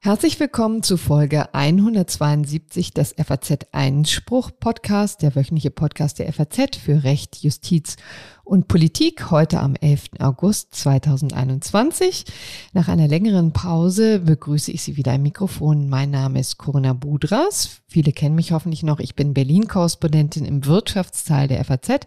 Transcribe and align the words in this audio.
Herzlich 0.00 0.40
willkommen 0.40 0.82
zu 0.82 0.96
Folge 0.96 1.52
172 1.52 2.94
des 2.94 3.14
FAZ 3.22 3.66
Einspruch 3.72 4.52
Podcast, 4.58 5.20
der 5.20 5.34
wöchentliche 5.34 5.70
Podcast 5.70 6.18
der 6.18 6.32
FAZ 6.32 6.76
für 6.76 7.04
Recht, 7.04 7.42
Justiz 7.42 7.96
und 8.42 8.68
Politik, 8.68 9.30
heute 9.30 9.60
am 9.60 9.74
11. 9.74 10.10
August 10.20 10.74
2021. 10.76 12.24
Nach 12.72 12.88
einer 12.88 13.06
längeren 13.06 13.52
Pause 13.52 14.20
begrüße 14.20 14.72
ich 14.72 14.82
Sie 14.82 14.96
wieder 14.96 15.14
im 15.14 15.24
Mikrofon. 15.24 15.90
Mein 15.90 16.10
Name 16.10 16.40
ist 16.40 16.56
Corinna 16.56 16.94
Budras. 16.94 17.82
Viele 17.86 18.12
kennen 18.12 18.36
mich 18.36 18.52
hoffentlich 18.52 18.82
noch. 18.82 19.00
Ich 19.00 19.14
bin 19.14 19.34
Berlin-Korrespondentin 19.34 20.46
im 20.46 20.64
Wirtschaftsteil 20.64 21.48
der 21.48 21.62
FAZ 21.64 22.06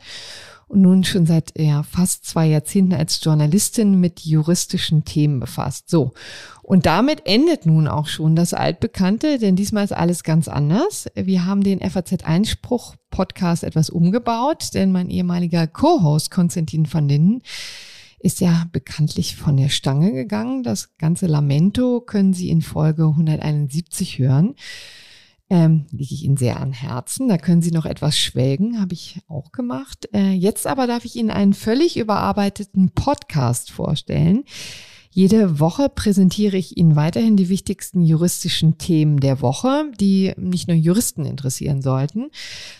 und 0.71 0.81
nun 0.81 1.03
schon 1.03 1.25
seit 1.25 1.51
ja, 1.59 1.83
fast 1.83 2.25
zwei 2.25 2.47
Jahrzehnten 2.47 2.93
als 2.93 3.21
Journalistin 3.23 3.99
mit 3.99 4.21
juristischen 4.21 5.03
Themen 5.03 5.39
befasst. 5.39 5.89
So. 5.89 6.13
Und 6.63 6.85
damit 6.85 7.23
endet 7.25 7.65
nun 7.65 7.87
auch 7.87 8.07
schon 8.07 8.35
das 8.35 8.53
Altbekannte, 8.53 9.37
denn 9.37 9.57
diesmal 9.57 9.83
ist 9.83 9.91
alles 9.91 10.23
ganz 10.23 10.47
anders. 10.47 11.07
Wir 11.15 11.45
haben 11.45 11.63
den 11.63 11.81
FAZ 11.81 12.23
Einspruch 12.23 12.95
Podcast 13.09 13.63
etwas 13.63 13.89
umgebaut, 13.89 14.69
denn 14.73 14.93
mein 14.93 15.09
ehemaliger 15.09 15.67
Co-Host 15.67 16.31
Konstantin 16.31 16.91
van 16.91 17.09
Linden 17.09 17.41
ist 18.19 18.39
ja 18.39 18.65
bekanntlich 18.71 19.35
von 19.35 19.57
der 19.57 19.69
Stange 19.69 20.13
gegangen. 20.13 20.63
Das 20.63 20.95
ganze 20.97 21.27
Lamento 21.27 21.99
können 21.99 22.33
Sie 22.33 22.49
in 22.49 22.61
Folge 22.61 23.03
171 23.03 24.19
hören 24.19 24.55
ähm, 25.51 25.85
liege 25.91 26.13
ich 26.13 26.23
Ihnen 26.23 26.37
sehr 26.37 26.61
an 26.61 26.71
Herzen. 26.71 27.27
Da 27.27 27.37
können 27.37 27.61
Sie 27.61 27.71
noch 27.71 27.85
etwas 27.85 28.17
schwelgen, 28.17 28.79
habe 28.79 28.93
ich 28.93 29.19
auch 29.27 29.51
gemacht. 29.51 30.07
Äh, 30.13 30.31
jetzt 30.31 30.65
aber 30.65 30.87
darf 30.87 31.03
ich 31.03 31.17
Ihnen 31.17 31.29
einen 31.29 31.53
völlig 31.53 31.97
überarbeiteten 31.97 32.91
Podcast 32.91 33.69
vorstellen. 33.69 34.45
Jede 35.13 35.59
Woche 35.59 35.89
präsentiere 35.89 36.55
ich 36.55 36.77
Ihnen 36.77 36.95
weiterhin 36.95 37.35
die 37.35 37.49
wichtigsten 37.49 38.01
juristischen 38.01 38.77
Themen 38.77 39.19
der 39.19 39.41
Woche, 39.41 39.91
die 39.99 40.31
nicht 40.37 40.69
nur 40.69 40.77
Juristen 40.77 41.25
interessieren 41.25 41.81
sollten. 41.81 42.29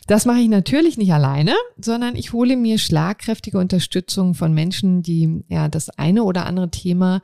Das 0.08 0.25
mache 0.25 0.39
ich 0.39 0.47
natürlich 0.47 0.97
nicht 0.97 1.11
alleine, 1.11 1.53
sondern 1.78 2.16
ich 2.16 2.31
hole 2.31 2.56
mir 2.56 2.78
schlagkräftige 2.78 3.58
Unterstützung 3.58 4.33
von 4.33 4.53
Menschen, 4.53 5.03
die 5.03 5.44
ja 5.50 5.67
das 5.67 5.89
eine 5.89 6.23
oder 6.23 6.45
andere 6.45 6.72
Thema 6.72 7.22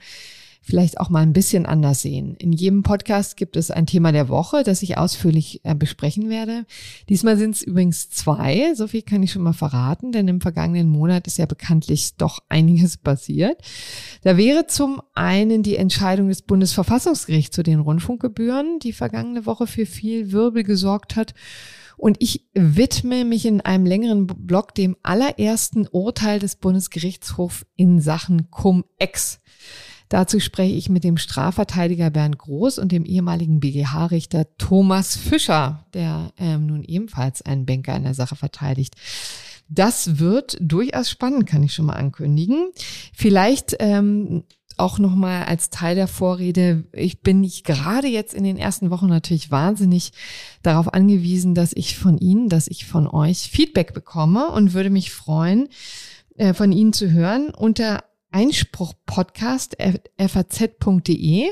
vielleicht 0.67 0.99
auch 0.99 1.09
mal 1.09 1.21
ein 1.21 1.31
bisschen 1.31 1.65
anders 1.65 2.01
sehen. 2.01 2.35
In 2.35 2.51
jedem 2.51 2.83
Podcast 2.83 3.37
gibt 3.37 3.55
es 3.55 3.71
ein 3.71 3.85
Thema 3.85 4.11
der 4.11 4.27
Woche, 4.27 4.63
das 4.63 4.83
ich 4.83 4.97
ausführlich 4.97 5.61
äh, 5.63 5.73
besprechen 5.73 6.29
werde. 6.29 6.65
Diesmal 7.07 7.37
sind 7.37 7.55
es 7.55 7.61
übrigens 7.61 8.09
zwei, 8.09 8.73
so 8.75 8.87
viel 8.87 9.01
kann 9.01 9.23
ich 9.23 9.31
schon 9.31 9.43
mal 9.43 9.53
verraten, 9.53 10.11
denn 10.11 10.27
im 10.27 10.41
vergangenen 10.41 10.89
Monat 10.89 11.25
ist 11.25 11.37
ja 11.37 11.45
bekanntlich 11.45 12.17
doch 12.17 12.39
einiges 12.49 12.97
passiert. 13.07 13.61
Da 14.23 14.35
wäre 14.35 14.67
zum 14.67 15.01
einen 15.13 15.63
die 15.63 15.77
Entscheidung 15.77 16.27
des 16.27 16.41
Bundesverfassungsgerichts 16.41 17.55
zu 17.55 17.63
den 17.63 17.79
Rundfunkgebühren, 17.79 18.79
die 18.79 18.91
vergangene 18.91 19.45
Woche 19.45 19.67
für 19.67 19.85
viel 19.85 20.33
Wirbel 20.33 20.63
gesorgt 20.63 21.15
hat. 21.15 21.33
Und 21.95 22.17
ich 22.19 22.45
widme 22.53 23.25
mich 23.25 23.45
in 23.45 23.61
einem 23.61 23.85
längeren 23.85 24.27
Blog 24.27 24.75
dem 24.75 24.97
allerersten 25.01 25.87
Urteil 25.87 26.39
des 26.39 26.57
Bundesgerichtshofs 26.57 27.65
in 27.75 28.01
Sachen 28.01 28.51
Cum-Ex. 28.51 29.39
Dazu 30.09 30.39
spreche 30.39 30.75
ich 30.75 30.89
mit 30.89 31.03
dem 31.03 31.17
Strafverteidiger 31.17 32.09
Bernd 32.09 32.37
Groß 32.37 32.79
und 32.79 32.91
dem 32.91 33.05
ehemaligen 33.05 33.59
BGH-Richter 33.59 34.45
Thomas 34.57 35.15
Fischer, 35.15 35.85
der 35.93 36.31
ähm, 36.37 36.65
nun 36.65 36.83
ebenfalls 36.83 37.41
einen 37.41 37.65
Banker 37.65 37.95
in 37.95 38.03
der 38.03 38.13
Sache 38.13 38.35
verteidigt. 38.35 38.95
Das 39.69 40.19
wird 40.19 40.57
durchaus 40.61 41.09
spannend, 41.09 41.45
kann 41.45 41.63
ich 41.63 41.73
schon 41.73 41.87
mal 41.87 41.93
ankündigen. 41.93 42.71
Vielleicht 43.13 43.75
ähm, 43.79 44.43
auch 44.77 44.99
nochmal 44.99 45.43
als 45.45 45.69
Teil 45.69 45.95
der 45.95 46.07
Vorrede, 46.07 46.85
ich 46.93 47.21
bin 47.21 47.41
nicht 47.41 47.65
gerade 47.65 48.07
jetzt 48.07 48.33
in 48.33 48.43
den 48.43 48.57
ersten 48.57 48.91
Wochen 48.91 49.07
natürlich 49.07 49.51
wahnsinnig 49.51 50.11
darauf 50.61 50.93
angewiesen, 50.93 51.55
dass 51.55 51.73
ich 51.73 51.97
von 51.97 52.17
Ihnen, 52.17 52.47
dass 52.47 52.67
ich 52.67 52.85
von 52.85 53.07
euch 53.07 53.49
Feedback 53.51 53.93
bekomme 53.93 54.49
und 54.49 54.73
würde 54.73 54.91
mich 54.91 55.11
freuen, 55.11 55.67
äh, 56.37 56.53
von 56.53 56.71
Ihnen 56.71 56.93
zu 56.93 57.11
hören 57.11 57.49
unter 57.49 58.03
Einspruch-Podcast 58.37 59.77
faz.de 60.19 61.49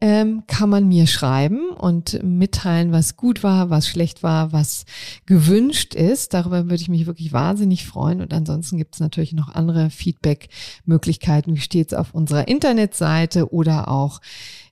ähm, 0.00 0.44
kann 0.46 0.70
man 0.70 0.86
mir 0.86 1.08
schreiben 1.08 1.70
und 1.70 2.22
mitteilen, 2.22 2.92
was 2.92 3.16
gut 3.16 3.42
war, 3.42 3.68
was 3.68 3.88
schlecht 3.88 4.22
war, 4.22 4.52
was 4.52 4.84
gewünscht 5.26 5.96
ist. 5.96 6.34
Darüber 6.34 6.66
würde 6.66 6.80
ich 6.82 6.88
mich 6.88 7.06
wirklich 7.06 7.32
wahnsinnig 7.32 7.84
freuen. 7.84 8.20
Und 8.20 8.32
ansonsten 8.32 8.78
gibt 8.78 8.94
es 8.94 9.00
natürlich 9.00 9.32
noch 9.32 9.48
andere 9.48 9.90
Feedback-Möglichkeiten, 9.90 11.56
wie 11.56 11.60
stets 11.60 11.94
auf 11.94 12.14
unserer 12.14 12.46
Internetseite 12.46 13.52
oder 13.52 13.88
auch 13.88 14.20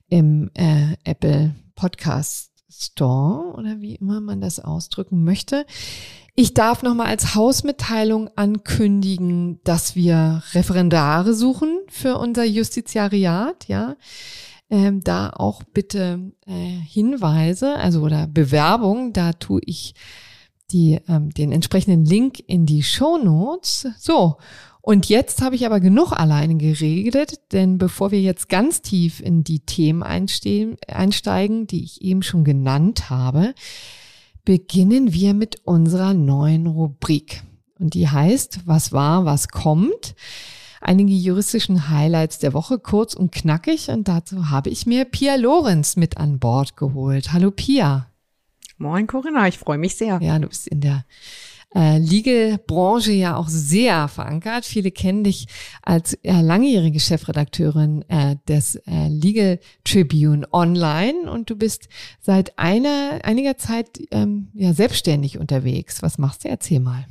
im 0.07 0.49
äh, 0.53 0.95
Apple 1.03 1.55
Podcast 1.75 2.51
Store 2.69 3.53
oder 3.57 3.81
wie 3.81 3.95
immer 3.95 4.21
man 4.21 4.39
das 4.39 4.61
ausdrücken 4.61 5.25
möchte. 5.25 5.65
Ich 6.39 6.53
darf 6.53 6.83
nochmal 6.83 7.07
als 7.07 7.33
Hausmitteilung 7.33 8.29
ankündigen, 8.35 9.59
dass 9.63 9.95
wir 9.95 10.43
Referendare 10.53 11.33
suchen 11.33 11.79
für 11.89 12.19
unser 12.19 12.43
Justiziariat, 12.43 13.67
ja. 13.67 13.95
Ähm, 14.69 15.03
da 15.03 15.31
auch 15.31 15.63
bitte 15.63 16.31
äh, 16.45 16.51
Hinweise, 16.51 17.77
also 17.77 18.01
oder 18.01 18.27
Bewerbung, 18.27 19.13
da 19.13 19.33
tue 19.33 19.61
ich 19.65 19.95
die, 20.69 20.99
ähm, 21.07 21.31
den 21.31 21.51
entsprechenden 21.51 22.05
Link 22.05 22.43
in 22.45 22.67
die 22.67 22.83
Show 22.83 23.17
Notes. 23.17 23.87
So. 23.97 24.37
Und 24.81 25.09
jetzt 25.09 25.41
habe 25.41 25.55
ich 25.55 25.65
aber 25.65 25.79
genug 25.79 26.11
alleine 26.11 26.55
geredet, 26.55 27.51
denn 27.51 27.79
bevor 27.79 28.11
wir 28.11 28.21
jetzt 28.21 28.47
ganz 28.47 28.83
tief 28.83 29.21
in 29.21 29.43
die 29.43 29.61
Themen 29.61 30.03
einsteigen, 30.03 31.65
die 31.65 31.83
ich 31.83 32.03
eben 32.03 32.21
schon 32.21 32.43
genannt 32.43 33.09
habe, 33.09 33.55
beginnen 34.47 35.11
wir 35.11 35.33
mit 35.33 35.57
unserer 35.65 36.13
neuen 36.13 36.67
Rubrik. 36.67 37.43
Und 37.79 37.95
die 37.95 38.07
heißt, 38.07 38.61
was 38.63 38.93
war, 38.93 39.25
was 39.25 39.49
kommt? 39.49 40.15
Einige 40.79 41.11
juristischen 41.11 41.89
Highlights 41.89 42.39
der 42.39 42.53
Woche, 42.53 42.79
kurz 42.79 43.13
und 43.13 43.33
knackig. 43.33 43.89
Und 43.89 44.07
dazu 44.07 44.49
habe 44.49 44.69
ich 44.69 44.85
mir 44.85 45.03
Pia 45.03 45.35
Lorenz 45.35 45.97
mit 45.97 46.15
an 46.15 46.39
Bord 46.39 46.77
geholt. 46.77 47.33
Hallo 47.33 47.51
Pia. 47.51 48.09
Moin 48.77 49.05
Corinna, 49.05 49.49
ich 49.49 49.57
freue 49.57 49.77
mich 49.77 49.97
sehr. 49.97 50.17
Ja, 50.21 50.39
du 50.39 50.47
bist 50.47 50.69
in 50.69 50.79
der 50.79 51.03
äh, 51.77 51.99
Legal-Branche 51.99 53.11
ja 53.11 53.35
auch 53.35 53.49
sehr 53.49 54.07
verankert. 54.07 54.65
Viele 54.65 54.89
kennen 54.89 55.23
dich 55.23 55.47
als 55.83 56.15
äh, 56.23 56.41
langjährige 56.41 56.99
Chefredakteurin 56.99 58.03
äh, 58.09 58.35
des 58.47 58.75
äh, 58.87 59.07
Legal 59.09 59.59
Tribune 59.83 60.47
Online 60.51 61.29
und 61.31 61.49
du 61.49 61.55
bist 61.55 61.87
seit 62.19 62.57
einer, 62.57 63.19
einiger 63.23 63.57
Zeit 63.57 63.99
ähm, 64.09 64.47
ja 64.53 64.73
selbstständig 64.73 65.37
unterwegs. 65.37 66.01
Was 66.01 66.17
machst 66.17 66.43
du? 66.43 66.49
Erzähl 66.49 66.79
mal. 66.79 67.05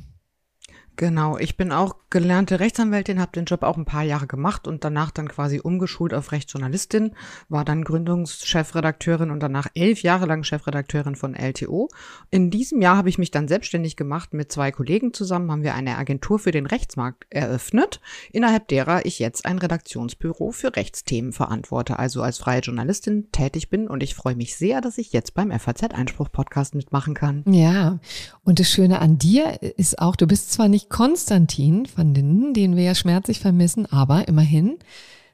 Genau, 0.97 1.37
ich 1.37 1.57
bin 1.57 1.71
auch 1.71 1.95
gelernte 2.09 2.59
Rechtsanwältin, 2.59 3.19
habe 3.19 3.31
den 3.31 3.45
Job 3.45 3.61
auch 3.61 3.77
ein 3.77 3.85
paar 3.85 4.01
Jahre 4.01 4.25
gemacht 4.25 4.67
und 4.67 4.83
danach 4.83 5.11
dann 5.11 5.27
quasi 5.27 5.59
umgeschult 5.59 6.11
auf 6.11 6.31
Rechtsjournalistin, 6.31 7.11
war 7.49 7.63
dann 7.63 7.83
Gründungschefredakteurin 7.83 9.29
und 9.29 9.39
danach 9.41 9.67
elf 9.75 10.01
Jahre 10.01 10.25
lang 10.25 10.43
Chefredakteurin 10.43 11.15
von 11.15 11.35
LTO. 11.35 11.89
In 12.31 12.49
diesem 12.49 12.81
Jahr 12.81 12.97
habe 12.97 13.09
ich 13.09 13.19
mich 13.19 13.29
dann 13.29 13.47
selbstständig 13.47 13.95
gemacht 13.95 14.33
mit 14.33 14.51
zwei 14.51 14.71
Kollegen 14.71 15.13
zusammen, 15.13 15.51
haben 15.51 15.61
wir 15.61 15.75
eine 15.75 15.99
Agentur 15.99 16.39
für 16.39 16.51
den 16.51 16.65
Rechtsmarkt 16.65 17.27
eröffnet, 17.29 18.01
innerhalb 18.31 18.67
derer 18.67 19.05
ich 19.05 19.19
jetzt 19.19 19.45
ein 19.45 19.59
Redaktionsbüro 19.59 20.51
für 20.51 20.75
Rechtsthemen 20.75 21.31
verantworte, 21.31 21.99
also 21.99 22.23
als 22.23 22.39
freie 22.39 22.61
Journalistin 22.61 23.31
tätig 23.31 23.69
bin 23.69 23.87
und 23.87 24.01
ich 24.01 24.15
freue 24.15 24.35
mich 24.35 24.55
sehr, 24.55 24.81
dass 24.81 24.97
ich 24.97 25.13
jetzt 25.13 25.35
beim 25.35 25.51
FAZ 25.51 25.83
Einspruch 25.93 26.31
Podcast 26.31 26.73
mitmachen 26.73 27.13
kann. 27.13 27.43
Ja, 27.45 27.99
und 28.43 28.59
das 28.59 28.71
Schöne 28.71 28.99
an 28.99 29.19
dir 29.19 29.59
ist 29.77 29.99
auch, 29.99 30.15
du 30.15 30.25
bist 30.25 30.51
zwar 30.51 30.69
nicht 30.69 30.86
Konstantin 30.89 31.87
van 31.95 32.13
Linden, 32.13 32.53
den 32.53 32.75
wir 32.75 32.83
ja 32.83 32.95
schmerzlich 32.95 33.39
vermissen, 33.39 33.85
aber 33.85 34.27
immerhin 34.27 34.77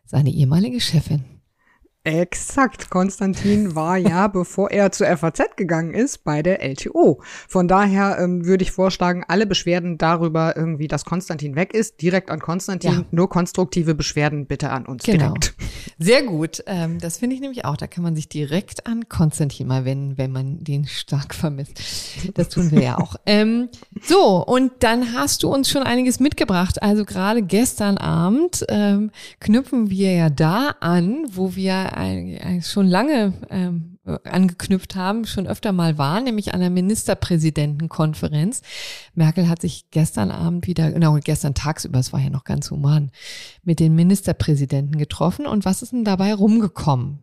seine 0.05 0.31
ehemalige 0.31 0.81
Chefin. 0.81 1.32
Exakt. 2.05 2.89
Konstantin 2.89 3.75
war 3.75 3.97
ja, 3.97 4.27
bevor 4.33 4.71
er 4.71 4.91
zur 4.91 5.07
FAZ 5.07 5.55
gegangen 5.55 5.93
ist, 5.93 6.25
bei 6.25 6.43
der 6.43 6.61
LTO. 6.61 7.21
Von 7.47 7.69
daher 7.69 8.17
ähm, 8.19 8.45
würde 8.45 8.63
ich 8.63 8.71
vorschlagen, 8.71 9.23
alle 9.27 9.45
Beschwerden 9.45 9.97
darüber 9.97 10.57
irgendwie, 10.57 10.89
dass 10.89 11.05
Konstantin 11.05 11.55
weg 11.55 11.73
ist, 11.73 12.01
direkt 12.01 12.29
an 12.29 12.39
Konstantin. 12.41 12.91
Ja. 12.91 13.05
Nur 13.11 13.29
konstruktive 13.29 13.95
Beschwerden 13.95 14.47
bitte 14.47 14.69
an 14.71 14.85
uns 14.85 15.03
genau. 15.03 15.33
direkt. 15.33 15.55
Sehr 15.97 16.23
gut. 16.23 16.61
Ähm, 16.67 16.99
das 16.99 17.17
finde 17.17 17.35
ich 17.35 17.41
nämlich 17.41 17.63
auch. 17.63 17.77
Da 17.77 17.87
kann 17.87 18.03
man 18.03 18.15
sich 18.15 18.27
direkt 18.27 18.85
an 18.85 19.07
Konstantin 19.07 19.67
mal 19.67 19.85
wenden, 19.85 20.17
wenn 20.17 20.31
man 20.31 20.61
den 20.61 20.85
stark 20.85 21.33
vermisst. 21.35 21.79
Das 22.33 22.49
tun 22.49 22.71
wir 22.71 22.81
ja 22.81 22.97
auch. 22.97 23.15
Ähm, 23.25 23.69
so, 24.01 24.43
und 24.45 24.71
dann 24.79 25.13
hast 25.13 25.43
du 25.43 25.49
uns 25.49 25.69
schon 25.69 25.83
einiges 25.83 26.19
mitgebracht. 26.19 26.83
Also 26.83 27.05
gerade 27.05 27.41
gestern 27.41 27.97
Abend 27.97 28.65
ähm, 28.67 29.11
knüpfen 29.39 29.89
wir 29.89 30.11
ja 30.11 30.29
da 30.29 30.75
an, 30.81 31.25
wo 31.31 31.55
wir 31.55 31.92
schon 32.61 32.87
lange 32.87 33.33
ähm, 33.49 33.99
äh, 34.05 34.17
angeknüpft 34.25 34.95
haben, 34.95 35.25
schon 35.25 35.47
öfter 35.47 35.71
mal 35.71 35.97
war, 35.97 36.19
nämlich 36.19 36.53
an 36.53 36.59
der 36.59 36.69
Ministerpräsidentenkonferenz. 36.69 38.61
Merkel 39.15 39.47
hat 39.47 39.61
sich 39.61 39.89
gestern 39.91 40.29
Abend 40.29 40.67
wieder, 40.67 40.91
genau, 40.91 41.17
gestern 41.23 41.53
tagsüber, 41.53 41.99
es 41.99 42.11
war 42.11 42.19
ja 42.19 42.29
noch 42.29 42.43
ganz 42.43 42.69
human, 42.69 43.11
mit 43.63 43.79
den 43.79 43.95
Ministerpräsidenten 43.95 44.97
getroffen. 44.97 45.45
Und 45.45 45.63
was 45.65 45.81
ist 45.81 45.93
denn 45.93 46.03
dabei 46.03 46.33
rumgekommen? 46.33 47.19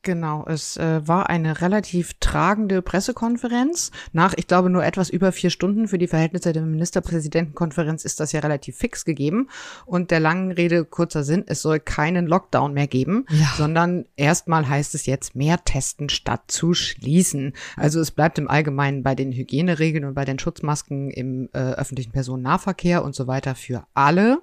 Genau, 0.00 0.44
es 0.46 0.78
äh, 0.78 1.06
war 1.06 1.28
eine 1.28 1.60
relativ 1.60 2.14
tragende 2.20 2.80
Pressekonferenz. 2.80 3.90
Nach, 4.12 4.32
ich 4.36 4.46
glaube, 4.46 4.70
nur 4.70 4.84
etwas 4.84 5.10
über 5.10 5.30
vier 5.30 5.50
Stunden 5.50 5.88
für 5.88 5.98
die 5.98 6.06
Verhältnisse 6.06 6.54
der 6.54 6.62
Ministerpräsidentenkonferenz 6.62 8.04
ist 8.04 8.18
das 8.18 8.32
ja 8.32 8.40
relativ 8.40 8.76
fix 8.76 9.04
gegeben. 9.04 9.48
Und 9.84 10.10
der 10.10 10.20
langen 10.20 10.52
Rede 10.52 10.86
kurzer 10.86 11.22
Sinn, 11.22 11.44
es 11.46 11.60
soll 11.60 11.80
keinen 11.80 12.26
Lockdown 12.26 12.72
mehr 12.72 12.86
geben, 12.86 13.26
ja. 13.28 13.52
sondern 13.56 14.06
erstmal 14.16 14.66
heißt 14.68 14.94
es 14.94 15.04
jetzt 15.04 15.36
mehr 15.36 15.62
testen 15.64 16.08
statt 16.08 16.44
zu 16.48 16.72
schließen. 16.72 17.52
Also 17.76 18.00
es 18.00 18.10
bleibt 18.10 18.38
im 18.38 18.48
Allgemeinen 18.48 19.02
bei 19.02 19.14
den 19.14 19.32
Hygieneregeln 19.32 20.06
und 20.06 20.14
bei 20.14 20.24
den 20.24 20.38
Schutzmasken 20.38 21.10
im 21.10 21.50
äh, 21.52 21.58
öffentlichen 21.58 22.12
Personennahverkehr 22.12 23.04
und 23.04 23.14
so 23.14 23.26
weiter 23.26 23.54
für 23.54 23.86
alle. 23.92 24.38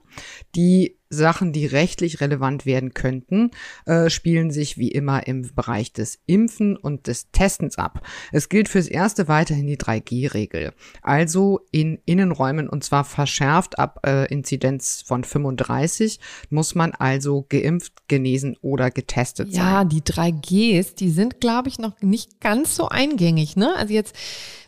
Die 0.55 1.00
Sachen, 1.12 1.54
die 1.54 1.66
rechtlich 1.66 2.22
relevant 2.22 2.66
werden 2.66 2.94
könnten, 2.94 3.52
äh, 3.86 4.10
spielen 4.10 4.50
sich 4.50 4.78
wie 4.78 4.90
immer 4.90 5.28
im 5.28 5.54
Bereich 5.54 5.94
des 5.94 6.19
Impfen 6.25 6.78
und 6.78 7.08
des 7.08 7.31
Testens 7.31 7.78
ab. 7.78 8.02
Es 8.31 8.50
gilt 8.50 8.69
fürs 8.69 8.88
Erste 8.88 9.28
weiterhin 9.28 9.68
die 9.68 9.78
3G-Regel. 9.78 10.74
Also 11.02 11.60
in 11.72 12.00
Innenräumen 12.06 12.69
und 12.69 12.84
zwar 12.84 13.04
verschärft 13.04 13.78
ab 13.78 14.00
äh, 14.06 14.31
Inzidenz 14.31 15.04
von 15.06 15.24
35 15.24 16.19
muss 16.50 16.75
man 16.75 16.92
also 16.92 17.46
geimpft, 17.50 18.08
genesen 18.08 18.58
oder 18.62 18.90
getestet 18.90 19.50
ja, 19.50 19.54
sein. 19.54 19.66
Ja, 19.66 19.84
die 19.86 20.02
3Gs, 20.02 20.96
die 20.96 21.10
sind, 21.10 21.42
glaube 21.42 21.69
ich, 21.69 21.80
noch 21.80 22.02
nicht 22.02 22.40
ganz 22.40 22.75
so 22.75 22.88
eingängig. 22.88 23.56
Ne? 23.56 23.75
Also 23.78 23.94
jetzt 23.94 24.16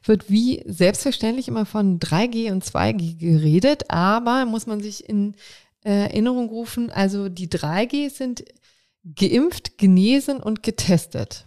wird 0.04 0.30
wie 0.30 0.64
selbstverständlich 0.66 1.48
immer 1.48 1.66
von 1.66 2.00
3G 2.00 2.52
und 2.52 2.64
2G 2.64 3.18
geredet, 3.18 3.90
aber 3.90 4.46
muss 4.46 4.68
man 4.68 4.82
sich 4.82 5.08
in 5.08 5.36
Erinnerung 5.84 6.50
rufen. 6.50 6.90
Also 6.90 7.30
die 7.30 7.48
3G 7.48 8.10
sind 8.10 8.46
geimpft, 9.16 9.78
genesen 9.78 10.38
und 10.42 10.64
getestet. 10.64 11.46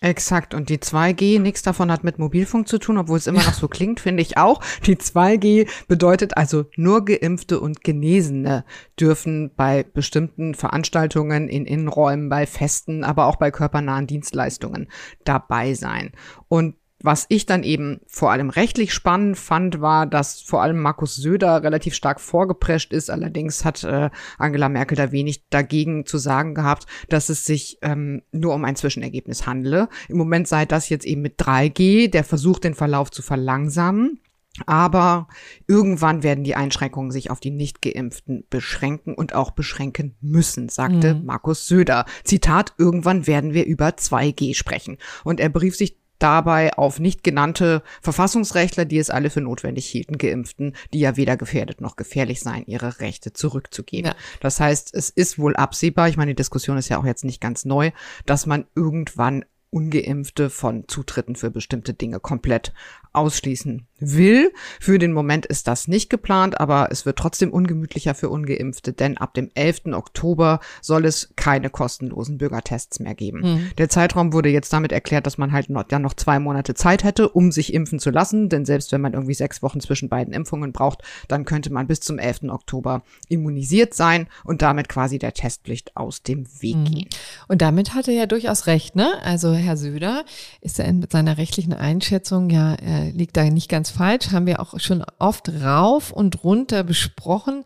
Exakt. 0.00 0.54
Und 0.54 0.68
die 0.68 0.78
2G, 0.78 1.40
nichts 1.40 1.62
davon 1.62 1.90
hat 1.90 2.04
mit 2.04 2.20
Mobilfunk 2.20 2.68
zu 2.68 2.78
tun, 2.78 2.98
obwohl 2.98 3.18
es 3.18 3.26
immer 3.26 3.42
noch 3.42 3.54
so 3.54 3.66
klingt, 3.66 3.98
finde 3.98 4.22
ich 4.22 4.36
auch. 4.36 4.62
Die 4.86 4.94
2G 4.94 5.68
bedeutet 5.88 6.36
also 6.36 6.66
nur 6.76 7.04
Geimpfte 7.04 7.58
und 7.58 7.82
Genesene 7.82 8.64
dürfen 8.98 9.50
bei 9.56 9.82
bestimmten 9.82 10.54
Veranstaltungen 10.54 11.48
in 11.48 11.66
Innenräumen, 11.66 12.28
bei 12.28 12.46
Festen, 12.46 13.02
aber 13.02 13.26
auch 13.26 13.36
bei 13.36 13.50
körpernahen 13.50 14.06
Dienstleistungen 14.06 14.88
dabei 15.24 15.74
sein. 15.74 16.12
Und 16.46 16.76
was 17.00 17.26
ich 17.28 17.46
dann 17.46 17.62
eben 17.62 18.00
vor 18.06 18.32
allem 18.32 18.50
rechtlich 18.50 18.92
spannend 18.92 19.38
fand, 19.38 19.80
war, 19.80 20.06
dass 20.06 20.40
vor 20.40 20.62
allem 20.62 20.80
Markus 20.80 21.14
Söder 21.14 21.62
relativ 21.62 21.94
stark 21.94 22.20
vorgeprescht 22.20 22.92
ist. 22.92 23.08
Allerdings 23.08 23.64
hat 23.64 23.84
äh, 23.84 24.10
Angela 24.36 24.68
Merkel 24.68 24.96
da 24.96 25.12
wenig 25.12 25.48
dagegen 25.48 26.06
zu 26.06 26.18
sagen 26.18 26.54
gehabt, 26.54 26.86
dass 27.08 27.28
es 27.28 27.44
sich 27.44 27.78
ähm, 27.82 28.22
nur 28.32 28.54
um 28.54 28.64
ein 28.64 28.76
Zwischenergebnis 28.76 29.46
handele. 29.46 29.88
Im 30.08 30.16
Moment 30.16 30.48
sei 30.48 30.66
das 30.66 30.88
jetzt 30.88 31.06
eben 31.06 31.22
mit 31.22 31.40
3G 31.40 32.10
der 32.10 32.24
Versuch, 32.24 32.58
den 32.58 32.74
Verlauf 32.74 33.10
zu 33.10 33.22
verlangsamen. 33.22 34.20
Aber 34.66 35.28
irgendwann 35.66 36.22
werden 36.22 36.44
die 36.44 36.56
Einschränkungen 36.56 37.10
sich 37.10 37.30
auf 37.30 37.40
die 37.40 37.50
Nicht-Geimpften 37.50 38.44
beschränken 38.50 39.14
und 39.14 39.34
auch 39.34 39.52
beschränken 39.52 40.16
müssen, 40.20 40.68
sagte 40.68 41.14
mhm. 41.14 41.26
Markus 41.26 41.66
Söder. 41.68 42.06
Zitat, 42.24 42.74
irgendwann 42.78 43.26
werden 43.26 43.54
wir 43.54 43.66
über 43.66 43.88
2G 43.88 44.54
sprechen. 44.54 44.98
Und 45.24 45.40
er 45.40 45.48
berief 45.48 45.76
sich 45.76 45.97
dabei 46.18 46.72
auf 46.74 46.98
nicht 46.98 47.22
genannte 47.22 47.82
Verfassungsrechtler, 48.02 48.84
die 48.84 48.98
es 48.98 49.10
alle 49.10 49.30
für 49.30 49.40
notwendig 49.40 49.86
hielten, 49.86 50.18
Geimpften, 50.18 50.74
die 50.92 51.00
ja 51.00 51.16
weder 51.16 51.36
gefährdet 51.36 51.80
noch 51.80 51.96
gefährlich 51.96 52.40
seien, 52.40 52.64
ihre 52.66 53.00
Rechte 53.00 53.32
zurückzugeben. 53.32 54.12
Ja. 54.12 54.16
Das 54.40 54.60
heißt, 54.60 54.94
es 54.94 55.10
ist 55.10 55.38
wohl 55.38 55.56
absehbar, 55.56 56.08
ich 56.08 56.16
meine, 56.16 56.32
die 56.32 56.36
Diskussion 56.36 56.78
ist 56.78 56.88
ja 56.88 56.98
auch 56.98 57.06
jetzt 57.06 57.24
nicht 57.24 57.40
ganz 57.40 57.64
neu, 57.64 57.90
dass 58.26 58.46
man 58.46 58.66
irgendwann 58.74 59.44
ungeimpfte 59.70 60.50
von 60.50 60.88
Zutritten 60.88 61.36
für 61.36 61.50
bestimmte 61.50 61.92
Dinge 61.92 62.20
komplett 62.20 62.72
ausschließen 63.12 63.86
will. 64.00 64.52
Für 64.80 64.98
den 64.98 65.12
Moment 65.12 65.46
ist 65.46 65.66
das 65.66 65.88
nicht 65.88 66.10
geplant, 66.10 66.60
aber 66.60 66.88
es 66.90 67.04
wird 67.04 67.18
trotzdem 67.18 67.52
ungemütlicher 67.52 68.14
für 68.14 68.28
ungeimpfte, 68.28 68.92
denn 68.92 69.18
ab 69.18 69.34
dem 69.34 69.50
11. 69.54 69.86
Oktober 69.92 70.60
soll 70.80 71.04
es 71.04 71.30
keine 71.36 71.70
kostenlosen 71.70 72.38
Bürgertests 72.38 73.00
mehr 73.00 73.14
geben. 73.14 73.40
Mhm. 73.40 73.70
Der 73.76 73.88
Zeitraum 73.88 74.32
wurde 74.32 74.50
jetzt 74.50 74.72
damit 74.72 74.92
erklärt, 74.92 75.26
dass 75.26 75.38
man 75.38 75.52
halt 75.52 75.70
noch, 75.70 75.84
ja 75.90 75.98
noch 75.98 76.14
zwei 76.14 76.38
Monate 76.38 76.74
Zeit 76.74 77.04
hätte, 77.04 77.28
um 77.28 77.50
sich 77.50 77.74
impfen 77.74 77.98
zu 77.98 78.10
lassen, 78.10 78.48
denn 78.48 78.64
selbst 78.64 78.92
wenn 78.92 79.00
man 79.00 79.14
irgendwie 79.14 79.34
sechs 79.34 79.62
Wochen 79.62 79.80
zwischen 79.80 80.08
beiden 80.08 80.32
Impfungen 80.32 80.72
braucht, 80.72 81.02
dann 81.26 81.44
könnte 81.44 81.72
man 81.72 81.86
bis 81.86 82.00
zum 82.00 82.18
11. 82.18 82.44
Oktober 82.50 83.02
immunisiert 83.28 83.94
sein 83.94 84.28
und 84.44 84.62
damit 84.62 84.88
quasi 84.88 85.18
der 85.18 85.34
Testpflicht 85.34 85.96
aus 85.96 86.22
dem 86.22 86.46
Weg 86.60 86.76
mhm. 86.76 86.84
gehen. 86.84 87.08
Und 87.48 87.62
damit 87.62 87.94
hat 87.94 88.08
er 88.08 88.14
ja 88.14 88.26
durchaus 88.26 88.66
recht, 88.66 88.94
ne? 88.94 89.08
Also 89.22 89.54
Herr 89.54 89.76
Söder 89.76 90.24
ist 90.60 90.78
ja 90.78 90.84
in 90.84 91.04
seiner 91.10 91.38
rechtlichen 91.38 91.72
Einschätzung 91.72 92.50
ja 92.50 92.74
äh, 92.74 92.97
liegt 93.04 93.36
da 93.36 93.44
nicht 93.44 93.68
ganz 93.68 93.90
falsch, 93.90 94.30
haben 94.30 94.46
wir 94.46 94.60
auch 94.60 94.78
schon 94.78 95.04
oft 95.18 95.48
rauf 95.62 96.12
und 96.12 96.44
runter 96.44 96.84
besprochen, 96.84 97.64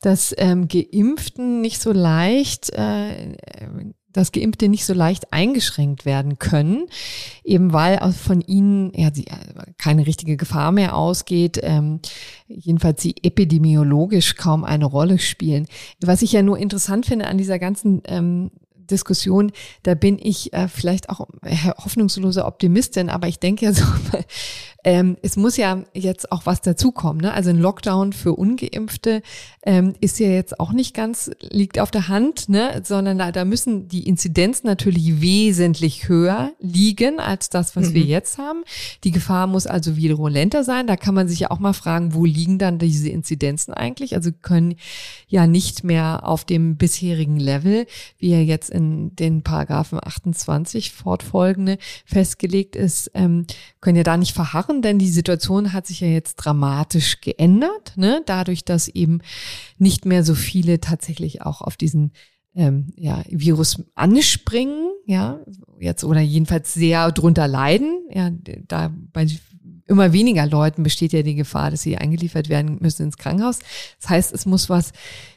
dass 0.00 0.34
ähm, 0.38 0.68
Geimpften 0.68 1.60
nicht 1.60 1.80
so 1.80 1.92
leicht 1.92 2.70
äh, 2.70 3.34
dass 4.12 4.32
Geimpfte 4.32 4.68
nicht 4.68 4.84
so 4.84 4.92
leicht 4.92 5.32
eingeschränkt 5.32 6.04
werden 6.04 6.38
können, 6.38 6.86
eben 7.44 7.72
weil 7.72 8.00
von 8.12 8.40
ihnen 8.40 8.92
ja 8.94 9.10
sie, 9.12 9.26
keine 9.78 10.06
richtige 10.06 10.36
Gefahr 10.36 10.72
mehr 10.72 10.96
ausgeht, 10.96 11.60
ähm, 11.62 12.00
jedenfalls 12.48 13.02
sie 13.02 13.14
epidemiologisch 13.22 14.36
kaum 14.36 14.64
eine 14.64 14.86
Rolle 14.86 15.18
spielen. 15.18 15.66
Was 16.00 16.22
ich 16.22 16.32
ja 16.32 16.42
nur 16.42 16.58
interessant 16.58 17.06
finde 17.06 17.28
an 17.28 17.38
dieser 17.38 17.58
ganzen 17.58 18.02
ähm, 18.06 18.50
Diskussion, 18.90 19.52
da 19.82 19.94
bin 19.94 20.18
ich 20.20 20.52
äh, 20.52 20.68
vielleicht 20.68 21.10
auch 21.10 21.26
hoffnungslose 21.78 22.44
Optimistin, 22.44 23.10
aber 23.10 23.28
ich 23.28 23.38
denke 23.38 23.66
ja 23.66 23.72
so, 23.72 23.84
ähm, 24.84 25.16
es 25.22 25.36
muss 25.36 25.56
ja 25.56 25.82
jetzt 25.92 26.32
auch 26.32 26.46
was 26.46 26.62
dazukommen. 26.62 27.20
Ne? 27.20 27.32
Also 27.32 27.50
ein 27.50 27.58
Lockdown 27.58 28.12
für 28.12 28.32
Ungeimpfte 28.32 29.22
ähm, 29.62 29.94
ist 30.00 30.18
ja 30.18 30.28
jetzt 30.28 30.58
auch 30.58 30.72
nicht 30.72 30.94
ganz, 30.94 31.30
liegt 31.40 31.78
auf 31.78 31.90
der 31.90 32.08
Hand, 32.08 32.48
ne? 32.48 32.80
sondern 32.84 33.18
da, 33.18 33.30
da 33.30 33.44
müssen 33.44 33.88
die 33.88 34.06
Inzidenzen 34.06 34.66
natürlich 34.66 35.20
wesentlich 35.20 36.08
höher 36.08 36.52
liegen 36.60 37.20
als 37.20 37.50
das, 37.50 37.76
was 37.76 37.90
mhm. 37.90 37.94
wir 37.94 38.02
jetzt 38.02 38.38
haben. 38.38 38.64
Die 39.04 39.10
Gefahr 39.10 39.46
muss 39.46 39.66
also 39.66 39.96
virulenter 39.96 40.64
sein. 40.64 40.86
Da 40.86 40.96
kann 40.96 41.14
man 41.14 41.28
sich 41.28 41.40
ja 41.40 41.50
auch 41.50 41.58
mal 41.58 41.74
fragen, 41.74 42.14
wo 42.14 42.24
liegen 42.24 42.58
dann 42.58 42.78
diese 42.78 43.10
Inzidenzen 43.10 43.74
eigentlich? 43.74 44.14
Also 44.14 44.30
können 44.32 44.76
ja 45.28 45.46
nicht 45.46 45.84
mehr 45.84 46.26
auf 46.26 46.44
dem 46.44 46.76
bisherigen 46.76 47.38
Level, 47.38 47.86
wie 48.18 48.32
er 48.32 48.44
jetzt 48.44 48.70
in 48.70 48.79
den 48.80 49.42
Paragraphen 49.42 49.98
28 50.02 50.92
fortfolgende 50.92 51.78
festgelegt 52.04 52.76
ist, 52.76 53.10
ähm, 53.14 53.46
können 53.80 53.96
ja 53.96 54.02
da 54.02 54.16
nicht 54.16 54.34
verharren 54.34 54.82
denn 54.82 54.98
die 54.98 55.10
Situation 55.10 55.72
hat 55.72 55.86
sich 55.86 56.00
ja 56.00 56.08
jetzt 56.08 56.36
dramatisch 56.36 57.20
geändert, 57.20 57.92
ne? 57.96 58.22
dadurch, 58.26 58.64
dass 58.64 58.88
eben 58.88 59.20
nicht 59.78 60.04
mehr 60.04 60.24
so 60.24 60.34
viele 60.34 60.80
tatsächlich 60.80 61.42
auch 61.42 61.60
auf 61.60 61.76
diesen 61.76 62.12
ähm, 62.54 62.92
ja, 62.96 63.22
Virus 63.28 63.82
anspringen, 63.94 64.90
ja, 65.06 65.40
jetzt 65.78 66.04
oder 66.04 66.20
jedenfalls 66.20 66.74
sehr 66.74 67.12
drunter 67.12 67.46
leiden. 67.46 68.00
Ja, 68.10 68.30
da 68.66 68.92
bei 69.12 69.26
immer 69.86 70.12
weniger 70.12 70.46
Leuten 70.46 70.82
besteht 70.82 71.12
ja 71.12 71.22
die 71.22 71.34
Gefahr, 71.34 71.70
dass 71.70 71.82
sie 71.82 71.96
eingeliefert 71.96 72.48
werden 72.48 72.78
müssen 72.80 73.04
ins 73.04 73.18
Krankenhaus. 73.18 73.58
Das 74.00 74.08
heißt, 74.08 74.32
es 74.32 74.46
muss 74.46 74.68
was 74.68 74.92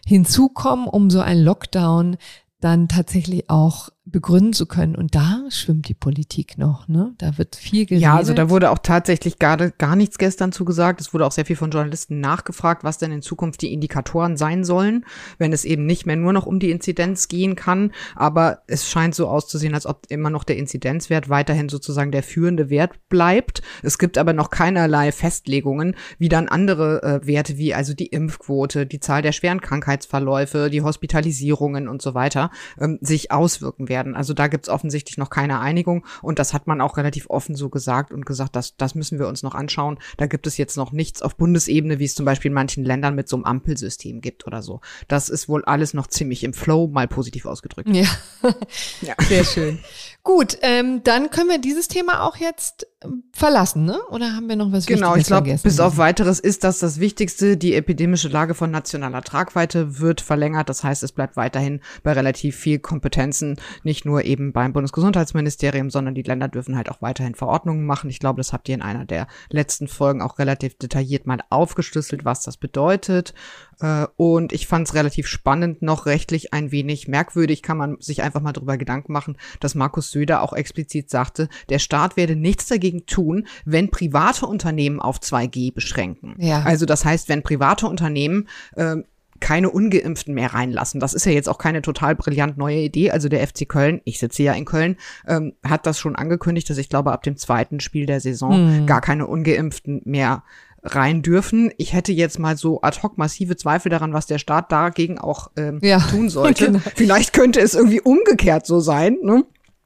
hinzukommen, 0.06 0.88
um 0.88 1.10
so 1.10 1.22
ein 1.22 1.40
Lockdown 1.40 2.18
dann 2.64 2.88
tatsächlich 2.88 3.50
auch 3.50 3.90
begründen 4.06 4.52
zu 4.52 4.66
können. 4.66 4.96
Und 4.96 5.16
da 5.16 5.46
schwimmt 5.50 5.88
die 5.88 5.94
Politik 5.94 6.58
noch, 6.58 6.90
ne? 6.90 7.14
Da 7.20 7.38
wird 7.38 7.56
viel 7.56 7.86
geredet. 7.86 8.04
Ja, 8.04 8.16
also 8.16 8.34
da 8.34 8.50
wurde 8.50 8.70
auch 8.70 8.80
tatsächlich 8.80 9.40
gar, 9.40 9.58
gar 9.58 9.96
nichts 9.96 10.18
gestern 10.18 10.52
zugesagt. 10.52 11.00
Es 11.00 11.14
wurde 11.14 11.26
auch 11.26 11.32
sehr 11.32 11.46
viel 11.46 11.56
von 11.56 11.72
Journalisten 11.72 12.20
nachgefragt, 12.20 12.84
was 12.84 12.98
denn 12.98 13.14
in 13.14 13.22
Zukunft 13.22 13.62
die 13.62 13.72
Indikatoren 13.72 14.36
sein 14.36 14.66
sollen, 14.66 15.06
wenn 15.38 15.54
es 15.54 15.64
eben 15.64 15.86
nicht 15.86 16.06
mehr 16.06 16.18
nur 16.18 16.34
noch 16.34 16.46
um 16.46 16.60
die 16.60 16.72
Inzidenz 16.72 17.30
gehen 17.30 17.56
kann. 17.56 17.94
Aber 18.16 18.64
es 18.68 18.90
scheint 18.90 19.16
so 19.16 19.28
auszusehen, 19.28 19.74
als 19.74 19.86
ob 19.86 20.06
immer 20.10 20.30
noch 20.30 20.44
der 20.44 20.58
Inzidenzwert 20.58 21.30
weiterhin 21.30 21.70
sozusagen 21.70 22.12
der 22.12 22.24
führende 22.24 22.70
Wert 22.70 23.08
bleibt. 23.08 23.62
Es 23.84 23.98
gibt 23.98 24.18
aber 24.18 24.34
noch 24.34 24.50
keinerlei 24.50 25.14
Festlegungen, 25.14 25.96
wie 26.18 26.30
dann 26.30 26.50
andere 26.50 27.04
äh, 27.04 27.26
Werte 27.26 27.58
wie 27.58 27.74
also 27.74 27.94
die 27.94 28.08
Impfquote, 28.08 28.86
die 28.86 29.00
Zahl 29.00 29.22
der 29.22 29.32
schweren 29.32 29.62
Krankheitsverläufe, 29.62 30.70
die 30.70 30.82
Hospitalisierungen 30.82 31.88
und 31.88 32.02
so 32.02 32.14
weiter 32.14 32.52
ähm, 32.78 33.00
sich 33.02 33.32
auswirken 33.32 33.88
werden 33.88 33.93
werden. 33.94 34.16
Also 34.16 34.34
da 34.34 34.48
gibt's 34.48 34.70
offensichtlich 34.70 35.18
noch 35.18 35.30
keine 35.30 35.60
Einigung 35.60 36.04
und 36.24 36.40
das 36.40 36.54
hat 36.54 36.66
man 36.66 36.82
auch 36.82 36.98
relativ 36.98 37.30
offen 37.30 37.56
so 37.56 37.70
gesagt 37.70 38.12
und 38.12 38.26
gesagt, 38.26 38.56
dass 38.56 38.76
das 38.76 38.96
müssen 38.96 39.20
wir 39.20 39.28
uns 39.28 39.44
noch 39.44 39.54
anschauen. 39.54 40.00
Da 40.18 40.26
gibt 40.26 40.48
es 40.48 40.58
jetzt 40.58 40.78
noch 40.78 40.92
nichts 40.92 41.22
auf 41.22 41.38
Bundesebene, 41.38 42.00
wie 42.00 42.06
es 42.06 42.16
zum 42.16 42.26
Beispiel 42.26 42.50
in 42.50 42.56
manchen 42.56 42.84
Ländern 42.84 43.14
mit 43.14 43.30
so 43.30 43.36
einem 43.36 43.46
Ampelsystem 43.46 44.20
gibt 44.20 44.48
oder 44.48 44.64
so. 44.64 44.82
Das 45.08 45.30
ist 45.30 45.48
wohl 45.48 45.64
alles 45.66 45.94
noch 45.94 46.08
ziemlich 46.08 46.44
im 46.44 46.54
Flow, 46.54 46.88
mal 46.88 47.08
positiv 47.08 47.46
ausgedrückt. 47.46 47.90
Ja, 47.90 48.08
ja. 49.02 49.14
sehr 49.22 49.44
schön. 49.44 49.80
Gut, 50.24 50.58
ähm, 50.62 51.02
dann 51.04 51.30
können 51.32 51.50
wir 51.50 51.60
dieses 51.60 51.90
Thema 51.90 52.26
auch 52.26 52.38
jetzt 52.38 52.88
ähm, 53.04 53.24
verlassen, 53.34 53.84
ne? 53.84 54.00
Oder 54.10 54.34
haben 54.34 54.48
wir 54.48 54.56
noch 54.56 54.72
was 54.72 54.86
Genau, 54.86 55.18
ich 55.18 55.28
glaube, 55.28 55.54
bis 55.62 55.80
auf 55.82 55.98
weiteres 55.98 56.40
ist 56.40 56.64
das 56.64 56.80
das 56.80 57.02
Wichtigste. 57.02 57.58
Die 57.58 57.74
epidemische 57.74 58.30
Lage 58.30 58.54
von 58.54 58.72
nationaler 58.72 59.22
Tragweite 59.22 60.00
wird 60.00 60.22
verlängert. 60.22 60.70
Das 60.70 60.82
heißt, 60.82 61.04
es 61.04 61.12
bleibt 61.12 61.36
weiterhin 61.36 61.82
bei 62.04 62.14
relativ 62.14 62.56
viel 62.56 62.80
Kompetenzen, 62.80 63.60
nicht 63.86 64.06
nur 64.06 64.24
eben 64.24 64.54
beim 64.54 64.74
Bundesgesundheitsministerium, 64.74 65.90
sondern 65.90 66.16
die 66.16 66.24
Länder 66.24 66.48
dürfen 66.48 66.76
halt 66.76 66.90
auch 66.90 67.02
weiterhin 67.02 67.36
Verordnungen 67.36 67.86
machen. 67.86 68.10
Ich 68.10 68.20
glaube, 68.20 68.38
das 68.38 68.54
habt 68.54 68.70
ihr 68.70 68.76
in 68.76 68.82
einer 68.82 69.06
der 69.06 69.28
letzten 69.50 69.88
Folgen 69.88 70.22
auch 70.22 70.40
relativ 70.40 70.78
detailliert 70.78 71.28
mal 71.28 71.40
aufgeschlüsselt, 71.50 72.26
was 72.26 72.44
das 72.44 72.58
bedeutet. 72.58 73.34
Äh, 73.80 74.08
und 74.16 74.54
ich 74.54 74.68
fand 74.68 74.88
es 74.88 74.94
relativ 74.94 75.28
spannend, 75.28 75.82
noch 75.82 76.06
rechtlich 76.06 76.54
ein 76.54 76.72
wenig 76.72 77.08
merkwürdig, 77.08 77.62
kann 77.62 77.78
man 77.78 77.98
sich 78.00 78.24
einfach 78.24 78.42
mal 78.42 78.54
drüber 78.54 78.78
Gedanken 78.78 79.14
machen, 79.14 79.38
dass 79.60 79.76
Markus 79.76 80.12
Söder 80.12 80.42
auch 80.42 80.54
explizit 80.54 81.10
sagte, 81.10 81.50
der 81.70 81.80
Staat 81.80 82.18
werde 82.18 82.36
nichts 82.36 82.68
dagegen 82.68 83.06
tun, 83.06 83.48
wenn 83.66 83.90
private 83.90 84.46
Unternehmen 84.46 85.00
auf 85.00 85.20
2G 85.20 85.74
beschränken. 85.74 86.36
Ja. 86.38 86.64
Also 86.64 86.86
das 86.86 87.06
heißt, 87.06 87.30
wenn 87.30 87.44
private 87.44 87.88
Unternehmen 87.88 88.48
äh, 88.76 88.98
keine 89.40 89.70
Ungeimpften 89.70 90.34
mehr 90.34 90.54
reinlassen. 90.54 91.00
Das 91.00 91.14
ist 91.14 91.26
ja 91.26 91.32
jetzt 91.32 91.50
auch 91.50 91.58
keine 91.58 91.82
total 91.82 92.16
brillant 92.16 92.58
neue 92.58 92.80
Idee. 92.80 93.12
Also 93.12 93.30
der 93.30 93.46
FC 93.46 93.68
Köln, 93.68 94.02
ich 94.06 94.20
sitze 94.20 94.44
ja 94.44 94.54
in 94.54 94.66
Köln, 94.66 94.98
ähm, 95.28 95.54
hat 95.64 95.86
das 95.86 96.00
schon 96.00 96.16
angekündigt, 96.16 96.70
dass 96.70 96.78
ich 96.78 96.90
glaube, 96.90 97.12
ab 97.12 97.24
dem 97.24 97.38
zweiten 97.38 97.80
Spiel 97.80 98.06
der 98.06 98.20
Saison 98.20 98.82
mhm. 98.82 98.86
gar 98.86 99.02
keine 99.02 99.28
Ungeimpften 99.28 100.02
mehr 100.06 100.44
rein 100.84 101.22
dürfen. 101.22 101.72
Ich 101.78 101.94
hätte 101.94 102.12
jetzt 102.12 102.40
mal 102.40 102.58
so 102.58 102.82
ad 102.82 103.00
hoc 103.02 103.18
massive 103.18 103.56
Zweifel 103.56 103.90
daran, 103.90 104.14
was 104.14 104.28
der 104.28 104.38
Staat 104.38 104.72
dagegen 104.72 105.18
auch 105.18 105.50
ähm, 105.56 105.80
ja, 105.82 106.00
tun 106.00 106.30
sollte. 106.30 106.66
Genau. 106.68 106.80
Vielleicht 106.96 107.34
könnte 107.34 107.62
es 107.62 107.74
irgendwie 107.74 108.02
umgekehrt 108.02 108.66
so 108.66 108.80
sein. 108.80 109.18
Ne? 109.22 109.46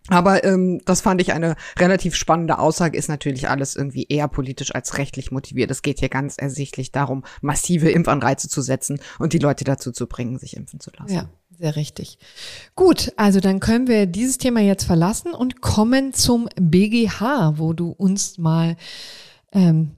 Aber 0.09 0.43
ähm, 0.43 0.81
das 0.85 1.01
fand 1.01 1.21
ich 1.21 1.33
eine 1.33 1.55
relativ 1.77 2.15
spannende 2.15 2.59
Aussage, 2.59 2.97
ist 2.97 3.09
natürlich 3.09 3.49
alles 3.49 3.75
irgendwie 3.75 4.05
eher 4.07 4.27
politisch 4.27 4.73
als 4.73 4.97
rechtlich 4.97 5.31
motiviert. 5.31 5.69
Es 5.71 5.81
geht 5.81 5.99
hier 5.99 6.09
ganz 6.09 6.37
ersichtlich 6.37 6.91
darum, 6.91 7.23
massive 7.41 7.89
Impfanreize 7.89 8.47
zu 8.47 8.61
setzen 8.61 8.99
und 9.19 9.33
die 9.33 9.39
Leute 9.39 9.63
dazu 9.63 9.91
zu 9.91 10.07
bringen, 10.07 10.39
sich 10.39 10.55
impfen 10.55 10.79
zu 10.79 10.91
lassen. 10.97 11.13
Ja, 11.13 11.29
sehr 11.57 11.75
richtig. 11.75 12.19
Gut, 12.75 13.11
also 13.17 13.39
dann 13.39 13.59
können 13.59 13.87
wir 13.87 14.05
dieses 14.05 14.37
Thema 14.37 14.61
jetzt 14.61 14.85
verlassen 14.85 15.33
und 15.33 15.61
kommen 15.61 16.13
zum 16.13 16.47
BGH, 16.59 17.53
wo 17.57 17.73
du 17.73 17.89
uns 17.89 18.37
mal 18.37 18.77
ähm, 19.51 19.91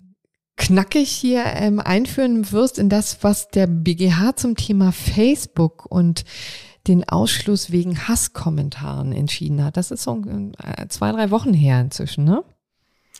knackig 0.55 1.09
hier 1.09 1.43
ähm, 1.45 1.79
einführen 1.79 2.51
wirst 2.51 2.79
in 2.79 2.89
das, 2.89 3.23
was 3.23 3.47
der 3.47 3.67
BGH 3.67 4.35
zum 4.35 4.55
Thema 4.55 4.91
Facebook 4.91 5.85
und 5.85 6.25
den 6.88 7.07
Ausschluss 7.07 7.71
wegen 7.71 8.07
Hasskommentaren 8.07 9.12
entschieden 9.12 9.63
hat. 9.63 9.77
Das 9.77 9.91
ist 9.91 10.03
so 10.03 10.21
äh, 10.63 10.88
zwei, 10.88 11.12
drei 11.12 11.31
Wochen 11.31 11.53
her 11.53 11.81
inzwischen, 11.81 12.24
ne? 12.24 12.43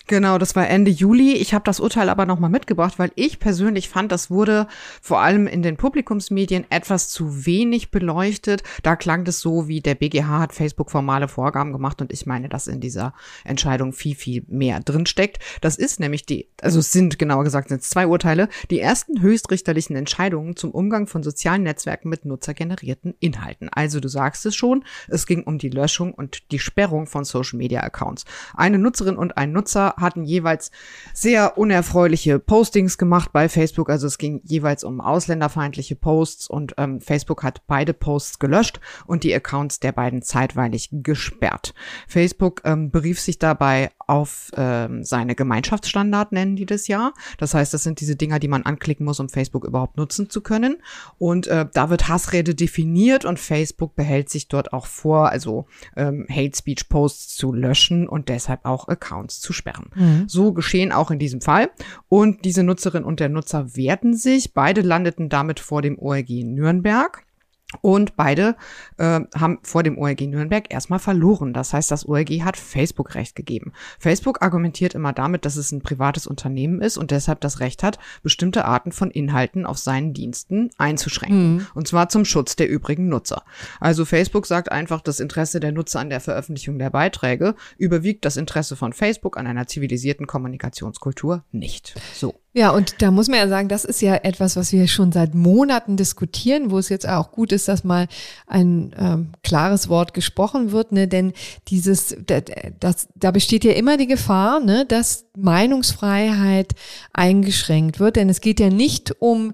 Genau, 0.10 0.40
das 0.40 0.56
war 0.56 0.68
Ende 0.68 0.90
Juli. 0.90 1.34
Ich 1.34 1.54
habe 1.54 1.64
das 1.66 1.80
Urteil 1.80 2.10
aber 2.10 2.26
nochmal 2.26 2.50
mitgebracht, 2.50 2.98
weil 2.98 3.12
ich 3.14 3.38
persönlich 3.38 3.90
fand, 3.90 4.12
das 4.12 4.32
wurde 4.32 4.66
vor 5.04 5.20
allem 5.20 5.46
in 5.46 5.62
den 5.62 5.78
Publikumsmedien 5.78 6.66
etwas 6.72 7.10
zu 7.10 7.46
wenig 7.46 7.92
beleuchtet. 7.92 8.64
Da 8.82 8.96
klang 8.96 9.24
das 9.24 9.40
so, 9.40 9.68
wie 9.68 9.82
der 9.82 9.94
BGH 9.94 10.40
hat 10.40 10.52
Facebook 10.52 10.90
formale 10.90 11.28
Vorgaben 11.28 11.74
gemacht 11.74 12.02
und 12.02 12.12
ich 12.12 12.26
meine, 12.26 12.50
dass 12.50 12.66
in 12.66 12.80
dieser 12.80 13.14
Entscheidung 13.44 13.94
viel, 13.94 14.16
viel 14.16 14.44
mehr 14.48 14.80
drinsteckt. 14.80 15.38
Das 15.62 15.76
ist 15.76 16.00
nämlich 16.00 16.26
die, 16.26 16.50
also 16.60 16.80
es 16.80 16.92
sind 16.92 17.20
genauer 17.20 17.44
gesagt 17.44 17.70
sind 17.70 17.84
es 17.84 17.90
zwei 17.92 18.08
Urteile, 18.08 18.50
die 18.72 18.80
ersten 18.80 19.22
höchstrichterlichen 19.22 19.96
Entscheidungen 19.96 20.56
zum 20.56 20.72
Umgang 20.72 21.06
von 21.06 21.22
sozialen 21.22 21.62
Netzwerken 21.62 22.10
mit 22.10 22.26
nutzergenerierten 22.26 23.14
Inhalten. 23.20 23.70
Also 23.70 24.00
du 24.00 24.08
sagst 24.08 24.44
es 24.48 24.56
schon, 24.56 24.84
es 25.08 25.28
ging 25.28 25.44
um 25.44 25.60
die 25.60 25.70
Löschung 25.70 26.16
und 26.16 26.52
die 26.52 26.58
Sperrung 26.58 27.06
von 27.06 27.26
Social 27.26 27.58
Media 27.58 27.82
Accounts. 27.82 28.26
Eine 28.56 28.80
Nutzerin 28.80 29.16
und 29.16 29.38
ein 29.38 29.52
Nutzer 29.52 29.99
hatten 30.02 30.24
jeweils 30.24 30.72
sehr 31.14 31.58
unerfreuliche 31.58 32.40
Postings 32.40 32.98
gemacht 32.98 33.32
bei 33.32 33.50
Facebook. 33.50 33.90
Also 33.90 34.08
es 34.08 34.18
ging 34.18 34.42
jeweils 34.44 34.84
um 34.84 35.02
ausländerfeindliche 35.02 35.96
Posts 35.96 36.50
und 36.50 36.74
ähm, 36.78 37.02
Facebook 37.02 37.44
hat 37.44 37.66
beide 37.68 37.94
Posts 37.94 38.40
gelöscht 38.40 38.80
und 39.06 39.24
die 39.24 39.34
Accounts 39.34 39.80
der 39.80 39.92
beiden 39.92 40.22
zeitweilig 40.22 40.90
gesperrt. 40.92 41.74
Facebook 42.08 42.62
ähm, 42.66 42.92
berief 42.92 43.20
sich 43.20 43.40
dabei 43.40 43.92
auf 44.10 44.52
ähm, 44.58 45.04
seine 45.04 45.36
Gemeinschaftsstandard, 45.36 46.32
nennen 46.32 46.56
die 46.56 46.66
das 46.66 46.88
ja. 46.88 47.14
Das 47.38 47.54
heißt, 47.54 47.74
das 47.74 47.84
sind 47.84 48.02
diese 48.02 48.16
Dinger, 48.16 48.40
die 48.40 48.48
man 48.48 48.64
anklicken 48.64 49.06
muss, 49.06 49.20
um 49.20 49.30
Facebook 49.30 49.66
überhaupt 49.66 49.98
nutzen 49.98 50.30
zu 50.30 50.42
können. 50.42 50.78
Und 51.18 51.48
äh, 51.48 51.68
da 51.72 51.90
wird 51.90 52.10
Hassrede 52.10 52.56
definiert 52.56 53.24
und 53.26 53.40
Facebook 53.40 53.96
behält 53.96 54.30
sich 54.30 54.48
dort 54.48 54.74
auch 54.74 54.88
vor, 54.88 55.30
also 55.30 55.68
ähm, 55.96 56.26
Hate 56.30 56.58
Speech 56.58 56.90
Posts 56.90 57.36
zu 57.36 57.54
löschen 57.54 58.08
und 58.08 58.30
deshalb 58.30 58.66
auch 58.66 58.88
Accounts 58.88 59.40
zu 59.40 59.54
sperren. 59.54 59.92
Mhm. 59.96 60.24
So 60.28 60.54
geschehen 60.54 60.92
auch 60.92 61.12
in 61.12 61.20
diesem 61.20 61.42
Fall. 61.42 61.70
Und 62.08 62.46
diese 62.46 62.64
Nutzerin 62.64 63.04
und 63.04 63.20
der 63.20 63.30
Nutzer 63.30 63.76
wehrten 63.76 64.16
sich. 64.16 64.54
Beide 64.54 64.82
landeten 64.82 65.30
damit 65.30 65.60
vor 65.60 65.82
dem 65.82 66.00
ORG 66.00 66.44
Nürnberg. 66.44 67.24
Und 67.82 68.16
beide 68.16 68.56
äh, 68.98 69.22
haben 69.36 69.60
vor 69.62 69.84
dem 69.84 70.00
ORG 70.00 70.22
Nürnberg 70.22 70.74
erstmal 70.74 70.98
verloren. 70.98 71.54
Das 71.54 71.72
heißt, 71.72 71.92
das 71.92 72.08
ORG 72.08 72.42
hat 72.44 72.58
Facebook 72.58 73.14
Recht 73.14 73.36
gegeben. 73.36 73.74
Facebook 74.00 74.42
argumentiert 74.42 74.96
immer 74.96 75.14
damit, 75.14 75.46
dass 75.46 75.56
es 75.56 75.72
ein 75.72 75.82
privates 75.82 76.26
Unternehmen 76.26 76.82
ist 76.82 76.98
und 76.98 77.12
deshalb 77.12 77.42
das 77.42 77.60
Recht 77.60 77.84
hat, 77.84 78.00
bestimmte 78.24 78.66
Arten 78.66 78.92
von 78.92 79.12
Inhalten 79.12 79.68
auf 79.68 79.78
seinen 79.78 80.14
Diensten 80.14 80.72
einzuschränken. 80.80 81.58
Mhm. 81.58 81.68
Und 81.76 81.88
zwar 81.88 82.10
zum 82.10 82.26
Schutz 82.26 82.56
der 82.56 82.70
übrigen 82.70 83.08
Nutzer. 83.08 83.44
Also 83.80 84.04
Facebook 84.04 84.48
sagt 84.48 84.72
einfach, 84.72 85.02
das 85.02 85.20
Interesse 85.20 85.60
der 85.60 85.72
Nutzer 85.72 86.00
an 86.00 86.10
der 86.10 86.22
Veröffentlichung 86.22 86.80
der 86.80 86.90
Beiträge 86.90 87.54
überwiegt 87.78 88.26
das 88.26 88.38
Interesse 88.38 88.78
von 88.78 88.94
Facebook 88.94 89.38
an 89.38 89.46
einer 89.46 89.68
zivilisierten 89.68 90.26
Kommunikationskultur 90.26 91.44
nicht. 91.52 91.94
So. 92.16 92.34
Ja, 92.52 92.72
und 92.72 93.02
da 93.04 93.12
muss 93.12 93.28
man 93.28 93.38
ja 93.38 93.48
sagen, 93.48 93.70
das 93.70 93.86
ist 93.86 94.02
ja 94.02 94.16
etwas, 94.16 94.56
was 94.56 94.72
wir 94.72 94.88
schon 94.88 95.12
seit 95.12 95.36
Monaten 95.36 95.98
diskutieren, 95.98 96.72
wo 96.72 96.80
es 96.80 96.90
jetzt 96.90 97.08
auch 97.08 97.32
gut 97.32 97.52
ist, 97.52 97.59
dass 97.68 97.84
mal 97.84 98.08
ein 98.48 98.96
ähm, 98.98 99.30
klares 99.44 99.90
Wort 99.90 100.14
gesprochen 100.14 100.72
wird, 100.72 100.92
ne? 100.92 101.08
Denn 101.08 101.34
dieses, 101.68 102.16
das, 102.26 102.44
das, 102.80 103.08
da 103.16 103.32
besteht 103.32 103.64
ja 103.64 103.72
immer 103.72 103.98
die 103.98 104.08
Gefahr, 104.08 104.60
ne, 104.60 104.86
dass 104.86 105.26
Meinungsfreiheit 105.38 106.74
eingeschränkt 107.14 108.00
wird, 108.00 108.16
denn 108.16 108.30
es 108.30 108.42
geht 108.42 108.60
ja 108.60 108.70
nicht 108.70 109.22
um 109.22 109.54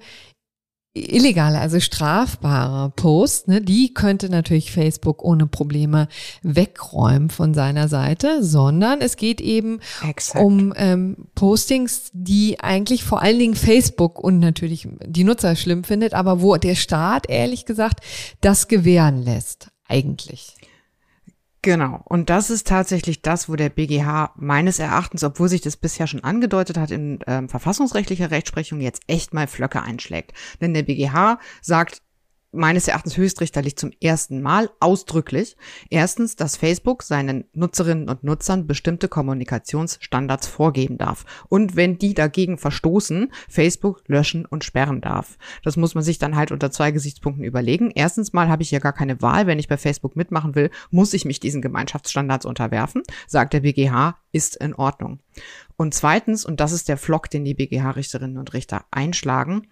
illegale, 0.96 1.60
also 1.60 1.80
strafbare 1.80 2.90
Posts, 2.96 3.48
ne, 3.48 3.62
die 3.62 3.94
könnte 3.94 4.30
natürlich 4.30 4.72
Facebook 4.72 5.24
ohne 5.24 5.46
Probleme 5.46 6.08
wegräumen 6.42 7.30
von 7.30 7.54
seiner 7.54 7.90
Seite, 7.90 8.44
sondern 8.44 9.02
es 9.02 9.18
geht 9.18 9.42
eben 9.42 9.82
Exakt. 10.08 10.44
um 10.44 10.74
ähm, 10.78 11.28
Postings, 11.36 12.10
die 12.14 12.60
eigentlich 12.62 13.04
vor 13.04 13.22
allen 13.22 13.40
Dingen 13.40 13.56
Facebook 13.56 14.20
und 14.20 14.40
natürlich 14.40 14.88
die 15.06 15.26
Nutzer 15.26 15.56
schlimm 15.56 15.84
findet, 15.84 16.14
aber 16.14 16.42
wo 16.42 16.56
der 16.56 16.76
Staat 16.76 17.30
ehrlich 17.30 17.66
gesagt 17.66 18.00
das 18.40 18.70
gewähren 18.70 19.22
lässt, 19.22 19.68
eigentlich. 19.88 20.55
Genau. 21.66 22.00
Und 22.06 22.30
das 22.30 22.52
ist 22.52 22.68
tatsächlich 22.68 23.24
das, 23.24 23.50
wo 23.50 23.56
der 23.56 23.70
BGH 23.70 24.34
meines 24.36 24.78
Erachtens, 24.78 25.24
obwohl 25.24 25.50
sich 25.50 25.62
das 25.62 25.78
bisher 25.78 26.06
schon 26.06 26.24
angedeutet 26.24 26.78
hat 26.78 26.92
in 26.92 27.18
ähm, 27.26 27.50
verfassungsrechtlicher 27.50 28.30
Rechtsprechung, 28.30 28.82
jetzt 28.82 29.02
echt 29.08 29.34
mal 29.34 29.48
Flöcke 29.48 29.82
einschlägt. 29.82 30.34
Denn 30.62 30.76
der 30.76 30.84
BGH 30.84 31.40
sagt 31.64 32.04
meines 32.56 32.88
Erachtens 32.88 33.18
höchstrichterlich 33.18 33.76
zum 33.78 33.92
ersten 34.02 34.42
Mal 34.42 34.70
ausdrücklich. 34.80 35.56
Erstens, 35.90 36.36
dass 36.36 36.58
Facebook 36.58 37.04
seinen 37.04 37.46
Nutzerinnen 37.54 38.10
und 38.10 38.24
Nutzern 38.24 38.68
bestimmte 38.68 39.08
Kommunikationsstandards 39.08 40.48
vorgeben 40.48 40.98
darf. 40.98 41.26
Und 41.50 41.76
wenn 41.76 41.98
die 41.98 42.14
dagegen 42.14 42.58
verstoßen, 42.58 43.32
Facebook 43.50 44.04
löschen 44.08 44.46
und 44.46 44.64
sperren 44.64 45.02
darf. 45.02 45.38
Das 45.64 45.78
muss 45.78 45.96
man 45.96 46.04
sich 46.04 46.18
dann 46.18 46.36
halt 46.36 46.52
unter 46.52 46.72
zwei 46.72 46.92
Gesichtspunkten 46.92 47.44
überlegen. 47.44 47.92
Erstens 47.94 48.34
mal 48.34 48.50
habe 48.50 48.64
ich 48.64 48.72
ja 48.72 48.80
gar 48.80 48.94
keine 48.94 49.22
Wahl. 49.22 49.48
Wenn 49.48 49.60
ich 49.60 49.68
bei 49.68 49.78
Facebook 49.78 50.16
mitmachen 50.16 50.56
will, 50.56 50.72
muss 50.90 51.14
ich 51.14 51.26
mich 51.26 51.40
diesen 51.40 51.62
Gemeinschaftsstandards 51.62 52.46
unterwerfen. 52.46 53.04
Sagt 53.28 53.54
der 53.54 53.62
BGH, 53.62 54.18
ist 54.32 54.56
in 54.56 54.74
Ordnung. 54.74 55.20
Und 55.78 55.94
zweitens, 55.94 56.46
und 56.46 56.60
das 56.60 56.72
ist 56.72 56.90
der 56.90 56.98
Flock, 56.98 57.30
den 57.30 57.46
die 57.46 57.54
BGH-Richterinnen 57.54 58.38
und 58.38 58.54
Richter 58.54 58.86
einschlagen, 58.92 59.68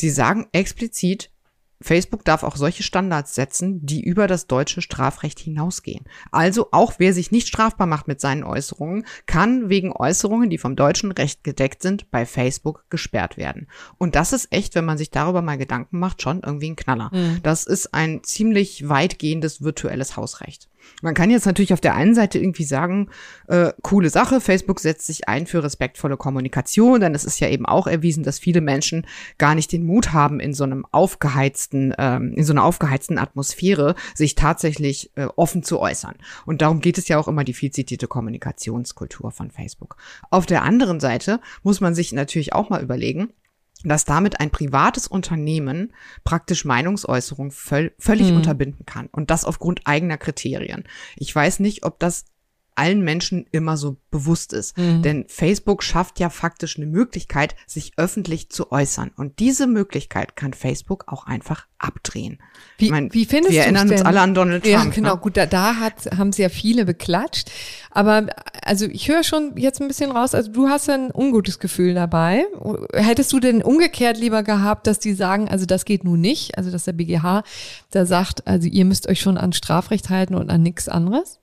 Sie 0.00 0.10
sagen 0.10 0.46
explizit, 0.52 1.32
Facebook 1.80 2.24
darf 2.24 2.42
auch 2.42 2.56
solche 2.56 2.82
Standards 2.82 3.34
setzen, 3.34 3.84
die 3.86 4.02
über 4.02 4.26
das 4.26 4.46
deutsche 4.46 4.82
Strafrecht 4.82 5.38
hinausgehen. 5.38 6.04
Also 6.32 6.68
auch 6.72 6.94
wer 6.98 7.14
sich 7.14 7.30
nicht 7.30 7.46
strafbar 7.46 7.86
macht 7.86 8.08
mit 8.08 8.20
seinen 8.20 8.42
Äußerungen, 8.42 9.06
kann 9.26 9.68
wegen 9.68 9.92
Äußerungen, 9.92 10.50
die 10.50 10.58
vom 10.58 10.74
deutschen 10.74 11.12
Recht 11.12 11.44
gedeckt 11.44 11.82
sind, 11.82 12.10
bei 12.10 12.26
Facebook 12.26 12.84
gesperrt 12.90 13.36
werden. 13.36 13.68
Und 13.96 14.16
das 14.16 14.32
ist 14.32 14.48
echt, 14.50 14.74
wenn 14.74 14.84
man 14.84 14.98
sich 14.98 15.10
darüber 15.10 15.40
mal 15.40 15.58
Gedanken 15.58 16.00
macht, 16.00 16.22
schon 16.22 16.42
irgendwie 16.44 16.70
ein 16.70 16.76
Knaller. 16.76 17.10
Mhm. 17.12 17.40
Das 17.42 17.64
ist 17.64 17.94
ein 17.94 18.24
ziemlich 18.24 18.88
weitgehendes 18.88 19.62
virtuelles 19.62 20.16
Hausrecht. 20.16 20.68
Man 21.02 21.14
kann 21.14 21.30
jetzt 21.30 21.46
natürlich 21.46 21.72
auf 21.72 21.80
der 21.80 21.94
einen 21.94 22.14
Seite 22.14 22.38
irgendwie 22.38 22.64
sagen, 22.64 23.08
äh, 23.46 23.72
coole 23.82 24.10
Sache, 24.10 24.40
Facebook 24.40 24.80
setzt 24.80 25.06
sich 25.06 25.28
ein 25.28 25.46
für 25.46 25.62
respektvolle 25.62 26.16
Kommunikation, 26.16 27.00
denn 27.00 27.14
es 27.14 27.24
ist 27.24 27.40
ja 27.40 27.48
eben 27.48 27.66
auch 27.66 27.86
erwiesen, 27.86 28.24
dass 28.24 28.38
viele 28.38 28.60
Menschen 28.60 29.06
gar 29.38 29.54
nicht 29.54 29.72
den 29.72 29.86
Mut 29.86 30.12
haben, 30.12 30.40
in 30.40 30.54
so 30.54 30.64
einem 30.64 30.84
aufgeheizten, 30.90 31.94
ähm, 31.98 32.32
in 32.34 32.44
so 32.44 32.52
einer 32.52 32.64
aufgeheizten 32.64 33.18
Atmosphäre 33.18 33.94
sich 34.14 34.34
tatsächlich 34.34 35.12
äh, 35.16 35.26
offen 35.36 35.62
zu 35.62 35.78
äußern. 35.80 36.16
Und 36.46 36.62
darum 36.62 36.80
geht 36.80 36.98
es 36.98 37.08
ja 37.08 37.18
auch 37.18 37.28
immer 37.28 37.44
die 37.44 37.54
viel 37.54 37.70
zitierte 37.70 38.08
Kommunikationskultur 38.08 39.30
von 39.30 39.50
Facebook. 39.50 39.96
Auf 40.30 40.46
der 40.46 40.62
anderen 40.62 41.00
Seite 41.00 41.40
muss 41.62 41.80
man 41.80 41.94
sich 41.94 42.12
natürlich 42.12 42.52
auch 42.52 42.70
mal 42.70 42.82
überlegen, 42.82 43.32
dass 43.84 44.04
damit 44.04 44.40
ein 44.40 44.50
privates 44.50 45.06
Unternehmen 45.06 45.92
praktisch 46.24 46.64
Meinungsäußerung 46.64 47.52
völ 47.52 47.92
völlig 47.98 48.30
mhm. 48.30 48.38
unterbinden 48.38 48.86
kann 48.86 49.08
und 49.12 49.30
das 49.30 49.44
aufgrund 49.44 49.86
eigener 49.86 50.18
Kriterien. 50.18 50.84
Ich 51.16 51.34
weiß 51.34 51.60
nicht, 51.60 51.84
ob 51.84 51.98
das 51.98 52.24
allen 52.78 53.02
Menschen 53.02 53.46
immer 53.50 53.76
so 53.76 53.96
bewusst 54.10 54.52
ist. 54.52 54.78
Mhm. 54.78 55.02
Denn 55.02 55.24
Facebook 55.28 55.82
schafft 55.82 56.20
ja 56.20 56.30
faktisch 56.30 56.76
eine 56.76 56.86
Möglichkeit, 56.86 57.56
sich 57.66 57.92
öffentlich 57.96 58.50
zu 58.50 58.70
äußern. 58.72 59.10
Und 59.16 59.40
diese 59.40 59.66
Möglichkeit 59.66 60.36
kann 60.36 60.54
Facebook 60.54 61.04
auch 61.08 61.26
einfach 61.26 61.66
abdrehen. 61.78 62.38
Wie, 62.76 62.86
ich 62.86 62.90
mein, 62.90 63.12
wie 63.12 63.24
findest 63.24 63.52
wir 63.52 63.62
erinnern 63.62 63.90
uns 63.90 64.02
alle 64.02 64.20
an 64.20 64.34
Donald 64.34 64.64
Trump. 64.64 64.74
Ja, 64.74 64.84
genau, 64.90 65.14
ne? 65.14 65.20
gut, 65.20 65.36
da, 65.36 65.46
da 65.46 65.76
hat, 65.76 66.08
haben 66.16 66.32
sehr 66.32 66.50
viele 66.50 66.84
beklatscht. 66.84 67.50
Aber 67.90 68.26
also 68.62 68.86
ich 68.86 69.08
höre 69.08 69.22
schon 69.22 69.56
jetzt 69.56 69.80
ein 69.80 69.88
bisschen 69.88 70.10
raus, 70.10 70.34
also 70.34 70.50
du 70.50 70.68
hast 70.68 70.88
ein 70.90 71.10
ungutes 71.12 71.58
Gefühl 71.58 71.94
dabei. 71.94 72.46
Hättest 72.92 73.32
du 73.32 73.40
denn 73.40 73.62
umgekehrt 73.62 74.18
lieber 74.18 74.42
gehabt, 74.42 74.86
dass 74.86 74.98
die 74.98 75.14
sagen, 75.14 75.48
also 75.48 75.66
das 75.66 75.84
geht 75.84 76.04
nun 76.04 76.20
nicht, 76.20 76.58
also 76.58 76.70
dass 76.70 76.84
der 76.84 76.92
BGH 76.92 77.42
da 77.90 78.06
sagt, 78.06 78.46
also 78.46 78.68
ihr 78.68 78.84
müsst 78.84 79.08
euch 79.08 79.20
schon 79.20 79.36
an 79.36 79.52
Strafrecht 79.52 80.10
halten 80.10 80.34
und 80.34 80.50
an 80.50 80.62
nichts 80.62 80.88
anderes? 80.88 81.40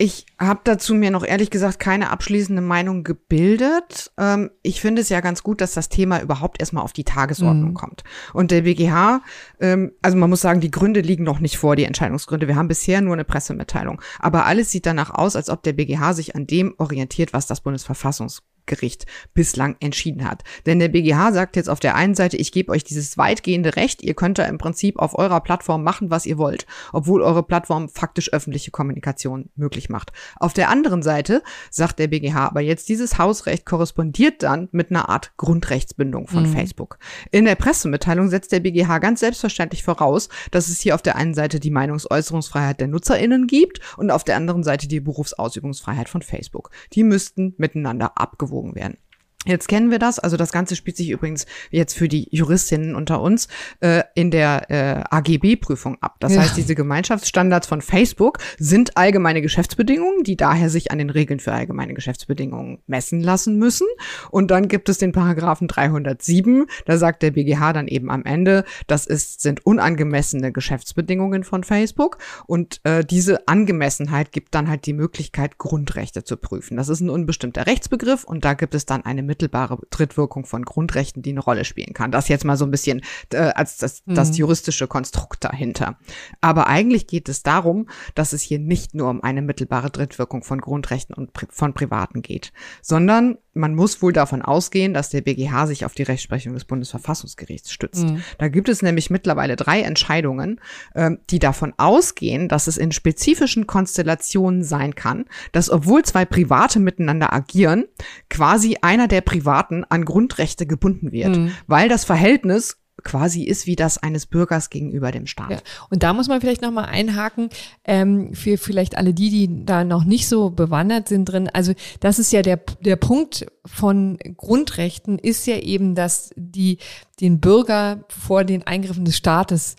Ich 0.00 0.26
habe 0.38 0.60
dazu 0.62 0.94
mir 0.94 1.10
noch 1.10 1.24
ehrlich 1.24 1.50
gesagt 1.50 1.80
keine 1.80 2.10
abschließende 2.10 2.62
Meinung 2.62 3.02
gebildet. 3.02 4.12
Ähm, 4.16 4.52
ich 4.62 4.80
finde 4.80 5.02
es 5.02 5.08
ja 5.08 5.20
ganz 5.20 5.42
gut, 5.42 5.60
dass 5.60 5.74
das 5.74 5.88
Thema 5.88 6.22
überhaupt 6.22 6.60
erstmal 6.60 6.84
auf 6.84 6.92
die 6.92 7.02
Tagesordnung 7.02 7.70
mhm. 7.70 7.74
kommt. 7.74 8.04
Und 8.32 8.52
der 8.52 8.62
BGH, 8.62 9.22
ähm, 9.58 9.90
also 10.00 10.16
man 10.16 10.30
muss 10.30 10.40
sagen, 10.40 10.60
die 10.60 10.70
Gründe 10.70 11.00
liegen 11.00 11.24
noch 11.24 11.40
nicht 11.40 11.58
vor, 11.58 11.74
die 11.74 11.82
Entscheidungsgründe. 11.82 12.46
Wir 12.46 12.54
haben 12.54 12.68
bisher 12.68 13.00
nur 13.00 13.14
eine 13.14 13.24
Pressemitteilung. 13.24 14.00
Aber 14.20 14.46
alles 14.46 14.70
sieht 14.70 14.86
danach 14.86 15.10
aus, 15.10 15.34
als 15.34 15.50
ob 15.50 15.64
der 15.64 15.72
BGH 15.72 16.12
sich 16.12 16.36
an 16.36 16.46
dem 16.46 16.76
orientiert, 16.78 17.32
was 17.32 17.48
das 17.48 17.60
Bundesverfassungs 17.60 18.44
Gericht 18.68 19.06
bislang 19.34 19.74
entschieden 19.80 20.28
hat. 20.28 20.44
Denn 20.66 20.78
der 20.78 20.88
BGH 20.88 21.32
sagt 21.32 21.56
jetzt 21.56 21.68
auf 21.68 21.80
der 21.80 21.96
einen 21.96 22.14
Seite, 22.14 22.36
ich 22.36 22.52
gebe 22.52 22.70
euch 22.70 22.84
dieses 22.84 23.18
weitgehende 23.18 23.74
Recht, 23.74 24.02
ihr 24.02 24.14
könnt 24.14 24.38
da 24.38 24.44
im 24.44 24.58
Prinzip 24.58 25.00
auf 25.00 25.18
eurer 25.18 25.40
Plattform 25.40 25.82
machen, 25.82 26.10
was 26.10 26.26
ihr 26.26 26.38
wollt, 26.38 26.66
obwohl 26.92 27.22
eure 27.22 27.42
Plattform 27.42 27.88
faktisch 27.88 28.32
öffentliche 28.32 28.70
Kommunikation 28.70 29.50
möglich 29.56 29.88
macht. 29.88 30.12
Auf 30.36 30.52
der 30.52 30.68
anderen 30.68 31.02
Seite 31.02 31.42
sagt 31.70 31.98
der 31.98 32.06
BGH, 32.06 32.46
aber 32.46 32.60
jetzt 32.60 32.88
dieses 32.88 33.18
Hausrecht 33.18 33.66
korrespondiert 33.66 34.42
dann 34.42 34.68
mit 34.70 34.90
einer 34.90 35.08
Art 35.08 35.32
Grundrechtsbindung 35.36 36.28
von 36.28 36.44
mhm. 36.44 36.52
Facebook. 36.52 36.98
In 37.30 37.46
der 37.46 37.54
Pressemitteilung 37.54 38.28
setzt 38.28 38.52
der 38.52 38.60
BGH 38.60 38.98
ganz 38.98 39.20
selbstverständlich 39.20 39.82
voraus, 39.82 40.28
dass 40.50 40.68
es 40.68 40.80
hier 40.80 40.94
auf 40.94 41.02
der 41.02 41.16
einen 41.16 41.34
Seite 41.34 41.58
die 41.58 41.70
Meinungsäußerungsfreiheit 41.70 42.80
der 42.80 42.88
NutzerInnen 42.88 43.46
gibt 43.46 43.80
und 43.96 44.10
auf 44.10 44.24
der 44.24 44.36
anderen 44.36 44.62
Seite 44.62 44.86
die 44.86 45.00
Berufsausübungsfreiheit 45.00 46.08
von 46.08 46.22
Facebook. 46.22 46.70
Die 46.92 47.02
müssten 47.02 47.54
miteinander 47.56 48.18
abgewogen 48.18 48.57
abgewogen 48.58 48.74
werden. 48.74 48.98
Jetzt 49.46 49.68
kennen 49.68 49.92
wir 49.92 50.00
das, 50.00 50.18
also 50.18 50.36
das 50.36 50.50
Ganze 50.50 50.74
spielt 50.74 50.96
sich 50.96 51.10
übrigens 51.10 51.46
jetzt 51.70 51.94
für 51.94 52.08
die 52.08 52.26
Juristinnen 52.32 52.96
unter 52.96 53.22
uns 53.22 53.46
äh, 53.78 54.02
in 54.16 54.32
der 54.32 54.68
äh, 54.68 55.04
AGB-Prüfung 55.10 55.96
ab. 56.00 56.16
Das 56.18 56.34
ja. 56.34 56.42
heißt, 56.42 56.56
diese 56.56 56.74
Gemeinschaftsstandards 56.74 57.68
von 57.68 57.80
Facebook 57.80 58.38
sind 58.58 58.96
allgemeine 58.96 59.40
Geschäftsbedingungen, 59.40 60.24
die 60.24 60.36
daher 60.36 60.70
sich 60.70 60.90
an 60.90 60.98
den 60.98 61.08
Regeln 61.08 61.38
für 61.38 61.52
allgemeine 61.52 61.94
Geschäftsbedingungen 61.94 62.80
messen 62.88 63.20
lassen 63.20 63.58
müssen. 63.58 63.86
Und 64.32 64.50
dann 64.50 64.66
gibt 64.66 64.88
es 64.88 64.98
den 64.98 65.12
Paragraphen 65.12 65.68
307, 65.68 66.66
da 66.84 66.98
sagt 66.98 67.22
der 67.22 67.30
BGH 67.30 67.72
dann 67.72 67.86
eben 67.86 68.10
am 68.10 68.24
Ende, 68.24 68.64
das 68.88 69.06
ist, 69.06 69.40
sind 69.40 69.64
unangemessene 69.64 70.50
Geschäftsbedingungen 70.50 71.44
von 71.44 71.62
Facebook 71.62 72.18
und 72.46 72.80
äh, 72.82 73.04
diese 73.04 73.46
Angemessenheit 73.46 74.32
gibt 74.32 74.56
dann 74.56 74.68
halt 74.68 74.84
die 74.84 74.94
Möglichkeit, 74.94 75.58
Grundrechte 75.58 76.24
zu 76.24 76.36
prüfen. 76.36 76.76
Das 76.76 76.88
ist 76.88 77.00
ein 77.00 77.08
unbestimmter 77.08 77.66
Rechtsbegriff 77.66 78.24
und 78.24 78.44
da 78.44 78.54
gibt 78.54 78.74
es 78.74 78.84
dann 78.84 79.04
eine 79.04 79.28
mittelbare 79.38 79.78
Drittwirkung 79.90 80.44
von 80.44 80.64
Grundrechten, 80.64 81.22
die 81.22 81.30
eine 81.30 81.40
Rolle 81.40 81.64
spielen 81.64 81.94
kann. 81.94 82.10
Das 82.10 82.28
jetzt 82.28 82.44
mal 82.44 82.56
so 82.56 82.64
ein 82.64 82.72
bisschen 82.72 83.02
äh, 83.32 83.38
als 83.38 83.78
das, 83.78 84.02
mhm. 84.04 84.14
das 84.14 84.36
juristische 84.36 84.88
Konstrukt 84.88 85.44
dahinter. 85.44 85.96
Aber 86.40 86.66
eigentlich 86.66 87.06
geht 87.06 87.28
es 87.28 87.44
darum, 87.44 87.88
dass 88.16 88.32
es 88.32 88.42
hier 88.42 88.58
nicht 88.58 88.94
nur 88.94 89.08
um 89.08 89.22
eine 89.22 89.42
mittelbare 89.42 89.90
Drittwirkung 89.90 90.42
von 90.42 90.60
Grundrechten 90.60 91.14
und 91.14 91.32
pri 91.32 91.46
von 91.50 91.72
Privaten 91.72 92.20
geht, 92.20 92.52
sondern 92.82 93.38
man 93.54 93.74
muss 93.74 94.00
wohl 94.02 94.12
davon 94.12 94.40
ausgehen, 94.42 94.94
dass 94.94 95.10
der 95.10 95.20
BGH 95.20 95.66
sich 95.66 95.84
auf 95.84 95.94
die 95.94 96.04
Rechtsprechung 96.04 96.54
des 96.54 96.64
Bundesverfassungsgerichts 96.64 97.72
stützt. 97.72 98.04
Mhm. 98.04 98.22
Da 98.38 98.48
gibt 98.48 98.68
es 98.68 98.82
nämlich 98.82 99.10
mittlerweile 99.10 99.56
drei 99.56 99.82
Entscheidungen, 99.82 100.60
äh, 100.94 101.10
die 101.30 101.38
davon 101.38 101.74
ausgehen, 101.76 102.48
dass 102.48 102.66
es 102.66 102.76
in 102.76 102.92
spezifischen 102.92 103.66
Konstellationen 103.66 104.62
sein 104.62 104.94
kann, 104.94 105.24
dass 105.52 105.70
obwohl 105.70 106.04
zwei 106.04 106.24
Private 106.24 106.78
miteinander 106.78 107.32
agieren, 107.32 107.86
quasi 108.30 108.78
einer 108.80 109.08
der 109.08 109.17
Privaten 109.20 109.84
an 109.84 110.04
Grundrechte 110.04 110.66
gebunden 110.66 111.12
wird, 111.12 111.36
mhm. 111.36 111.52
weil 111.66 111.88
das 111.88 112.04
Verhältnis 112.04 112.78
quasi 113.04 113.44
ist 113.44 113.66
wie 113.66 113.76
das 113.76 113.98
eines 113.98 114.26
Bürgers 114.26 114.70
gegenüber 114.70 115.12
dem 115.12 115.26
Staat. 115.26 115.50
Ja. 115.50 115.58
Und 115.90 116.02
da 116.02 116.12
muss 116.12 116.28
man 116.28 116.40
vielleicht 116.40 116.62
nochmal 116.62 116.86
einhaken, 116.86 117.48
ähm, 117.84 118.34
für 118.34 118.58
vielleicht 118.58 118.96
alle 118.96 119.14
die, 119.14 119.30
die 119.30 119.64
da 119.64 119.84
noch 119.84 120.04
nicht 120.04 120.28
so 120.28 120.50
bewandert 120.50 121.08
sind 121.08 121.26
drin. 121.26 121.48
Also 121.52 121.74
das 122.00 122.18
ist 122.18 122.32
ja 122.32 122.42
der, 122.42 122.60
der 122.80 122.96
Punkt 122.96 123.46
von 123.64 124.18
Grundrechten, 124.36 125.18
ist 125.18 125.46
ja 125.46 125.58
eben, 125.58 125.94
dass 125.94 126.30
die 126.36 126.78
den 127.20 127.40
Bürger 127.40 128.04
vor 128.08 128.44
den 128.44 128.66
Eingriffen 128.66 129.04
des 129.04 129.16
Staates 129.16 129.76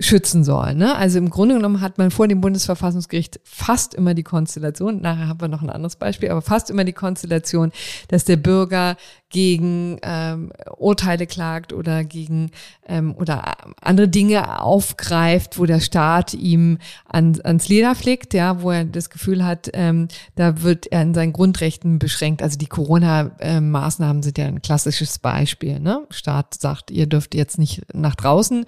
schützen 0.00 0.44
soll. 0.44 0.74
Ne? 0.74 0.96
Also 0.96 1.18
im 1.18 1.30
Grunde 1.30 1.56
genommen 1.56 1.80
hat 1.80 1.98
man 1.98 2.10
vor 2.10 2.26
dem 2.26 2.40
Bundesverfassungsgericht 2.40 3.40
fast 3.44 3.94
immer 3.94 4.14
die 4.14 4.22
Konstellation, 4.22 5.00
nachher 5.00 5.28
haben 5.28 5.40
wir 5.40 5.48
noch 5.48 5.62
ein 5.62 5.70
anderes 5.70 5.96
Beispiel, 5.96 6.30
aber 6.30 6.42
fast 6.42 6.70
immer 6.70 6.84
die 6.84 6.92
Konstellation, 6.92 7.70
dass 8.08 8.24
der 8.24 8.36
Bürger 8.36 8.96
gegen 9.34 9.98
ähm, 10.02 10.52
Urteile 10.76 11.26
klagt 11.26 11.72
oder 11.72 12.04
gegen 12.04 12.52
ähm, 12.86 13.16
oder 13.16 13.56
andere 13.82 14.06
Dinge 14.06 14.62
aufgreift, 14.62 15.58
wo 15.58 15.66
der 15.66 15.80
Staat 15.80 16.34
ihm 16.34 16.78
an, 17.04 17.40
ans 17.42 17.68
Leder 17.68 17.96
flickt, 17.96 18.32
ja, 18.32 18.62
wo 18.62 18.70
er 18.70 18.84
das 18.84 19.10
Gefühl 19.10 19.44
hat, 19.44 19.70
ähm, 19.72 20.06
da 20.36 20.62
wird 20.62 20.86
er 20.92 21.02
in 21.02 21.14
seinen 21.14 21.32
Grundrechten 21.32 21.98
beschränkt. 21.98 22.42
Also 22.42 22.58
die 22.58 22.68
Corona-Maßnahmen 22.68 24.22
sind 24.22 24.38
ja 24.38 24.46
ein 24.46 24.62
klassisches 24.62 25.18
Beispiel. 25.18 25.80
Ne? 25.80 26.06
Staat 26.10 26.54
sagt, 26.54 26.92
ihr 26.92 27.08
dürft 27.08 27.34
jetzt 27.34 27.58
nicht 27.58 27.82
nach 27.92 28.14
draußen. 28.14 28.64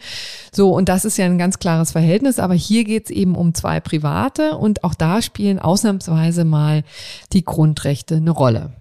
So, 0.53 0.75
und 0.75 0.89
das 0.89 1.05
ist 1.07 1.17
ja 1.17 1.25
ein 1.25 1.39
ganz 1.39 1.59
klares 1.59 1.93
Verhältnis, 1.93 2.39
aber 2.39 2.55
hier 2.55 2.85
geht 2.85 3.07
es 3.07 3.11
eben 3.11 3.35
um 3.35 3.55
zwei 3.55 3.81
Private 3.81 4.57
und 4.57 4.85
auch 4.85 4.95
da 4.95 5.23
spielen 5.23 5.59
ausnahmsweise 5.59 6.45
mal 6.45 6.85
die 7.33 7.45
Grundrechte 7.45 8.17
eine 8.17 8.31
Rolle. 8.31 8.75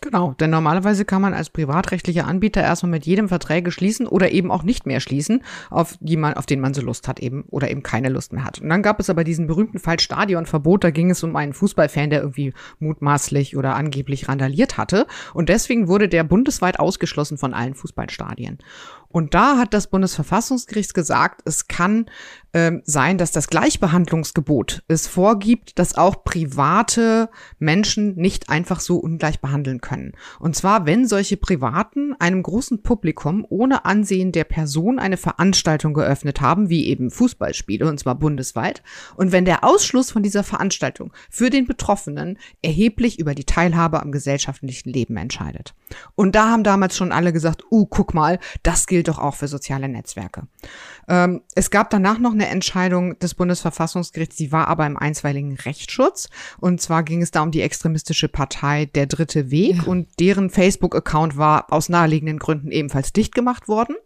Genau, 0.00 0.34
denn 0.34 0.50
normalerweise 0.50 1.04
kann 1.04 1.22
man 1.22 1.34
als 1.34 1.50
privatrechtlicher 1.50 2.26
Anbieter 2.26 2.62
erstmal 2.62 2.90
mit 2.90 3.06
jedem 3.06 3.28
Verträge 3.28 3.72
schließen 3.72 4.06
oder 4.06 4.30
eben 4.30 4.50
auch 4.50 4.62
nicht 4.62 4.86
mehr 4.86 5.00
schließen, 5.00 5.42
auf 5.70 5.96
die 6.00 6.16
man, 6.16 6.34
auf 6.34 6.46
den 6.46 6.60
man 6.60 6.72
so 6.72 6.82
Lust 6.82 7.08
hat 7.08 7.18
eben 7.18 7.42
oder 7.48 7.70
eben 7.70 7.82
keine 7.82 8.08
Lust 8.08 8.32
mehr 8.32 8.44
hat. 8.44 8.60
Und 8.60 8.68
dann 8.68 8.82
gab 8.82 9.00
es 9.00 9.10
aber 9.10 9.24
diesen 9.24 9.48
berühmten 9.48 9.80
Fall 9.80 9.98
Stadionverbot, 9.98 10.84
da 10.84 10.90
ging 10.90 11.10
es 11.10 11.24
um 11.24 11.34
einen 11.34 11.52
Fußballfan, 11.52 12.10
der 12.10 12.20
irgendwie 12.20 12.52
mutmaßlich 12.78 13.56
oder 13.56 13.74
angeblich 13.74 14.28
randaliert 14.28 14.78
hatte 14.78 15.06
und 15.34 15.48
deswegen 15.48 15.88
wurde 15.88 16.08
der 16.08 16.22
bundesweit 16.22 16.78
ausgeschlossen 16.78 17.38
von 17.38 17.52
allen 17.52 17.74
Fußballstadien. 17.74 18.58
Und 19.08 19.34
da 19.34 19.56
hat 19.56 19.72
das 19.72 19.86
Bundesverfassungsgericht 19.88 20.92
gesagt, 20.92 21.40
es 21.46 21.66
kann 21.66 22.06
ähm, 22.52 22.82
sein, 22.84 23.18
dass 23.18 23.32
das 23.32 23.48
Gleichbehandlungsgebot 23.48 24.82
es 24.86 25.06
vorgibt, 25.06 25.78
dass 25.78 25.96
auch 25.96 26.22
private 26.24 27.30
Menschen 27.58 28.14
nicht 28.16 28.50
einfach 28.50 28.80
so 28.80 28.98
ungleich 28.98 29.40
behandeln 29.40 29.80
können. 29.80 30.12
Und 30.38 30.54
zwar, 30.54 30.84
wenn 30.84 31.06
solche 31.06 31.36
Privaten 31.36 32.14
einem 32.18 32.42
großen 32.42 32.82
Publikum 32.82 33.46
ohne 33.48 33.86
Ansehen 33.86 34.32
der 34.32 34.44
Person 34.44 34.98
eine 34.98 35.16
Veranstaltung 35.16 35.94
geöffnet 35.94 36.40
haben, 36.42 36.68
wie 36.68 36.86
eben 36.86 37.10
Fußballspiele, 37.10 37.88
und 37.88 37.98
zwar 37.98 38.14
bundesweit, 38.14 38.82
und 39.16 39.32
wenn 39.32 39.46
der 39.46 39.64
Ausschluss 39.64 40.10
von 40.10 40.22
dieser 40.22 40.44
Veranstaltung 40.44 41.12
für 41.30 41.48
den 41.48 41.66
Betroffenen 41.66 42.38
erheblich 42.60 43.18
über 43.18 43.34
die 43.34 43.44
Teilhabe 43.44 44.02
am 44.02 44.12
gesellschaftlichen 44.12 44.90
Leben 44.90 45.16
entscheidet. 45.16 45.74
Und 46.14 46.34
da 46.34 46.50
haben 46.50 46.64
damals 46.64 46.96
schon 46.96 47.12
alle 47.12 47.32
gesagt, 47.32 47.64
uh, 47.70 47.86
guck 47.86 48.12
mal, 48.12 48.38
das 48.62 48.86
gilt 48.86 48.98
gilt 48.98 49.06
doch 49.06 49.20
auch 49.20 49.36
für 49.36 49.46
soziale 49.46 49.88
Netzwerke. 49.88 50.48
Ähm, 51.08 51.42
es 51.54 51.70
gab 51.70 51.90
danach 51.90 52.18
noch 52.18 52.32
eine 52.32 52.48
Entscheidung 52.48 53.18
des 53.18 53.34
Bundesverfassungsgerichts, 53.34 54.36
die 54.36 54.52
war 54.52 54.68
aber 54.68 54.86
im 54.86 54.96
einstweiligen 54.96 55.56
Rechtsschutz. 55.56 56.28
Und 56.58 56.80
zwar 56.80 57.02
ging 57.02 57.22
es 57.22 57.30
da 57.30 57.42
um 57.42 57.50
die 57.50 57.62
extremistische 57.62 58.28
Partei 58.28 58.86
Der 58.86 59.06
Dritte 59.06 59.50
Weg 59.50 59.76
ja. 59.76 59.82
und 59.84 60.08
deren 60.20 60.50
Facebook-Account 60.50 61.36
war 61.36 61.72
aus 61.72 61.88
naheliegenden 61.88 62.38
Gründen 62.38 62.70
ebenfalls 62.70 63.12
dicht 63.12 63.34
gemacht 63.34 63.68
worden. 63.68 63.96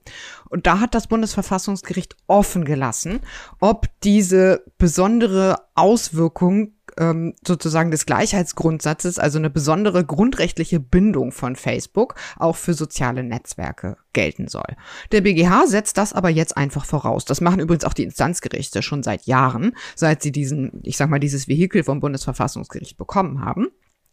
Und 0.48 0.66
da 0.66 0.80
hat 0.80 0.94
das 0.94 1.08
Bundesverfassungsgericht 1.08 2.16
offen 2.26 2.64
gelassen, 2.64 3.20
ob 3.60 3.88
diese 4.02 4.64
besondere 4.78 5.56
Auswirkung 5.74 6.74
ähm, 6.98 7.34
sozusagen 7.46 7.90
des 7.90 8.06
Gleichheitsgrundsatzes, 8.06 9.18
also 9.18 9.38
eine 9.38 9.50
besondere 9.50 10.04
grundrechtliche 10.04 10.80
Bindung 10.80 11.32
von 11.32 11.56
Facebook, 11.56 12.14
auch 12.38 12.56
für 12.56 12.74
soziale 12.74 13.22
Netzwerke 13.22 13.96
gelten 14.12 14.48
soll. 14.48 14.76
Der 15.10 15.22
BGH 15.22 15.66
setzt 15.66 15.98
das 15.98 16.12
aber 16.12 16.28
jetzt 16.28 16.56
einfach 16.56 16.84
voraus. 16.84 17.24
Das 17.24 17.40
machen 17.40 17.60
übrigens 17.60 17.84
auch 17.84 17.94
die 17.94 18.04
Instanzgerichte 18.04 18.82
schon 18.82 19.02
seit 19.02 19.26
Jahren, 19.26 19.76
seit 19.96 20.22
sie 20.22 20.32
diesen, 20.32 20.80
ich 20.82 20.96
sag 20.96 21.08
mal, 21.08 21.20
dieses 21.20 21.48
Vehikel 21.48 21.84
vom 21.84 22.00
Bundesverfassungsgericht 22.00 22.96
bekommen 22.96 23.44
haben. 23.44 23.68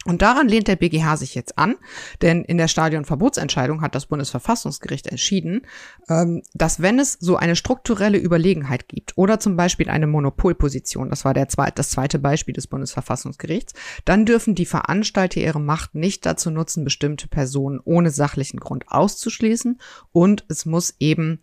Und 0.05 0.21
daran 0.21 0.47
lehnt 0.47 0.69
der 0.69 0.77
BGH 0.77 1.17
sich 1.17 1.35
jetzt 1.35 1.57
an, 1.57 1.75
denn 2.21 2.45
in 2.45 2.57
der 2.57 2.69
Stadionverbotsentscheidung 2.69 3.81
hat 3.81 3.95
das 3.95 4.05
Bundesverfassungsgericht 4.05 5.07
entschieden, 5.07 5.67
ähm, 6.07 6.41
dass 6.53 6.81
wenn 6.81 6.99
es 6.99 7.17
so 7.19 7.35
eine 7.35 7.57
strukturelle 7.57 8.17
Überlegenheit 8.17 8.87
gibt 8.87 9.17
oder 9.17 9.41
zum 9.41 9.57
Beispiel 9.57 9.89
eine 9.89 10.07
Monopolposition, 10.07 11.09
das 11.09 11.25
war 11.25 11.33
der 11.33 11.49
zweite, 11.49 11.73
das 11.75 11.89
zweite 11.89 12.17
Beispiel 12.17 12.53
des 12.53 12.67
Bundesverfassungsgerichts, 12.67 13.73
dann 14.05 14.25
dürfen 14.25 14.55
die 14.55 14.65
Veranstalter 14.65 15.41
ihre 15.41 15.59
Macht 15.59 15.95
nicht 15.95 16.25
dazu 16.25 16.49
nutzen, 16.49 16.85
bestimmte 16.85 17.27
Personen 17.27 17.81
ohne 17.83 18.09
sachlichen 18.09 18.61
Grund 18.61 18.85
auszuschließen 18.87 19.81
und 20.13 20.45
es 20.47 20.65
muss 20.65 20.95
eben 20.99 21.41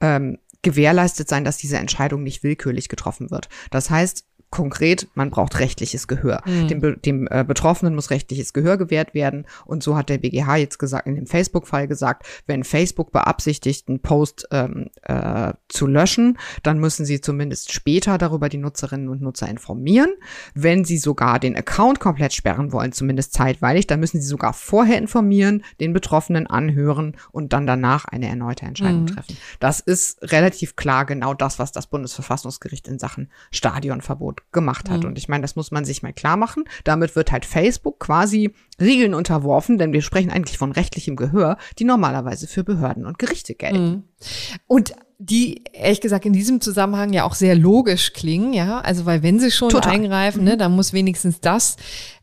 ähm, 0.00 0.38
gewährleistet 0.62 1.28
sein, 1.28 1.44
dass 1.44 1.58
diese 1.58 1.76
Entscheidung 1.76 2.22
nicht 2.22 2.42
willkürlich 2.42 2.88
getroffen 2.88 3.30
wird. 3.30 3.50
Das 3.70 3.90
heißt, 3.90 4.24
konkret, 4.50 5.08
man 5.14 5.30
braucht 5.30 5.58
rechtliches 5.58 6.08
Gehör. 6.08 6.42
Mhm. 6.46 6.68
Dem, 6.68 7.02
dem 7.02 7.28
äh, 7.30 7.44
Betroffenen 7.44 7.94
muss 7.94 8.10
rechtliches 8.10 8.52
Gehör 8.52 8.78
gewährt 8.78 9.12
werden. 9.12 9.46
Und 9.66 9.82
so 9.82 9.96
hat 9.96 10.08
der 10.08 10.18
BGH 10.18 10.56
jetzt 10.56 10.78
gesagt, 10.78 11.06
in 11.06 11.16
dem 11.16 11.26
Facebook-Fall 11.26 11.86
gesagt, 11.86 12.26
wenn 12.46 12.64
Facebook 12.64 13.12
beabsichtigt, 13.12 13.88
einen 13.88 14.00
Post 14.00 14.48
ähm, 14.50 14.88
äh, 15.02 15.52
zu 15.68 15.86
löschen, 15.86 16.38
dann 16.62 16.78
müssen 16.78 17.04
sie 17.04 17.20
zumindest 17.20 17.72
später 17.72 18.16
darüber 18.16 18.48
die 18.48 18.56
Nutzerinnen 18.56 19.08
und 19.08 19.20
Nutzer 19.20 19.48
informieren. 19.48 20.10
Wenn 20.54 20.84
sie 20.84 20.98
sogar 20.98 21.38
den 21.38 21.56
Account 21.56 22.00
komplett 22.00 22.32
sperren 22.32 22.72
wollen, 22.72 22.92
zumindest 22.92 23.34
zeitweilig, 23.34 23.86
dann 23.86 24.00
müssen 24.00 24.20
sie 24.20 24.26
sogar 24.26 24.54
vorher 24.54 24.96
informieren, 24.96 25.62
den 25.78 25.92
Betroffenen 25.92 26.46
anhören 26.46 27.16
und 27.32 27.52
dann 27.52 27.66
danach 27.66 28.06
eine 28.06 28.28
erneute 28.28 28.64
Entscheidung 28.64 29.02
mhm. 29.02 29.08
treffen. 29.08 29.36
Das 29.60 29.80
ist 29.80 30.22
relativ 30.32 30.74
klar 30.74 31.04
genau 31.04 31.34
das, 31.34 31.58
was 31.58 31.70
das 31.70 31.86
Bundesverfassungsgericht 31.86 32.88
in 32.88 32.98
Sachen 32.98 33.30
Stadionverbot 33.50 34.37
gemacht 34.52 34.90
hat. 34.90 35.00
Mhm. 35.00 35.10
Und 35.10 35.18
ich 35.18 35.28
meine, 35.28 35.42
das 35.42 35.56
muss 35.56 35.70
man 35.70 35.84
sich 35.84 36.02
mal 36.02 36.12
klar 36.12 36.36
machen. 36.36 36.64
Damit 36.84 37.16
wird 37.16 37.32
halt 37.32 37.44
Facebook 37.44 38.00
quasi 38.00 38.52
Regeln 38.80 39.14
unterworfen, 39.14 39.78
denn 39.78 39.92
wir 39.92 40.02
sprechen 40.02 40.30
eigentlich 40.30 40.58
von 40.58 40.72
rechtlichem 40.72 41.16
Gehör, 41.16 41.58
die 41.78 41.84
normalerweise 41.84 42.46
für 42.46 42.64
Behörden 42.64 43.06
und 43.06 43.18
Gerichte 43.18 43.54
gelten. 43.54 43.88
Mhm. 43.88 44.02
Und 44.66 44.94
die 45.20 45.64
ehrlich 45.72 46.00
gesagt 46.00 46.26
in 46.26 46.32
diesem 46.32 46.60
Zusammenhang 46.60 47.12
ja 47.12 47.24
auch 47.24 47.34
sehr 47.34 47.56
logisch 47.56 48.12
klingen, 48.12 48.52
ja, 48.52 48.80
also 48.80 49.04
weil 49.04 49.24
wenn 49.24 49.40
sie 49.40 49.50
schon 49.50 49.70
Total. 49.70 49.92
eingreifen, 49.92 50.44
ne, 50.44 50.54
mhm. 50.54 50.58
dann 50.58 50.76
muss 50.76 50.92
wenigstens 50.92 51.40
das 51.40 51.76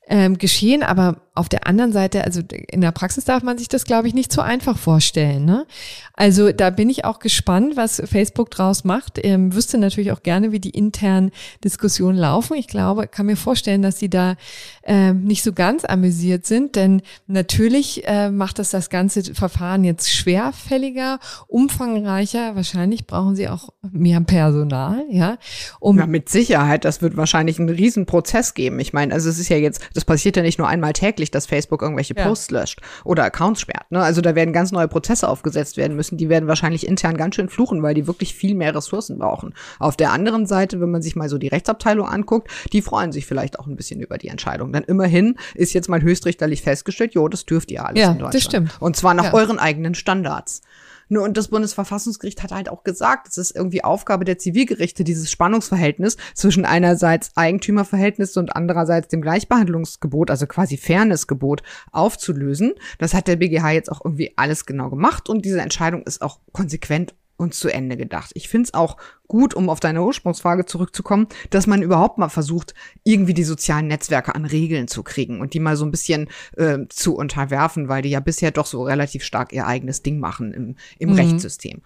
ähm, 0.08 0.38
geschehen, 0.38 0.84
aber 0.84 1.22
auf 1.36 1.50
der 1.50 1.68
anderen 1.68 1.91
Seite, 1.91 2.24
also 2.24 2.41
in 2.70 2.80
der 2.80 2.94
Praxis 2.94 3.26
darf 3.26 3.44
man 3.44 3.58
sich 3.58 3.68
das, 3.68 3.84
glaube 3.84 4.08
ich, 4.08 4.13
nicht 4.13 4.32
so 4.32 4.39
einfach 4.39 4.78
vorstellen. 4.78 5.44
Ne? 5.44 5.65
Also 6.13 6.54
da 6.54 6.70
bin 6.70 6.89
ich 6.89 7.04
auch 7.04 7.20
gespannt, 7.20 7.76
was 7.76 8.02
Facebook 8.06 8.50
draus 8.52 8.86
macht. 8.86 9.20
Ähm, 9.22 9.54
wüsste 9.54 9.78
natürlich 9.78 10.13
auch 10.13 10.24
gerne, 10.24 10.54
wie 10.54 10.62
die 10.62 10.70
internen 10.70 11.32
Diskussionen 11.62 12.18
laufen. 12.18 12.56
Ich 12.56 12.68
glaube, 12.68 13.08
kann 13.08 13.26
mir 13.26 13.36
vorstellen, 13.36 13.82
dass 13.82 14.00
sie 14.00 14.10
da 14.10 14.38
ähm, 14.84 15.26
nicht 15.26 15.44
so 15.44 15.52
ganz 15.52 15.84
amüsiert 15.84 16.46
sind, 16.46 16.78
denn 16.78 17.02
natürlich 17.28 18.08
äh, 18.08 18.32
macht 18.32 18.58
das 18.58 18.70
das 18.70 18.89
ganze 18.89 19.34
Verfahren 19.34 19.84
jetzt 19.84 20.10
schwerfälliger, 20.10 21.20
umfangreicher. 21.48 22.56
Wahrscheinlich 22.56 23.08
brauchen 23.08 23.36
sie 23.36 23.50
auch 23.50 23.70
mehr 23.91 24.22
Personal, 24.22 25.04
ja. 25.10 25.38
Um 25.82 25.98
ja, 25.98 26.08
mit 26.08 26.30
Sicherheit. 26.30 26.86
Das 26.86 27.02
wird 27.02 27.18
wahrscheinlich 27.18 27.60
einen 27.60 27.70
Riesenprozess 27.70 28.54
geben. 28.54 28.80
Ich 28.80 28.94
meine, 28.94 29.13
also 29.13 29.30
es 29.30 29.38
ist 29.38 29.50
ja 29.50 29.58
jetzt, 29.58 29.82
das 29.95 30.05
passiert 30.05 30.38
ja 30.38 30.43
nicht 30.43 30.60
nur 30.60 30.67
einmal 30.67 30.93
täglich 30.93 31.31
dass 31.31 31.45
Facebook 31.45 31.81
irgendwelche 31.81 32.15
ja. 32.15 32.25
Posts 32.25 32.51
löscht 32.51 32.81
oder 33.03 33.23
Accounts 33.23 33.62
sperrt. 33.62 33.91
Ne? 33.91 34.01
Also 34.01 34.21
da 34.21 34.36
werden 34.36 34.53
ganz 34.53 34.71
neue 34.71 34.88
Prozesse 34.88 35.27
aufgesetzt 35.27 35.77
werden 35.77 35.95
müssen. 35.95 36.17
Die 36.17 36.29
werden 36.29 36.47
wahrscheinlich 36.47 36.88
intern 36.88 37.17
ganz 37.17 37.36
schön 37.36 37.49
fluchen, 37.49 37.81
weil 37.84 37.93
die 37.93 38.08
wirklich 38.08 38.36
viel 38.36 38.55
mehr 38.55 38.75
Ressourcen 38.75 39.17
brauchen. 39.17 39.53
Auf 39.79 39.97
der 39.97 40.12
anderen 40.12 40.45
Seite, 40.45 40.79
wenn 40.81 40.91
man 40.91 41.01
sich 41.01 41.15
mal 41.15 41.29
so 41.29 41.38
die 41.38 41.47
Rechtsabteilung 41.47 42.08
anguckt, 42.08 42.49
die 42.71 42.81
freuen 42.81 43.12
sich 43.12 43.25
vielleicht 43.25 43.60
auch 43.60 43.67
ein 43.67 43.75
bisschen 43.75 43.99
über 43.99 44.17
die 44.17 44.27
Entscheidung. 44.27 44.71
Denn 44.71 44.84
immerhin 44.84 45.36
ist 45.53 45.73
jetzt 45.73 45.89
mal 45.89 46.01
höchstrichterlich 46.01 46.62
festgestellt, 46.62 47.13
jo, 47.13 47.27
das 47.27 47.45
dürft 47.45 47.71
ihr 47.71 47.86
alles 47.86 48.01
ja, 48.01 48.12
in 48.12 48.19
Deutschland. 48.19 48.36
Das 48.36 48.43
stimmt. 48.43 48.77
Und 48.79 48.95
zwar 48.95 49.13
nach 49.13 49.25
ja. 49.25 49.34
euren 49.34 49.60
eigenen 49.60 49.95
Standards. 49.95 50.62
Nur 51.10 51.24
und 51.24 51.38
das 51.38 51.50
Bundesverfassungsgericht 51.50 52.44
hat 52.44 52.52
halt 52.52 52.70
auch 52.70 52.84
gesagt, 52.84 53.28
es 53.28 53.38
ist 53.38 53.56
irgendwie 53.56 53.84
Aufgabe 53.84 54.26
der 54.26 54.38
Zivilgerichte, 54.38 55.04
dieses 55.04 55.30
Spannungsverhältnis 55.32 56.18
zwischen 56.34 56.65
einerseits 56.65 57.32
Eigentümerverhältnis 57.36 58.36
und 58.38 58.56
andererseits 58.56 59.08
dem 59.08 59.22
Gleichbehandlungsgebot, 59.22 60.30
also 60.32 60.48
quasi 60.48 60.78
Fairnessgebot, 60.78 61.63
aufzulösen. 61.91 62.74
Das 62.98 63.13
hat 63.13 63.28
der 63.28 63.36
BGH 63.36 63.72
jetzt 63.72 63.91
auch 63.91 64.04
irgendwie 64.04 64.34
alles 64.36 64.65
genau 64.65 64.89
gemacht 64.89 65.30
und 65.30 65.46
diese 65.46 65.62
Entscheidung 65.62 66.04
ist 66.04 66.22
auch 66.22 66.39
konsequent 66.52 67.13
und 67.38 67.54
zu 67.54 67.69
Ende 67.69 67.98
gedacht. 67.98 68.32
Ich 68.34 68.48
finde 68.48 68.67
es 68.67 68.74
auch 68.74 68.98
gut, 69.28 69.54
um 69.54 69.69
auf 69.69 69.80
deine 69.80 70.04
Ursprungsfrage 70.04 70.65
zurückzukommen, 70.65 71.28
dass 71.50 71.67
man 71.67 71.82
überhaupt 71.82 72.17
mal 72.17 72.30
versucht, 72.30 72.74
irgendwie 73.04 73.34
die 73.34 73.43
sozialen 73.43 73.88
Netzwerke 73.88 74.36
an 74.36 74.45
Regeln 74.45 74.88
zu 74.88 75.04
kriegen 75.04 75.41
und 75.41 75.54
die 75.54 75.60
mal 75.60 75.76
so 75.76 75.86
ein 75.86 75.91
bisschen 75.91 76.30
äh, 76.58 76.80
zu 76.89 77.15
unterwerfen, 77.15 77.88
weil 77.89 78.02
die 78.02 78.10
ja 78.10 78.19
bisher 78.19 78.52
doch 78.52 78.65
so 78.65 78.84
relativ 78.84 79.24
stark 79.24 79.52
ihr 79.54 79.67
eigenes 79.67 80.02
Ding 80.04 80.19
machen 80.19 80.54
im, 80.54 80.76
im 81.00 81.10
mhm. 81.10 81.15
Rechtssystem. 81.15 81.82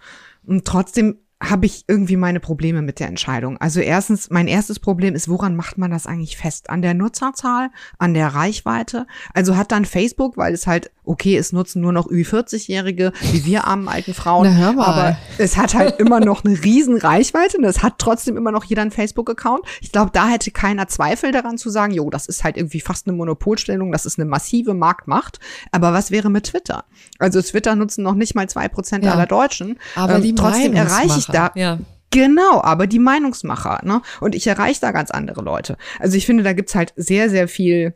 Und 0.46 0.64
trotzdem 0.64 1.18
habe 1.42 1.64
ich 1.64 1.84
irgendwie 1.88 2.16
meine 2.16 2.38
Probleme 2.38 2.82
mit 2.82 3.00
der 3.00 3.08
Entscheidung. 3.08 3.56
Also 3.58 3.80
erstens, 3.80 4.28
mein 4.28 4.46
erstes 4.46 4.78
Problem 4.78 5.14
ist, 5.14 5.28
woran 5.28 5.56
macht 5.56 5.78
man 5.78 5.90
das 5.90 6.06
eigentlich 6.06 6.36
fest? 6.36 6.68
An 6.68 6.82
der 6.82 6.92
Nutzerzahl, 6.92 7.70
an 7.98 8.12
der 8.12 8.28
Reichweite? 8.28 9.06
Also 9.32 9.56
hat 9.56 9.72
dann 9.72 9.86
Facebook, 9.86 10.36
weil 10.36 10.52
es 10.52 10.66
halt, 10.66 10.90
okay, 11.10 11.36
es 11.36 11.52
nutzen 11.52 11.82
nur 11.82 11.92
noch 11.92 12.06
Ü40-Jährige, 12.08 13.12
wie 13.32 13.44
wir 13.44 13.66
armen 13.66 13.88
alten 13.88 14.14
Frauen, 14.14 14.46
Na, 14.48 14.54
hör 14.54 14.72
mal. 14.72 14.86
aber 14.86 15.18
es 15.38 15.56
hat 15.56 15.74
halt 15.74 15.98
immer 15.98 16.20
noch 16.20 16.44
eine 16.44 16.62
riesen 16.62 16.96
Reichweite 16.96 17.58
und 17.58 17.64
es 17.64 17.82
hat 17.82 17.94
trotzdem 17.98 18.36
immer 18.36 18.52
noch 18.52 18.62
jeder 18.62 18.82
einen 18.82 18.92
Facebook-Account. 18.92 19.64
Ich 19.80 19.90
glaube, 19.90 20.12
da 20.12 20.28
hätte 20.28 20.52
keiner 20.52 20.86
Zweifel 20.86 21.32
daran 21.32 21.58
zu 21.58 21.68
sagen, 21.68 21.92
jo, 21.92 22.10
das 22.10 22.26
ist 22.26 22.44
halt 22.44 22.56
irgendwie 22.56 22.80
fast 22.80 23.08
eine 23.08 23.16
Monopolstellung, 23.16 23.90
das 23.90 24.06
ist 24.06 24.20
eine 24.20 24.28
massive 24.28 24.72
Marktmacht. 24.72 25.40
Aber 25.72 25.92
was 25.92 26.12
wäre 26.12 26.30
mit 26.30 26.44
Twitter? 26.44 26.84
Also 27.18 27.42
Twitter 27.42 27.74
nutzen 27.74 28.04
noch 28.04 28.14
nicht 28.14 28.36
mal 28.36 28.48
zwei 28.48 28.68
Prozent 28.68 29.04
ja. 29.04 29.12
aller 29.12 29.26
Deutschen. 29.26 29.80
Aber 29.96 30.16
ähm, 30.16 30.22
die 30.22 30.34
trotzdem 30.36 30.74
erreiche 30.74 31.18
ich 31.18 31.26
da. 31.26 31.50
Ja. 31.56 31.78
Genau, 32.12 32.60
aber 32.62 32.86
die 32.86 32.98
Meinungsmacher, 32.98 33.80
ne? 33.84 34.02
Und 34.20 34.34
ich 34.34 34.46
erreiche 34.46 34.80
da 34.80 34.90
ganz 34.90 35.10
andere 35.12 35.42
Leute. 35.42 35.76
Also 36.00 36.16
ich 36.16 36.26
finde, 36.26 36.42
da 36.42 36.52
gibt's 36.52 36.74
halt 36.74 36.92
sehr, 36.96 37.30
sehr 37.30 37.46
viel 37.46 37.94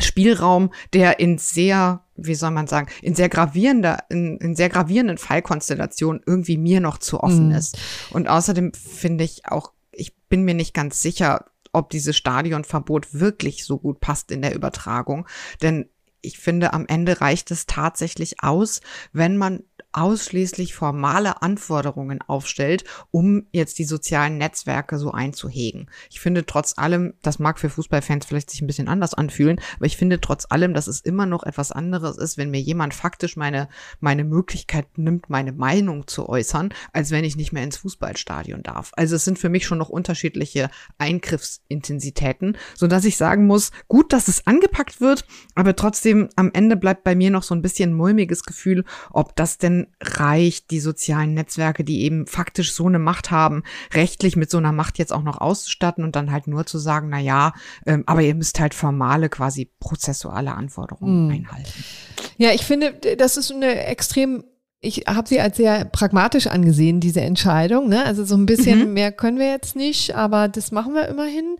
Spielraum, 0.00 0.70
der 0.92 1.20
in 1.20 1.38
sehr, 1.38 2.04
wie 2.16 2.34
soll 2.34 2.50
man 2.50 2.66
sagen, 2.66 2.88
in 3.02 3.14
sehr 3.14 3.28
gravierender, 3.28 4.04
in, 4.10 4.38
in 4.38 4.54
sehr 4.54 4.68
gravierenden 4.68 5.18
Fallkonstellationen 5.18 6.22
irgendwie 6.24 6.56
mir 6.56 6.80
noch 6.80 6.98
zu 6.98 7.20
offen 7.20 7.48
mhm. 7.48 7.54
ist. 7.54 7.78
Und 8.10 8.28
außerdem 8.28 8.72
finde 8.74 9.24
ich 9.24 9.46
auch, 9.46 9.72
ich 9.92 10.16
bin 10.28 10.44
mir 10.44 10.54
nicht 10.54 10.74
ganz 10.74 11.02
sicher, 11.02 11.46
ob 11.72 11.90
dieses 11.90 12.16
Stadionverbot 12.16 13.14
wirklich 13.14 13.64
so 13.64 13.78
gut 13.78 14.00
passt 14.00 14.30
in 14.30 14.42
der 14.42 14.54
Übertragung. 14.54 15.26
Denn 15.62 15.88
ich 16.20 16.38
finde, 16.38 16.72
am 16.72 16.86
Ende 16.86 17.20
reicht 17.20 17.50
es 17.50 17.66
tatsächlich 17.66 18.42
aus, 18.42 18.80
wenn 19.12 19.36
man 19.36 19.62
ausschließlich 19.98 20.74
formale 20.74 21.42
Anforderungen 21.42 22.20
aufstellt, 22.22 22.84
um 23.10 23.46
jetzt 23.50 23.80
die 23.80 23.84
sozialen 23.84 24.38
Netzwerke 24.38 24.96
so 24.96 25.10
einzuhegen. 25.10 25.90
Ich 26.08 26.20
finde 26.20 26.46
trotz 26.46 26.78
allem, 26.78 27.14
das 27.22 27.40
mag 27.40 27.58
für 27.58 27.68
Fußballfans 27.68 28.24
vielleicht 28.24 28.50
sich 28.50 28.62
ein 28.62 28.68
bisschen 28.68 28.86
anders 28.86 29.14
anfühlen, 29.14 29.60
aber 29.76 29.86
ich 29.86 29.96
finde 29.96 30.20
trotz 30.20 30.46
allem, 30.48 30.72
dass 30.72 30.86
es 30.86 31.00
immer 31.00 31.26
noch 31.26 31.42
etwas 31.42 31.72
anderes 31.72 32.16
ist, 32.16 32.38
wenn 32.38 32.52
mir 32.52 32.60
jemand 32.60 32.94
faktisch 32.94 33.36
meine, 33.36 33.68
meine 33.98 34.22
Möglichkeit 34.22 34.86
nimmt, 34.96 35.30
meine 35.30 35.52
Meinung 35.52 36.06
zu 36.06 36.28
äußern, 36.28 36.72
als 36.92 37.10
wenn 37.10 37.24
ich 37.24 37.36
nicht 37.36 37.52
mehr 37.52 37.64
ins 37.64 37.78
Fußballstadion 37.78 38.62
darf. 38.62 38.92
Also 38.94 39.16
es 39.16 39.24
sind 39.24 39.38
für 39.38 39.48
mich 39.48 39.66
schon 39.66 39.78
noch 39.78 39.88
unterschiedliche 39.88 40.70
Eingriffsintensitäten, 40.98 42.56
so 42.76 42.86
dass 42.86 43.04
ich 43.04 43.16
sagen 43.16 43.46
muss, 43.46 43.72
gut, 43.88 44.12
dass 44.12 44.28
es 44.28 44.46
angepackt 44.46 45.00
wird, 45.00 45.24
aber 45.56 45.74
trotzdem 45.74 46.28
am 46.36 46.52
Ende 46.52 46.76
bleibt 46.76 47.02
bei 47.02 47.16
mir 47.16 47.30
noch 47.30 47.42
so 47.42 47.56
ein 47.56 47.62
bisschen 47.62 47.94
mulmiges 47.94 48.44
Gefühl, 48.44 48.84
ob 49.10 49.34
das 49.34 49.58
denn 49.58 49.87
reicht, 50.00 50.70
die 50.70 50.80
sozialen 50.80 51.34
Netzwerke, 51.34 51.84
die 51.84 52.02
eben 52.02 52.26
faktisch 52.26 52.72
so 52.72 52.86
eine 52.86 52.98
Macht 52.98 53.30
haben, 53.30 53.62
rechtlich 53.92 54.36
mit 54.36 54.50
so 54.50 54.58
einer 54.58 54.72
Macht 54.72 54.98
jetzt 54.98 55.12
auch 55.12 55.22
noch 55.22 55.40
auszustatten 55.40 56.04
und 56.04 56.16
dann 56.16 56.30
halt 56.32 56.46
nur 56.46 56.66
zu 56.66 56.78
sagen, 56.78 57.08
na 57.10 57.18
ja, 57.18 57.52
ähm, 57.86 58.04
aber 58.06 58.22
ihr 58.22 58.34
müsst 58.34 58.60
halt 58.60 58.74
formale, 58.74 59.28
quasi 59.28 59.70
prozessuale 59.80 60.54
Anforderungen 60.54 61.30
hm. 61.30 61.36
einhalten. 61.36 61.84
Ja, 62.36 62.52
ich 62.52 62.64
finde, 62.64 62.94
das 63.16 63.36
ist 63.36 63.52
eine 63.52 63.84
extrem 63.86 64.44
ich 64.80 65.06
habe 65.08 65.28
sie 65.28 65.40
als 65.40 65.56
sehr 65.56 65.84
pragmatisch 65.86 66.46
angesehen, 66.46 67.00
diese 67.00 67.20
Entscheidung. 67.20 67.88
Ne? 67.88 68.04
Also 68.04 68.24
so 68.24 68.36
ein 68.36 68.46
bisschen 68.46 68.86
mhm. 68.86 68.92
mehr 68.92 69.10
können 69.10 69.38
wir 69.40 69.50
jetzt 69.50 69.74
nicht, 69.74 70.14
aber 70.14 70.46
das 70.46 70.70
machen 70.70 70.94
wir 70.94 71.08
immerhin. 71.08 71.56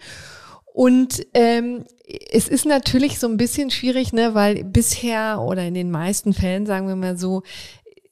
Und 0.73 1.27
ähm, 1.35 1.85
es 2.31 2.47
ist 2.47 2.65
natürlich 2.65 3.19
so 3.19 3.27
ein 3.27 3.37
bisschen 3.37 3.71
schwierig, 3.71 4.13
ne, 4.13 4.35
weil 4.35 4.63
bisher 4.63 5.41
oder 5.41 5.65
in 5.65 5.75
den 5.75 5.91
meisten 5.91 6.33
Fällen, 6.33 6.67
sagen 6.67 6.87
wir 6.87 6.95
mal 6.95 7.19
so, 7.19 7.43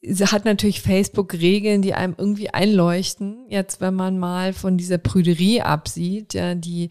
hat 0.06 0.44
natürlich 0.44 0.80
Facebook 0.80 1.34
Regeln, 1.34 1.82
die 1.82 1.94
einem 1.94 2.14
irgendwie 2.16 2.50
einleuchten. 2.50 3.46
Jetzt, 3.48 3.80
wenn 3.80 3.94
man 3.94 4.18
mal 4.18 4.52
von 4.52 4.76
dieser 4.76 4.98
Prüderie 4.98 5.62
absieht, 5.62 6.34
ja, 6.34 6.54
die 6.54 6.90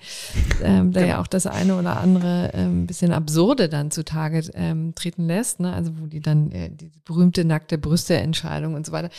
ähm, 0.62 0.92
da 0.92 1.00
ja 1.00 1.06
genau. 1.06 1.20
auch 1.20 1.28
das 1.28 1.48
eine 1.48 1.78
oder 1.78 1.98
andere 1.98 2.52
ähm, 2.54 2.88
bisschen 2.88 3.14
absurde 3.14 3.70
dann 3.70 3.92
zutage 3.92 4.42
ähm, 4.54 4.94
treten 4.96 5.28
lässt, 5.28 5.60
ne? 5.60 5.74
Also 5.74 5.92
wo 6.00 6.08
die 6.08 6.20
dann 6.20 6.52
äh, 6.52 6.70
die 6.70 6.92
berühmte 7.06 7.46
nackte 7.46 7.78
Brüste-Entscheidung 7.78 8.74
und 8.74 8.86
so 8.86 8.92
weiter, 8.92 9.10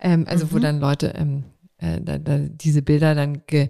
ähm, 0.00 0.24
also 0.28 0.46
mhm. 0.46 0.52
wo 0.52 0.58
dann 0.58 0.80
Leute 0.80 1.12
ähm, 1.16 1.44
äh, 1.78 2.00
da, 2.00 2.18
da 2.18 2.38
diese 2.38 2.80
Bilder 2.80 3.14
dann 3.14 3.42
ge, 3.46 3.68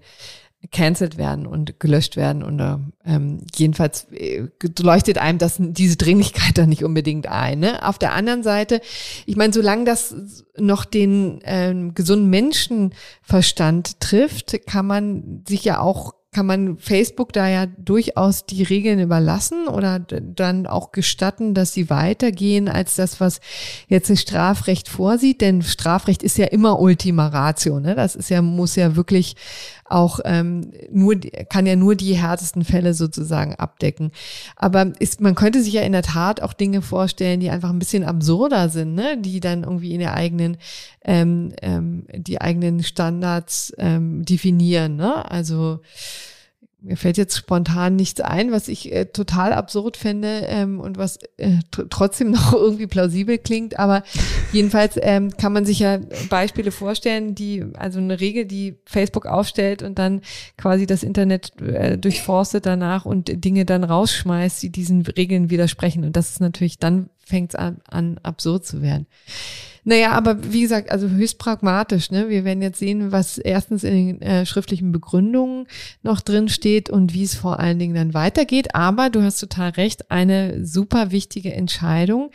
cancelled 0.71 1.19
werden 1.19 1.47
und 1.47 1.81
gelöscht 1.81 2.17
werden 2.17 2.43
und 2.43 2.61
ähm, 3.05 3.41
jedenfalls 3.55 4.07
äh, 4.13 4.47
leuchtet 4.81 5.19
einem 5.19 5.39
das 5.39 5.57
diese 5.59 5.97
Dringlichkeit 5.97 6.53
dann 6.59 6.69
nicht 6.69 6.85
unbedingt 6.85 7.27
ein. 7.27 7.61
Ne? 7.61 7.87
Auf 7.87 7.99
der 7.99 8.13
anderen 8.13 8.43
Seite, 8.43 8.81
ich 9.27 9.37
meine, 9.37 9.53
solange 9.53 9.85
das 9.85 10.15
noch 10.57 10.85
den 10.85 11.41
ähm, 11.45 11.95
gesunden 11.95 12.31
Menschenverstand 12.31 14.01
trifft, 14.01 14.67
kann 14.67 14.87
man 14.87 15.43
sich 15.47 15.65
ja 15.65 15.81
auch 15.81 16.15
kann 16.35 16.47
man 16.47 16.79
Facebook 16.79 17.35
da 17.35 17.47
ja 17.47 17.67
durchaus 17.67 18.47
die 18.47 18.63
Regeln 18.63 18.99
überlassen 18.99 19.69
oder 19.69 19.99
dann 19.99 20.67
auch 20.67 20.91
gestatten, 20.91 21.53
dass 21.53 21.75
sie 21.75 21.91
weitergehen 21.91 22.71
als 22.71 22.97
das, 22.97 23.21
was 23.21 23.41
jetzt 23.87 24.09
das 24.09 24.23
Strafrecht 24.23 24.89
vorsieht. 24.89 25.43
Denn 25.43 25.61
Strafrecht 25.61 26.23
ist 26.23 26.39
ja 26.39 26.47
immer 26.47 26.81
Ultima 26.81 27.27
Ratio. 27.27 27.81
Ne? 27.81 27.95
Das 27.95 28.17
ist 28.17 28.31
ja, 28.31 28.41
muss 28.41 28.77
ja 28.77 28.97
wirklich 28.97 29.37
auch 29.93 30.21
ähm, 30.25 30.71
nur, 30.91 31.17
kann 31.49 31.67
ja 31.67 31.77
nur 31.77 31.95
die 31.95 32.15
härtesten 32.15 32.65
Fälle 32.65 32.95
sozusagen 32.95 33.55
abdecken. 33.57 34.11
Aber 34.57 34.93
ist, 34.99 35.21
man 35.21 35.35
könnte 35.35 35.63
sich 35.63 35.75
ja 35.75 35.83
in 35.83 35.93
der 35.93 36.03
Tat 36.03 36.41
auch 36.41 36.53
Dinge 36.53 36.83
vorstellen, 36.83 37.41
die 37.41 37.51
einfach 37.51 37.71
ein 37.71 37.79
bisschen 37.79 38.05
absurder 38.05 38.69
sind, 38.69 38.95
ne? 38.95 39.19
die 39.19 39.41
dann 39.41 39.65
irgendwie 39.65 39.93
in 39.93 40.01
der 40.01 40.15
eigenen, 40.15 40.57
ähm, 41.05 41.53
ähm, 41.61 42.07
die 42.15 42.41
eigenen 42.41 42.83
Standards 42.83 43.73
ähm, 43.79 44.25
definieren. 44.25 44.97
Ne? 44.97 45.31
Also 45.31 45.81
mir 46.83 46.97
fällt 46.97 47.17
jetzt 47.17 47.37
spontan 47.37 47.97
nichts 47.97 48.21
ein, 48.21 48.51
was 48.51 48.69
ich 48.69 48.93
äh, 48.93 49.07
total 49.07 49.53
absurd 49.53 49.97
finde 49.97 50.47
ähm, 50.47 50.81
und 50.81 50.99
was 50.99 51.19
äh, 51.37 51.59
trotzdem 51.91 52.31
noch 52.33 52.53
irgendwie 52.53 52.87
plausibel 52.87 53.39
klingt. 53.39 53.79
Aber 53.79 54.03
jedenfalls 54.53 54.99
ähm, 55.01 55.37
kann 55.37 55.53
man 55.53 55.65
sich 55.65 55.79
ja 55.79 56.01
Beispiele 56.29 56.73
vorstellen, 56.73 57.35
die, 57.35 57.65
also 57.75 57.99
eine 57.99 58.21
Regel, 58.21 58.45
die 58.45 58.77
Facebook 58.85 59.27
aufstellt 59.27 59.83
und 59.83 59.99
dann 59.99 60.23
quasi 60.57 60.87
das 60.87 61.03
Internet 61.03 61.61
äh, 61.61 61.97
durchforstet 61.97 62.67
danach 62.67 63.05
und 63.05 63.45
Dinge 63.45 63.65
dann 63.65 63.85
rausschmeißt, 63.85 64.63
die 64.63 64.71
diesen 64.71 65.03
Regeln 65.03 65.51
widersprechen. 65.51 66.05
Und 66.05 66.17
das 66.17 66.31
ist 66.31 66.41
natürlich, 66.41 66.79
dann 66.79 67.11
fängt 67.25 67.53
es 67.53 67.55
an, 67.55 67.81
an 67.89 68.19
absurd 68.23 68.67
zu 68.67 68.83
werden. 68.83 69.07
Naja, 69.85 70.13
aber 70.13 70.53
wie 70.53 70.63
gesagt, 70.63 70.91
also 70.91 71.09
höchst 71.09 71.39
pragmatisch. 71.39 72.11
Ne? 72.11 72.29
Wir 72.29 72.45
werden 72.45 72.63
jetzt 72.63 72.79
sehen, 72.79 73.11
was 73.11 73.39
erstens 73.39 73.83
in 73.83 73.95
den 73.95 74.23
äh, 74.23 74.47
schriftlichen 74.47 74.93
Begründungen 74.93 75.67
noch 76.03 76.21
drin 76.21 76.49
steht 76.49 76.89
und 76.89 77.15
wie 77.15 77.25
es 77.25 77.35
vor 77.35 77.59
allen 77.59 77.81
Dingen 77.81 77.95
dann 77.95 78.15
weitergeht. 78.15 78.75
Aber 78.77 79.11
du 79.11 79.23
hast 79.23 79.39
total 79.39 79.71
recht, 79.71 80.11
eine 80.11 80.65
super 80.65 81.11
wichtige 81.11 81.53
Entscheidung, 81.53 82.31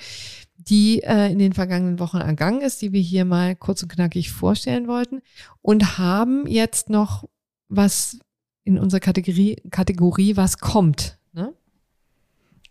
die 0.58 1.02
äh, 1.04 1.32
in 1.32 1.40
den 1.40 1.54
vergangenen 1.54 2.00
Wochen 2.00 2.18
ergangen 2.18 2.62
ist, 2.62 2.82
die 2.82 2.92
wir 2.92 3.02
hier 3.02 3.24
mal 3.24 3.56
kurz 3.56 3.82
und 3.82 3.90
knackig 3.90 4.32
vorstellen 4.32 4.88
wollten 4.88 5.22
und 5.62 5.98
haben 5.98 6.48
jetzt 6.48 6.90
noch 6.90 7.24
was 7.70 8.20
in 8.66 8.78
unserer 8.78 9.00
Kategorie, 9.00 9.56
Kategorie 9.72 10.36
was 10.36 10.58
kommt. 10.58 11.17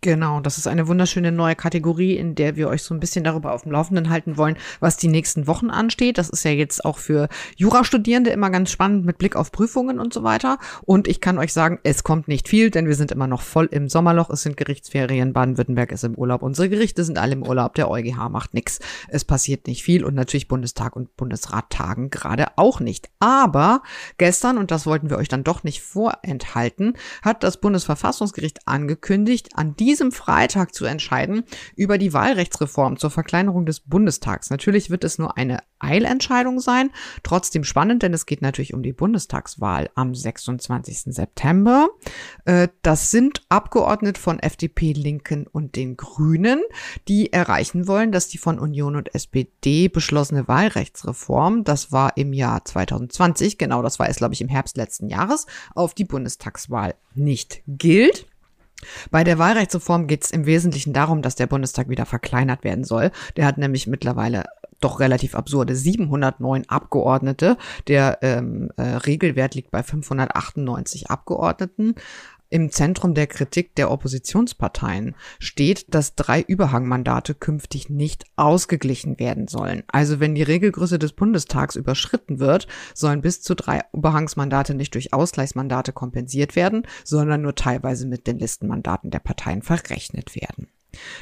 Genau, 0.01 0.41
das 0.41 0.59
ist 0.59 0.67
eine 0.67 0.87
wunderschöne 0.87 1.31
neue 1.31 1.55
Kategorie, 1.55 2.15
in 2.17 2.35
der 2.35 2.55
wir 2.55 2.67
euch 2.67 2.83
so 2.83 2.93
ein 2.93 2.99
bisschen 2.99 3.23
darüber 3.23 3.53
auf 3.53 3.63
dem 3.63 3.71
Laufenden 3.71 4.11
halten 4.11 4.37
wollen, 4.37 4.55
was 4.79 4.97
die 4.97 5.07
nächsten 5.07 5.47
Wochen 5.47 5.71
ansteht. 5.71 6.19
Das 6.19 6.29
ist 6.29 6.45
ja 6.45 6.51
jetzt 6.51 6.85
auch 6.85 6.99
für 6.99 7.29
Jurastudierende 7.55 8.29
immer 8.29 8.51
ganz 8.51 8.69
spannend 8.69 9.05
mit 9.05 9.17
Blick 9.17 9.35
auf 9.35 9.51
Prüfungen 9.51 9.99
und 9.99 10.13
so 10.13 10.21
weiter. 10.21 10.59
Und 10.83 11.07
ich 11.07 11.19
kann 11.19 11.39
euch 11.39 11.51
sagen, 11.51 11.79
es 11.81 12.03
kommt 12.03 12.27
nicht 12.27 12.47
viel, 12.47 12.69
denn 12.69 12.87
wir 12.87 12.93
sind 12.93 13.11
immer 13.11 13.25
noch 13.25 13.41
voll 13.41 13.67
im 13.71 13.89
Sommerloch. 13.89 14.29
Es 14.29 14.43
sind 14.43 14.55
Gerichtsferien, 14.55 15.33
Baden-Württemberg 15.33 15.91
ist 15.91 16.03
im 16.03 16.13
Urlaub, 16.13 16.43
unsere 16.43 16.69
Gerichte 16.69 17.03
sind 17.03 17.17
alle 17.17 17.33
im 17.33 17.43
Urlaub, 17.43 17.73
der 17.73 17.89
EuGH 17.89 18.29
macht 18.29 18.53
nichts. 18.53 18.79
Es 19.07 19.25
passiert 19.25 19.65
nicht 19.65 19.81
viel 19.81 20.05
und 20.05 20.13
natürlich 20.13 20.47
Bundestag 20.47 20.95
und 20.95 21.17
Bundesrat 21.17 21.71
tagen 21.71 22.11
gerade 22.11 22.45
auch 22.55 22.79
nicht. 22.79 23.09
Aber 23.19 23.81
gestern, 24.19 24.59
und 24.59 24.69
das 24.69 24.85
wollten 24.85 25.09
wir 25.09 25.17
euch 25.17 25.27
dann 25.27 25.43
doch 25.43 25.63
nicht 25.63 25.81
vorenthalten, 25.81 26.93
hat 27.23 27.43
das 27.43 27.59
Bundesverfassungsgericht 27.59 28.67
angekündigt, 28.67 29.49
an 29.55 29.75
die 29.75 29.86
diesem 29.87 30.11
Freitag 30.11 30.75
zu 30.75 30.83
entscheiden 30.83 31.45
über 31.77 31.97
die 31.97 32.11
Wahlrechtsreform 32.11 32.97
zur 32.97 33.09
Verkleinerung 33.09 33.65
des 33.65 33.79
Bundestags. 33.79 34.49
Natürlich 34.49 34.89
wird 34.89 35.05
es 35.05 35.17
nur 35.17 35.37
eine 35.37 35.59
Eilentscheidung 35.79 36.59
sein, 36.59 36.89
trotzdem 37.23 37.63
spannend, 37.63 38.03
denn 38.03 38.13
es 38.13 38.25
geht 38.25 38.41
natürlich 38.41 38.73
um 38.73 38.83
die 38.83 38.91
Bundestagswahl 38.91 39.89
am 39.95 40.13
26. 40.13 41.13
September. 41.15 41.87
Äh, 42.43 42.67
das 42.81 43.11
sind 43.11 43.43
Abgeordnete 43.47 44.19
von 44.19 44.39
FDP, 44.39 44.91
Linken 44.91 45.47
und 45.47 45.77
den 45.77 45.95
Grünen, 45.95 46.61
die 47.07 47.31
erreichen 47.31 47.87
wollen, 47.87 48.11
dass 48.11 48.27
die 48.27 48.39
von 48.39 48.59
Union 48.59 48.97
und 48.97 49.15
SPD 49.15 49.87
beschlossene 49.87 50.49
Wahlrechtsreform, 50.49 51.63
das 51.63 51.93
war 51.93 52.17
im 52.17 52.33
Jahr 52.33 52.65
2020, 52.65 53.57
genau 53.57 53.81
das 53.81 53.99
war 53.99 54.09
es, 54.09 54.17
glaube 54.17 54.33
ich, 54.33 54.41
im 54.41 54.49
Herbst 54.49 54.75
letzten 54.75 55.07
Jahres, 55.07 55.45
auf 55.75 55.93
die 55.93 56.05
Bundestagswahl 56.05 56.95
nicht 57.15 57.61
gilt. 57.67 58.27
Bei 59.11 59.23
der 59.23 59.39
Wahlrechtsreform 59.39 60.07
geht 60.07 60.23
es 60.23 60.31
im 60.31 60.45
Wesentlichen 60.45 60.93
darum, 60.93 61.21
dass 61.21 61.35
der 61.35 61.47
Bundestag 61.47 61.89
wieder 61.89 62.05
verkleinert 62.05 62.63
werden 62.63 62.83
soll. 62.83 63.11
Der 63.35 63.45
hat 63.45 63.57
nämlich 63.57 63.87
mittlerweile 63.87 64.45
doch 64.79 64.99
relativ 64.99 65.35
absurde 65.35 65.75
709 65.75 66.69
Abgeordnete. 66.69 67.57
Der 67.87 68.19
ähm, 68.21 68.69
äh, 68.77 68.83
Regelwert 68.83 69.55
liegt 69.55 69.71
bei 69.71 69.81
598 69.81 71.09
Abgeordneten. 71.09 71.95
Im 72.49 72.71
Zentrum 72.71 73.13
der 73.13 73.27
Kritik 73.27 73.75
der 73.75 73.91
Oppositionsparteien 73.91 75.15
steht, 75.39 75.93
dass 75.93 76.15
drei 76.15 76.41
Überhangmandate 76.41 77.35
künftig 77.35 77.89
nicht 77.89 78.23
ausgeglichen 78.37 79.19
werden 79.19 79.47
sollen. 79.47 79.83
Also 79.87 80.21
wenn 80.21 80.33
die 80.33 80.43
Regelgröße 80.43 80.97
des 80.97 81.11
Bundestags 81.11 81.75
überschritten 81.75 82.39
wird, 82.39 82.67
sollen 82.93 83.21
bis 83.21 83.41
zu 83.41 83.53
drei 83.53 83.81
Überhangsmandate 83.93 84.75
nicht 84.75 84.93
durch 84.93 85.13
Ausgleichsmandate 85.13 85.91
kompensiert 85.91 86.55
werden, 86.55 86.83
sondern 87.03 87.41
nur 87.41 87.55
teilweise 87.55 88.07
mit 88.07 88.27
den 88.27 88.39
Listenmandaten 88.39 89.11
der 89.11 89.19
Parteien 89.19 89.61
verrechnet 89.61 90.35
werden. 90.35 90.67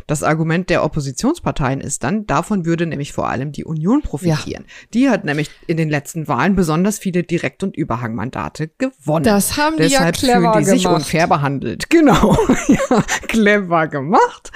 Das 0.07 0.23
Argument 0.23 0.69
der 0.69 0.83
Oppositionsparteien 0.83 1.81
ist 1.81 2.03
dann, 2.03 2.25
davon 2.27 2.65
würde 2.65 2.85
nämlich 2.85 3.11
vor 3.13 3.27
allem 3.27 3.51
die 3.51 3.65
Union 3.65 4.01
profitieren. 4.01 4.65
Ja. 4.67 4.87
Die 4.93 5.09
hat 5.09 5.25
nämlich 5.25 5.49
in 5.67 5.77
den 5.77 5.89
letzten 5.89 6.27
Wahlen 6.27 6.55
besonders 6.55 6.99
viele 6.99 7.23
Direkt- 7.23 7.63
und 7.63 7.75
Überhangmandate 7.75 8.69
gewonnen. 8.77 9.25
Das 9.25 9.57
haben 9.57 9.77
die 9.77 9.83
Deshalb 9.83 10.15
ja 10.17 10.21
clever 10.33 10.53
fühlen 10.53 10.63
die 10.63 10.69
sich 10.69 10.87
unfair 10.87 11.27
behandelt. 11.27 11.85
Genau. 11.95 12.35
ja, 12.67 13.03
clever 13.27 13.87
gemacht. 13.87 14.51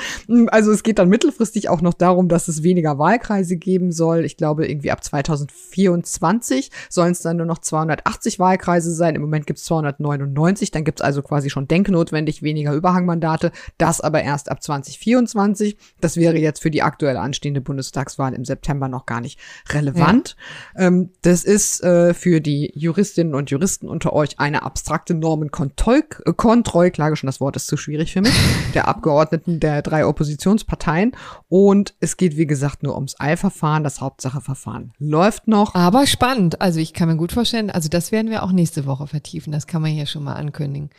Also 0.48 0.72
es 0.72 0.84
geht 0.84 1.00
dann 1.00 1.08
mittelfristig 1.08 1.69
auch 1.69 1.82
noch 1.82 1.93
darum, 1.93 2.28
dass 2.28 2.50
es 2.50 2.63
weniger 2.63 3.00
Wahlkreise 3.00 3.56
geben 3.56 3.93
soll. 3.93 4.26
Ich 4.26 4.36
glaube, 4.36 4.67
irgendwie 4.67 4.91
ab 4.91 5.02
2024 5.02 6.69
sollen 6.89 7.13
es 7.13 7.22
dann 7.22 7.38
nur 7.38 7.45
noch 7.45 7.60
280 7.60 8.39
Wahlkreise 8.39 8.93
sein. 8.93 9.15
Im 9.15 9.22
Moment 9.22 9.48
gibt 9.48 9.60
es 9.60 9.65
299. 9.65 10.72
Dann 10.72 10.84
gibt 10.84 11.00
es 11.00 11.06
also 11.06 11.22
quasi 11.22 11.50
schon 11.50 11.67
denknotwendig 11.67 12.43
weniger 12.43 12.74
Überhangmandate. 12.74 13.54
Das 13.78 14.02
aber 14.02 14.22
erst 14.22 14.52
ab 14.52 14.62
2024. 14.62 14.98
2024. 14.99 15.77
Das 16.01 16.17
wäre 16.17 16.38
jetzt 16.38 16.62
für 16.62 16.71
die 16.71 16.83
aktuell 16.83 17.17
anstehende 17.17 17.62
Bundestagswahl 17.62 18.33
im 18.33 18.45
September 18.45 18.88
noch 18.88 19.05
gar 19.05 19.21
nicht 19.21 19.39
relevant. 19.69 20.35
Ja. 20.75 20.88
Ähm, 20.88 21.12
das 21.21 21.43
ist 21.43 21.83
äh, 21.83 22.13
für 22.13 22.41
die 22.41 22.71
Juristinnen 22.75 23.35
und 23.35 23.49
Juristen 23.49 23.88
unter 23.88 24.13
euch 24.13 24.39
eine 24.39 24.63
abstrakte 24.63 25.13
Normenkontrollklage, 25.13 27.15
schon 27.15 27.27
das 27.27 27.39
Wort 27.39 27.55
ist 27.55 27.67
zu 27.67 27.77
schwierig 27.77 28.13
für 28.13 28.21
mich, 28.21 28.33
der 28.73 28.88
Abgeordneten 28.88 29.59
der 29.59 29.81
drei 29.81 30.05
Oppositionsparteien. 30.05 31.15
Und 31.47 31.93
es 31.99 32.17
geht, 32.17 32.38
wie 32.38 32.47
gesagt, 32.47 32.83
nur 32.83 32.95
ums 32.95 33.19
Eilverfahren. 33.19 33.83
Das 33.83 34.01
Hauptsacheverfahren 34.01 34.93
läuft 34.99 35.47
noch. 35.47 35.75
Aber 35.75 36.07
spannend. 36.07 36.62
Also 36.62 36.79
ich 36.79 36.93
kann 36.93 37.07
mir 37.07 37.17
gut 37.17 37.31
vorstellen, 37.31 37.69
also 37.69 37.89
das 37.89 38.12
werden 38.12 38.29
wir 38.29 38.43
auch 38.43 38.51
nächste 38.51 38.85
Woche 38.85 39.07
vertiefen. 39.07 39.51
Das 39.51 39.67
kann 39.67 39.81
man 39.81 39.91
hier 39.91 40.05
schon 40.05 40.23
mal 40.23 40.33
ankündigen. 40.33 40.89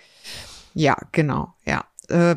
Ja, 0.74 0.96
genau, 1.12 1.54
ja. 1.64 1.84
Äh, 2.08 2.36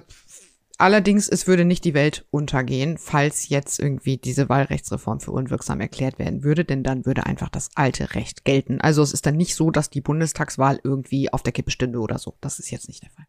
Allerdings, 0.84 1.30
es 1.30 1.48
würde 1.48 1.64
nicht 1.64 1.86
die 1.86 1.94
Welt 1.94 2.26
untergehen, 2.30 2.98
falls 2.98 3.48
jetzt 3.48 3.80
irgendwie 3.80 4.18
diese 4.18 4.50
Wahlrechtsreform 4.50 5.22
für 5.22 5.32
unwirksam 5.32 5.80
erklärt 5.80 6.20
werden 6.20 6.44
würde, 6.44 6.66
denn 6.66 6.84
dann 6.84 7.06
würde 7.06 7.26
einfach 7.26 7.48
das 7.48 7.70
alte 7.76 8.16
Recht 8.16 8.44
gelten. 8.44 8.82
Also 8.82 9.02
es 9.02 9.14
ist 9.14 9.26
dann 9.26 9.38
nicht 9.38 9.56
so, 9.56 9.72
dass 9.72 9.90
die 9.90 10.02
Bundestagswahl 10.02 10.82
irgendwie 10.84 11.32
auf 11.32 11.42
der 11.42 11.54
Kippe 11.54 11.72
stünde 11.72 12.00
oder 12.00 12.20
so. 12.20 12.36
Das 12.42 12.60
ist 12.60 12.70
jetzt 12.70 12.90
nicht 12.90 13.02
der 13.02 13.12
Fall. 13.12 13.26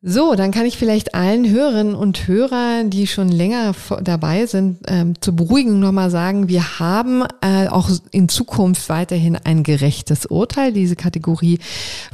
So, 0.00 0.36
dann 0.36 0.52
kann 0.52 0.64
ich 0.64 0.78
vielleicht 0.78 1.16
allen 1.16 1.50
Hörerinnen 1.50 1.96
und 1.96 2.28
Hörern, 2.28 2.88
die 2.88 3.08
schon 3.08 3.28
länger 3.28 3.74
dabei 4.00 4.46
sind, 4.46 4.78
ähm, 4.86 5.14
zur 5.20 5.34
Beruhigung 5.34 5.80
nochmal 5.80 6.08
sagen, 6.08 6.48
wir 6.48 6.78
haben 6.78 7.24
äh, 7.40 7.66
auch 7.66 7.90
in 8.12 8.28
Zukunft 8.28 8.88
weiterhin 8.90 9.34
ein 9.34 9.64
gerechtes 9.64 10.26
Urteil. 10.26 10.72
Diese 10.72 10.94
Kategorie 10.94 11.58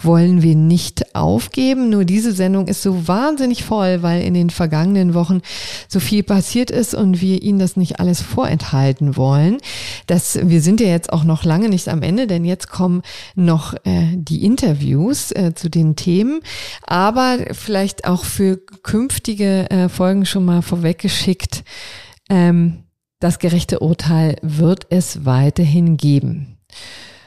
wollen 0.01 0.41
wir 0.41 0.55
nicht 0.55 1.15
aufgeben. 1.15 1.91
Nur 1.91 2.07
diese 2.07 2.33
Sendung 2.33 2.69
ist 2.69 2.81
so 2.81 3.07
wahnsinnig 3.07 3.65
voll, 3.65 4.01
weil 4.01 4.23
in 4.23 4.33
den 4.33 4.49
vergangenen 4.49 5.13
Wochen 5.13 5.43
so 5.87 6.01
viel 6.01 6.23
passiert 6.23 6.71
ist 6.71 6.95
und 6.95 7.21
wir 7.21 7.43
Ihnen 7.43 7.59
das 7.59 7.77
nicht 7.77 8.01
alles 8.01 8.23
vorenthalten 8.23 9.19
wollen. 9.19 9.59
Das, 10.07 10.39
wir 10.43 10.63
sind 10.63 10.81
ja 10.81 10.87
jetzt 10.87 11.13
auch 11.13 11.25
noch 11.25 11.45
lange 11.45 11.69
nicht 11.69 11.89
am 11.89 12.01
Ende, 12.01 12.27
denn 12.27 12.47
jetzt 12.47 12.71
kommen 12.71 13.03
noch 13.35 13.75
äh, 13.85 14.07
die 14.15 14.43
Interviews 14.43 15.33
äh, 15.33 15.53
zu 15.55 15.69
den 15.69 15.97
Themen. 15.97 16.41
Aber 16.87 17.37
vielleicht 17.53 17.74
auch 18.07 18.25
für 18.25 18.57
künftige 18.83 19.71
äh, 19.71 19.89
Folgen 19.89 20.27
schon 20.27 20.45
mal 20.45 20.63
vorweggeschickt. 20.63 21.65
Ähm, 22.31 22.85
das 23.21 23.39
gerechte 23.39 23.81
Urteil 23.81 24.37
wird 24.43 24.87
es 24.91 25.25
weiterhin 25.25 25.97
geben. 25.97 26.59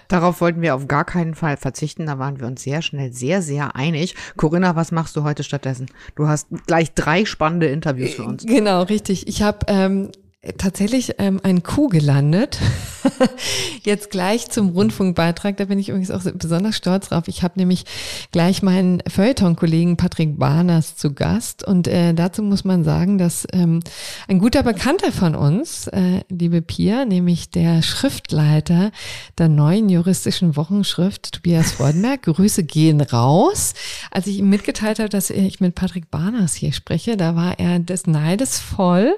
Darauf 0.07 0.39
wollten 0.41 0.61
wir 0.61 0.75
auf 0.75 0.87
gar 0.87 1.03
keinen 1.03 1.35
Fall 1.35 1.57
verzichten. 1.57 2.05
Da 2.05 2.17
waren 2.19 2.39
wir 2.39 2.47
uns 2.47 2.63
sehr 2.63 2.81
schnell 2.81 3.11
sehr, 3.11 3.41
sehr 3.41 3.75
einig. 3.75 4.15
Corinna, 4.37 4.75
was 4.75 4.91
machst 4.91 5.15
du 5.15 5.23
heute 5.23 5.43
stattdessen? 5.43 5.87
Du 6.15 6.27
hast 6.27 6.47
gleich 6.65 6.93
drei 6.93 7.25
spannende 7.25 7.67
Interviews 7.67 8.13
für 8.13 8.23
uns. 8.23 8.45
Genau, 8.45 8.83
richtig. 8.83 9.27
Ich 9.27 9.41
habe 9.41 9.65
ähm, 9.67 10.11
tatsächlich 10.57 11.15
ähm, 11.17 11.39
ein 11.43 11.63
Coup 11.63 11.89
gelandet. 11.89 12.59
Jetzt 13.83 14.11
gleich 14.11 14.49
zum 14.49 14.69
Rundfunkbeitrag. 14.69 15.57
Da 15.57 15.65
bin 15.65 15.79
ich 15.79 15.89
übrigens 15.89 16.11
auch 16.11 16.21
besonders 16.33 16.75
stolz 16.75 17.09
drauf. 17.09 17.27
Ich 17.27 17.43
habe 17.43 17.59
nämlich 17.59 17.85
gleich 18.31 18.61
meinen 18.61 19.01
Feuilleton-Kollegen 19.07 19.97
Patrick 19.97 20.37
Barners 20.37 20.95
zu 20.95 21.13
Gast. 21.13 21.63
Und 21.63 21.87
äh, 21.87 22.13
dazu 22.13 22.43
muss 22.43 22.63
man 22.63 22.83
sagen, 22.83 23.17
dass 23.17 23.47
ähm, 23.53 23.81
ein 24.27 24.39
guter 24.39 24.63
Bekannter 24.63 25.11
von 25.11 25.35
uns, 25.35 25.87
äh, 25.87 26.21
liebe 26.29 26.61
Pia, 26.61 27.05
nämlich 27.05 27.49
der 27.49 27.81
Schriftleiter 27.81 28.91
der 29.37 29.49
neuen 29.49 29.89
juristischen 29.89 30.55
Wochenschrift, 30.55 31.33
Tobias 31.33 31.71
Freudenberg, 31.71 32.21
Grüße 32.23 32.63
gehen 32.63 33.01
raus. 33.01 33.73
Als 34.11 34.27
ich 34.27 34.39
ihm 34.39 34.49
mitgeteilt 34.49 34.99
habe, 34.99 35.09
dass 35.09 35.29
ich 35.29 35.59
mit 35.59 35.75
Patrick 35.75 36.11
Barners 36.11 36.53
hier 36.53 36.73
spreche, 36.73 37.17
da 37.17 37.35
war 37.35 37.59
er 37.59 37.79
des 37.79 38.07
Neides 38.07 38.59
voll 38.59 39.13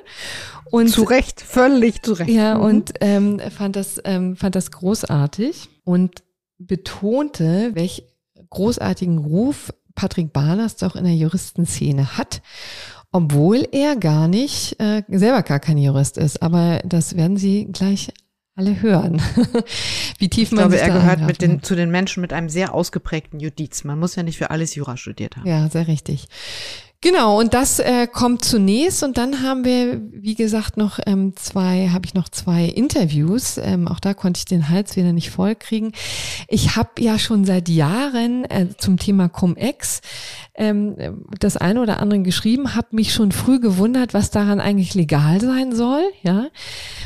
und 0.72 0.90
zu 0.90 1.04
Recht, 1.20 1.42
völlig 1.42 2.02
zu 2.02 2.14
Recht. 2.14 2.30
Ja, 2.30 2.56
mhm. 2.56 2.64
und 2.64 2.94
ähm, 3.02 3.40
fand, 3.56 3.76
das, 3.76 4.02
ähm, 4.06 4.36
fand 4.36 4.56
das 4.56 4.72
großartig 4.72 5.70
und 5.84 6.24
betonte, 6.58 7.72
welch 7.74 8.04
großartigen 8.50 9.18
Ruf 9.18 9.74
Patrick 9.96 10.32
Barners 10.32 10.78
doch 10.78 10.96
in 10.96 11.04
der 11.04 11.16
Juristenszene 11.16 12.18
hat, 12.18 12.42
obwohl 13.12 13.68
er 13.72 13.96
gar 13.96 14.28
nicht, 14.28 14.80
äh, 14.80 15.04
selber 15.10 15.44
gar 15.44 15.60
kein 15.60 15.78
Jurist 15.78 16.18
ist. 16.18 16.42
Aber 16.42 16.80
das 16.86 17.16
werden 17.18 17.38
Sie 17.38 17.68
gleich 17.72 18.14
alle 18.56 18.82
hören. 18.82 19.22
Wie 20.20 20.30
tief 20.30 20.50
ich 20.50 20.52
man 20.52 20.70
glaube, 20.70 20.80
er 20.80 20.90
gehört 20.90 21.22
mit 21.22 21.42
den, 21.42 21.64
zu 21.64 21.76
den 21.76 21.92
Menschen 21.92 22.22
mit 22.22 22.34
einem 22.34 22.50
sehr 22.50 22.74
ausgeprägten 22.74 23.40
Judiz. 23.40 23.84
Man 23.84 24.00
muss 24.00 24.16
ja 24.16 24.24
nicht 24.24 24.38
für 24.38 24.52
alles 24.52 24.76
Jura 24.76 24.98
studiert 24.98 25.38
haben. 25.38 25.48
Ja, 25.48 25.70
sehr 25.70 25.88
richtig. 25.88 26.28
Genau, 27.02 27.40
und 27.40 27.54
das 27.54 27.80
äh, 27.80 28.08
kommt 28.08 28.44
zunächst 28.44 29.04
und 29.04 29.18
dann 29.18 29.42
haben 29.42 29.64
wir, 29.64 30.02
wie 30.12 30.36
gesagt, 30.36 30.76
noch 30.76 31.00
ähm, 31.06 31.34
zwei, 31.38 31.88
habe 31.94 32.06
ich 32.06 32.14
noch 32.14 32.28
zwei 32.28 32.66
Interviews. 32.66 33.58
Ähm, 33.58 33.88
auch 33.88 34.02
da 34.02 34.14
konnte 34.14 34.40
ich 34.40 34.46
den 34.46 34.68
Hals 34.68 34.98
wieder 34.98 35.14
nicht 35.14 35.30
vollkriegen. 35.30 35.94
Ich 36.50 36.76
habe 36.76 36.90
ja 37.00 37.18
schon 37.18 37.46
seit 37.46 37.70
Jahren 37.70 38.44
äh, 38.44 38.68
zum 38.78 38.98
Thema 38.98 39.30
Cum-Ex 39.30 40.02
ähm, 40.56 41.24
das 41.40 41.56
eine 41.56 41.82
oder 41.82 42.02
andere 42.02 42.20
geschrieben, 42.20 42.76
habe 42.76 42.88
mich 42.92 43.14
schon 43.14 43.32
früh 43.32 43.62
gewundert, 43.62 44.14
was 44.14 44.30
daran 44.30 44.60
eigentlich 44.60 44.94
legal 44.94 45.40
sein 45.40 45.74
soll, 45.74 46.04
ja, 46.22 46.48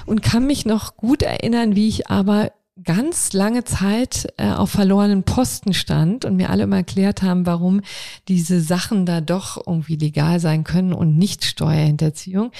und 0.07 0.23
kann 0.23 0.47
mich 0.47 0.65
noch 0.65 0.97
gut 0.97 1.21
erinnern, 1.21 1.75
wie 1.75 1.87
ich 1.87 2.09
aber 2.09 2.51
ganz 2.81 3.33
lange 3.33 3.63
Zeit 3.65 4.33
äh, 4.37 4.49
auf 4.49 4.71
verlorenen 4.71 5.23
Posten 5.23 5.73
stand 5.73 6.25
und 6.25 6.35
mir 6.35 6.49
alle 6.49 6.63
immer 6.63 6.77
erklärt 6.77 7.21
haben, 7.21 7.45
warum 7.45 7.81
diese 8.27 8.61
Sachen 8.61 9.05
da 9.05 9.21
doch 9.21 9.61
irgendwie 9.67 9.95
legal 9.95 10.39
sein 10.39 10.63
können 10.63 10.91
und 10.91 11.15
nicht 11.15 11.45
Steuerhinterziehung. 11.45 12.51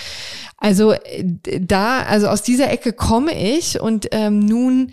Also 0.58 0.91
äh, 0.91 1.26
da, 1.60 2.04
also 2.04 2.28
aus 2.28 2.43
dieser 2.43 2.69
Ecke 2.69 2.93
komme 2.93 3.34
ich 3.34 3.80
und 3.82 4.08
ähm, 4.12 4.39
nun 4.39 4.91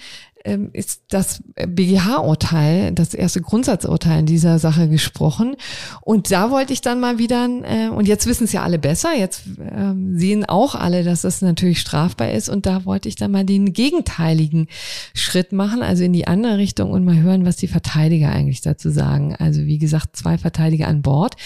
ist 0.72 1.02
das 1.08 1.42
BGH-Urteil, 1.54 2.92
das 2.92 3.14
erste 3.14 3.40
Grundsatzurteil 3.42 4.20
in 4.20 4.26
dieser 4.26 4.58
Sache 4.58 4.88
gesprochen. 4.88 5.56
Und 6.00 6.30
da 6.30 6.50
wollte 6.50 6.72
ich 6.72 6.80
dann 6.80 7.00
mal 7.00 7.18
wieder, 7.18 7.46
äh, 7.64 7.88
und 7.88 8.08
jetzt 8.08 8.26
wissen 8.26 8.44
es 8.44 8.52
ja 8.52 8.62
alle 8.62 8.78
besser, 8.78 9.10
jetzt 9.16 9.42
äh, 9.58 9.94
sehen 10.14 10.44
auch 10.46 10.74
alle, 10.74 11.04
dass 11.04 11.22
das 11.22 11.42
natürlich 11.42 11.80
strafbar 11.80 12.30
ist. 12.30 12.48
Und 12.48 12.66
da 12.66 12.84
wollte 12.84 13.08
ich 13.08 13.16
dann 13.16 13.32
mal 13.32 13.44
den 13.44 13.72
gegenteiligen 13.72 14.68
Schritt 15.14 15.52
machen, 15.52 15.82
also 15.82 16.04
in 16.04 16.12
die 16.12 16.26
andere 16.26 16.58
Richtung 16.58 16.90
und 16.90 17.04
mal 17.04 17.20
hören, 17.20 17.44
was 17.44 17.56
die 17.56 17.68
Verteidiger 17.68 18.30
eigentlich 18.30 18.62
dazu 18.62 18.90
sagen. 18.90 19.34
Also 19.36 19.66
wie 19.66 19.78
gesagt, 19.78 20.16
zwei 20.16 20.38
Verteidiger 20.38 20.88
an 20.88 21.02
Bord. 21.02 21.36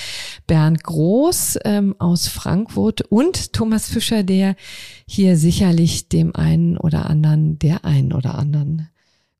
Bernd 0.46 0.84
Groß 0.84 1.58
ähm, 1.64 1.94
aus 1.98 2.28
Frankfurt 2.28 3.02
und 3.02 3.52
Thomas 3.52 3.88
Fischer, 3.88 4.22
der 4.22 4.56
hier 5.06 5.36
sicherlich 5.36 6.08
dem 6.08 6.34
einen 6.34 6.76
oder 6.78 7.08
anderen, 7.08 7.58
der 7.58 7.84
einen 7.84 8.12
oder 8.12 8.36
anderen 8.36 8.88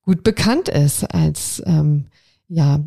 gut 0.03 0.22
bekannt 0.22 0.68
ist 0.68 1.05
als 1.05 1.62
ähm, 1.66 2.07
ja 2.48 2.85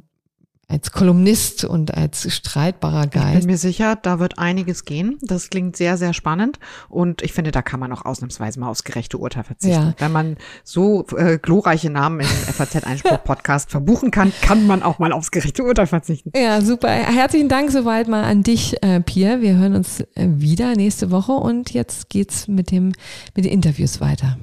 als 0.70 0.92
Kolumnist 0.92 1.64
und 1.64 1.94
als 1.94 2.32
streitbarer 2.34 3.08
Geist. 3.08 3.34
Ich 3.36 3.40
bin 3.40 3.52
mir 3.52 3.58
sicher, 3.58 3.96
da 3.96 4.20
wird 4.20 4.38
einiges 4.38 4.84
gehen. 4.84 5.18
Das 5.22 5.50
klingt 5.50 5.78
sehr, 5.78 5.98
sehr 5.98 6.14
spannend. 6.14 6.60
Und 6.90 7.22
ich 7.22 7.32
finde, 7.32 7.52
da 7.52 7.62
kann 7.62 7.80
man 7.80 7.94
auch 7.94 8.04
ausnahmsweise 8.04 8.60
mal 8.60 8.70
aufs 8.70 8.84
gerechte 8.84 9.18
Urteil 9.18 9.46
verzichten. 9.46 9.88
Ja. 9.88 9.94
Wenn 9.98 10.12
man 10.12 10.36
so 10.66 11.06
äh, 11.16 11.38
glorreiche 11.38 11.90
Namen 11.90 12.20
im 12.20 12.28
FAZ-Einspruch-Podcast 12.28 13.72
verbuchen 13.72 14.12
kann, 14.12 14.34
kann 14.42 14.68
man 14.68 14.84
auch 14.84 15.00
mal 15.00 15.14
aufs 15.14 15.32
gerechte 15.32 15.64
Urteil 15.64 15.88
verzichten. 15.88 16.32
Ja, 16.36 16.60
super. 16.60 16.90
Herzlichen 16.90 17.48
Dank 17.48 17.72
soweit 17.72 18.10
mal 18.10 18.26
an 18.26 18.44
dich, 18.44 18.84
äh, 18.84 19.00
Pierre. 19.00 19.40
Wir 19.40 19.56
hören 19.56 19.74
uns 19.74 20.02
äh, 20.02 20.28
wieder 20.28 20.76
nächste 20.76 21.12
Woche 21.12 21.32
und 21.32 21.72
jetzt 21.72 22.10
geht's 22.10 22.50
mit 22.50 22.72
dem, 22.72 22.92
mit 23.36 23.46
den 23.46 23.54
Interviews 23.54 24.02
weiter. 24.02 24.38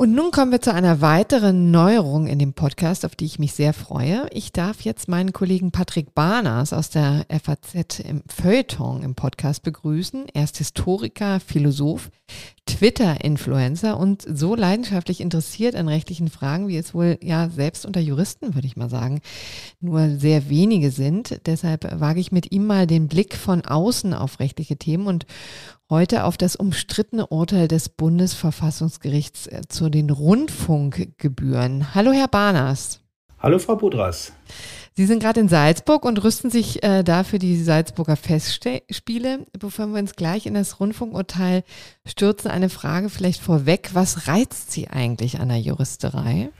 Und 0.00 0.14
nun 0.14 0.30
kommen 0.30 0.50
wir 0.50 0.62
zu 0.62 0.72
einer 0.72 1.02
weiteren 1.02 1.70
Neuerung 1.70 2.26
in 2.26 2.38
dem 2.38 2.54
Podcast, 2.54 3.04
auf 3.04 3.14
die 3.16 3.26
ich 3.26 3.38
mich 3.38 3.52
sehr 3.52 3.74
freue. 3.74 4.28
Ich 4.32 4.50
darf 4.50 4.80
jetzt 4.80 5.08
meinen 5.08 5.34
Kollegen 5.34 5.72
Patrick 5.72 6.14
Barners 6.14 6.72
aus 6.72 6.88
der 6.88 7.26
FAZ 7.28 8.00
im 8.00 8.22
Feuilleton 8.26 9.02
im 9.02 9.14
Podcast 9.14 9.62
begrüßen. 9.62 10.24
Er 10.32 10.44
ist 10.44 10.56
Historiker, 10.56 11.38
Philosoph, 11.38 12.10
Twitter-Influencer 12.64 13.98
und 13.98 14.24
so 14.26 14.54
leidenschaftlich 14.54 15.20
interessiert 15.20 15.74
an 15.74 15.86
rechtlichen 15.86 16.30
Fragen, 16.30 16.68
wie 16.68 16.78
es 16.78 16.94
wohl 16.94 17.18
ja 17.20 17.50
selbst 17.50 17.84
unter 17.84 18.00
Juristen, 18.00 18.54
würde 18.54 18.66
ich 18.66 18.78
mal 18.78 18.88
sagen, 18.88 19.20
nur 19.80 20.16
sehr 20.16 20.48
wenige 20.48 20.92
sind. 20.92 21.42
Deshalb 21.44 22.00
wage 22.00 22.20
ich 22.20 22.32
mit 22.32 22.52
ihm 22.52 22.66
mal 22.66 22.86
den 22.86 23.06
Blick 23.06 23.36
von 23.36 23.66
außen 23.66 24.14
auf 24.14 24.40
rechtliche 24.40 24.78
Themen 24.78 25.06
und 25.06 25.26
heute 25.90 26.24
auf 26.24 26.38
das 26.38 26.56
umstrittene 26.56 27.26
Urteil 27.26 27.68
des 27.68 27.88
Bundesverfassungsgerichts 27.88 29.48
äh, 29.48 29.62
zu 29.68 29.90
den 29.90 30.08
Rundfunkgebühren. 30.08 31.94
Hallo, 31.94 32.12
Herr 32.12 32.28
Barners. 32.28 33.00
Hallo, 33.40 33.58
Frau 33.58 33.76
Budras. 33.76 34.32
Sie 34.94 35.06
sind 35.06 35.22
gerade 35.22 35.40
in 35.40 35.48
Salzburg 35.48 36.04
und 36.04 36.22
rüsten 36.22 36.50
sich 36.50 36.82
äh, 36.82 37.02
da 37.02 37.24
für 37.24 37.38
die 37.38 37.56
Salzburger 37.56 38.16
Festspiele. 38.16 39.46
Bevor 39.58 39.86
wir 39.88 39.98
uns 39.98 40.14
gleich 40.14 40.46
in 40.46 40.54
das 40.54 40.78
Rundfunkurteil 40.78 41.64
stürzen, 42.06 42.50
eine 42.50 42.68
Frage 42.68 43.08
vielleicht 43.08 43.40
vorweg. 43.40 43.90
Was 43.94 44.28
reizt 44.28 44.72
Sie 44.72 44.88
eigentlich 44.88 45.40
an 45.40 45.48
der 45.48 45.58
Juristerei? 45.58 46.50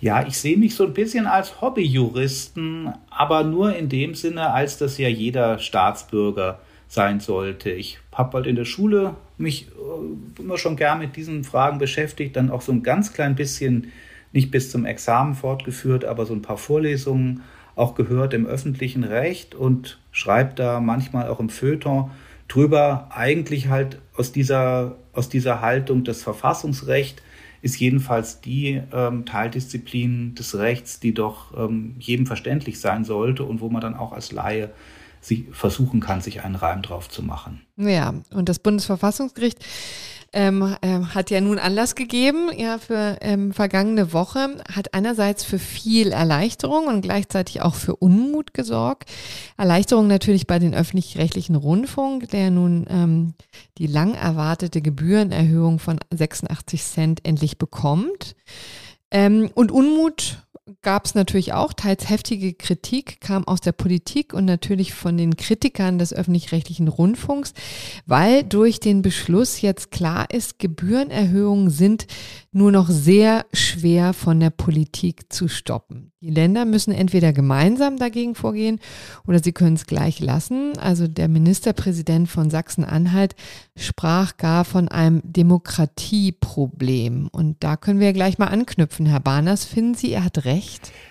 Ja, 0.00 0.26
ich 0.26 0.36
sehe 0.36 0.56
mich 0.56 0.74
so 0.74 0.84
ein 0.84 0.94
bisschen 0.94 1.26
als 1.26 1.60
Hobbyjuristen, 1.60 2.92
aber 3.08 3.44
nur 3.44 3.74
in 3.74 3.88
dem 3.88 4.14
Sinne, 4.14 4.52
als 4.52 4.76
das 4.78 4.98
ja 4.98 5.08
jeder 5.08 5.58
Staatsbürger 5.58 6.60
sein 6.92 7.20
sollte. 7.20 7.70
Ich 7.70 8.00
habe 8.12 8.36
halt 8.36 8.46
in 8.46 8.54
der 8.54 8.66
Schule 8.66 9.16
mich 9.38 9.68
äh, 9.68 10.40
immer 10.42 10.58
schon 10.58 10.76
gern 10.76 10.98
mit 10.98 11.16
diesen 11.16 11.42
Fragen 11.42 11.78
beschäftigt, 11.78 12.36
dann 12.36 12.50
auch 12.50 12.60
so 12.60 12.70
ein 12.70 12.82
ganz 12.82 13.14
klein 13.14 13.34
bisschen, 13.34 13.90
nicht 14.32 14.50
bis 14.50 14.70
zum 14.70 14.84
Examen 14.84 15.34
fortgeführt, 15.34 16.04
aber 16.04 16.26
so 16.26 16.34
ein 16.34 16.42
paar 16.42 16.58
Vorlesungen 16.58 17.40
auch 17.76 17.94
gehört 17.94 18.34
im 18.34 18.44
öffentlichen 18.44 19.04
Recht 19.04 19.54
und 19.54 19.98
schreibt 20.10 20.58
da 20.58 20.80
manchmal 20.80 21.28
auch 21.28 21.40
im 21.40 21.48
Feuilleton 21.48 22.10
drüber, 22.46 23.08
eigentlich 23.10 23.68
halt 23.68 23.98
aus 24.14 24.32
dieser, 24.32 24.96
aus 25.14 25.30
dieser 25.30 25.62
Haltung, 25.62 26.04
das 26.04 26.22
Verfassungsrecht 26.22 27.22
ist 27.62 27.80
jedenfalls 27.80 28.42
die 28.42 28.82
ähm, 28.92 29.24
Teildisziplin 29.24 30.34
des 30.34 30.58
Rechts, 30.58 31.00
die 31.00 31.14
doch 31.14 31.56
ähm, 31.56 31.94
jedem 31.98 32.26
verständlich 32.26 32.80
sein 32.80 33.04
sollte 33.04 33.44
und 33.44 33.62
wo 33.62 33.70
man 33.70 33.80
dann 33.80 33.94
auch 33.94 34.12
als 34.12 34.30
Laie 34.30 34.70
sie 35.22 35.48
versuchen 35.52 36.00
kann, 36.00 36.20
sich 36.20 36.42
einen 36.42 36.56
Reim 36.56 36.82
drauf 36.82 37.08
zu 37.08 37.22
machen. 37.22 37.62
Ja, 37.76 38.12
und 38.34 38.48
das 38.48 38.58
Bundesverfassungsgericht 38.58 39.64
ähm, 40.34 40.76
äh, 40.80 41.00
hat 41.14 41.30
ja 41.30 41.40
nun 41.40 41.58
Anlass 41.58 41.94
gegeben, 41.94 42.50
ja, 42.56 42.78
für 42.78 43.18
ähm, 43.20 43.52
vergangene 43.52 44.12
Woche, 44.12 44.56
hat 44.74 44.94
einerseits 44.94 45.44
für 45.44 45.58
viel 45.58 46.10
Erleichterung 46.10 46.86
und 46.86 47.02
gleichzeitig 47.02 47.60
auch 47.60 47.74
für 47.74 47.96
Unmut 47.96 48.54
gesorgt. 48.54 49.10
Erleichterung 49.56 50.06
natürlich 50.06 50.46
bei 50.46 50.58
den 50.58 50.74
öffentlich-rechtlichen 50.74 51.54
Rundfunk, 51.54 52.30
der 52.30 52.50
nun 52.50 52.86
ähm, 52.88 53.34
die 53.78 53.86
lang 53.86 54.14
erwartete 54.14 54.80
Gebührenerhöhung 54.80 55.78
von 55.78 56.00
86 56.10 56.82
Cent 56.82 57.20
endlich 57.24 57.58
bekommt. 57.58 58.34
Ähm, 59.10 59.50
und 59.54 59.70
Unmut 59.70 60.42
gab 60.82 61.04
es 61.04 61.14
natürlich 61.14 61.52
auch. 61.52 61.72
Teils 61.72 62.08
heftige 62.08 62.54
Kritik 62.54 63.20
kam 63.20 63.46
aus 63.46 63.60
der 63.60 63.72
Politik 63.72 64.32
und 64.32 64.44
natürlich 64.44 64.94
von 64.94 65.18
den 65.18 65.36
Kritikern 65.36 65.98
des 65.98 66.12
öffentlich-rechtlichen 66.12 66.88
Rundfunks, 66.88 67.52
weil 68.06 68.44
durch 68.44 68.80
den 68.80 69.02
Beschluss 69.02 69.60
jetzt 69.60 69.90
klar 69.90 70.30
ist, 70.30 70.58
Gebührenerhöhungen 70.58 71.70
sind 71.70 72.06
nur 72.52 72.72
noch 72.72 72.88
sehr 72.88 73.46
schwer 73.52 74.12
von 74.12 74.40
der 74.40 74.50
Politik 74.50 75.32
zu 75.32 75.48
stoppen. 75.48 76.12
Die 76.22 76.30
Länder 76.30 76.64
müssen 76.64 76.92
entweder 76.92 77.32
gemeinsam 77.32 77.96
dagegen 77.96 78.36
vorgehen 78.36 78.78
oder 79.26 79.42
sie 79.42 79.50
können 79.50 79.74
es 79.74 79.86
gleich 79.86 80.20
lassen. 80.20 80.78
Also 80.78 81.08
der 81.08 81.26
Ministerpräsident 81.26 82.28
von 82.28 82.48
Sachsen-Anhalt 82.48 83.34
sprach 83.76 84.36
gar 84.36 84.64
von 84.64 84.86
einem 84.86 85.20
Demokratieproblem. 85.24 87.28
Und 87.32 87.64
da 87.64 87.76
können 87.76 87.98
wir 87.98 88.12
gleich 88.12 88.38
mal 88.38 88.46
anknüpfen. 88.46 89.06
Herr 89.06 89.18
Barners, 89.18 89.64
finden 89.64 89.94
Sie, 89.94 90.12
er 90.12 90.24
hat 90.24 90.44
recht? 90.44 90.61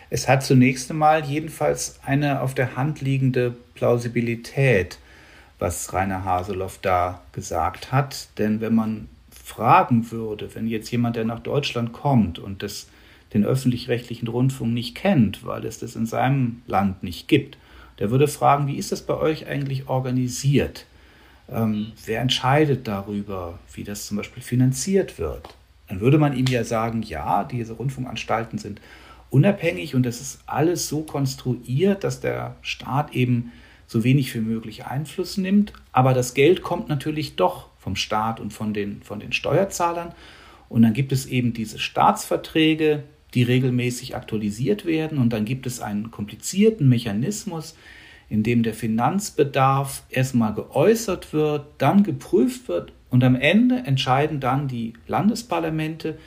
Es 0.09 0.27
hat 0.27 0.43
zunächst 0.43 0.91
einmal 0.91 1.23
jedenfalls 1.23 1.99
eine 2.03 2.41
auf 2.41 2.53
der 2.53 2.75
Hand 2.75 2.99
liegende 3.01 3.55
Plausibilität, 3.75 4.97
was 5.57 5.93
Rainer 5.93 6.25
Haseloff 6.25 6.79
da 6.81 7.21
gesagt 7.31 7.91
hat. 7.91 8.27
Denn 8.37 8.59
wenn 8.59 8.75
man 8.75 9.07
fragen 9.31 10.11
würde, 10.11 10.53
wenn 10.53 10.67
jetzt 10.67 10.91
jemand, 10.91 11.15
der 11.15 11.25
nach 11.25 11.39
Deutschland 11.39 11.93
kommt 11.93 12.39
und 12.39 12.61
das, 12.61 12.87
den 13.33 13.45
öffentlich-rechtlichen 13.45 14.27
Rundfunk 14.27 14.73
nicht 14.73 14.95
kennt, 14.95 15.45
weil 15.45 15.65
es 15.65 15.79
das 15.79 15.95
in 15.95 16.05
seinem 16.05 16.61
Land 16.67 17.03
nicht 17.03 17.27
gibt, 17.27 17.57
der 17.99 18.11
würde 18.11 18.27
fragen, 18.27 18.67
wie 18.67 18.77
ist 18.77 18.91
das 18.91 19.01
bei 19.01 19.15
euch 19.15 19.47
eigentlich 19.47 19.87
organisiert? 19.87 20.85
Ähm, 21.49 21.93
wer 22.05 22.21
entscheidet 22.21 22.87
darüber, 22.87 23.59
wie 23.73 23.83
das 23.83 24.07
zum 24.07 24.17
Beispiel 24.17 24.43
finanziert 24.43 25.19
wird? 25.19 25.55
Dann 25.87 25.99
würde 25.99 26.17
man 26.17 26.35
ihm 26.35 26.47
ja 26.47 26.63
sagen, 26.63 27.01
ja, 27.01 27.43
diese 27.43 27.73
Rundfunkanstalten 27.73 28.57
sind 28.57 28.81
unabhängig 29.31 29.95
und 29.95 30.05
das 30.05 30.21
ist 30.21 30.41
alles 30.45 30.87
so 30.87 31.01
konstruiert, 31.01 32.03
dass 32.03 32.19
der 32.19 32.57
Staat 32.61 33.15
eben 33.15 33.51
so 33.87 34.03
wenig 34.03 34.33
wie 34.35 34.39
möglich 34.39 34.85
Einfluss 34.85 35.37
nimmt, 35.37 35.73
aber 35.91 36.13
das 36.13 36.35
Geld 36.35 36.61
kommt 36.61 36.87
natürlich 36.87 37.35
doch 37.35 37.69
vom 37.79 37.95
Staat 37.95 38.39
und 38.39 38.53
von 38.53 38.73
den, 38.73 39.01
von 39.01 39.19
den 39.19 39.33
Steuerzahlern. 39.33 40.13
Und 40.69 40.83
dann 40.83 40.93
gibt 40.93 41.11
es 41.11 41.25
eben 41.25 41.51
diese 41.51 41.79
Staatsverträge, 41.79 43.03
die 43.33 43.43
regelmäßig 43.43 44.15
aktualisiert 44.15 44.85
werden. 44.85 45.17
Und 45.17 45.33
dann 45.33 45.43
gibt 45.43 45.65
es 45.65 45.81
einen 45.81 46.11
komplizierten 46.11 46.87
Mechanismus, 46.87 47.75
in 48.29 48.43
dem 48.43 48.63
der 48.63 48.73
Finanzbedarf 48.73 50.03
erstmal 50.09 50.53
geäußert 50.53 51.33
wird, 51.33 51.65
dann 51.79 52.03
geprüft 52.03 52.69
wird 52.69 52.93
und 53.09 53.25
am 53.25 53.35
Ende 53.35 53.79
entscheiden 53.79 54.39
dann 54.39 54.69
die 54.69 54.93
Landesparlamente, 55.05 56.17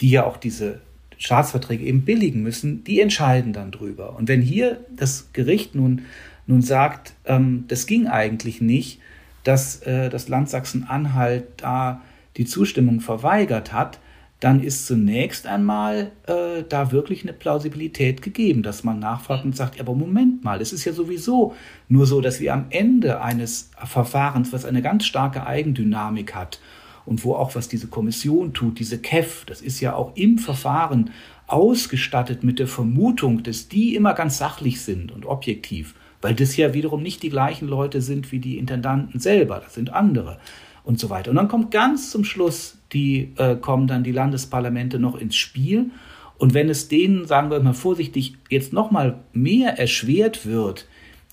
die 0.00 0.10
ja 0.10 0.24
auch 0.24 0.38
diese 0.38 0.80
Staatsverträge 1.20 1.84
eben 1.84 2.02
billigen 2.02 2.42
müssen, 2.42 2.82
die 2.82 3.00
entscheiden 3.00 3.52
dann 3.52 3.70
drüber. 3.70 4.16
Und 4.16 4.28
wenn 4.28 4.40
hier 4.40 4.80
das 4.90 5.28
Gericht 5.32 5.74
nun, 5.74 6.02
nun 6.46 6.62
sagt, 6.62 7.12
ähm, 7.26 7.64
das 7.68 7.86
ging 7.86 8.08
eigentlich 8.08 8.60
nicht, 8.60 9.00
dass 9.44 9.82
äh, 9.82 10.08
das 10.08 10.28
Land 10.28 10.48
Sachsen-Anhalt 10.48 11.44
da 11.58 12.00
die 12.38 12.46
Zustimmung 12.46 13.00
verweigert 13.00 13.72
hat, 13.72 14.00
dann 14.40 14.62
ist 14.62 14.86
zunächst 14.86 15.46
einmal 15.46 16.12
äh, 16.26 16.62
da 16.66 16.90
wirklich 16.92 17.22
eine 17.22 17.34
Plausibilität 17.34 18.22
gegeben, 18.22 18.62
dass 18.62 18.84
man 18.84 18.98
nachfragt 18.98 19.44
und 19.44 19.54
sagt, 19.54 19.78
aber 19.78 19.94
Moment 19.94 20.42
mal, 20.42 20.62
es 20.62 20.72
ist 20.72 20.86
ja 20.86 20.94
sowieso 20.94 21.54
nur 21.88 22.06
so, 22.06 22.22
dass 22.22 22.40
wir 22.40 22.54
am 22.54 22.64
Ende 22.70 23.20
eines 23.20 23.70
Verfahrens, 23.76 24.54
was 24.54 24.64
eine 24.64 24.80
ganz 24.80 25.04
starke 25.04 25.46
Eigendynamik 25.46 26.34
hat 26.34 26.60
und 27.06 27.24
wo 27.24 27.34
auch 27.34 27.54
was 27.54 27.68
diese 27.68 27.88
Kommission 27.88 28.52
tut, 28.52 28.78
diese 28.78 28.98
KEF, 28.98 29.44
das 29.44 29.60
ist 29.62 29.80
ja 29.80 29.94
auch 29.94 30.16
im 30.16 30.38
Verfahren 30.38 31.10
ausgestattet 31.46 32.44
mit 32.44 32.58
der 32.58 32.68
Vermutung, 32.68 33.42
dass 33.42 33.68
die 33.68 33.94
immer 33.94 34.14
ganz 34.14 34.38
sachlich 34.38 34.80
sind 34.80 35.10
und 35.12 35.26
objektiv 35.26 35.94
weil 36.22 36.34
das 36.34 36.56
ja 36.56 36.74
wiederum 36.74 37.02
nicht 37.02 37.22
die 37.22 37.30
gleichen 37.30 37.68
Leute 37.68 38.00
sind 38.02 38.32
wie 38.32 38.38
die 38.38 38.58
Intendanten 38.58 39.20
selber, 39.20 39.60
das 39.62 39.74
sind 39.74 39.92
andere 39.92 40.38
und 40.84 40.98
so 40.98 41.10
weiter. 41.10 41.30
Und 41.30 41.36
dann 41.36 41.48
kommt 41.48 41.70
ganz 41.70 42.10
zum 42.10 42.24
Schluss, 42.24 42.78
die 42.92 43.32
äh, 43.36 43.56
kommen 43.56 43.86
dann 43.86 44.04
die 44.04 44.12
Landesparlamente 44.12 44.98
noch 44.98 45.16
ins 45.16 45.36
Spiel. 45.36 45.90
Und 46.38 46.54
wenn 46.54 46.68
es 46.68 46.88
denen, 46.88 47.26
sagen 47.26 47.50
wir 47.50 47.60
mal 47.60 47.74
vorsichtig, 47.74 48.34
jetzt 48.48 48.72
noch 48.72 48.90
mal 48.90 49.20
mehr 49.32 49.78
erschwert 49.78 50.46
wird, 50.46 50.86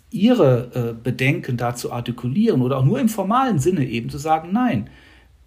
ihre 0.10 0.72
äh, 0.74 1.02
Bedenken 1.02 1.58
dazu 1.58 1.92
artikulieren 1.92 2.62
oder 2.62 2.78
auch 2.78 2.86
nur 2.86 3.00
im 3.00 3.10
formalen 3.10 3.60
Sinne 3.60 3.86
eben 3.86 4.10
zu 4.10 4.18
sagen, 4.18 4.50
nein, 4.52 4.90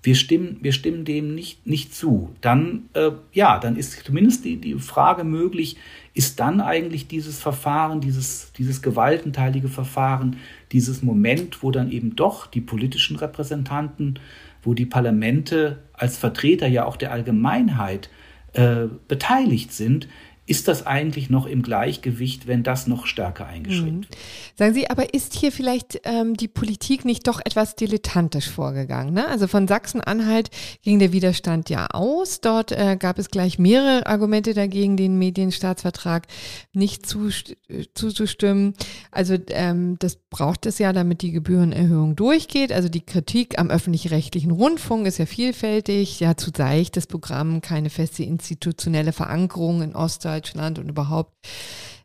wir 0.03 0.15
stimmen, 0.15 0.59
wir 0.63 0.73
stimmen 0.73 1.05
dem 1.05 1.35
nicht, 1.35 1.67
nicht 1.67 1.95
zu, 1.95 2.35
dann, 2.41 2.89
äh, 2.95 3.11
ja, 3.33 3.59
dann 3.59 3.77
ist 3.77 4.03
zumindest 4.05 4.45
die, 4.45 4.57
die 4.57 4.75
Frage 4.79 5.25
möglich, 5.25 5.77
ist 6.15 6.41
dann 6.41 6.61
eigentlich 6.61 7.07
dieses 7.07 7.41
Verfahren, 7.41 8.01
dieses, 8.01 8.53
dieses 8.57 8.83
gewaltenteilige 8.83 9.69
Verfahren, 9.69 10.37
dieses 10.73 11.03
Moment, 11.03 11.63
wo 11.63 11.71
dann 11.71 11.91
eben 11.91 12.17
doch 12.17 12.47
die 12.47 12.61
politischen 12.61 13.17
Repräsentanten, 13.17 14.19
wo 14.63 14.75
die 14.75 14.87
Parlamente 14.87 15.83
als 15.93 16.17
Vertreter 16.17 16.67
ja 16.67 16.85
auch 16.87 16.97
der 16.97 17.13
Allgemeinheit 17.13 18.11
äh, 18.55 18.87
beteiligt 19.07 19.73
sind, 19.73 20.09
ist 20.47 20.67
das 20.67 20.85
eigentlich 20.85 21.31
noch 21.31 21.47
im 21.47 21.63
Gleichgewicht, 21.63 22.49
wenn 22.49 22.65
das 22.65 22.89
noch 22.89 23.07
stärker 23.07 23.47
eingeschränkt 23.47 24.11
mhm. 24.11 24.15
wird? 24.15 24.19
Sagen 24.61 24.75
Sie, 24.75 24.91
aber 24.91 25.15
ist 25.15 25.33
hier 25.33 25.53
vielleicht 25.53 26.03
ähm, 26.05 26.37
die 26.37 26.47
Politik 26.47 27.07
nicht 27.07 27.27
doch 27.27 27.41
etwas 27.43 27.77
dilettantisch 27.77 28.51
vorgegangen? 28.51 29.15
Ne? 29.15 29.27
Also 29.27 29.47
von 29.47 29.67
Sachsen-Anhalt 29.67 30.51
ging 30.83 30.99
der 30.99 31.13
Widerstand 31.13 31.71
ja 31.71 31.87
aus. 31.87 32.43
Dort 32.43 32.71
äh, 32.71 32.99
gab 32.99 33.19
es 33.19 33.31
gleich 33.31 33.59
mehrere 33.59 34.07
Argumente 34.07 34.53
dagegen, 34.53 34.99
den 34.99 35.19
Medienstaatsvertrag 35.19 36.27
nicht 36.75 37.07
zuzustimmen. 37.07 38.75
Also 39.11 39.39
ähm, 39.49 39.97
das 39.99 40.17
braucht 40.17 40.67
es 40.67 40.79
ja, 40.79 40.93
damit 40.93 41.23
die 41.23 41.33
Gebührenerhöhung 41.33 42.15
durchgeht. 42.15 42.71
Also 42.71 42.91
die 42.91 43.01
Kritik 43.01 43.59
am 43.59 43.71
öffentlich-rechtlichen 43.71 44.51
Rundfunk 44.51 45.07
ist 45.07 45.17
ja 45.17 45.25
vielfältig. 45.25 46.21
Ja, 46.21 46.37
zu 46.37 46.51
seichtes 46.55 47.07
Programm, 47.07 47.63
keine 47.63 47.89
feste 47.89 48.25
institutionelle 48.25 49.15
Verankerung 49.15 49.81
in 49.81 49.97
Ostdeutschland. 49.97 50.51
Deutschland 50.61 50.79
und 50.79 50.89
überhaupt 50.89 51.33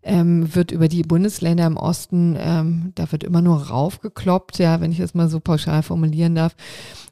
ähm, 0.05 0.53
wird 0.55 0.71
über 0.71 0.87
die 0.87 1.01
Bundesländer 1.01 1.65
im 1.65 1.77
Osten, 1.77 2.37
ähm, 2.39 2.91
da 2.95 3.11
wird 3.11 3.23
immer 3.23 3.41
nur 3.41 3.69
raufgekloppt, 3.69 4.59
ja, 4.59 4.79
wenn 4.79 4.91
ich 4.91 4.99
das 4.99 5.15
mal 5.15 5.27
so 5.27 5.39
pauschal 5.39 5.81
formulieren 5.81 6.35
darf. 6.35 6.55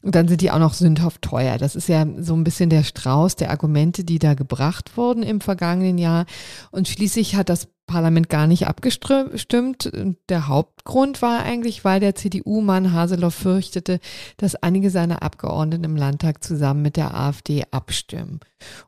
Und 0.04 0.16
dann 0.16 0.28
sind 0.28 0.42
die 0.42 0.52
auch 0.52 0.60
noch 0.60 0.76
sündhaft 0.76 1.22
teuer. 1.24 1.58
Das 1.58 1.76
ist 1.76 1.90
ja 1.90 2.06
so 2.20 2.36
ein 2.36 2.44
bisschen 2.44 2.70
der 2.70 2.84
Strauß 2.84 3.36
der 3.36 3.50
Argumente, 3.50 4.04
die 4.04 4.20
da 4.20 4.36
gebracht 4.36 4.96
wurden 4.96 5.24
im 5.24 5.42
vergangenen 5.42 5.98
Jahr. 5.98 6.26
Und 6.72 6.88
schließlich 6.88 7.36
hat 7.36 7.50
das 7.50 7.68
Parlament 7.86 8.30
gar 8.30 8.48
nicht 8.48 8.66
abgestimmt. 8.68 9.92
Der 10.30 10.48
Hauptgrund 10.48 11.22
war 11.22 11.44
eigentlich, 11.44 11.84
weil 11.84 12.00
der 12.00 12.16
CDU-Mann 12.16 12.94
Haseloff 12.94 13.36
fürchtete, 13.36 14.00
dass 14.38 14.56
einige 14.56 14.90
seiner 14.90 15.22
Abgeordneten 15.22 15.84
im 15.84 15.96
Landtag 15.96 16.44
zusammen 16.44 16.82
mit 16.82 16.98
der 16.98 17.14
AfD 17.14 17.64
abstimmen. 17.72 18.40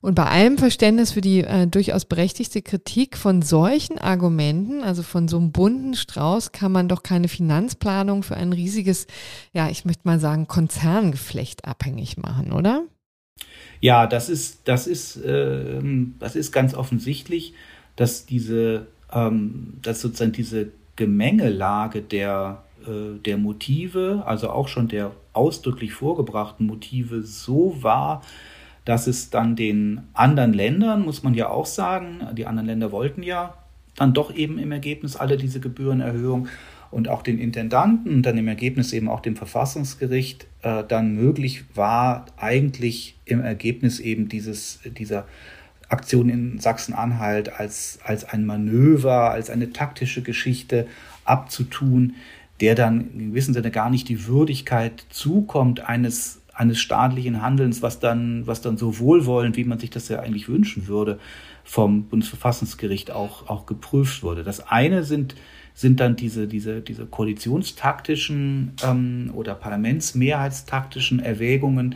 Und 0.01 0.15
bei 0.15 0.25
allem 0.25 0.57
Verständnis 0.57 1.11
für 1.11 1.21
die 1.21 1.41
äh, 1.41 1.67
durchaus 1.67 2.05
berechtigte 2.05 2.61
Kritik 2.61 3.17
von 3.17 3.41
solchen 3.41 3.97
Argumenten, 3.97 4.81
also 4.83 5.03
von 5.03 5.27
so 5.27 5.37
einem 5.37 5.51
bunten 5.51 5.95
Strauß, 5.95 6.51
kann 6.53 6.71
man 6.71 6.87
doch 6.87 7.03
keine 7.03 7.27
Finanzplanung 7.27 8.23
für 8.23 8.37
ein 8.37 8.53
riesiges, 8.53 9.07
ja, 9.53 9.69
ich 9.69 9.85
möchte 9.85 10.07
mal 10.07 10.19
sagen, 10.19 10.47
Konzerngeflecht 10.47 11.65
abhängig 11.65 12.17
machen, 12.17 12.53
oder? 12.53 12.83
Ja, 13.81 14.07
das 14.07 14.29
ist, 14.29 14.61
das 14.65 14.87
ist, 14.87 15.17
äh, 15.17 15.81
das 16.19 16.35
ist 16.35 16.51
ganz 16.51 16.73
offensichtlich 16.73 17.53
dass 17.95 18.25
diese, 18.25 18.87
ähm, 19.11 19.73
dass 19.81 20.01
sozusagen 20.01 20.31
diese 20.31 20.69
Gemengelage 20.95 22.01
der, 22.01 22.63
äh, 22.87 23.19
der 23.19 23.37
Motive, 23.37 24.23
also 24.25 24.49
auch 24.49 24.67
schon 24.67 24.87
der 24.87 25.11
ausdrücklich 25.33 25.93
vorgebrachten 25.93 26.65
Motive 26.65 27.23
so 27.23 27.77
war, 27.81 28.21
dass 28.85 29.07
es 29.07 29.29
dann 29.29 29.55
den 29.55 30.01
anderen 30.13 30.53
Ländern, 30.53 31.03
muss 31.03 31.23
man 31.23 31.33
ja 31.33 31.49
auch 31.49 31.65
sagen, 31.65 32.21
die 32.37 32.45
anderen 32.45 32.67
Länder 32.67 32.91
wollten 32.91 33.23
ja 33.23 33.55
dann 33.95 34.13
doch 34.13 34.33
eben 34.35 34.59
im 34.59 34.71
Ergebnis 34.71 35.15
alle 35.15 35.37
diese 35.37 35.59
Gebührenerhöhung 35.59 36.47
und 36.91 37.09
auch 37.09 37.23
den 37.23 37.39
Intendanten 37.39 38.13
und 38.13 38.21
dann 38.23 38.37
im 38.37 38.47
Ergebnis 38.47 38.93
eben 38.93 39.09
auch 39.09 39.19
dem 39.19 39.35
Verfassungsgericht 39.35 40.47
äh, 40.61 40.83
dann 40.87 41.15
möglich 41.15 41.63
war, 41.73 42.25
eigentlich 42.37 43.15
im 43.25 43.41
Ergebnis 43.41 43.99
eben 43.99 44.29
dieses, 44.29 44.79
dieser 44.97 45.25
Aktion 45.89 46.29
in 46.29 46.59
Sachsen-Anhalt 46.59 47.59
als, 47.59 47.99
als 48.03 48.25
ein 48.25 48.45
Manöver, 48.45 49.31
als 49.31 49.49
eine 49.49 49.71
taktische 49.71 50.21
Geschichte 50.21 50.87
abzutun, 51.23 52.15
der 52.61 52.75
dann 52.75 53.11
in 53.13 53.29
gewissem 53.29 53.53
Sinne 53.53 53.71
gar 53.71 53.89
nicht 53.89 54.09
die 54.09 54.27
Würdigkeit 54.27 55.05
zukommt 55.09 55.81
eines, 55.81 56.41
eines 56.53 56.79
staatlichen 56.79 57.41
Handelns, 57.41 57.81
was 57.81 57.99
dann, 57.99 58.47
was 58.47 58.61
dann 58.61 58.77
so 58.77 58.99
wohlwollend, 58.99 59.57
wie 59.57 59.65
man 59.65 59.79
sich 59.79 59.89
das 59.89 60.07
ja 60.07 60.19
eigentlich 60.19 60.47
wünschen 60.47 60.87
würde, 60.87 61.19
vom 61.63 62.05
Bundesverfassungsgericht 62.05 63.11
auch, 63.11 63.49
auch 63.49 63.65
geprüft 63.65 64.23
wurde. 64.23 64.43
Das 64.43 64.67
eine 64.67 65.03
sind, 65.03 65.35
sind 65.73 65.99
dann 65.99 66.15
diese, 66.15 66.47
diese, 66.47 66.81
diese 66.81 67.05
koalitionstaktischen 67.05 68.73
ähm, 68.83 69.31
oder 69.33 69.55
parlamentsmehrheitstaktischen 69.55 71.19
Erwägungen, 71.19 71.95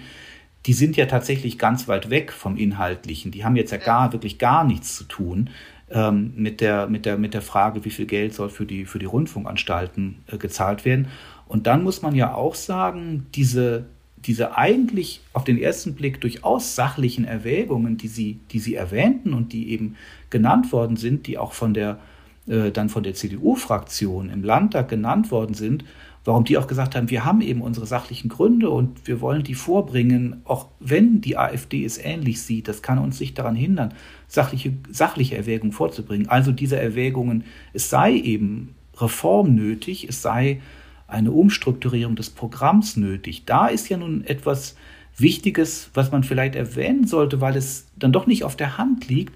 die 0.65 0.73
sind 0.73 0.97
ja 0.97 1.05
tatsächlich 1.05 1.57
ganz 1.57 1.87
weit 1.87 2.09
weg 2.09 2.31
vom 2.31 2.57
Inhaltlichen. 2.57 3.31
Die 3.31 3.45
haben 3.45 3.55
jetzt 3.55 3.71
ja 3.71 3.77
gar, 3.77 4.11
wirklich 4.13 4.37
gar 4.39 4.63
nichts 4.63 4.95
zu 4.95 5.05
tun 5.05 5.49
ähm, 5.89 6.33
mit, 6.35 6.61
der, 6.61 6.87
mit, 6.87 7.05
der, 7.05 7.17
mit 7.17 7.33
der 7.33 7.41
Frage, 7.41 7.85
wie 7.85 7.89
viel 7.89 8.05
Geld 8.05 8.33
soll 8.33 8.49
für 8.49 8.65
die, 8.65 8.85
für 8.85 8.99
die 8.99 9.05
Rundfunkanstalten 9.05 10.23
äh, 10.27 10.37
gezahlt 10.37 10.85
werden. 10.85 11.07
Und 11.47 11.65
dann 11.65 11.83
muss 11.83 12.01
man 12.01 12.13
ja 12.13 12.33
auch 12.33 12.55
sagen, 12.55 13.25
diese, 13.33 13.85
diese 14.17 14.57
eigentlich 14.57 15.21
auf 15.33 15.43
den 15.43 15.57
ersten 15.57 15.95
Blick 15.95 16.21
durchaus 16.21 16.75
sachlichen 16.75 17.25
Erwägungen, 17.25 17.97
die 17.97 18.07
Sie, 18.07 18.39
die 18.51 18.59
Sie 18.59 18.75
erwähnten 18.75 19.33
und 19.33 19.53
die 19.53 19.71
eben 19.71 19.95
genannt 20.29 20.71
worden 20.71 20.97
sind, 20.97 21.25
die 21.25 21.37
auch 21.37 21.53
von 21.53 21.73
der, 21.73 21.99
äh, 22.47 22.71
dann 22.71 22.89
von 22.89 23.03
der 23.03 23.13
CDU-Fraktion 23.13 24.29
im 24.29 24.43
Landtag 24.43 24.89
genannt 24.89 25.31
worden 25.31 25.53
sind, 25.53 25.85
warum 26.25 26.43
die 26.43 26.57
auch 26.57 26.67
gesagt 26.67 26.95
haben, 26.95 27.09
wir 27.09 27.25
haben 27.25 27.41
eben 27.41 27.61
unsere 27.61 27.85
sachlichen 27.85 28.29
Gründe 28.29 28.69
und 28.69 29.07
wir 29.07 29.21
wollen 29.21 29.43
die 29.43 29.55
vorbringen, 29.55 30.41
auch 30.45 30.67
wenn 30.79 31.21
die 31.21 31.37
AfD 31.37 31.85
es 31.85 31.97
ähnlich 31.97 32.41
sieht. 32.41 32.67
Das 32.67 32.81
kann 32.81 32.99
uns 32.99 33.19
nicht 33.19 33.37
daran 33.37 33.55
hindern, 33.55 33.93
sachliche, 34.27 34.73
sachliche 34.91 35.37
Erwägungen 35.37 35.71
vorzubringen. 35.71 36.27
Also 36.27 36.51
diese 36.51 36.79
Erwägungen, 36.79 37.45
es 37.73 37.89
sei 37.89 38.13
eben 38.13 38.75
Reform 38.97 39.55
nötig, 39.55 40.07
es 40.07 40.21
sei 40.21 40.61
eine 41.07 41.31
Umstrukturierung 41.31 42.15
des 42.15 42.29
Programms 42.29 42.97
nötig. 42.97 43.45
Da 43.45 43.67
ist 43.67 43.89
ja 43.89 43.97
nun 43.97 44.23
etwas 44.25 44.75
Wichtiges, 45.17 45.89
was 45.93 46.11
man 46.11 46.23
vielleicht 46.23 46.55
erwähnen 46.55 47.07
sollte, 47.07 47.41
weil 47.41 47.55
es 47.55 47.87
dann 47.97 48.11
doch 48.11 48.27
nicht 48.27 48.43
auf 48.43 48.55
der 48.55 48.77
Hand 48.77 49.07
liegt, 49.09 49.33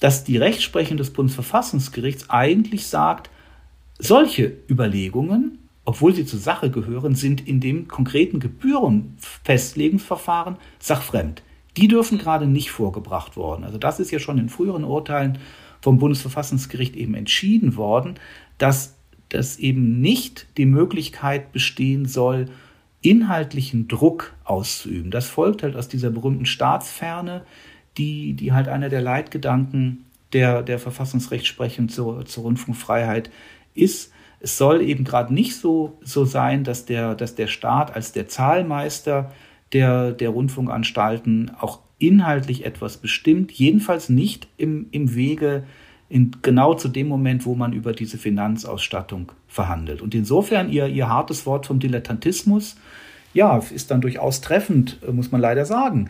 dass 0.00 0.24
die 0.24 0.36
Rechtsprechung 0.36 0.96
des 0.96 1.10
Bundesverfassungsgerichts 1.10 2.30
eigentlich 2.30 2.86
sagt, 2.86 3.30
solche 3.98 4.52
Überlegungen, 4.70 5.58
obwohl 5.88 6.14
sie 6.14 6.26
zur 6.26 6.38
Sache 6.38 6.70
gehören, 6.70 7.14
sind 7.14 7.48
in 7.48 7.60
dem 7.60 7.88
konkreten 7.88 8.40
Gebührenfestlegungsverfahren 8.40 10.58
sachfremd. 10.78 11.42
Die 11.78 11.88
dürfen 11.88 12.18
gerade 12.18 12.46
nicht 12.46 12.70
vorgebracht 12.70 13.38
worden. 13.38 13.64
Also 13.64 13.78
das 13.78 13.98
ist 13.98 14.10
ja 14.10 14.18
schon 14.18 14.36
in 14.36 14.50
früheren 14.50 14.84
Urteilen 14.84 15.38
vom 15.80 15.98
Bundesverfassungsgericht 15.98 16.94
eben 16.94 17.14
entschieden 17.14 17.76
worden, 17.76 18.16
dass 18.58 18.96
dass 19.30 19.58
eben 19.58 20.02
nicht 20.02 20.46
die 20.58 20.66
Möglichkeit 20.66 21.52
bestehen 21.52 22.04
soll, 22.04 22.50
inhaltlichen 23.00 23.88
Druck 23.88 24.34
auszuüben. 24.44 25.10
Das 25.10 25.26
folgt 25.26 25.62
halt 25.62 25.74
aus 25.74 25.88
dieser 25.88 26.10
berühmten 26.10 26.44
Staatsferne, 26.44 27.46
die, 27.96 28.34
die 28.34 28.52
halt 28.52 28.68
einer 28.68 28.90
der 28.90 29.00
Leitgedanken 29.00 30.04
der, 30.34 30.62
der 30.62 30.78
Verfassungsrechtsprechung 30.78 31.88
zur, 31.88 32.26
zur 32.26 32.44
Rundfunkfreiheit 32.44 33.30
ist. 33.74 34.12
Es 34.40 34.56
soll 34.56 34.82
eben 34.82 35.04
gerade 35.04 35.34
nicht 35.34 35.56
so, 35.56 35.98
so 36.02 36.24
sein, 36.24 36.64
dass 36.64 36.84
der, 36.84 37.14
dass 37.14 37.34
der 37.34 37.48
Staat 37.48 37.94
als 37.94 38.12
der 38.12 38.28
Zahlmeister 38.28 39.32
der, 39.72 40.12
der 40.12 40.30
Rundfunkanstalten 40.30 41.52
auch 41.58 41.80
inhaltlich 41.98 42.64
etwas 42.64 42.98
bestimmt, 42.98 43.50
jedenfalls 43.52 44.08
nicht 44.08 44.46
im, 44.56 44.86
im 44.92 45.14
Wege 45.14 45.64
in, 46.08 46.30
genau 46.42 46.74
zu 46.74 46.88
dem 46.88 47.08
Moment, 47.08 47.44
wo 47.44 47.54
man 47.54 47.72
über 47.72 47.92
diese 47.92 48.18
Finanzausstattung 48.18 49.32
verhandelt. 49.46 50.00
Und 50.00 50.14
insofern 50.14 50.70
ihr, 50.70 50.86
ihr 50.86 51.08
hartes 51.08 51.44
Wort 51.44 51.66
vom 51.66 51.80
Dilettantismus, 51.80 52.76
ja, 53.34 53.58
ist 53.58 53.90
dann 53.90 54.00
durchaus 54.00 54.40
treffend, 54.40 54.98
muss 55.12 55.32
man 55.32 55.40
leider 55.40 55.66
sagen, 55.66 56.08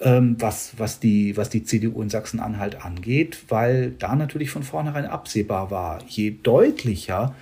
ähm, 0.00 0.36
was, 0.40 0.74
was, 0.78 0.98
die, 1.00 1.36
was 1.36 1.48
die 1.48 1.62
CDU 1.62 2.02
in 2.02 2.10
Sachsen-Anhalt 2.10 2.84
angeht, 2.84 3.44
weil 3.48 3.92
da 3.92 4.16
natürlich 4.16 4.50
von 4.50 4.62
vornherein 4.62 5.06
absehbar 5.06 5.70
war, 5.70 6.00
je 6.08 6.34
deutlicher 6.42 7.34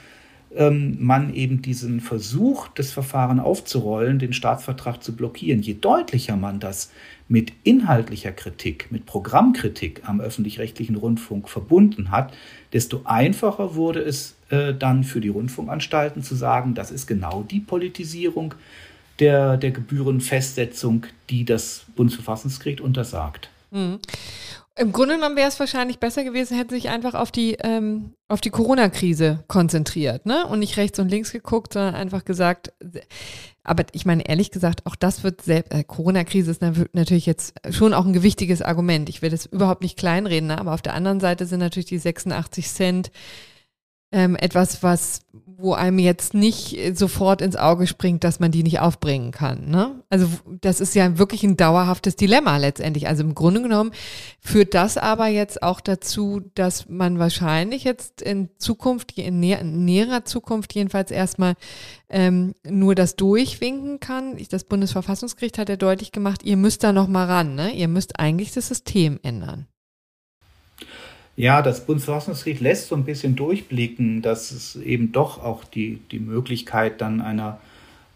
ähm, 0.56 0.96
man 1.00 1.34
eben 1.34 1.62
diesen 1.62 2.00
Versuch, 2.00 2.68
das 2.68 2.90
Verfahren 2.92 3.40
aufzurollen, 3.40 4.18
den 4.18 4.32
Staatsvertrag 4.32 5.02
zu 5.02 5.14
blockieren, 5.14 5.62
je 5.62 5.74
deutlicher 5.74 6.36
man 6.36 6.60
das 6.60 6.90
mit 7.28 7.52
inhaltlicher 7.62 8.32
Kritik, 8.32 8.90
mit 8.90 9.06
Programmkritik 9.06 10.02
am 10.04 10.20
öffentlich-rechtlichen 10.20 10.96
Rundfunk 10.96 11.48
verbunden 11.48 12.10
hat, 12.10 12.34
desto 12.72 13.02
einfacher 13.04 13.74
wurde 13.74 14.00
es 14.00 14.36
äh, 14.50 14.74
dann 14.74 15.04
für 15.04 15.20
die 15.20 15.28
Rundfunkanstalten 15.28 16.22
zu 16.22 16.34
sagen, 16.34 16.74
das 16.74 16.90
ist 16.90 17.06
genau 17.06 17.42
die 17.42 17.60
Politisierung 17.60 18.54
der, 19.20 19.56
der 19.56 19.70
Gebührenfestsetzung, 19.70 21.06
die 21.30 21.44
das 21.44 21.86
Bundesverfassungsgericht 21.96 22.80
untersagt. 22.80 23.48
Im 24.76 24.90
Grunde 24.90 25.14
genommen 25.14 25.36
wäre 25.36 25.48
es 25.48 25.60
wahrscheinlich 25.60 26.00
besser 26.00 26.24
gewesen, 26.24 26.56
hätten 26.56 26.74
sich 26.74 26.88
einfach 26.88 27.14
auf 27.14 27.30
die, 27.30 27.56
ähm, 27.60 28.14
auf 28.26 28.40
die 28.40 28.50
Corona-Krise 28.50 29.44
konzentriert, 29.46 30.26
ne? 30.26 30.48
Und 30.48 30.58
nicht 30.58 30.76
rechts 30.76 30.98
und 30.98 31.08
links 31.08 31.30
geguckt, 31.30 31.74
sondern 31.74 31.94
einfach 31.94 32.24
gesagt, 32.24 32.72
aber 33.62 33.84
ich 33.92 34.04
meine, 34.04 34.28
ehrlich 34.28 34.50
gesagt, 34.50 34.84
auch 34.84 34.96
das 34.96 35.22
wird 35.22 35.42
selbst, 35.42 35.72
äh, 35.72 35.84
Corona-Krise 35.84 36.50
ist 36.50 36.60
natürlich 36.60 37.26
jetzt 37.26 37.54
schon 37.70 37.94
auch 37.94 38.04
ein 38.04 38.12
gewichtiges 38.12 38.62
Argument. 38.62 39.08
Ich 39.08 39.22
will 39.22 39.30
das 39.30 39.46
überhaupt 39.46 39.82
nicht 39.82 39.96
kleinreden, 39.96 40.48
ne? 40.48 40.58
aber 40.58 40.74
auf 40.74 40.82
der 40.82 40.94
anderen 40.94 41.20
Seite 41.20 41.46
sind 41.46 41.60
natürlich 41.60 41.86
die 41.86 41.98
86 41.98 42.68
Cent 42.68 43.10
ähm, 44.14 44.36
etwas, 44.36 44.84
was, 44.84 45.22
wo 45.32 45.74
einem 45.74 45.98
jetzt 45.98 46.34
nicht 46.34 46.78
sofort 46.96 47.42
ins 47.42 47.56
Auge 47.56 47.88
springt, 47.88 48.22
dass 48.22 48.38
man 48.38 48.52
die 48.52 48.62
nicht 48.62 48.78
aufbringen 48.78 49.32
kann. 49.32 49.68
Ne? 49.68 50.02
Also 50.08 50.28
das 50.60 50.80
ist 50.80 50.94
ja 50.94 51.18
wirklich 51.18 51.42
ein 51.42 51.56
dauerhaftes 51.56 52.14
Dilemma 52.14 52.56
letztendlich. 52.58 53.08
Also 53.08 53.24
im 53.24 53.34
Grunde 53.34 53.60
genommen 53.60 53.90
führt 54.40 54.72
das 54.74 54.96
aber 54.96 55.26
jetzt 55.26 55.64
auch 55.64 55.80
dazu, 55.80 56.42
dass 56.54 56.88
man 56.88 57.18
wahrscheinlich 57.18 57.82
jetzt 57.82 58.22
in 58.22 58.50
Zukunft, 58.58 59.18
in, 59.18 59.40
näher, 59.40 59.58
in 59.58 59.84
näherer 59.84 60.24
Zukunft 60.24 60.72
jedenfalls 60.76 61.10
erstmal 61.10 61.54
ähm, 62.08 62.54
nur 62.64 62.94
das 62.94 63.16
durchwinken 63.16 63.98
kann. 63.98 64.38
Das 64.48 64.62
Bundesverfassungsgericht 64.62 65.58
hat 65.58 65.68
ja 65.68 65.76
deutlich 65.76 66.12
gemacht, 66.12 66.44
ihr 66.44 66.56
müsst 66.56 66.84
da 66.84 66.92
noch 66.92 67.08
mal 67.08 67.26
ran. 67.26 67.56
Ne? 67.56 67.72
Ihr 67.72 67.88
müsst 67.88 68.20
eigentlich 68.20 68.52
das 68.52 68.68
System 68.68 69.18
ändern. 69.24 69.66
Ja, 71.36 71.62
das 71.62 71.84
Bundesverfassungsgericht 71.84 72.60
lässt 72.60 72.88
so 72.88 72.94
ein 72.94 73.04
bisschen 73.04 73.34
durchblicken, 73.34 74.22
dass 74.22 74.52
es 74.52 74.76
eben 74.76 75.10
doch 75.10 75.42
auch 75.42 75.64
die, 75.64 75.98
die 76.12 76.20
Möglichkeit 76.20 77.00
dann 77.00 77.20
einer, 77.20 77.58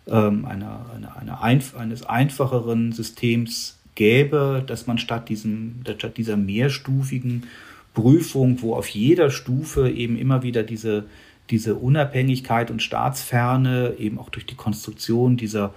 ähm, 0.07 0.45
einer, 0.45 0.87
einer, 0.95 1.17
einer 1.17 1.43
einf 1.43 1.77
eines 1.77 2.05
einfacheren 2.05 2.93
Systems 2.93 3.77
gäbe, 3.97 4.63
dass 4.65 4.87
man 4.87 4.99
statt, 4.99 5.29
diesem, 5.29 5.83
statt 5.99 6.17
dieser 6.17 6.37
mehrstufigen 6.37 7.49
Prüfung, 7.93 8.63
wo 8.63 8.77
auf 8.77 8.87
jeder 8.89 9.31
Stufe 9.31 9.91
eben 9.91 10.17
immer 10.17 10.45
wieder 10.45 10.63
diese, 10.63 11.07
diese 11.51 11.75
Unabhängigkeit 11.75 12.71
und 12.71 12.81
Staatsferne, 12.81 13.95
eben 13.99 14.21
auch 14.21 14.29
durch 14.29 14.47
die 14.47 14.55
Konstruktion 14.55 15.37
dieser, 15.37 15.75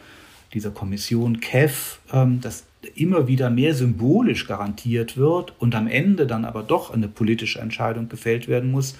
dieser 0.54 0.70
Kommission 0.70 1.40
KEF, 1.40 2.00
ähm, 2.14 2.40
dass 2.40 2.66
immer 2.96 3.28
wieder 3.28 3.50
mehr 3.50 3.74
symbolisch 3.74 4.48
garantiert 4.48 5.18
wird 5.18 5.54
und 5.60 5.76
am 5.76 5.88
Ende 5.88 6.28
dann 6.28 6.46
aber 6.46 6.64
doch 6.64 6.94
eine 6.94 7.08
politische 7.08 7.60
Entscheidung 7.60 8.10
gefällt 8.10 8.48
werden 8.48 8.72
muss, 8.72 8.96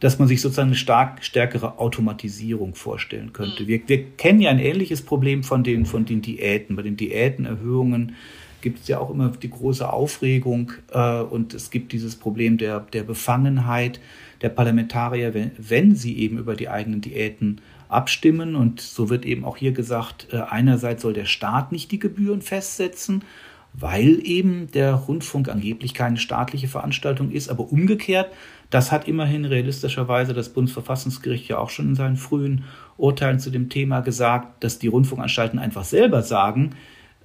dass 0.00 0.18
man 0.18 0.28
sich 0.28 0.40
sozusagen 0.40 0.68
eine 0.68 0.76
stark 0.76 1.24
stärkere 1.24 1.78
Automatisierung 1.78 2.74
vorstellen 2.74 3.32
könnte. 3.32 3.62
Mhm. 3.62 3.68
Wir, 3.68 3.88
wir 3.88 4.04
kennen 4.16 4.40
ja 4.40 4.50
ein 4.50 4.58
ähnliches 4.58 5.02
Problem 5.02 5.42
von 5.42 5.64
den, 5.64 5.86
von 5.86 6.04
den 6.04 6.20
Diäten. 6.20 6.76
Bei 6.76 6.82
den 6.82 6.96
Diätenerhöhungen 6.96 8.14
gibt 8.60 8.80
es 8.80 8.88
ja 8.88 8.98
auch 8.98 9.10
immer 9.10 9.28
die 9.28 9.50
große 9.50 9.90
Aufregung 9.90 10.72
äh, 10.92 11.20
und 11.20 11.54
es 11.54 11.70
gibt 11.70 11.92
dieses 11.92 12.16
Problem 12.16 12.58
der, 12.58 12.80
der 12.80 13.02
Befangenheit 13.02 14.00
der 14.42 14.48
Parlamentarier, 14.48 15.32
wenn, 15.34 15.52
wenn 15.58 15.94
sie 15.94 16.18
eben 16.18 16.38
über 16.38 16.54
die 16.54 16.68
eigenen 16.68 17.00
Diäten 17.00 17.60
abstimmen. 17.94 18.56
Und 18.56 18.80
so 18.80 19.08
wird 19.08 19.24
eben 19.24 19.44
auch 19.44 19.56
hier 19.56 19.72
gesagt, 19.72 20.28
äh, 20.32 20.38
einerseits 20.38 21.02
soll 21.02 21.12
der 21.12 21.24
Staat 21.24 21.72
nicht 21.72 21.90
die 21.90 21.98
Gebühren 21.98 22.42
festsetzen, 22.42 23.22
weil 23.72 24.20
eben 24.24 24.70
der 24.72 24.94
Rundfunk 24.94 25.48
angeblich 25.48 25.94
keine 25.94 26.16
staatliche 26.16 26.68
Veranstaltung 26.68 27.30
ist. 27.30 27.48
Aber 27.48 27.72
umgekehrt, 27.72 28.30
das 28.70 28.92
hat 28.92 29.08
immerhin 29.08 29.44
realistischerweise 29.44 30.32
das 30.32 30.48
Bundesverfassungsgericht 30.48 31.48
ja 31.48 31.58
auch 31.58 31.70
schon 31.70 31.88
in 31.88 31.94
seinen 31.94 32.16
frühen 32.16 32.64
Urteilen 32.96 33.40
zu 33.40 33.50
dem 33.50 33.68
Thema 33.68 34.00
gesagt, 34.00 34.62
dass 34.62 34.78
die 34.78 34.88
Rundfunkanstalten 34.88 35.58
einfach 35.58 35.84
selber 35.84 36.22
sagen, 36.22 36.70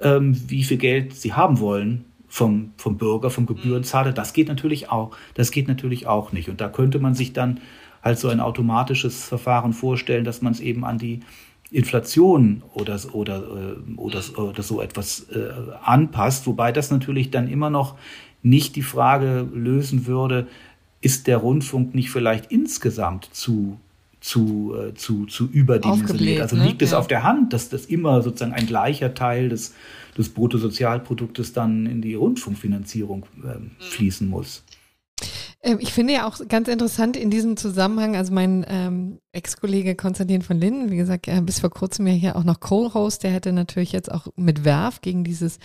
ähm, 0.02 0.40
wie 0.48 0.64
viel 0.64 0.78
Geld 0.78 1.16
sie 1.16 1.34
haben 1.34 1.60
wollen 1.60 2.06
vom, 2.28 2.72
vom 2.78 2.98
Bürger, 2.98 3.30
vom 3.30 3.46
Gebührenzahler. 3.46 4.12
Das 4.12 4.34
geht 4.34 4.48
natürlich 4.48 4.90
auch, 4.90 5.12
das 5.34 5.52
geht 5.52 5.68
natürlich 5.68 6.08
auch 6.08 6.32
nicht. 6.32 6.50
Und 6.50 6.62
da 6.62 6.70
könnte 6.70 7.00
man 7.00 7.16
sich 7.16 7.34
dann 7.34 7.60
halt 8.04 8.20
so 8.20 8.30
ein 8.30 8.40
automatisches 8.40 9.24
Verfahren 9.26 9.74
vorstellen, 9.74 10.24
dass 10.24 10.42
man 10.42 10.54
es 10.54 10.60
eben 10.60 10.86
an 10.86 10.98
die 10.98 11.22
Inflation 11.72 12.64
oder, 12.74 13.00
oder, 13.14 13.38
äh, 13.38 13.98
oder, 13.98 14.22
oder 14.38 14.64
so 14.64 14.82
etwas 14.82 15.28
äh, 15.30 15.52
anpasst, 15.84 16.48
wobei 16.48 16.72
das 16.72 16.90
natürlich 16.92 17.30
dann 17.30 17.48
immer 17.48 17.70
noch 17.70 17.96
nicht 18.42 18.76
die 18.76 18.82
Frage 18.82 19.48
lösen 19.54 20.08
würde, 20.08 20.48
ist 21.02 21.28
der 21.28 21.38
Rundfunk 21.38 21.94
nicht 21.94 22.10
vielleicht 22.10 22.52
insgesamt 22.52 23.30
zu, 23.32 23.80
zu, 24.20 24.76
äh, 24.76 24.94
zu, 24.96 25.26
zu 25.26 25.48
überdimensioniert. 25.48 26.42
Also 26.42 26.56
ne? 26.56 26.66
liegt 26.66 26.82
es 26.82 26.92
ja. 26.92 27.00
auf 27.00 27.08
der 27.08 27.24
Hand, 27.24 27.54
dass 27.54 27.70
das 27.70 27.86
immer 27.86 28.22
sozusagen 28.22 28.54
ein 28.54 28.66
gleicher 28.66 29.14
Teil 29.14 29.50
des, 29.50 29.76
des 30.18 30.30
Bruttosozialproduktes 30.30 31.54
dann 31.54 31.86
in 31.86 32.02
die 32.02 32.16
Rundfunkfinanzierung 32.16 33.26
äh, 33.44 33.84
fließen 33.84 34.28
muss. 34.28 34.64
Ähm, 35.62 35.78
ich 35.80 35.92
finde 35.94 36.14
ja 36.14 36.28
auch 36.28 36.40
ganz 36.48 36.68
interessant 36.68 37.18
in 37.18 37.30
diesem 37.30 37.58
Zusammenhang, 37.58 38.16
also 38.16 38.34
mein 38.34 38.66
ähm, 38.70 39.20
Ex-Kollege 39.32 39.96
Konstantin 39.96 40.42
von 40.42 40.60
Linden, 40.60 40.90
wie 40.90 40.98
gesagt, 40.98 41.28
äh, 41.28 41.42
bis 41.42 41.60
vor 41.60 41.70
kurzem 41.70 42.08
ja 42.08 42.14
hier 42.14 42.36
auch 42.36 42.46
noch 42.46 42.60
Co-Host, 42.60 43.24
der 43.24 43.32
hätte 43.32 43.52
natürlich 43.52 43.92
jetzt 43.92 44.12
auch 44.12 44.28
mit 44.38 44.64
Werf 44.64 45.02
gegen 45.02 45.24
dieses 45.24 45.60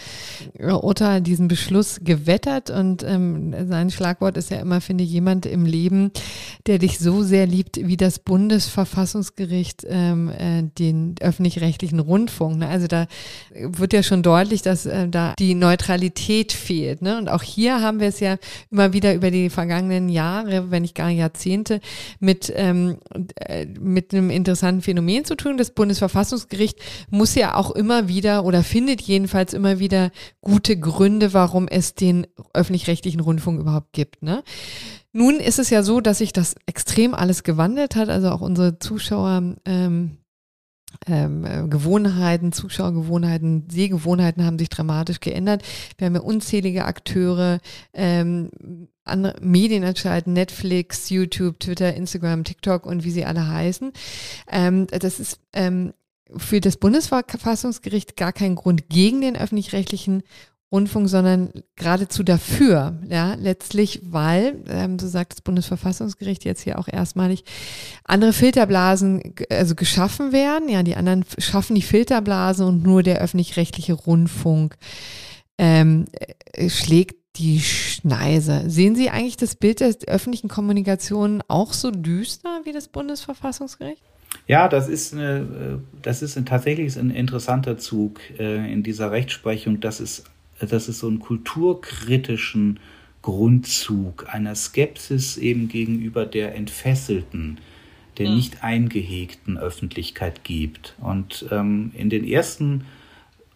äh, 0.58 0.72
Urteil, 0.72 1.20
diesen 1.20 1.48
Beschluss 1.48 2.00
gewettert 2.02 2.70
und 2.70 3.04
ähm, 3.04 3.54
sein 3.68 3.90
Schlagwort 3.90 4.36
ist 4.36 4.50
ja 4.50 4.58
immer, 4.58 4.80
finde 4.80 5.04
jemand 5.04 5.46
im 5.46 5.64
Leben, 5.64 6.10
der 6.66 6.78
dich 6.78 6.98
so 6.98 7.22
sehr 7.22 7.46
liebt 7.46 7.76
wie 7.76 7.96
das 7.96 8.18
Bundesverfassungsgericht 8.18 9.86
ähm, 9.88 10.28
äh, 10.28 10.64
den 10.78 11.14
öffentlich-rechtlichen 11.20 12.00
Rundfunk. 12.00 12.58
Ne? 12.58 12.68
Also 12.68 12.86
da 12.86 13.06
wird 13.54 13.92
ja 13.92 14.02
schon 14.02 14.22
deutlich, 14.22 14.62
dass 14.62 14.86
äh, 14.86 15.08
da 15.08 15.34
die 15.38 15.54
Neutralität 15.54 16.52
fehlt. 16.52 17.00
Ne? 17.00 17.16
Und 17.16 17.28
auch 17.28 17.42
hier 17.42 17.80
haben 17.80 18.00
wir 18.00 18.08
es 18.08 18.20
ja 18.20 18.36
immer 18.70 18.92
wieder 18.92 19.14
über 19.14 19.30
die 19.30 19.48
vergangenen 19.48 19.83
Jahre, 20.08 20.70
wenn 20.70 20.82
nicht 20.82 20.94
gar 20.94 21.10
Jahrzehnte, 21.10 21.80
mit 22.20 22.52
ähm, 22.54 22.98
äh, 23.36 23.66
mit 23.80 24.12
einem 24.12 24.30
interessanten 24.30 24.82
Phänomen 24.82 25.24
zu 25.24 25.36
tun. 25.36 25.56
Das 25.56 25.70
Bundesverfassungsgericht 25.70 26.78
muss 27.10 27.34
ja 27.34 27.54
auch 27.54 27.70
immer 27.70 28.08
wieder 28.08 28.44
oder 28.44 28.62
findet 28.62 29.00
jedenfalls 29.02 29.52
immer 29.54 29.78
wieder 29.78 30.10
gute 30.40 30.78
Gründe, 30.78 31.32
warum 31.32 31.68
es 31.68 31.94
den 31.94 32.26
öffentlich-rechtlichen 32.52 33.20
Rundfunk 33.20 33.60
überhaupt 33.60 33.92
gibt. 33.92 34.22
Ne? 34.22 34.42
Nun 35.12 35.36
ist 35.36 35.58
es 35.58 35.70
ja 35.70 35.82
so, 35.82 36.00
dass 36.00 36.18
sich 36.18 36.32
das 36.32 36.56
extrem 36.66 37.14
alles 37.14 37.44
gewandelt 37.44 37.96
hat. 37.96 38.08
Also 38.08 38.30
auch 38.30 38.40
unsere 38.40 38.78
Zuschauer 38.78 39.56
ähm, 39.64 40.18
ähm, 41.06 41.44
äh, 41.44 41.66
Gewohnheiten, 41.68 42.52
Zuschauergewohnheiten, 42.52 43.68
Sehgewohnheiten 43.70 44.44
haben 44.44 44.58
sich 44.58 44.68
dramatisch 44.68 45.20
geändert. 45.20 45.62
Wir 45.98 46.06
haben 46.06 46.14
ja 46.14 46.20
unzählige 46.20 46.84
Akteure, 46.84 47.58
ähm, 47.92 48.50
andere 49.04 49.36
Medien 49.40 49.82
entscheiden, 49.82 50.32
Netflix, 50.32 51.10
YouTube, 51.10 51.60
Twitter, 51.60 51.94
Instagram, 51.94 52.44
TikTok 52.44 52.86
und 52.86 53.04
wie 53.04 53.10
sie 53.10 53.24
alle 53.24 53.48
heißen. 53.48 53.92
Ähm, 54.50 54.86
das 54.86 55.20
ist 55.20 55.40
ähm, 55.52 55.92
für 56.36 56.60
das 56.60 56.76
Bundesverfassungsgericht 56.76 58.16
gar 58.16 58.32
kein 58.32 58.54
Grund 58.54 58.88
gegen 58.88 59.20
den 59.20 59.36
öffentlich-rechtlichen 59.36 60.22
Rundfunk, 60.72 61.08
sondern 61.08 61.52
geradezu 61.76 62.24
dafür, 62.24 62.98
ja, 63.08 63.34
letztlich, 63.34 64.00
weil, 64.10 64.64
ähm, 64.68 64.98
so 64.98 65.06
sagt 65.06 65.34
das 65.34 65.40
Bundesverfassungsgericht 65.40 66.44
jetzt 66.44 66.62
hier 66.62 66.80
auch 66.80 66.88
erstmalig, 66.88 67.44
andere 68.02 68.32
Filterblasen 68.32 69.34
also 69.50 69.76
geschaffen 69.76 70.32
werden, 70.32 70.68
ja, 70.68 70.82
die 70.82 70.96
anderen 70.96 71.24
schaffen 71.38 71.76
die 71.76 71.82
Filterblase 71.82 72.66
und 72.66 72.82
nur 72.82 73.04
der 73.04 73.20
öffentlich-rechtliche 73.20 73.92
Rundfunk 73.92 74.76
ähm, 75.58 76.06
äh, 76.52 76.68
schlägt 76.68 77.23
die 77.36 77.60
Schneise. 77.60 78.64
Sehen 78.68 78.94
Sie 78.94 79.10
eigentlich 79.10 79.36
das 79.36 79.56
Bild 79.56 79.80
der 79.80 79.94
öffentlichen 80.06 80.48
Kommunikation 80.48 81.42
auch 81.48 81.72
so 81.72 81.90
düster 81.90 82.60
wie 82.64 82.72
das 82.72 82.88
Bundesverfassungsgericht? 82.88 84.02
Ja, 84.46 84.68
das 84.68 84.88
ist, 84.88 85.14
eine, 85.14 85.38
äh, 85.38 86.00
das 86.02 86.22
ist 86.22 86.36
ein, 86.36 86.46
tatsächlich 86.46 86.96
ein 86.96 87.10
interessanter 87.10 87.78
Zug 87.78 88.20
äh, 88.38 88.72
in 88.72 88.82
dieser 88.82 89.10
Rechtsprechung, 89.10 89.80
dass 89.80 90.00
es 90.00 90.24
dass 90.60 90.88
es 90.88 91.00
so 91.00 91.08
einen 91.08 91.18
kulturkritischen 91.18 92.80
Grundzug 93.22 94.26
einer 94.32 94.54
Skepsis 94.54 95.36
eben 95.36 95.68
gegenüber 95.68 96.26
der 96.26 96.54
entfesselten, 96.54 97.58
der 98.18 98.28
mhm. 98.28 98.36
nicht 98.36 98.62
eingehegten 98.62 99.58
Öffentlichkeit 99.58 100.44
gibt. 100.44 100.94
Und 101.00 101.46
ähm, 101.50 101.90
in 101.94 102.10
den 102.10 102.24
ersten 102.24 102.84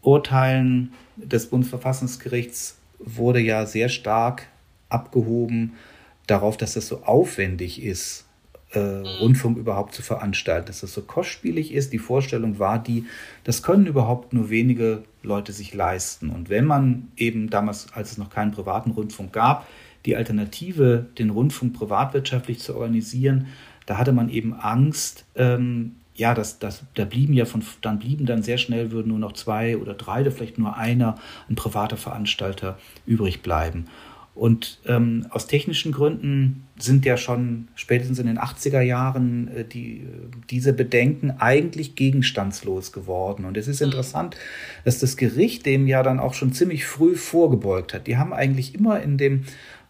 Urteilen 0.00 0.92
des 1.16 1.48
Bundesverfassungsgerichts 1.48 2.77
wurde 2.98 3.40
ja 3.40 3.66
sehr 3.66 3.88
stark 3.88 4.48
abgehoben 4.88 5.74
darauf, 6.26 6.56
dass 6.56 6.76
es 6.76 6.88
so 6.88 7.02
aufwendig 7.04 7.82
ist, 7.82 8.26
äh, 8.72 8.78
Rundfunk 8.78 9.56
überhaupt 9.56 9.94
zu 9.94 10.02
veranstalten, 10.02 10.66
dass 10.66 10.80
das 10.80 10.92
so 10.92 11.02
kostspielig 11.02 11.72
ist. 11.72 11.92
Die 11.92 11.98
Vorstellung 11.98 12.58
war 12.58 12.82
die, 12.82 13.06
das 13.44 13.62
können 13.62 13.86
überhaupt 13.86 14.32
nur 14.32 14.50
wenige 14.50 15.04
Leute 15.22 15.52
sich 15.52 15.72
leisten. 15.72 16.30
Und 16.30 16.50
wenn 16.50 16.66
man 16.66 17.08
eben 17.16 17.48
damals, 17.48 17.92
als 17.94 18.12
es 18.12 18.18
noch 18.18 18.30
keinen 18.30 18.52
privaten 18.52 18.90
Rundfunk 18.90 19.32
gab, 19.32 19.66
die 20.04 20.16
Alternative, 20.16 21.06
den 21.18 21.30
Rundfunk 21.30 21.72
privatwirtschaftlich 21.72 22.60
zu 22.60 22.74
organisieren, 22.74 23.46
da 23.86 23.96
hatte 23.96 24.12
man 24.12 24.28
eben 24.28 24.52
Angst, 24.52 25.24
ähm, 25.34 25.96
ja, 26.18 26.34
das, 26.34 26.58
das, 26.58 26.82
da 26.94 27.04
blieben 27.04 27.32
ja 27.32 27.44
von, 27.44 27.62
dann 27.80 28.00
blieben 28.00 28.26
dann 28.26 28.42
sehr 28.42 28.58
schnell, 28.58 28.90
würden 28.90 29.08
nur 29.08 29.20
noch 29.20 29.32
zwei 29.32 29.76
oder 29.76 29.94
drei 29.94 30.22
oder 30.22 30.32
vielleicht 30.32 30.58
nur 30.58 30.76
einer, 30.76 31.16
ein 31.48 31.54
privater 31.54 31.96
Veranstalter 31.96 32.76
übrig 33.06 33.40
bleiben. 33.40 33.86
Und 34.34 34.80
ähm, 34.86 35.26
aus 35.30 35.46
technischen 35.46 35.90
Gründen 35.90 36.66
sind 36.76 37.04
ja 37.04 37.16
schon 37.16 37.68
spätestens 37.74 38.18
in 38.18 38.26
den 38.26 38.38
80er 38.38 38.80
Jahren 38.80 39.48
äh, 39.48 39.64
die, 39.64 40.06
diese 40.50 40.72
Bedenken 40.72 41.32
eigentlich 41.38 41.94
gegenstandslos 41.94 42.92
geworden. 42.92 43.44
Und 43.44 43.56
es 43.56 43.68
ist 43.68 43.80
mhm. 43.80 43.86
interessant, 43.86 44.36
dass 44.84 44.98
das 44.98 45.16
Gericht 45.16 45.66
dem 45.66 45.86
ja 45.86 46.02
dann 46.02 46.20
auch 46.20 46.34
schon 46.34 46.52
ziemlich 46.52 46.84
früh 46.84 47.14
vorgebeugt 47.16 47.94
hat. 47.94 48.08
Die 48.08 48.16
haben 48.16 48.32
eigentlich 48.32 48.74
immer 48.74 49.00
in 49.00 49.18
dem, 49.18 49.44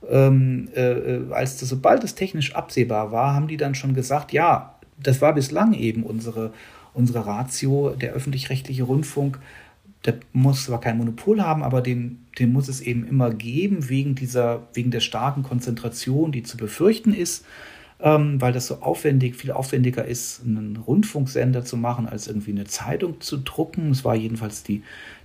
ähm, 0.09 0.69
äh, 0.75 0.93
äh 0.93 1.33
als 1.33 1.59
das, 1.59 1.71
sobald 1.71 2.05
es 2.05 2.15
technisch 2.15 2.55
absehbar 2.55 3.13
war, 3.13 3.35
haben 3.35 3.49
die 3.49 3.59
dann 3.59 3.75
schon 3.75 3.95
gesagt, 3.95 4.33
ja, 4.33 4.78
das 5.03 5.21
war 5.21 5.35
bislang 5.35 5.75
eben 5.75 6.03
unsere, 6.03 6.53
unsere 6.95 7.27
Ratio, 7.27 7.91
der 7.91 8.13
öffentlich-rechtliche 8.13 8.85
Rundfunk 8.85 9.39
der 10.05 10.15
muss 10.33 10.65
zwar 10.65 10.81
kein 10.81 10.99
Monopol 10.99 11.43
haben, 11.43 11.63
aber 11.63 11.81
den, 11.81 12.27
den 12.39 12.53
muss 12.53 12.69
es 12.69 12.81
eben 12.81 13.07
immer 13.07 13.31
geben, 13.31 13.89
wegen 13.89 14.15
dieser, 14.15 14.69
wegen 14.73 14.91
der 14.91 15.01
starken 15.01 15.43
Konzentration, 15.43 16.31
die 16.31 16.43
zu 16.43 16.57
befürchten 16.57 17.13
ist, 17.13 17.45
ähm, 18.01 18.41
weil 18.41 18.53
das 18.53 18.69
so 18.69 18.77
aufwendig, 18.77 19.35
viel 19.35 19.51
aufwendiger 19.51 20.05
ist, 20.05 20.43
einen 20.45 20.77
Rundfunksender 20.77 21.65
zu 21.65 21.77
machen, 21.77 22.07
als 22.07 22.29
irgendwie 22.29 22.53
eine 22.53 22.65
Zeitung 22.65 23.21
zu 23.21 23.39
drucken. 23.39 23.89
Das 23.89 24.05
war 24.05 24.15
jedenfalls 24.15 24.63
die, 24.63 24.83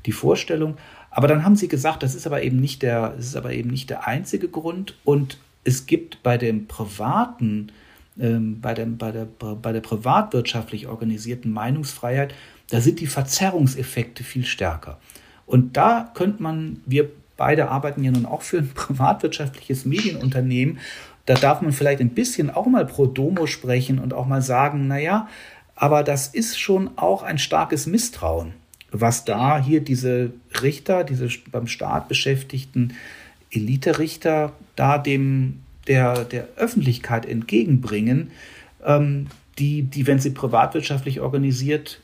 die 0.07 0.11
Vorstellung. 0.11 0.75
Aber 1.11 1.27
dann 1.27 1.45
haben 1.45 1.55
sie 1.55 1.67
gesagt, 1.67 2.01
das 2.01 2.15
ist 2.15 2.25
aber 2.25 2.41
eben 2.41 2.59
nicht 2.59 2.81
der, 2.81 3.09
das 3.09 3.27
ist 3.27 3.35
aber 3.35 3.53
eben 3.53 3.69
nicht 3.69 3.91
der 3.91 4.07
einzige 4.07 4.47
Grund. 4.47 4.97
Und 5.03 5.37
es 5.63 5.85
gibt 5.85 6.23
bei 6.23 6.39
dem 6.39 6.65
privaten, 6.65 7.71
ähm, 8.19 8.61
bei, 8.61 8.73
dem, 8.73 8.97
bei, 8.97 9.11
der, 9.11 9.25
bei 9.25 9.71
der 9.71 9.81
privatwirtschaftlich 9.81 10.87
organisierten 10.87 11.51
Meinungsfreiheit 11.51 12.33
da 12.69 12.81
sind 12.81 12.99
die 12.99 13.07
Verzerrungseffekte 13.07 14.23
viel 14.23 14.45
stärker. 14.45 14.99
Und 15.45 15.77
da 15.77 16.11
könnte 16.15 16.41
man, 16.41 16.81
wir 16.85 17.09
beide 17.37 17.69
arbeiten 17.69 18.03
ja 18.03 18.11
nun 18.11 18.25
auch 18.25 18.41
für 18.41 18.57
ein 18.57 18.69
privatwirtschaftliches 18.73 19.85
Medienunternehmen, 19.85 20.79
da 21.25 21.35
darf 21.35 21.61
man 21.61 21.71
vielleicht 21.71 22.01
ein 22.01 22.09
bisschen 22.09 22.49
auch 22.49 22.65
mal 22.65 22.85
pro 22.85 23.05
domo 23.05 23.45
sprechen 23.45 23.99
und 23.99 24.13
auch 24.13 24.25
mal 24.25 24.41
sagen, 24.41 24.87
naja, 24.87 25.29
aber 25.75 26.03
das 26.03 26.27
ist 26.27 26.59
schon 26.59 26.89
auch 26.97 27.23
ein 27.23 27.37
starkes 27.37 27.85
Misstrauen, 27.87 28.53
was 28.91 29.23
da 29.23 29.61
hier 29.61 29.81
diese 29.81 30.33
Richter, 30.61 31.03
diese 31.03 31.29
beim 31.51 31.67
Staat 31.67 32.09
beschäftigten 32.09 32.93
Elite-Richter 33.51 34.51
da 34.75 34.97
dem 34.97 35.62
der, 35.87 36.25
der 36.25 36.47
Öffentlichkeit 36.55 37.25
entgegenbringen, 37.25 38.31
ähm, 38.85 39.27
die, 39.59 39.83
die, 39.83 40.07
wenn 40.07 40.19
sie 40.19 40.31
privatwirtschaftlich 40.31 41.21
organisiert 41.21 42.01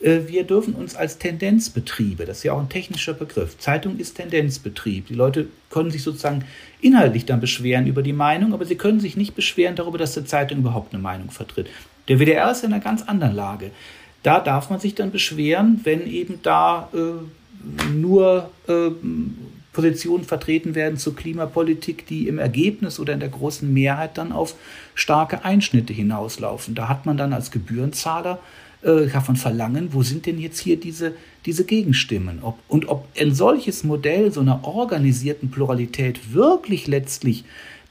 äh, 0.00 0.20
wir 0.26 0.44
dürfen 0.44 0.74
uns 0.74 0.94
als 0.96 1.18
Tendenzbetriebe, 1.18 2.24
das 2.24 2.38
ist 2.38 2.44
ja 2.44 2.52
auch 2.54 2.60
ein 2.60 2.68
technischer 2.68 3.14
Begriff, 3.14 3.58
Zeitung 3.58 3.98
ist 3.98 4.14
Tendenzbetrieb. 4.14 5.06
Die 5.06 5.14
Leute 5.14 5.48
können 5.68 5.90
sich 5.90 6.02
sozusagen 6.02 6.44
inhaltlich 6.80 7.26
dann 7.26 7.40
beschweren 7.40 7.86
über 7.86 8.02
die 8.02 8.12
Meinung, 8.12 8.52
aber 8.54 8.64
sie 8.64 8.76
können 8.76 9.00
sich 9.00 9.16
nicht 9.16 9.34
beschweren 9.34 9.76
darüber, 9.76 9.98
dass 9.98 10.14
die 10.14 10.24
Zeitung 10.24 10.58
überhaupt 10.58 10.94
eine 10.94 11.02
Meinung 11.02 11.30
vertritt. 11.30 11.68
Der 12.08 12.18
WDR 12.18 12.50
ist 12.50 12.64
in 12.64 12.72
einer 12.72 12.82
ganz 12.82 13.02
anderen 13.02 13.34
Lage. 13.34 13.70
Da 14.22 14.40
darf 14.40 14.70
man 14.70 14.80
sich 14.80 14.94
dann 14.94 15.10
beschweren, 15.10 15.80
wenn 15.84 16.06
eben 16.06 16.40
da 16.42 16.88
äh, 16.92 17.92
nur 17.92 18.50
äh, 18.68 18.90
Positionen 19.72 20.24
vertreten 20.24 20.74
werden 20.74 20.98
zur 20.98 21.14
Klimapolitik, 21.14 22.06
die 22.06 22.26
im 22.26 22.38
Ergebnis 22.38 22.98
oder 22.98 23.12
in 23.12 23.20
der 23.20 23.28
großen 23.28 23.72
Mehrheit 23.72 24.18
dann 24.18 24.32
auf 24.32 24.56
starke 24.94 25.44
Einschnitte 25.44 25.92
hinauslaufen. 25.92 26.74
Da 26.74 26.88
hat 26.88 27.06
man 27.06 27.16
dann 27.16 27.32
als 27.32 27.50
Gebührenzahler 27.50 28.40
äh, 28.82 29.06
davon 29.06 29.36
verlangen, 29.36 29.92
wo 29.92 30.02
sind 30.02 30.26
denn 30.26 30.40
jetzt 30.40 30.58
hier 30.58 30.78
diese, 30.78 31.14
diese 31.46 31.64
Gegenstimmen? 31.64 32.40
Ob, 32.42 32.58
und 32.66 32.88
ob 32.88 33.06
ein 33.18 33.34
solches 33.34 33.84
Modell 33.84 34.32
so 34.32 34.40
einer 34.40 34.64
organisierten 34.64 35.50
Pluralität 35.50 36.34
wirklich 36.34 36.86
letztlich 36.86 37.44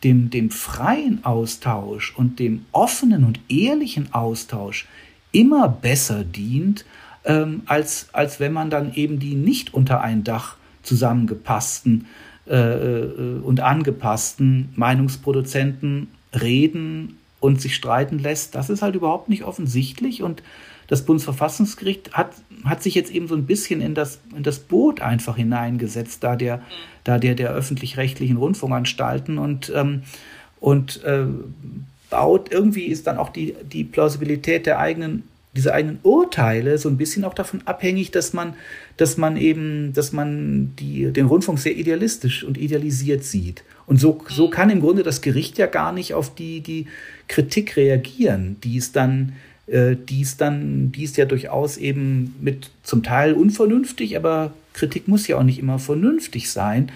dem, 0.03 0.29
dem 0.29 0.49
freien 0.49 1.23
Austausch 1.23 2.13
und 2.15 2.39
dem 2.39 2.65
offenen 2.71 3.23
und 3.23 3.39
ehrlichen 3.49 4.13
Austausch 4.13 4.87
immer 5.31 5.69
besser 5.69 6.23
dient, 6.23 6.85
ähm, 7.25 7.61
als, 7.65 8.07
als 8.13 8.39
wenn 8.39 8.53
man 8.53 8.69
dann 8.69 8.93
eben 8.93 9.19
die 9.19 9.35
nicht 9.35 9.73
unter 9.73 10.01
ein 10.01 10.23
Dach 10.23 10.57
zusammengepassten 10.89 12.07
äh, 12.47 12.55
äh 12.55 13.39
und 13.41 13.61
angepassten 13.61 14.69
Meinungsproduzenten 14.75 16.07
reden 16.33 17.17
und 17.39 17.61
sich 17.61 17.75
streiten 17.75 18.19
lässt. 18.19 18.55
Das 18.55 18.69
ist 18.69 18.81
halt 18.81 18.95
überhaupt 18.95 19.29
nicht 19.29 19.43
offensichtlich 19.43 20.23
und 20.23 20.43
das 20.87 21.05
Bundesverfassungsgericht 21.05 22.13
hat, 22.13 22.31
hat 22.65 22.81
sich 22.81 22.95
jetzt 22.95 23.11
eben 23.11 23.27
so 23.27 23.35
ein 23.35 23.45
bisschen 23.45 23.79
in 23.79 23.93
das, 23.93 24.19
in 24.35 24.41
das 24.41 24.59
Boot 24.59 25.01
einfach 25.01 25.35
hineingesetzt, 25.35 26.23
da 26.23 26.35
der, 26.35 26.63
da 27.03 27.19
der, 27.19 27.35
der 27.35 27.51
öffentlich-rechtlichen 27.51 28.37
Rundfunkanstalten 28.37 29.37
und, 29.37 29.71
ähm, 29.75 30.01
und 30.59 31.03
äh, 31.03 31.25
baut, 32.09 32.51
irgendwie 32.51 32.85
ist 32.85 33.05
dann 33.05 33.19
auch 33.19 33.29
die, 33.29 33.55
die 33.71 33.83
Plausibilität 33.83 34.65
der 34.65 34.79
eigenen 34.79 35.23
diese 35.55 35.73
eigenen 35.73 35.99
Urteile 36.03 36.77
so 36.77 36.89
ein 36.89 36.97
bisschen 36.97 37.25
auch 37.25 37.33
davon 37.33 37.61
abhängig, 37.65 38.11
dass 38.11 38.33
man, 38.33 38.53
dass 38.97 39.17
man 39.17 39.35
eben, 39.35 39.93
dass 39.93 40.11
man 40.11 40.75
die, 40.77 41.11
den 41.11 41.25
Rundfunk 41.25 41.59
sehr 41.59 41.75
idealistisch 41.75 42.43
und 42.43 42.57
idealisiert 42.57 43.23
sieht. 43.23 43.63
Und 43.87 43.99
so, 43.99 44.21
so 44.29 44.49
kann 44.49 44.69
im 44.69 44.81
Grunde 44.81 45.01
das 45.01 45.21
Gericht 45.21 45.57
ja 45.57 45.65
gar 45.65 45.91
nicht 45.91 46.13
auf 46.13 46.35
die, 46.35 46.61
die 46.61 46.85
Kritik 47.27 47.75
reagieren, 47.77 48.57
die 48.63 48.77
es 48.77 48.91
dann, 48.91 49.33
äh, 49.65 49.95
die 49.95 50.21
es 50.21 50.37
dann, 50.37 50.91
die 50.91 51.03
ist 51.03 51.17
ja 51.17 51.25
durchaus 51.25 51.77
eben 51.77 52.35
mit 52.39 52.69
zum 52.83 53.01
Teil 53.01 53.33
unvernünftig, 53.33 54.15
aber 54.15 54.53
Kritik 54.73 55.07
muss 55.07 55.27
ja 55.27 55.37
auch 55.37 55.43
nicht 55.43 55.59
immer 55.59 55.79
vernünftig 55.79 56.51
sein. 56.51 56.91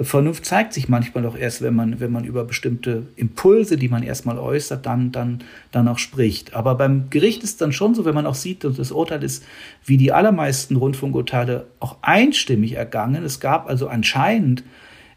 Vernunft 0.00 0.44
zeigt 0.44 0.72
sich 0.72 0.88
manchmal 0.88 1.22
doch 1.22 1.36
erst, 1.36 1.62
wenn 1.62 1.74
man, 1.74 2.00
wenn 2.00 2.10
man 2.10 2.24
über 2.24 2.44
bestimmte 2.44 3.06
Impulse, 3.14 3.76
die 3.76 3.88
man 3.88 4.02
erstmal 4.02 4.38
äußert, 4.38 4.84
dann, 4.86 5.12
dann, 5.12 5.44
dann 5.70 5.86
auch 5.86 5.98
spricht. 5.98 6.54
Aber 6.54 6.74
beim 6.74 7.10
Gericht 7.10 7.44
ist 7.44 7.60
dann 7.60 7.72
schon 7.72 7.94
so, 7.94 8.04
wenn 8.04 8.14
man 8.14 8.26
auch 8.26 8.34
sieht, 8.34 8.64
und 8.64 8.76
das 8.76 8.90
Urteil 8.90 9.22
ist 9.22 9.44
wie 9.84 9.96
die 9.96 10.10
allermeisten 10.10 10.74
Rundfunkurteile 10.74 11.66
auch 11.78 11.98
einstimmig 12.02 12.72
ergangen. 12.72 13.22
Es 13.22 13.38
gab 13.38 13.68
also 13.68 13.86
anscheinend 13.86 14.64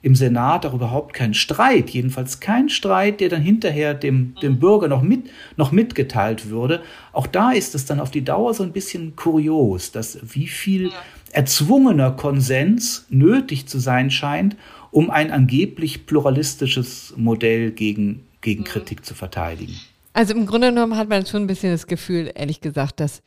im 0.03 0.13
Senat 0.13 0.65
auch 0.65 0.75
überhaupt 0.75 1.13
keinen 1.13 1.33
Streit, 1.33 1.89
jedenfalls 1.89 2.39
kein 2.39 2.69
Streit, 2.69 3.19
der 3.19 3.29
dann 3.29 3.41
hinterher 3.41 3.95
dem, 3.95 4.35
dem 4.43 4.53
mhm. 4.53 4.59
Bürger 4.59 4.87
noch, 4.87 5.01
mit, 5.01 5.29
noch 5.55 5.71
mitgeteilt 5.71 6.49
würde. 6.49 6.81
Auch 7.13 7.25
da 7.25 7.51
ist 7.51 7.73
es 7.73 7.85
dann 7.85 7.99
auf 7.99 8.11
die 8.11 8.23
Dauer 8.23 8.53
so 8.53 8.61
ein 8.61 8.73
bisschen 8.73 9.15
kurios, 9.15 9.91
dass 9.91 10.19
wie 10.21 10.47
viel 10.47 10.91
erzwungener 11.31 12.11
Konsens 12.11 13.05
nötig 13.09 13.67
zu 13.67 13.79
sein 13.79 14.11
scheint, 14.11 14.55
um 14.91 15.09
ein 15.09 15.31
angeblich 15.31 16.05
pluralistisches 16.05 17.13
Modell 17.17 17.71
gegen, 17.71 18.27
gegen 18.41 18.61
mhm. 18.61 18.67
Kritik 18.67 19.05
zu 19.05 19.13
verteidigen. 19.13 19.75
Also 20.13 20.33
im 20.33 20.45
Grunde 20.45 20.69
genommen 20.69 20.97
hat 20.97 21.09
man 21.09 21.25
schon 21.25 21.43
ein 21.43 21.47
bisschen 21.47 21.71
das 21.71 21.87
Gefühl, 21.87 22.31
ehrlich 22.33 22.61
gesagt, 22.61 22.99
dass 22.99 23.21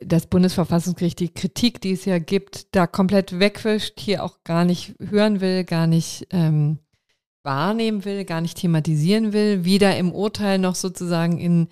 das 0.00 0.26
Bundesverfassungsgericht 0.26 1.18
die 1.18 1.32
Kritik, 1.32 1.80
die 1.80 1.92
es 1.92 2.04
ja 2.04 2.18
gibt, 2.18 2.74
da 2.74 2.86
komplett 2.86 3.38
wegwischt, 3.38 4.00
hier 4.00 4.24
auch 4.24 4.38
gar 4.44 4.64
nicht 4.64 4.94
hören 5.00 5.40
will, 5.40 5.64
gar 5.64 5.86
nicht 5.86 6.26
ähm, 6.30 6.78
wahrnehmen 7.42 8.04
will, 8.04 8.24
gar 8.24 8.40
nicht 8.40 8.58
thematisieren 8.58 9.32
will, 9.32 9.64
weder 9.64 9.96
im 9.96 10.12
Urteil 10.12 10.58
noch 10.58 10.74
sozusagen 10.74 11.38
in, 11.38 11.68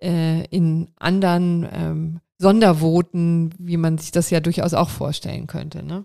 äh, 0.00 0.44
in 0.46 0.88
anderen 0.96 1.68
ähm, 1.70 2.20
Sondervoten, 2.38 3.54
wie 3.58 3.76
man 3.76 3.98
sich 3.98 4.12
das 4.12 4.30
ja 4.30 4.40
durchaus 4.40 4.74
auch 4.74 4.90
vorstellen 4.90 5.46
könnte. 5.46 5.82
Ne? 5.82 6.04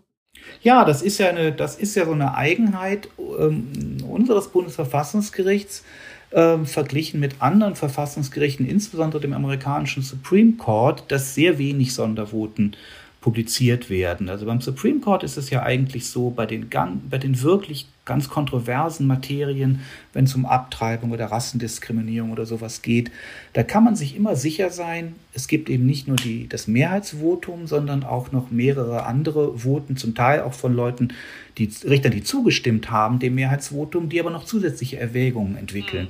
Ja, 0.61 0.83
das 0.83 1.01
ist 1.01 1.19
ja 1.19 1.29
eine, 1.29 1.51
das 1.51 1.75
ist 1.75 1.95
ja 1.95 2.05
so 2.05 2.11
eine 2.11 2.35
Eigenheit 2.35 3.07
ähm, 3.39 3.97
unseres 4.09 4.49
Bundesverfassungsgerichts 4.49 5.83
äh, 6.31 6.57
verglichen 6.65 7.19
mit 7.19 7.41
anderen 7.41 7.75
Verfassungsgerichten, 7.75 8.67
insbesondere 8.67 9.21
dem 9.21 9.33
amerikanischen 9.33 10.03
Supreme 10.03 10.53
Court, 10.53 11.03
dass 11.09 11.35
sehr 11.35 11.57
wenig 11.59 11.93
Sondervoten 11.93 12.75
publiziert 13.23 13.89
werden. 13.89 14.27
Also 14.27 14.45
beim 14.45 14.59
Supreme 14.59 14.99
Court 14.99 15.23
ist 15.23 15.37
es 15.37 15.49
ja 15.49 15.63
eigentlich 15.63 16.07
so, 16.07 16.29
bei 16.29 16.45
den, 16.45 16.67
bei 17.09 17.17
den 17.17 17.41
wirklich 17.41 17.87
ganz 18.03 18.27
kontroversen 18.27 19.07
Materien, 19.07 19.79
wenn 20.11 20.25
es 20.25 20.35
um 20.35 20.45
Abtreibung 20.45 21.11
oder 21.11 21.27
Rassendiskriminierung 21.27 22.31
oder 22.31 22.45
sowas 22.45 22.81
geht, 22.81 23.11
da 23.53 23.63
kann 23.63 23.85
man 23.85 23.95
sich 23.95 24.17
immer 24.17 24.35
sicher 24.35 24.71
sein, 24.71 25.15
es 25.33 25.47
gibt 25.47 25.69
eben 25.69 25.85
nicht 25.85 26.05
nur 26.05 26.17
die, 26.17 26.49
das 26.49 26.67
Mehrheitsvotum, 26.67 27.65
sondern 27.65 28.03
auch 28.03 28.33
noch 28.33 28.51
mehrere 28.51 29.05
andere 29.05 29.59
Voten, 29.59 29.95
zum 29.95 30.15
Teil 30.15 30.41
auch 30.41 30.53
von 30.53 30.73
Leuten, 30.73 31.13
die 31.57 31.71
Richter, 31.85 32.09
die 32.09 32.23
zugestimmt 32.23 32.91
haben 32.91 33.19
dem 33.19 33.35
Mehrheitsvotum, 33.35 34.09
die 34.09 34.19
aber 34.19 34.31
noch 34.31 34.43
zusätzliche 34.43 34.99
Erwägungen 34.99 35.55
entwickeln. 35.55 36.09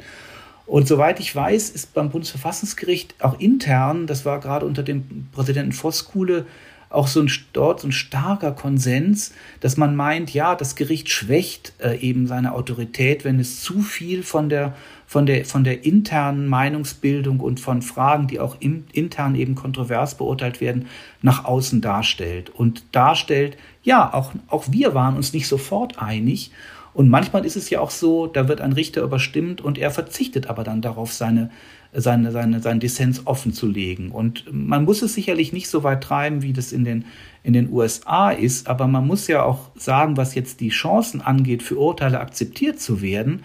Und 0.66 0.88
soweit 0.88 1.20
ich 1.20 1.36
weiß, 1.36 1.70
ist 1.70 1.94
beim 1.94 2.10
Bundesverfassungsgericht 2.10 3.14
auch 3.20 3.40
intern, 3.40 4.08
das 4.08 4.26
war 4.26 4.40
gerade 4.40 4.66
unter 4.66 4.82
dem 4.82 5.28
Präsidenten 5.32 5.74
Voskuhle, 5.74 6.48
auch 6.94 7.08
so 7.08 7.22
ein, 7.22 7.32
dort 7.54 7.80
so 7.80 7.88
ein 7.88 7.92
starker 7.92 8.52
Konsens, 8.52 9.34
dass 9.60 9.78
man 9.78 9.96
meint, 9.96 10.34
ja, 10.34 10.56
das 10.56 10.76
Gericht 10.76 11.10
schwächt 11.10 11.74
äh, 11.80 11.98
eben 11.98 12.28
seine 12.28 12.54
Autorität, 12.54 13.26
wenn 13.26 13.40
es 13.40 13.62
zu 13.62 13.82
viel 13.82 14.24
von 14.24 14.48
der, 14.50 14.76
von 15.08 15.26
der, 15.26 15.46
von 15.46 15.64
der 15.64 15.86
internen 15.86 16.48
Meinungsbildung 16.48 17.40
und 17.40 17.60
von 17.60 17.82
Fragen, 17.82 18.28
die 18.28 18.40
auch 18.40 18.58
im, 18.60 18.86
intern 18.94 19.36
eben 19.36 19.56
kontrovers 19.56 20.16
beurteilt 20.16 20.62
werden, 20.62 20.88
nach 21.22 21.46
außen 21.46 21.82
darstellt. 21.82 22.52
Und 22.52 22.84
darstellt, 22.92 23.58
ja, 23.82 24.14
auch, 24.14 24.32
auch 24.48 24.66
wir 24.70 24.94
waren 24.94 25.16
uns 25.16 25.34
nicht 25.34 25.48
sofort 25.48 26.00
einig. 26.00 26.52
Und 26.94 27.10
manchmal 27.10 27.44
ist 27.44 27.56
es 27.56 27.72
ja 27.72 27.80
auch 27.80 27.90
so, 27.90 28.28
da 28.28 28.48
wird 28.48 28.62
ein 28.62 28.74
Richter 28.74 29.02
überstimmt 29.02 29.62
und 29.62 29.80
er 29.80 29.90
verzichtet 29.90 30.48
aber 30.48 30.64
dann 30.64 30.82
darauf, 30.82 31.12
seine, 31.12 31.50
seine, 31.94 32.32
seine, 32.32 32.60
seinen 32.60 32.80
Dissens 32.80 33.26
offen 33.26 33.54
zu 33.54 33.68
legen. 33.68 34.12
Und 34.12 34.46
man 34.52 34.86
muss 34.86 35.02
es 35.02 35.14
sicherlich 35.14 35.54
nicht 35.54 35.70
so 35.70 35.84
weit 35.84 36.04
treiben, 36.04 36.42
wie 36.42 36.54
das 36.54 36.72
in 36.72 36.84
den, 36.84 37.06
in 37.44 37.54
den 37.54 37.72
USA 37.72 38.32
ist, 38.32 38.68
aber 38.68 38.88
man 38.88 39.06
muss 39.06 39.28
ja 39.28 39.44
auch 39.44 39.70
sagen, 39.76 40.18
was 40.18 40.36
jetzt 40.36 40.60
die 40.60 40.70
Chancen 40.70 41.22
angeht, 41.22 41.64
für 41.64 41.78
Urteile 41.78 42.20
akzeptiert 42.20 42.80
zu 42.80 43.02
werden. 43.02 43.34
Mhm. 43.34 43.44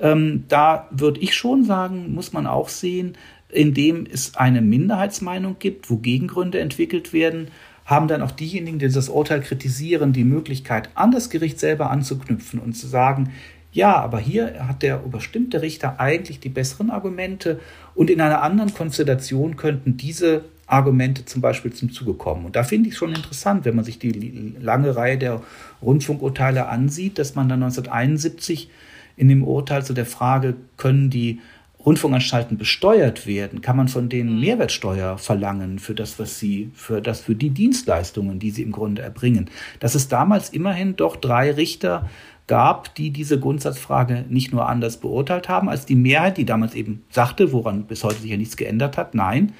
Ähm, 0.00 0.44
da 0.48 0.88
würde 0.90 1.20
ich 1.20 1.34
schon 1.34 1.64
sagen, 1.64 2.14
muss 2.14 2.32
man 2.32 2.46
auch 2.46 2.68
sehen, 2.68 3.16
indem 3.48 4.06
es 4.10 4.34
eine 4.34 4.60
Minderheitsmeinung 4.60 5.56
gibt, 5.58 5.90
wo 5.90 5.96
Gegengründe 5.96 6.58
entwickelt 6.58 7.12
werden, 7.12 7.48
haben 7.84 8.08
dann 8.08 8.22
auch 8.22 8.30
diejenigen, 8.30 8.78
die 8.78 8.88
das 8.88 9.08
Urteil 9.08 9.40
kritisieren, 9.40 10.12
die 10.12 10.24
Möglichkeit, 10.24 10.88
an 10.94 11.10
das 11.10 11.28
Gericht 11.28 11.60
selber 11.60 11.90
anzuknüpfen 11.90 12.58
und 12.58 12.72
zu 12.74 12.86
sagen, 12.86 13.30
Ja, 13.74 13.96
aber 13.96 14.20
hier 14.20 14.68
hat 14.68 14.84
der 14.84 15.02
überstimmte 15.04 15.60
Richter 15.60 15.98
eigentlich 15.98 16.38
die 16.38 16.48
besseren 16.48 16.90
Argumente 16.90 17.58
und 17.96 18.08
in 18.08 18.20
einer 18.20 18.40
anderen 18.40 18.72
Konstellation 18.72 19.56
könnten 19.56 19.96
diese 19.96 20.44
Argumente 20.68 21.24
zum 21.24 21.42
Beispiel 21.42 21.72
zum 21.72 21.90
Zuge 21.90 22.14
kommen. 22.14 22.46
Und 22.46 22.54
da 22.54 22.62
finde 22.62 22.88
ich 22.88 22.94
es 22.94 22.98
schon 22.98 23.12
interessant, 23.12 23.64
wenn 23.64 23.74
man 23.74 23.84
sich 23.84 23.98
die 23.98 24.54
lange 24.60 24.94
Reihe 24.94 25.18
der 25.18 25.42
Rundfunkurteile 25.82 26.68
ansieht, 26.68 27.18
dass 27.18 27.34
man 27.34 27.48
dann 27.48 27.64
1971 27.64 28.70
in 29.16 29.26
dem 29.28 29.42
Urteil 29.42 29.84
zu 29.84 29.92
der 29.92 30.06
Frage, 30.06 30.54
können 30.76 31.10
die 31.10 31.40
Rundfunkanstalten 31.84 32.56
besteuert 32.56 33.26
werden, 33.26 33.60
kann 33.60 33.76
man 33.76 33.88
von 33.88 34.08
denen 34.08 34.36
mhm. 34.36 34.40
Mehrwertsteuer 34.40 35.18
verlangen 35.18 35.78
für 35.78 35.94
das, 35.94 36.18
was 36.18 36.38
sie, 36.38 36.70
für 36.74 37.02
das, 37.02 37.20
für 37.20 37.34
die 37.34 37.50
Dienstleistungen, 37.50 38.38
die 38.38 38.50
sie 38.50 38.62
im 38.62 38.72
Grunde 38.72 39.02
erbringen. 39.02 39.50
Dass 39.80 39.94
es 39.94 40.08
damals 40.08 40.48
immerhin 40.48 40.96
doch 40.96 41.16
drei 41.16 41.50
Richter 41.50 42.08
gab, 42.46 42.94
die 42.94 43.10
diese 43.10 43.40
Grundsatzfrage 43.40 44.24
nicht 44.28 44.52
nur 44.52 44.68
anders 44.68 44.98
beurteilt 44.98 45.48
haben 45.48 45.68
als 45.68 45.86
die 45.86 45.94
Mehrheit, 45.94 46.36
die 46.36 46.44
damals 46.44 46.74
eben 46.74 47.04
sagte, 47.08 47.52
woran 47.52 47.86
bis 47.86 48.04
heute 48.04 48.20
sich 48.20 48.30
ja 48.30 48.36
nichts 48.36 48.56
geändert 48.56 48.98
hat. 48.98 49.14
Nein, 49.14 49.52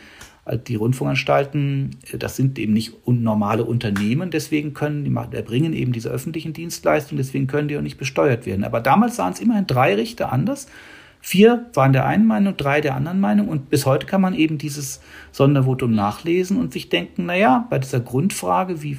die 0.66 0.74
Rundfunkanstalten, 0.74 1.96
das 2.18 2.36
sind 2.36 2.58
eben 2.58 2.74
nicht 2.74 2.94
normale 3.06 3.64
Unternehmen, 3.64 4.30
deswegen 4.30 4.74
können 4.74 5.04
die 5.04 5.36
erbringen 5.36 5.72
eben 5.72 5.92
diese 5.92 6.10
öffentlichen 6.10 6.52
Dienstleistungen, 6.52 7.16
deswegen 7.16 7.46
können 7.46 7.68
die 7.68 7.78
auch 7.78 7.82
nicht 7.82 7.96
besteuert 7.96 8.44
werden. 8.44 8.64
Aber 8.64 8.80
damals 8.80 9.16
sahen 9.16 9.32
es 9.32 9.40
immerhin 9.40 9.66
drei 9.66 9.94
Richter 9.94 10.32
anders. 10.32 10.66
Vier 11.22 11.70
waren 11.72 11.94
der 11.94 12.04
einen 12.04 12.26
Meinung, 12.26 12.58
drei 12.58 12.82
der 12.82 12.94
anderen 12.94 13.18
Meinung 13.20 13.48
und 13.48 13.70
bis 13.70 13.86
heute 13.86 14.04
kann 14.04 14.20
man 14.20 14.34
eben 14.34 14.58
dieses 14.58 15.00
Sondervotum 15.32 15.94
nachlesen 15.94 16.58
und 16.58 16.74
sich 16.74 16.90
denken, 16.90 17.24
naja, 17.24 17.66
bei 17.70 17.78
dieser 17.78 18.00
Grundfrage, 18.00 18.82
wie, 18.82 18.98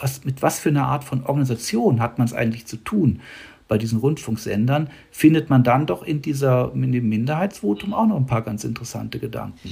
was, 0.00 0.24
mit 0.24 0.42
was 0.42 0.58
für 0.58 0.70
einer 0.70 0.86
Art 0.86 1.04
von 1.04 1.24
Organisation 1.24 2.00
hat 2.00 2.18
man 2.18 2.26
es 2.26 2.34
eigentlich 2.34 2.66
zu 2.66 2.76
tun? 2.76 3.20
Bei 3.68 3.78
diesen 3.78 4.00
Rundfunksendern 4.00 4.90
findet 5.10 5.48
man 5.48 5.62
dann 5.62 5.86
doch 5.86 6.02
in 6.02 6.22
dieser, 6.22 6.72
in 6.74 6.90
dem 6.90 7.08
Minderheitsvotum 7.08 7.94
auch 7.94 8.06
noch 8.06 8.16
ein 8.16 8.26
paar 8.26 8.42
ganz 8.42 8.64
interessante 8.64 9.20
Gedanken. 9.20 9.70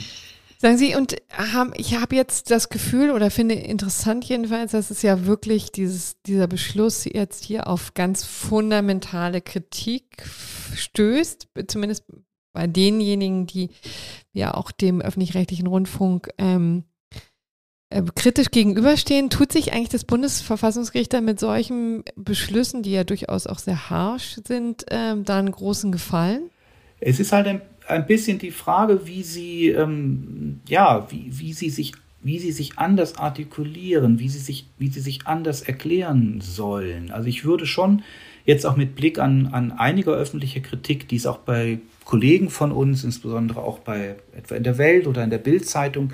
Sagen 0.61 0.76
Sie, 0.76 0.97
und 0.97 1.16
haben, 1.33 1.72
ich 1.76 2.01
habe 2.01 2.16
jetzt 2.16 2.51
das 2.51 2.68
Gefühl 2.68 3.11
oder 3.12 3.31
finde 3.31 3.55
interessant 3.55 4.24
jedenfalls, 4.24 4.72
dass 4.72 4.91
es 4.91 5.03
ja 5.03 5.24
wirklich 5.24 5.70
dieses, 5.70 6.20
dieser 6.22 6.49
Beschluss 6.49 7.05
jetzt 7.05 7.45
hier 7.45 7.68
auf 7.68 7.95
ganz 7.95 8.24
fundamentale 8.24 9.41
Kritik 9.41 10.24
stößt, 10.74 11.49
zumindest 11.68 12.05
bei 12.53 12.66
denjenigen, 12.66 13.47
die 13.47 13.70
ja 14.33 14.55
auch 14.55 14.72
dem 14.72 15.01
öffentlich-rechtlichen 15.01 15.68
Rundfunk 15.68 16.29
ähm, 16.39 16.83
äh, 16.83 16.97
kritisch 18.14 18.51
gegenüberstehen. 18.51 19.30
Tut 19.30 19.53
sich 19.53 19.72
eigentlich 19.72 19.89
das 19.89 20.05
Bundesverfassungsgericht 20.05 21.12
dann 21.12 21.24
mit 21.24 21.41
solchen 21.41 22.05
Beschlüssen, 22.16 22.82
die 22.82 22.93
ja 22.93 23.05
durchaus 23.05 23.47
auch 23.47 23.59
sehr 23.59 23.91
harsch 23.91 24.36
sind, 24.47 24.86
ähm, 24.91 25.24
da 25.24 25.39
einen 25.39 25.53
großen 25.53 25.93
Gefallen? 25.93 26.51
Es 27.01 27.20
ist 27.20 27.32
halt 27.32 27.47
ein 27.47 27.61
ein 27.89 28.07
bisschen 28.07 28.39
die 28.39 28.51
Frage, 28.51 29.07
wie 29.07 29.22
sie, 29.22 29.68
ähm, 29.68 30.61
ja, 30.68 31.07
wie, 31.11 31.30
wie 31.30 31.53
sie 31.53 31.70
sich 31.70 31.93
wie 32.20 32.41
sie 32.41 32.51
sich 32.51 32.78
anders 32.78 33.16
artikulieren, 33.16 34.18
wie 34.18 34.28
sie 34.28 34.41
sich, 34.41 34.66
wie 34.76 34.89
sie 34.89 35.01
sich 35.01 35.20
anders 35.26 35.62
erklären 35.62 36.41
sollen. 36.41 37.12
Also 37.12 37.28
ich 37.28 37.45
würde 37.45 37.64
schon 37.64 38.03
jetzt 38.45 38.66
auch 38.66 38.76
mit 38.76 38.97
Blick 38.97 39.20
an, 39.20 39.47
an 39.47 39.70
einige 39.70 40.11
öffentliche 40.11 40.61
Kritik, 40.61 41.09
die 41.09 41.14
es 41.14 41.26
auch 41.26 41.39
bei 41.39 41.78
Kollegen 42.05 42.51
von 42.51 42.72
uns, 42.72 43.05
insbesondere 43.05 43.61
auch 43.61 43.78
bei 43.78 44.16
etwa 44.36 44.57
in 44.57 44.64
der 44.64 44.78
Welt 44.78 45.07
oder 45.07 45.22
in 45.22 45.30
der 45.30 45.39
Bildzeitung 45.39 46.12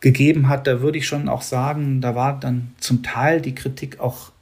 gegeben 0.00 0.48
hat, 0.48 0.66
da 0.66 0.80
würde 0.80 0.98
ich 0.98 1.06
schon 1.06 1.28
auch 1.28 1.42
sagen, 1.42 2.00
da 2.00 2.14
war 2.14 2.38
dann 2.38 2.72
zum 2.78 3.02
Teil 3.02 3.40
die 3.40 3.54
Kritik 3.54 4.00
auch 4.00 4.32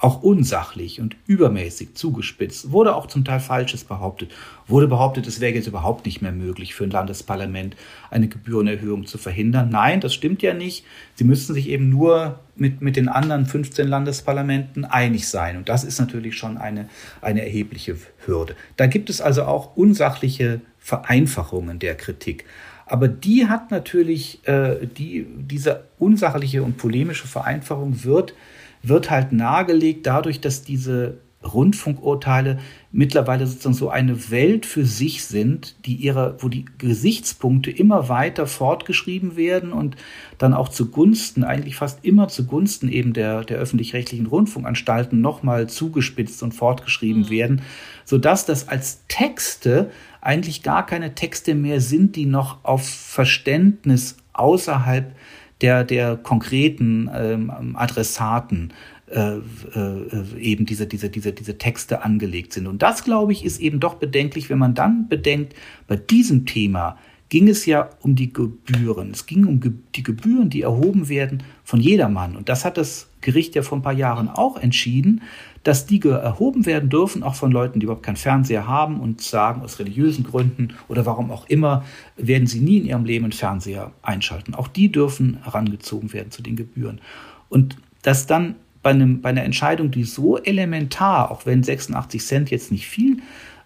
auch 0.00 0.22
unsachlich 0.22 0.98
und 1.00 1.14
übermäßig 1.26 1.94
zugespitzt, 1.94 2.72
wurde 2.72 2.96
auch 2.96 3.06
zum 3.06 3.22
Teil 3.22 3.38
Falsches 3.38 3.84
behauptet, 3.84 4.30
wurde 4.66 4.88
behauptet, 4.88 5.26
es 5.26 5.40
wäre 5.40 5.52
jetzt 5.52 5.66
überhaupt 5.66 6.06
nicht 6.06 6.22
mehr 6.22 6.32
möglich 6.32 6.74
für 6.74 6.84
ein 6.84 6.90
Landesparlament 6.90 7.76
eine 8.10 8.28
Gebührenerhöhung 8.28 9.04
zu 9.04 9.18
verhindern. 9.18 9.68
Nein, 9.68 10.00
das 10.00 10.14
stimmt 10.14 10.40
ja 10.40 10.54
nicht. 10.54 10.86
Sie 11.16 11.24
müssten 11.24 11.52
sich 11.52 11.68
eben 11.68 11.90
nur 11.90 12.40
mit, 12.56 12.80
mit 12.80 12.96
den 12.96 13.08
anderen 13.08 13.44
15 13.44 13.86
Landesparlamenten 13.86 14.86
einig 14.86 15.28
sein. 15.28 15.58
Und 15.58 15.68
das 15.68 15.84
ist 15.84 16.00
natürlich 16.00 16.34
schon 16.34 16.56
eine, 16.56 16.88
eine 17.20 17.42
erhebliche 17.42 17.96
Hürde. 18.24 18.56
Da 18.78 18.86
gibt 18.86 19.10
es 19.10 19.20
also 19.20 19.44
auch 19.44 19.76
unsachliche 19.76 20.62
Vereinfachungen 20.78 21.78
der 21.78 21.94
Kritik. 21.94 22.46
Aber 22.90 23.06
die 23.08 23.46
hat 23.46 23.70
natürlich, 23.70 24.46
äh, 24.48 24.86
die, 24.86 25.24
diese 25.24 25.84
unsachliche 25.98 26.62
und 26.62 26.76
polemische 26.76 27.28
Vereinfachung 27.28 28.04
wird 28.04 28.34
wird 28.82 29.10
halt 29.10 29.32
nahegelegt 29.32 30.06
dadurch, 30.06 30.40
dass 30.40 30.62
diese 30.62 31.18
Rundfunkurteile 31.42 32.58
mittlerweile 32.92 33.46
sozusagen 33.46 33.74
so 33.74 33.88
eine 33.88 34.30
Welt 34.30 34.66
für 34.66 34.84
sich 34.84 35.24
sind, 35.24 35.74
die 35.86 35.94
ihre, 35.94 36.36
wo 36.40 36.48
die 36.48 36.66
Gesichtspunkte 36.76 37.70
immer 37.70 38.10
weiter 38.10 38.46
fortgeschrieben 38.46 39.36
werden 39.36 39.72
und 39.72 39.96
dann 40.36 40.52
auch 40.52 40.68
zugunsten, 40.68 41.42
eigentlich 41.42 41.76
fast 41.76 42.04
immer 42.04 42.28
zugunsten 42.28 42.90
eben 42.90 43.14
der, 43.14 43.44
der 43.44 43.56
öffentlich-rechtlichen 43.56 44.26
Rundfunkanstalten 44.26 45.20
nochmal 45.22 45.66
zugespitzt 45.66 46.42
und 46.42 46.52
fortgeschrieben 46.52 47.22
mhm. 47.22 47.30
werden, 47.30 47.62
sodass 48.04 48.44
das 48.44 48.68
als 48.68 49.06
Texte 49.08 49.90
eigentlich 50.20 50.62
gar 50.62 50.86
keine 50.86 51.14
Texte 51.14 51.54
mehr 51.54 51.80
sind, 51.80 52.16
die 52.16 52.26
noch 52.26 52.64
auf 52.64 52.88
Verständnis 52.88 54.16
außerhalb 54.32 55.14
der, 55.60 55.84
der 55.84 56.16
konkreten 56.16 57.10
ähm, 57.14 57.76
Adressaten 57.76 58.72
äh, 59.10 59.38
äh, 59.38 60.38
eben 60.38 60.66
diese, 60.66 60.86
diese, 60.86 61.10
diese, 61.10 61.32
diese 61.32 61.58
Texte 61.58 62.02
angelegt 62.04 62.52
sind. 62.52 62.66
Und 62.66 62.80
das, 62.80 63.04
glaube 63.04 63.32
ich, 63.32 63.44
ist 63.44 63.60
eben 63.60 63.80
doch 63.80 63.94
bedenklich, 63.94 64.48
wenn 64.50 64.58
man 64.58 64.74
dann 64.74 65.08
bedenkt, 65.08 65.54
bei 65.88 65.96
diesem 65.96 66.46
Thema 66.46 66.96
ging 67.30 67.48
es 67.48 67.64
ja 67.64 67.88
um 68.02 68.16
die 68.16 68.32
Gebühren. 68.32 69.12
Es 69.12 69.24
ging 69.24 69.46
um 69.46 69.60
die 69.94 70.02
Gebühren, 70.02 70.50
die 70.50 70.62
erhoben 70.62 71.08
werden 71.08 71.42
von 71.64 71.80
jedermann. 71.80 72.36
Und 72.36 72.48
das 72.48 72.64
hat 72.64 72.76
das 72.76 73.08
Gericht 73.20 73.54
ja 73.54 73.62
vor 73.62 73.78
ein 73.78 73.82
paar 73.82 73.92
Jahren 73.92 74.28
auch 74.28 74.56
entschieden, 74.56 75.22
dass 75.62 75.86
die 75.86 76.00
erhoben 76.02 76.66
werden 76.66 76.88
dürfen, 76.88 77.22
auch 77.22 77.34
von 77.34 77.52
Leuten, 77.52 77.80
die 77.80 77.84
überhaupt 77.84 78.04
keinen 78.04 78.16
Fernseher 78.16 78.66
haben 78.66 78.98
und 79.00 79.20
sagen, 79.20 79.62
aus 79.62 79.78
religiösen 79.78 80.24
Gründen 80.24 80.74
oder 80.88 81.06
warum 81.06 81.30
auch 81.30 81.46
immer, 81.48 81.84
werden 82.16 82.46
sie 82.46 82.60
nie 82.60 82.78
in 82.78 82.86
ihrem 82.86 83.04
Leben 83.04 83.26
einen 83.26 83.32
Fernseher 83.32 83.92
einschalten. 84.02 84.54
Auch 84.54 84.68
die 84.68 84.90
dürfen 84.90 85.38
herangezogen 85.44 86.12
werden 86.12 86.30
zu 86.30 86.42
den 86.42 86.56
Gebühren. 86.56 87.00
Und 87.48 87.76
dass 88.02 88.26
dann 88.26 88.56
bei, 88.82 88.90
einem, 88.90 89.20
bei 89.20 89.28
einer 89.28 89.44
Entscheidung, 89.44 89.90
die 89.90 90.04
so 90.04 90.38
elementar, 90.38 91.30
auch 91.30 91.44
wenn 91.46 91.62
86 91.62 92.24
Cent 92.24 92.50
jetzt 92.50 92.72
nicht 92.72 92.88
viel 92.88 93.18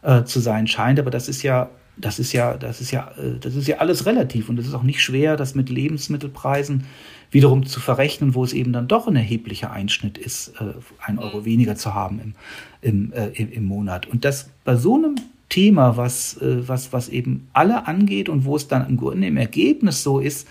äh, 0.02 0.24
zu 0.24 0.40
sein 0.40 0.66
scheint, 0.66 0.98
aber 0.98 1.10
das 1.10 1.28
ist 1.28 1.42
ja 1.42 1.70
das 1.96 2.18
ist 2.18 2.32
ja, 2.32 2.56
das 2.56 2.80
ist 2.80 2.90
ja, 2.90 3.12
äh, 3.18 3.38
das 3.38 3.54
ist 3.54 3.68
ja 3.68 3.78
alles 3.78 4.06
relativ 4.06 4.48
und 4.48 4.58
es 4.58 4.66
ist 4.66 4.74
auch 4.74 4.82
nicht 4.82 5.00
schwer, 5.00 5.36
das 5.36 5.54
mit 5.54 5.70
Lebensmittelpreisen 5.70 6.84
wiederum 7.30 7.66
zu 7.66 7.80
verrechnen, 7.80 8.34
wo 8.34 8.44
es 8.44 8.52
eben 8.52 8.72
dann 8.72 8.88
doch 8.88 9.06
ein 9.06 9.16
erheblicher 9.16 9.70
Einschnitt 9.72 10.18
ist, 10.18 10.54
äh, 10.60 10.74
ein 11.04 11.18
Euro 11.18 11.40
mhm. 11.40 11.44
weniger 11.44 11.76
zu 11.76 11.94
haben 11.94 12.20
im, 12.20 12.34
im, 12.82 13.12
äh, 13.12 13.28
im 13.28 13.64
Monat. 13.64 14.06
Und 14.06 14.24
das 14.24 14.50
bei 14.64 14.76
so 14.76 14.96
einem 14.96 15.16
Thema, 15.50 15.96
was, 15.96 16.38
was, 16.40 16.92
was 16.92 17.10
eben 17.10 17.48
alle 17.52 17.86
angeht 17.86 18.28
und 18.28 18.44
wo 18.44 18.56
es 18.56 18.66
dann 18.66 18.88
im 18.88 18.96
Grunde 18.96 19.28
im 19.28 19.36
Ergebnis 19.36 20.02
so 20.02 20.18
ist, 20.18 20.48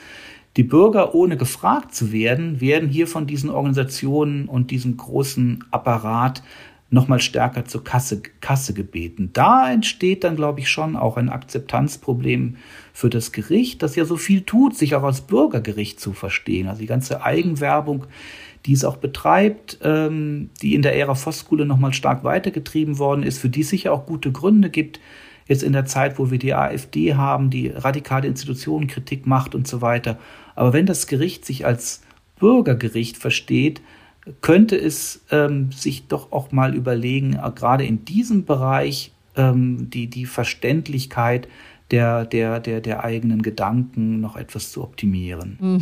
die 0.56 0.64
Bürger, 0.64 1.16
ohne 1.16 1.36
gefragt 1.36 1.96
zu 1.96 2.12
werden, 2.12 2.62
werden 2.62 2.88
hier 2.88 3.08
von 3.08 3.26
diesen 3.26 3.50
Organisationen 3.50 4.48
und 4.48 4.72
diesem 4.72 4.96
großen 4.96 5.64
Apparat 5.72 6.44
nochmal 6.94 7.20
stärker 7.20 7.66
zur 7.66 7.84
Kasse, 7.84 8.22
Kasse 8.40 8.74
gebeten. 8.76 9.32
Da 9.34 9.72
entsteht 9.72 10.24
dann, 10.24 10.36
glaube 10.36 10.60
ich, 10.60 10.70
schon 10.70 10.96
auch 10.96 11.18
ein 11.18 11.30
Akzeptanzproblem 11.30 12.58
für 12.94 13.10
das 13.10 13.32
Gericht, 13.32 13.82
das 13.82 13.96
ja 13.96 14.06
so 14.06 14.16
viel 14.16 14.42
tut, 14.42 14.78
sich 14.78 14.94
auch 14.94 15.02
als 15.02 15.22
Bürgergericht 15.22 16.00
zu 16.00 16.14
verstehen. 16.14 16.68
Also 16.68 16.82
die 16.82 16.88
ganze 16.88 17.24
Eigenwerbung, 17.24 18.06
die 18.68 18.74
es 18.74 18.86
auch 18.86 18.98
betreibt, 18.98 19.80
ähm, 19.82 20.52
die 20.62 20.76
in 20.76 20.84
der 20.84 20.96
Ära 20.96 21.16
Voskuhle 21.16 21.66
nochmal 21.66 21.94
stark 21.94 22.24
weitergetrieben 22.24 23.00
worden 23.00 23.24
ist, 23.24 23.40
für 23.40 23.50
die 23.50 23.62
es 23.62 23.70
sicher 23.70 23.92
auch 23.92 24.06
gute 24.06 24.32
Gründe 24.32 24.70
gibt, 24.70 25.00
jetzt 25.48 25.64
in 25.64 25.74
der 25.74 25.86
Zeit, 25.86 26.20
wo 26.20 26.30
wir 26.30 26.38
die 26.38 26.54
AfD 26.54 27.16
haben, 27.16 27.50
die 27.50 27.70
radikale 27.70 28.28
Institutionenkritik 28.28 29.26
macht 29.26 29.56
und 29.56 29.68
so 29.68 29.82
weiter. 29.82 30.20
Aber 30.56 30.74
wenn 30.74 30.86
das 30.86 31.08
Gericht 31.08 31.44
sich 31.44 31.66
als 31.66 32.04
Bürgergericht 32.40 33.18
versteht, 33.18 33.82
könnte 34.42 34.76
es 34.76 35.24
ähm, 35.32 35.72
sich 35.72 36.08
doch 36.08 36.32
auch 36.32 36.52
mal 36.52 36.76
überlegen, 36.76 37.34
äh, 37.34 37.52
gerade 37.54 37.86
in 37.86 38.06
diesem 38.06 38.46
Bereich 38.46 39.12
ähm, 39.36 39.90
die, 39.90 40.08
die 40.10 40.26
Verständlichkeit 40.26 41.48
der, 41.92 42.26
der, 42.26 42.60
der, 42.60 42.82
der 42.82 43.04
eigenen 43.04 43.42
Gedanken 43.42 44.20
noch 44.20 44.36
etwas 44.36 44.72
zu 44.72 44.84
optimieren. 44.84 45.82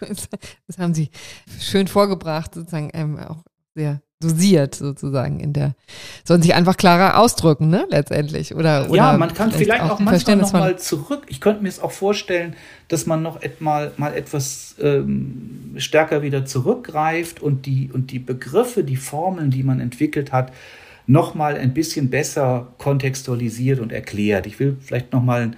das 0.00 0.78
haben 0.78 0.94
Sie 0.94 1.10
schön 1.58 1.86
vorgebracht, 1.86 2.54
sozusagen 2.54 2.90
ähm, 2.92 3.18
auch 3.18 3.44
sehr 3.74 4.02
dosiert 4.20 4.74
sozusagen 4.74 5.40
in 5.40 5.52
der, 5.52 5.74
sollen 6.24 6.40
sich 6.40 6.54
einfach 6.54 6.76
klarer 6.76 7.18
ausdrücken, 7.18 7.68
ne, 7.68 7.86
letztendlich, 7.90 8.54
oder? 8.54 8.88
oder 8.88 8.96
ja, 8.96 9.18
man 9.18 9.34
kann 9.34 9.52
vielleicht 9.52 9.82
auch, 9.82 9.92
auch 9.92 9.98
manchmal 10.00 10.36
noch 10.36 10.52
mal 10.52 10.78
zurück, 10.78 11.24
ich 11.28 11.40
könnte 11.40 11.62
mir 11.62 11.68
es 11.68 11.80
auch 11.80 11.92
vorstellen, 11.92 12.56
dass 12.88 13.04
man 13.04 13.22
noch 13.22 13.40
mal, 13.60 13.92
mal 13.98 14.14
etwas 14.14 14.76
ähm, 14.80 15.74
stärker 15.76 16.22
wieder 16.22 16.46
zurückgreift 16.46 17.42
und 17.42 17.66
die, 17.66 17.90
und 17.92 18.10
die 18.10 18.18
Begriffe, 18.18 18.84
die 18.84 18.96
Formeln, 18.96 19.50
die 19.50 19.62
man 19.62 19.80
entwickelt 19.80 20.32
hat, 20.32 20.50
nochmal 21.06 21.56
ein 21.56 21.74
bisschen 21.74 22.08
besser 22.08 22.68
kontextualisiert 22.78 23.80
und 23.80 23.92
erklärt. 23.92 24.46
Ich 24.46 24.58
will 24.58 24.76
vielleicht 24.80 25.12
nochmal 25.12 25.52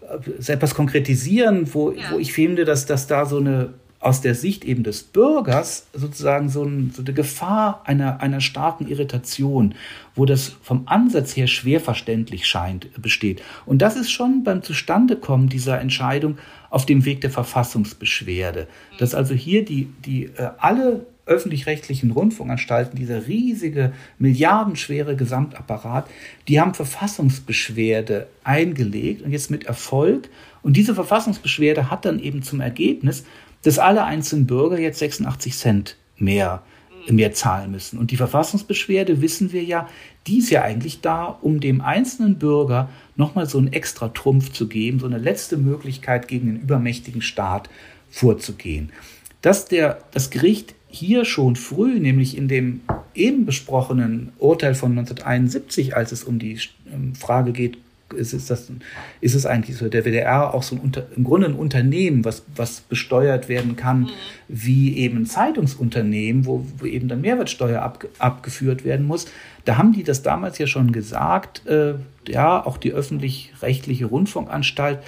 äh, 0.00 0.52
etwas 0.52 0.74
konkretisieren, 0.74 1.72
wo, 1.74 1.92
ja. 1.92 2.10
wo 2.10 2.18
ich 2.18 2.32
finde, 2.32 2.64
dass, 2.64 2.86
dass 2.86 3.06
da 3.06 3.26
so 3.26 3.38
eine 3.38 3.74
aus 4.00 4.22
der 4.22 4.34
Sicht 4.34 4.64
eben 4.64 4.82
des 4.82 5.02
Bürgers 5.02 5.86
sozusagen 5.92 6.48
so, 6.48 6.64
ein, 6.64 6.90
so 6.94 7.02
eine 7.02 7.12
Gefahr 7.12 7.82
einer, 7.84 8.20
einer 8.20 8.40
starken 8.40 8.88
Irritation, 8.88 9.74
wo 10.14 10.24
das 10.24 10.56
vom 10.62 10.82
Ansatz 10.86 11.36
her 11.36 11.46
schwer 11.46 11.80
verständlich 11.80 12.46
scheint, 12.46 12.90
besteht. 13.02 13.42
Und 13.66 13.82
das 13.82 13.96
ist 13.96 14.10
schon 14.10 14.42
beim 14.42 14.62
Zustandekommen 14.62 15.50
dieser 15.50 15.80
Entscheidung 15.80 16.38
auf 16.70 16.86
dem 16.86 17.04
Weg 17.04 17.20
der 17.20 17.30
Verfassungsbeschwerde. 17.30 18.68
Dass 18.98 19.14
also 19.14 19.34
hier 19.34 19.66
die, 19.66 19.90
die 20.04 20.24
äh, 20.24 20.48
alle 20.56 21.06
öffentlich-rechtlichen 21.26 22.10
Rundfunkanstalten, 22.10 22.98
dieser 22.98 23.26
riesige, 23.26 23.92
milliardenschwere 24.18 25.14
Gesamtapparat, 25.14 26.08
die 26.48 26.58
haben 26.60 26.74
Verfassungsbeschwerde 26.74 28.26
eingelegt 28.44 29.22
und 29.22 29.30
jetzt 29.30 29.50
mit 29.50 29.64
Erfolg. 29.64 30.28
Und 30.62 30.76
diese 30.76 30.94
Verfassungsbeschwerde 30.94 31.90
hat 31.90 32.04
dann 32.04 32.18
eben 32.18 32.42
zum 32.42 32.60
Ergebnis, 32.60 33.24
dass 33.62 33.78
alle 33.78 34.04
einzelnen 34.04 34.46
Bürger 34.46 34.78
jetzt 34.78 34.98
86 34.98 35.56
Cent 35.56 35.96
mehr, 36.16 36.62
mehr 37.08 37.32
zahlen 37.32 37.70
müssen. 37.70 37.98
Und 37.98 38.10
die 38.10 38.16
Verfassungsbeschwerde, 38.16 39.20
wissen 39.20 39.52
wir 39.52 39.62
ja, 39.62 39.88
die 40.26 40.38
ist 40.38 40.50
ja 40.50 40.62
eigentlich 40.62 41.00
da, 41.00 41.26
um 41.26 41.60
dem 41.60 41.80
einzelnen 41.80 42.38
Bürger 42.38 42.88
nochmal 43.16 43.46
so 43.46 43.58
einen 43.58 43.72
extra 43.72 44.08
Trumpf 44.08 44.52
zu 44.52 44.68
geben, 44.68 45.00
so 45.00 45.06
eine 45.06 45.18
letzte 45.18 45.56
Möglichkeit 45.56 46.28
gegen 46.28 46.46
den 46.46 46.60
übermächtigen 46.60 47.22
Staat 47.22 47.70
vorzugehen. 48.10 48.90
Dass 49.42 49.66
der, 49.66 50.02
das 50.12 50.30
Gericht 50.30 50.74
hier 50.88 51.24
schon 51.24 51.56
früh, 51.56 52.00
nämlich 52.00 52.36
in 52.36 52.48
dem 52.48 52.80
eben 53.14 53.46
besprochenen 53.46 54.32
Urteil 54.38 54.74
von 54.74 54.90
1971, 54.92 55.96
als 55.96 56.12
es 56.12 56.24
um 56.24 56.38
die 56.38 56.58
ähm, 56.92 57.14
Frage 57.14 57.52
geht, 57.52 57.78
ist 58.12 58.32
es, 58.32 58.46
das, 58.46 58.70
ist 59.20 59.34
es 59.34 59.46
eigentlich 59.46 59.76
so, 59.76 59.88
der 59.88 60.04
WDR 60.04 60.54
auch 60.54 60.62
so 60.62 60.76
ein, 60.76 60.92
im 61.16 61.24
Grunde 61.24 61.48
ein 61.48 61.54
Unternehmen, 61.54 62.24
was, 62.24 62.44
was 62.54 62.80
besteuert 62.80 63.48
werden 63.48 63.76
kann, 63.76 64.00
mhm. 64.00 64.08
wie 64.48 64.96
eben 64.98 65.18
ein 65.18 65.26
Zeitungsunternehmen, 65.26 66.46
wo, 66.46 66.66
wo 66.78 66.86
eben 66.86 67.08
dann 67.08 67.20
Mehrwertsteuer 67.20 67.82
ab, 67.82 68.06
abgeführt 68.18 68.84
werden 68.84 69.06
muss. 69.06 69.26
Da 69.64 69.76
haben 69.76 69.92
die 69.92 70.04
das 70.04 70.22
damals 70.22 70.58
ja 70.58 70.66
schon 70.66 70.92
gesagt, 70.92 71.66
äh, 71.66 71.94
ja, 72.28 72.64
auch 72.64 72.76
die 72.76 72.92
öffentlich-rechtliche 72.92 74.06
Rundfunkanstalt 74.06 74.98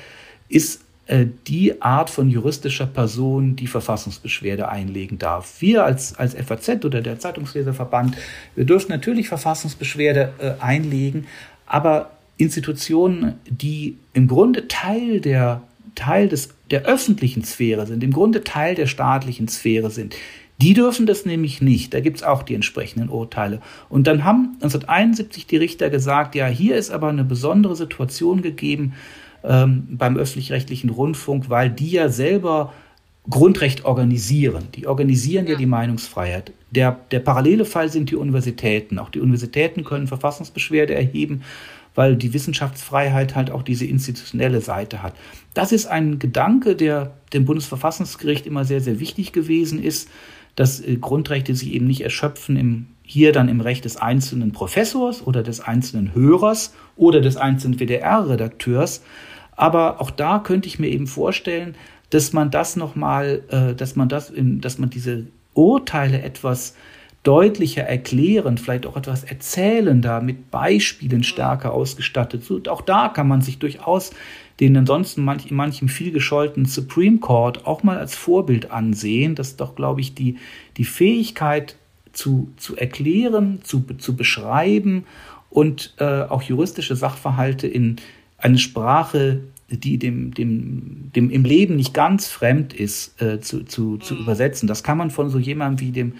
ist 0.48 0.82
äh, 1.06 1.26
die 1.48 1.82
Art 1.82 2.10
von 2.10 2.30
juristischer 2.30 2.86
Person, 2.86 3.56
die 3.56 3.66
Verfassungsbeschwerde 3.66 4.68
einlegen 4.68 5.18
darf. 5.18 5.60
Wir 5.60 5.84
als, 5.84 6.14
als 6.14 6.34
FAZ 6.34 6.84
oder 6.84 7.00
der 7.00 7.18
Zeitungsleserverband, 7.18 8.16
wir 8.54 8.64
dürfen 8.64 8.90
natürlich 8.90 9.28
Verfassungsbeschwerde 9.28 10.32
äh, 10.38 10.62
einlegen, 10.62 11.26
aber 11.66 12.10
Institutionen, 12.36 13.34
die 13.48 13.96
im 14.12 14.28
Grunde 14.28 14.68
Teil 14.68 15.20
der 15.20 15.62
Teil 15.94 16.28
des, 16.28 16.50
der 16.70 16.84
öffentlichen 16.84 17.44
Sphäre 17.44 17.86
sind, 17.86 18.02
im 18.02 18.12
Grunde 18.12 18.44
Teil 18.44 18.74
der 18.74 18.86
staatlichen 18.86 19.48
Sphäre 19.48 19.90
sind, 19.90 20.16
die 20.60 20.74
dürfen 20.74 21.06
das 21.06 21.26
nämlich 21.26 21.60
nicht. 21.60 21.92
Da 21.92 22.00
gibt 22.00 22.18
es 22.18 22.22
auch 22.22 22.42
die 22.42 22.54
entsprechenden 22.54 23.08
Urteile. 23.08 23.60
Und 23.88 24.06
dann 24.06 24.24
haben 24.24 24.52
1971 24.54 25.46
die 25.46 25.56
Richter 25.56 25.90
gesagt, 25.90 26.34
ja, 26.34 26.46
hier 26.46 26.76
ist 26.76 26.90
aber 26.90 27.08
eine 27.08 27.24
besondere 27.24 27.74
Situation 27.74 28.42
gegeben 28.42 28.94
ähm, 29.42 29.88
beim 29.90 30.16
öffentlich-rechtlichen 30.16 30.90
Rundfunk, 30.90 31.50
weil 31.50 31.68
die 31.68 31.90
ja 31.90 32.08
selber 32.08 32.72
Grundrecht 33.28 33.84
organisieren. 33.84 34.68
Die 34.74 34.86
organisieren 34.86 35.46
ja, 35.46 35.52
ja 35.52 35.58
die 35.58 35.66
Meinungsfreiheit. 35.66 36.52
Der, 36.70 36.96
der 37.10 37.20
parallele 37.20 37.64
Fall 37.64 37.88
sind 37.88 38.10
die 38.10 38.16
Universitäten. 38.16 38.98
Auch 38.98 39.10
die 39.10 39.20
Universitäten 39.20 39.84
können 39.84 40.06
Verfassungsbeschwerde 40.06 40.94
erheben 40.94 41.42
weil 41.94 42.16
die 42.16 42.32
Wissenschaftsfreiheit 42.32 43.34
halt 43.34 43.50
auch 43.50 43.62
diese 43.62 43.84
institutionelle 43.84 44.60
Seite 44.60 45.02
hat. 45.02 45.14
Das 45.54 45.72
ist 45.72 45.86
ein 45.86 46.18
Gedanke, 46.18 46.76
der 46.76 47.12
dem 47.32 47.44
Bundesverfassungsgericht 47.44 48.46
immer 48.46 48.64
sehr, 48.64 48.80
sehr 48.80 49.00
wichtig 49.00 49.32
gewesen 49.32 49.82
ist, 49.82 50.08
dass 50.56 50.80
äh, 50.80 50.96
Grundrechte 50.96 51.54
sich 51.54 51.72
eben 51.72 51.86
nicht 51.86 52.02
erschöpfen 52.02 52.56
im 52.56 52.86
hier 53.04 53.32
dann 53.32 53.48
im 53.48 53.60
Recht 53.60 53.84
des 53.84 53.96
einzelnen 53.96 54.52
Professors 54.52 55.26
oder 55.26 55.42
des 55.42 55.60
einzelnen 55.60 56.14
Hörers 56.14 56.72
oder 56.96 57.20
des 57.20 57.36
einzelnen 57.36 57.78
WDR-Redakteurs. 57.78 59.02
Aber 59.54 60.00
auch 60.00 60.10
da 60.10 60.38
könnte 60.38 60.68
ich 60.68 60.78
mir 60.78 60.88
eben 60.88 61.06
vorstellen, 61.06 61.74
dass 62.10 62.32
man 62.32 62.50
das 62.50 62.76
nochmal, 62.76 63.42
äh, 63.48 63.74
dass 63.74 63.96
man 63.96 64.08
das, 64.08 64.32
dass 64.34 64.78
man 64.78 64.88
diese 64.88 65.26
Urteile 65.52 66.22
etwas 66.22 66.74
deutlicher 67.22 67.82
erklären, 67.82 68.58
vielleicht 68.58 68.86
auch 68.86 68.96
etwas 68.96 69.22
erzählender, 69.22 70.20
mit 70.20 70.50
Beispielen 70.50 71.22
stärker 71.22 71.72
ausgestattet. 71.72 72.44
So, 72.44 72.60
auch 72.68 72.82
da 72.82 73.08
kann 73.08 73.28
man 73.28 73.42
sich 73.42 73.58
durchaus 73.58 74.10
den 74.60 74.76
ansonsten 74.76 75.24
manch, 75.24 75.50
in 75.50 75.56
manchem 75.56 75.88
viel 75.88 76.12
gescholtenen 76.12 76.66
Supreme 76.66 77.18
Court 77.18 77.66
auch 77.66 77.82
mal 77.82 77.98
als 77.98 78.14
Vorbild 78.14 78.70
ansehen. 78.70 79.34
Das 79.34 79.48
ist 79.48 79.60
doch, 79.60 79.74
glaube 79.74 80.00
ich, 80.00 80.14
die, 80.14 80.36
die 80.76 80.84
Fähigkeit 80.84 81.76
zu, 82.12 82.52
zu 82.56 82.76
erklären, 82.76 83.60
zu, 83.62 83.84
zu 83.98 84.16
beschreiben 84.16 85.04
und 85.48 85.94
äh, 85.98 86.22
auch 86.22 86.42
juristische 86.42 86.96
Sachverhalte 86.96 87.66
in 87.66 87.96
eine 88.38 88.58
Sprache, 88.58 89.40
die 89.68 89.98
dem, 89.98 90.34
dem, 90.34 91.10
dem 91.14 91.30
im 91.30 91.44
Leben 91.44 91.76
nicht 91.76 91.94
ganz 91.94 92.28
fremd 92.28 92.74
ist, 92.74 93.20
äh, 93.22 93.40
zu, 93.40 93.64
zu, 93.64 93.96
zu 93.96 94.16
übersetzen. 94.16 94.66
Das 94.66 94.82
kann 94.82 94.98
man 94.98 95.10
von 95.10 95.30
so 95.30 95.38
jemandem 95.38 95.86
wie 95.86 95.92
dem 95.92 96.14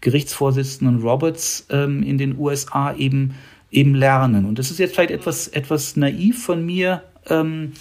Gerichtsvorsitzenden 0.00 1.00
Roberts 1.02 1.66
ähm, 1.70 2.02
in 2.02 2.18
den 2.18 2.38
USA 2.38 2.94
eben, 2.94 3.34
eben 3.70 3.94
lernen. 3.94 4.44
Und 4.44 4.58
das 4.58 4.70
ist 4.70 4.78
jetzt 4.78 4.94
vielleicht 4.94 5.10
etwas, 5.10 5.48
etwas 5.48 5.96
naiv 5.96 6.44
von 6.44 6.64
mir, 6.64 7.02
ähm, 7.28 7.72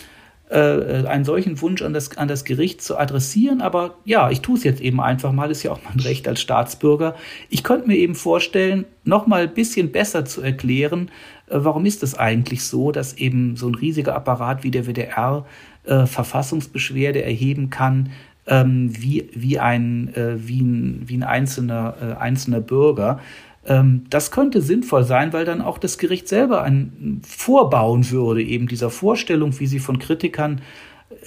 äh, 0.49 1.05
einen 1.07 1.26
solchen 1.26 1.59
Wunsch 1.61 1.82
an 1.82 1.93
das, 1.93 2.18
an 2.18 2.28
das 2.28 2.45
Gericht 2.45 2.82
zu 2.82 2.97
adressieren. 2.97 3.61
Aber 3.61 3.95
ja, 4.05 4.30
ich 4.30 4.41
tue 4.41 4.57
es 4.57 4.63
jetzt 4.63 4.82
eben 4.82 5.01
einfach 5.01 5.32
mal, 5.32 5.49
ist 5.49 5.63
ja 5.63 5.72
auch 5.72 5.82
mein 5.84 5.99
Recht 5.99 6.28
als 6.28 6.41
Staatsbürger. 6.41 7.16
Ich 7.49 7.63
könnte 7.63 7.88
mir 7.88 7.95
eben 7.95 8.16
vorstellen, 8.16 8.86
noch 9.03 9.28
mal 9.28 9.43
ein 9.43 9.53
bisschen 9.53 9.91
besser 9.91 10.26
zu 10.26 10.41
erklären, 10.41 11.09
äh, 11.47 11.57
warum 11.57 11.86
ist 11.86 12.03
es 12.03 12.16
eigentlich 12.18 12.63
so, 12.63 12.91
dass 12.91 13.18
eben 13.18 13.55
so 13.55 13.68
ein 13.68 13.76
riesiger 13.76 14.16
Apparat 14.16 14.63
wie 14.63 14.72
der 14.72 14.86
WDR 14.86 15.45
äh, 15.86 16.05
Verfassungsbeschwerde 16.05 17.24
erheben 17.24 17.70
kann, 17.70 18.11
ähm, 18.48 18.91
wie, 18.98 19.30
wie, 19.34 19.60
ein, 19.60 20.14
äh, 20.16 20.36
wie, 20.48 20.62
ein, 20.62 21.04
wie 21.06 21.18
ein 21.18 21.24
einzelner, 21.24 21.96
äh, 22.02 22.22
einzelner 22.22 22.62
Bürger. 22.62 23.20
Ähm, 23.66 24.06
das 24.10 24.32
könnte 24.32 24.62
sinnvoll 24.62 25.04
sein, 25.04 25.34
weil 25.34 25.46
dann 25.46 25.62
auch 25.62 25.78
das 25.78 25.98
Gericht 25.98 26.28
selber 26.28 26.64
ein 26.64 27.22
vorbauen 27.28 28.10
würde, 28.12 28.43
eben 28.43 28.68
dieser 28.68 28.89
Vorstellung, 28.89 29.60
wie 29.60 29.68
sie 29.68 29.80
von 29.80 30.00
Kritikern 30.00 30.62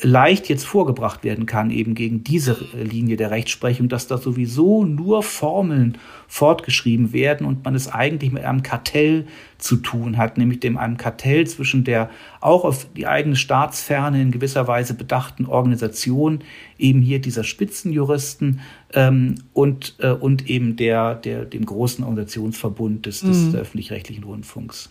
leicht 0.02 0.48
jetzt 0.48 0.64
vorgebracht 0.64 1.24
werden 1.24 1.46
kann, 1.46 1.70
eben 1.70 1.94
gegen 1.94 2.22
diese 2.22 2.56
Linie 2.74 3.16
der 3.16 3.30
Rechtsprechung, 3.30 3.88
dass 3.88 4.06
da 4.06 4.18
sowieso 4.18 4.84
nur 4.84 5.22
Formeln 5.22 5.98
fortgeschrieben 6.28 7.12
werden 7.12 7.46
und 7.46 7.64
man 7.64 7.74
es 7.74 7.88
eigentlich 7.88 8.32
mit 8.32 8.44
einem 8.44 8.62
Kartell 8.62 9.26
zu 9.58 9.76
tun 9.76 10.16
hat, 10.16 10.38
nämlich 10.38 10.60
dem 10.60 10.76
einem 10.76 10.96
Kartell 10.96 11.46
zwischen 11.46 11.84
der 11.84 12.10
auch 12.40 12.64
auf 12.64 12.86
die 12.96 13.06
eigene 13.06 13.36
Staatsferne 13.36 14.20
in 14.22 14.30
gewisser 14.30 14.68
Weise 14.68 14.94
bedachten 14.94 15.46
Organisation, 15.46 16.40
eben 16.78 17.00
hier 17.00 17.20
dieser 17.20 17.44
Spitzenjuristen 17.44 18.60
ähm, 18.94 19.36
und, 19.52 19.96
äh, 19.98 20.10
und 20.10 20.48
eben 20.48 20.76
der, 20.76 21.14
der, 21.14 21.44
dem 21.44 21.66
großen 21.66 22.04
Organisationsverbund 22.04 23.06
des, 23.06 23.20
des 23.20 23.38
mhm. 23.38 23.54
öffentlich-rechtlichen 23.54 24.24
Rundfunks. 24.24 24.90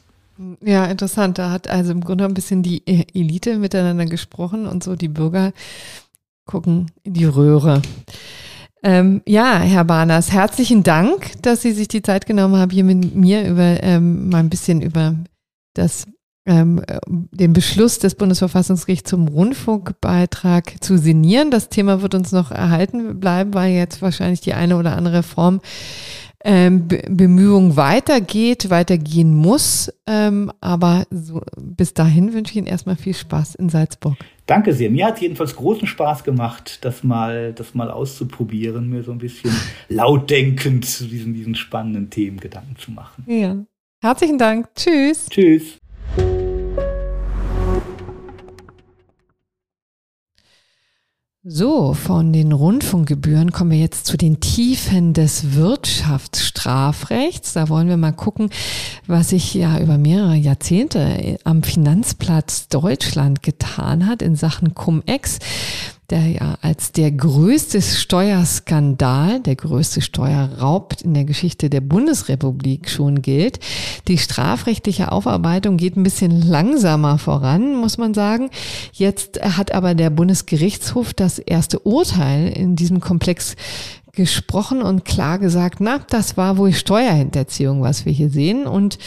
Ja, 0.63 0.85
interessant. 0.85 1.37
Da 1.37 1.51
hat 1.51 1.67
also 1.67 1.91
im 1.91 2.01
Grunde 2.01 2.25
ein 2.25 2.33
bisschen 2.33 2.63
die 2.63 2.83
e-, 2.85 3.05
Elite 3.13 3.57
miteinander 3.57 4.05
gesprochen 4.05 4.67
und 4.67 4.83
so 4.83 4.95
die 4.95 5.07
Bürger 5.07 5.51
gucken 6.45 6.91
in 7.03 7.13
die 7.13 7.25
Röhre. 7.25 7.81
Ähm, 8.83 9.21
ja, 9.25 9.59
Herr 9.59 9.83
Barners, 9.83 10.31
herzlichen 10.31 10.83
Dank, 10.83 11.41
dass 11.41 11.61
Sie 11.61 11.71
sich 11.71 11.87
die 11.87 12.03
Zeit 12.03 12.25
genommen 12.25 12.55
haben, 12.55 12.71
hier 12.71 12.83
mit 12.83 13.15
mir 13.15 13.47
über 13.47 13.83
ähm, 13.83 14.29
mal 14.29 14.37
ein 14.37 14.49
bisschen 14.49 14.81
über 14.81 15.15
das, 15.73 16.05
ähm, 16.45 16.83
den 17.07 17.53
Beschluss 17.53 17.97
des 17.97 18.15
Bundesverfassungsgerichts 18.15 19.09
zum 19.09 19.27
Rundfunkbeitrag 19.27 20.83
zu 20.83 20.97
sinnieren. 20.97 21.49
Das 21.49 21.69
Thema 21.69 22.01
wird 22.03 22.13
uns 22.13 22.31
noch 22.31 22.51
erhalten 22.51 23.19
bleiben, 23.19 23.55
weil 23.55 23.73
jetzt 23.73 24.01
wahrscheinlich 24.03 24.41
die 24.41 24.53
eine 24.53 24.77
oder 24.77 24.95
andere 24.95 25.23
Form 25.23 25.59
ähm, 26.43 26.87
Be 26.87 27.03
Bemühung 27.09 27.75
weitergeht, 27.75 28.69
weitergehen 28.69 29.35
muss. 29.35 29.91
Ähm, 30.05 30.51
aber 30.61 31.05
so, 31.09 31.41
bis 31.57 31.93
dahin 31.93 32.33
wünsche 32.33 32.51
ich 32.51 32.57
Ihnen 32.57 32.67
erstmal 32.67 32.95
viel 32.95 33.13
Spaß 33.13 33.55
in 33.55 33.69
Salzburg. 33.69 34.17
Danke 34.45 34.73
sehr. 34.73 34.89
Mir 34.89 35.07
hat 35.07 35.19
jedenfalls 35.19 35.55
großen 35.55 35.87
Spaß 35.87 36.23
gemacht, 36.23 36.79
das 36.85 37.03
mal, 37.03 37.53
das 37.53 37.75
mal 37.75 37.91
auszuprobieren, 37.91 38.89
mir 38.89 39.03
so 39.03 39.11
ein 39.11 39.17
bisschen 39.17 39.51
lautdenkend 39.89 40.85
zu 40.85 41.05
diesen, 41.05 41.33
diesen 41.33 41.55
spannenden 41.55 42.09
Themen 42.09 42.39
Gedanken 42.39 42.75
zu 42.77 42.91
machen. 42.91 43.25
Ja. 43.27 43.57
Herzlichen 44.01 44.37
Dank. 44.37 44.69
Tschüss. 44.75 45.27
Tschüss. 45.29 45.79
So, 51.49 51.93
von 51.93 52.33
den 52.33 52.51
Rundfunkgebühren 52.51 53.53
kommen 53.53 53.71
wir 53.71 53.77
jetzt 53.77 54.05
zu 54.05 54.17
den 54.17 54.41
Tiefen 54.41 55.13
des 55.13 55.55
Wirtschaftsstrafrechts. 55.55 57.53
Da 57.53 57.69
wollen 57.69 57.87
wir 57.87 57.95
mal 57.95 58.11
gucken, 58.11 58.49
was 59.05 59.29
sich 59.29 59.53
ja 59.53 59.79
über 59.79 59.97
mehrere 59.97 60.35
Jahrzehnte 60.35 61.37
am 61.45 61.63
Finanzplatz 61.63 62.67
Deutschland 62.67 63.43
getan 63.43 64.07
hat 64.07 64.21
in 64.21 64.35
Sachen 64.35 64.75
Cum-Ex 64.75 65.39
der 66.09 66.27
ja 66.27 66.57
als 66.61 66.93
der 66.93 67.11
größte 67.11 67.81
Steuerskandal, 67.81 69.41
der 69.41 69.55
größte 69.55 70.01
Steuerraub 70.01 70.95
in 71.03 71.13
der 71.13 71.25
Geschichte 71.25 71.69
der 71.69 71.81
Bundesrepublik 71.81 72.89
schon 72.89 73.21
gilt. 73.21 73.59
Die 74.07 74.17
strafrechtliche 74.17 75.11
Aufarbeitung 75.11 75.75
geht 75.75 75.97
ein 75.97 76.03
bisschen 76.03 76.41
langsamer 76.41 77.17
voran, 77.17 77.75
muss 77.75 77.97
man 77.97 78.13
sagen. 78.13 78.49
Jetzt 78.93 79.41
hat 79.41 79.73
aber 79.73 79.95
der 79.95 80.09
Bundesgerichtshof 80.09 81.13
das 81.13 81.39
erste 81.39 81.79
Urteil 81.79 82.49
in 82.49 82.77
diesem 82.77 83.01
Komplex 83.01 83.55
gesprochen 84.13 84.81
und 84.81 85.03
klar 85.05 85.39
gesagt, 85.39 85.79
na, 85.79 85.99
das 86.09 86.37
war 86.37 86.57
wohl 86.57 86.73
Steuerhinterziehung, 86.73 87.81
was 87.81 88.05
wir 88.05 88.13
hier 88.13 88.29
sehen 88.29 88.65
und 88.65 88.97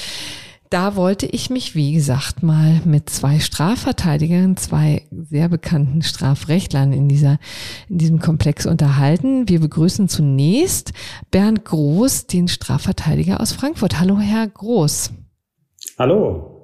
da 0.70 0.94
wollte 0.94 1.26
ich 1.26 1.50
mich, 1.50 1.74
wie 1.74 1.92
gesagt, 1.92 2.44
mal 2.44 2.80
mit 2.84 3.10
zwei 3.10 3.40
Strafverteidigern, 3.40 4.56
zwei 4.56 5.02
sehr 5.10 5.48
bekannten 5.48 6.00
Strafrechtlern 6.02 6.92
in 6.92 7.08
dieser, 7.08 7.38
in 7.88 7.98
diesem 7.98 8.20
Komplex 8.20 8.66
unterhalten. 8.66 9.48
Wir 9.48 9.58
begrüßen 9.58 10.08
zunächst 10.08 10.92
Bernd 11.32 11.64
Groß, 11.64 12.28
den 12.28 12.46
Strafverteidiger 12.46 13.40
aus 13.40 13.52
Frankfurt. 13.52 13.98
Hallo, 13.98 14.20
Herr 14.20 14.46
Groß. 14.46 15.10
Hallo. 15.98 16.56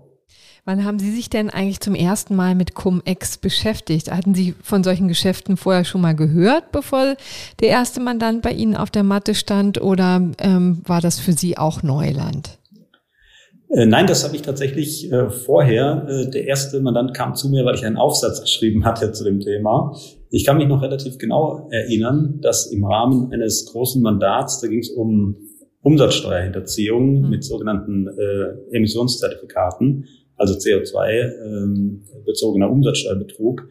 Wann 0.64 0.84
haben 0.84 0.98
Sie 0.98 1.12
sich 1.12 1.28
denn 1.28 1.50
eigentlich 1.50 1.80
zum 1.80 1.94
ersten 1.94 2.34
Mal 2.36 2.54
mit 2.54 2.74
Cum-Ex 2.74 3.38
beschäftigt? 3.38 4.10
Hatten 4.10 4.34
Sie 4.34 4.54
von 4.62 4.84
solchen 4.84 5.08
Geschäften 5.08 5.56
vorher 5.56 5.84
schon 5.84 6.00
mal 6.00 6.14
gehört, 6.14 6.70
bevor 6.70 7.16
der 7.60 7.68
erste 7.68 8.00
Mandant 8.00 8.42
bei 8.42 8.52
Ihnen 8.52 8.76
auf 8.76 8.90
der 8.90 9.04
Matte 9.04 9.34
stand, 9.34 9.80
oder 9.80 10.22
ähm, 10.38 10.82
war 10.84 11.00
das 11.00 11.18
für 11.18 11.32
Sie 11.32 11.58
auch 11.58 11.82
Neuland? 11.82 12.58
Äh, 13.68 13.86
nein, 13.86 14.06
das 14.06 14.24
habe 14.24 14.36
ich 14.36 14.42
tatsächlich 14.42 15.10
äh, 15.10 15.30
vorher. 15.30 16.06
Äh, 16.08 16.30
der 16.30 16.46
erste 16.46 16.80
Mandant 16.80 17.14
kam 17.14 17.34
zu 17.34 17.48
mir, 17.48 17.64
weil 17.64 17.74
ich 17.74 17.84
einen 17.84 17.96
Aufsatz 17.96 18.40
geschrieben 18.40 18.84
hatte 18.84 19.10
zu 19.12 19.24
dem 19.24 19.40
Thema. 19.40 19.96
Ich 20.30 20.44
kann 20.44 20.56
mich 20.56 20.68
noch 20.68 20.82
relativ 20.82 21.18
genau 21.18 21.66
erinnern, 21.70 22.38
dass 22.42 22.66
im 22.66 22.84
Rahmen 22.84 23.32
eines 23.32 23.66
großen 23.66 24.00
Mandats, 24.02 24.60
da 24.60 24.68
ging 24.68 24.78
es 24.80 24.90
um 24.90 25.36
Umsatzsteuerhinterziehung 25.82 27.22
mhm. 27.22 27.30
mit 27.30 27.44
sogenannten 27.44 28.08
äh, 28.08 28.76
Emissionszertifikaten, 28.76 30.06
also 30.36 30.54
CO2-bezogener 30.54 32.66
ähm, 32.66 32.72
Umsatzsteuerbetrug, 32.72 33.68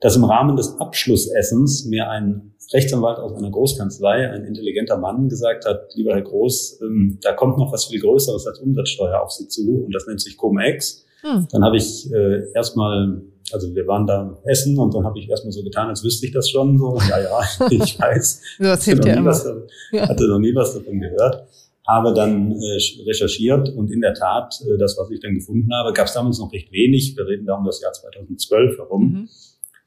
dass 0.00 0.16
im 0.16 0.24
Rahmen 0.24 0.56
des 0.56 0.80
Abschlussessens 0.80 1.84
mir 1.86 2.08
ein 2.08 2.54
Rechtsanwalt 2.72 3.18
aus 3.18 3.32
einer 3.32 3.50
Großkanzlei, 3.50 4.30
ein 4.30 4.44
intelligenter 4.44 4.98
Mann, 4.98 5.28
gesagt 5.28 5.64
hat, 5.64 5.94
lieber 5.94 6.12
Herr 6.12 6.22
Groß, 6.22 6.80
ähm, 6.82 7.18
da 7.22 7.32
kommt 7.32 7.56
noch 7.56 7.72
was 7.72 7.86
viel 7.86 8.00
Größeres 8.00 8.46
als 8.46 8.58
Umsatzsteuer 8.58 9.20
auf 9.22 9.30
Sie 9.30 9.48
zu 9.48 9.84
und 9.84 9.94
das 9.94 10.06
nennt 10.06 10.20
sich 10.20 10.36
Cum-Ex. 10.36 11.04
Hm. 11.22 11.48
Dann 11.50 11.64
habe 11.64 11.78
ich 11.78 12.12
äh, 12.12 12.52
erstmal, 12.54 13.22
also 13.52 13.74
wir 13.74 13.86
waren 13.86 14.06
da 14.06 14.38
essen 14.44 14.78
und 14.78 14.94
dann 14.94 15.04
habe 15.04 15.18
ich 15.18 15.28
erstmal 15.28 15.52
so 15.52 15.62
getan, 15.62 15.88
als 15.88 16.04
wüsste 16.04 16.26
ich 16.26 16.32
das 16.32 16.50
schon. 16.50 16.76
So, 16.76 16.98
ja, 17.08 17.20
ja, 17.20 17.40
ich 17.70 17.98
weiß. 17.98 18.42
das 18.58 18.84
hilft 18.84 19.04
ja 19.06 19.14
immer. 19.14 19.30
Was, 19.30 19.48
ja. 19.90 20.06
Hatte 20.06 20.28
noch 20.28 20.38
nie 20.38 20.54
was 20.54 20.74
davon 20.74 21.00
gehört. 21.00 21.48
Habe 21.86 22.12
dann 22.12 22.52
äh, 22.52 22.78
recherchiert 23.06 23.70
und 23.70 23.90
in 23.90 24.02
der 24.02 24.12
Tat, 24.12 24.60
äh, 24.60 24.76
das, 24.76 24.98
was 24.98 25.10
ich 25.10 25.20
dann 25.20 25.34
gefunden 25.34 25.70
habe, 25.74 25.94
gab 25.94 26.06
es 26.06 26.12
damals 26.12 26.38
noch 26.38 26.52
recht 26.52 26.70
wenig. 26.70 27.16
Wir 27.16 27.26
reden 27.26 27.46
da 27.46 27.54
um 27.54 27.64
das 27.64 27.80
Jahr 27.80 27.92
2012 27.92 28.76
herum. 28.76 29.02
Mhm 29.02 29.28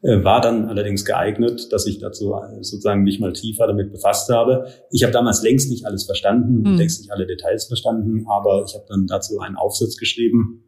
war 0.02 0.42
dann 0.42 0.66
allerdings 0.66 1.06
geeignet, 1.06 1.72
dass 1.72 1.86
ich 1.86 2.00
dazu 2.00 2.34
äh, 2.34 2.64
sozusagen 2.64 3.04
mich 3.04 3.20
mal 3.20 3.34
tiefer 3.34 3.68
damit 3.68 3.92
befasst 3.92 4.30
habe. 4.30 4.68
Ich 4.90 5.04
habe 5.04 5.14
damals 5.14 5.44
längst 5.44 5.70
nicht 5.70 5.86
alles 5.86 6.06
verstanden, 6.06 6.62
mhm. 6.62 6.78
längst 6.78 7.02
nicht 7.02 7.12
alle 7.12 7.28
Details 7.28 7.66
verstanden, 7.66 8.26
aber 8.28 8.66
ich 8.68 8.74
habe 8.74 8.86
dann 8.88 9.06
dazu 9.06 9.40
einen 9.40 9.58
Aufsatz 9.58 9.98
geschrieben, 9.98 10.64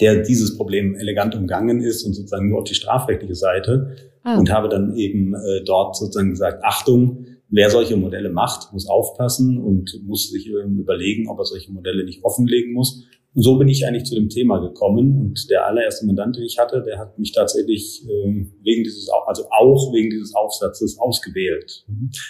der 0.00 0.22
dieses 0.22 0.56
Problem 0.56 0.94
elegant 0.94 1.34
umgangen 1.34 1.82
ist 1.82 2.04
und 2.04 2.14
sozusagen 2.14 2.48
nur 2.48 2.60
auf 2.60 2.64
die 2.64 2.74
strafrechtliche 2.74 3.34
Seite 3.34 3.96
ah. 4.22 4.38
und 4.38 4.50
habe 4.50 4.68
dann 4.68 4.96
eben 4.96 5.34
äh, 5.34 5.62
dort 5.64 5.96
sozusagen 5.96 6.30
gesagt, 6.30 6.64
Achtung, 6.64 7.26
wer 7.48 7.68
solche 7.68 7.96
Modelle 7.96 8.30
macht, 8.30 8.72
muss 8.72 8.88
aufpassen 8.88 9.58
und 9.58 10.00
muss 10.04 10.30
sich 10.30 10.46
überlegen, 10.46 11.28
ob 11.28 11.38
er 11.38 11.44
solche 11.44 11.72
Modelle 11.72 12.04
nicht 12.04 12.24
offenlegen 12.24 12.72
muss. 12.72 13.04
Und 13.34 13.42
so 13.42 13.58
bin 13.58 13.68
ich 13.68 13.86
eigentlich 13.86 14.04
zu 14.04 14.14
dem 14.14 14.28
Thema 14.28 14.58
gekommen. 14.58 15.18
Und 15.18 15.50
der 15.50 15.66
allererste 15.66 16.04
Mandant, 16.06 16.36
den 16.36 16.44
ich 16.44 16.58
hatte, 16.58 16.82
der 16.82 16.98
hat 16.98 17.18
mich 17.18 17.32
tatsächlich 17.32 18.04
äh, 18.06 18.46
wegen 18.62 18.84
dieses, 18.84 19.08
also 19.26 19.44
auch 19.50 19.92
wegen 19.92 20.10
dieses 20.10 20.34
Aufsatzes 20.34 20.98
ausgewählt. 20.98 21.84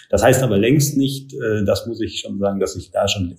Das 0.09 0.23
heißt 0.23 0.41
aber 0.43 0.57
längst 0.57 0.97
nicht, 0.97 1.33
äh, 1.33 1.65
das 1.65 1.85
muss 1.87 1.99
ich 1.99 2.19
schon 2.19 2.39
sagen, 2.39 2.59
dass 2.59 2.75
ich 2.75 2.91
da 2.91 3.07
schon 3.07 3.35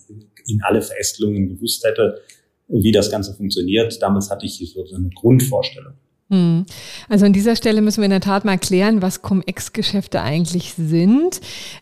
in 0.47 0.61
alle 0.63 0.81
Verästelungen 0.81 1.49
gewusst 1.49 1.83
hätte, 1.83 2.21
wie 2.67 2.91
das 2.91 3.09
Ganze 3.09 3.33
funktioniert. 3.33 3.99
Damals 4.01 4.29
hatte 4.29 4.45
ich 4.45 4.57
so 4.71 4.95
eine 4.95 5.09
Grundvorstellung. 5.09 5.93
Hm. 6.29 6.65
Also 7.07 7.25
an 7.27 7.33
dieser 7.33 7.55
Stelle 7.55 7.81
müssen 7.81 8.01
wir 8.01 8.05
in 8.05 8.11
der 8.11 8.19
Tat 8.19 8.45
mal 8.45 8.57
klären, 8.57 9.03
was 9.03 9.21
Cum-Ex-Geschäfte 9.21 10.21
eigentlich 10.21 10.73
sind. 10.75 11.39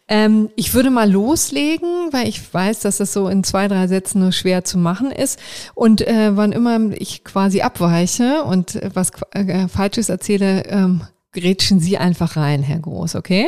Ähm, 0.09 0.49
ich 0.57 0.73
würde 0.73 0.89
mal 0.89 1.09
loslegen, 1.09 2.09
weil 2.11 2.27
ich 2.27 2.53
weiß, 2.53 2.81
dass 2.81 2.97
das 2.97 3.13
so 3.13 3.29
in 3.29 3.45
zwei, 3.45 3.69
drei 3.69 3.87
Sätzen 3.87 4.19
nur 4.19 4.33
schwer 4.33 4.65
zu 4.65 4.77
machen 4.77 5.11
ist. 5.11 5.39
Und 5.75 6.01
äh, 6.01 6.35
wann 6.35 6.51
immer 6.51 6.91
ich 6.91 7.23
quasi 7.23 7.61
abweiche 7.61 8.43
und 8.43 8.79
was 8.93 9.11
äh, 9.31 9.69
Falsches 9.69 10.09
erzähle, 10.09 10.65
ähm, 10.65 11.01
grätschen 11.31 11.79
Sie 11.79 11.97
einfach 11.97 12.35
rein, 12.35 12.63
Herr 12.63 12.79
Groß, 12.79 13.15
okay? 13.15 13.47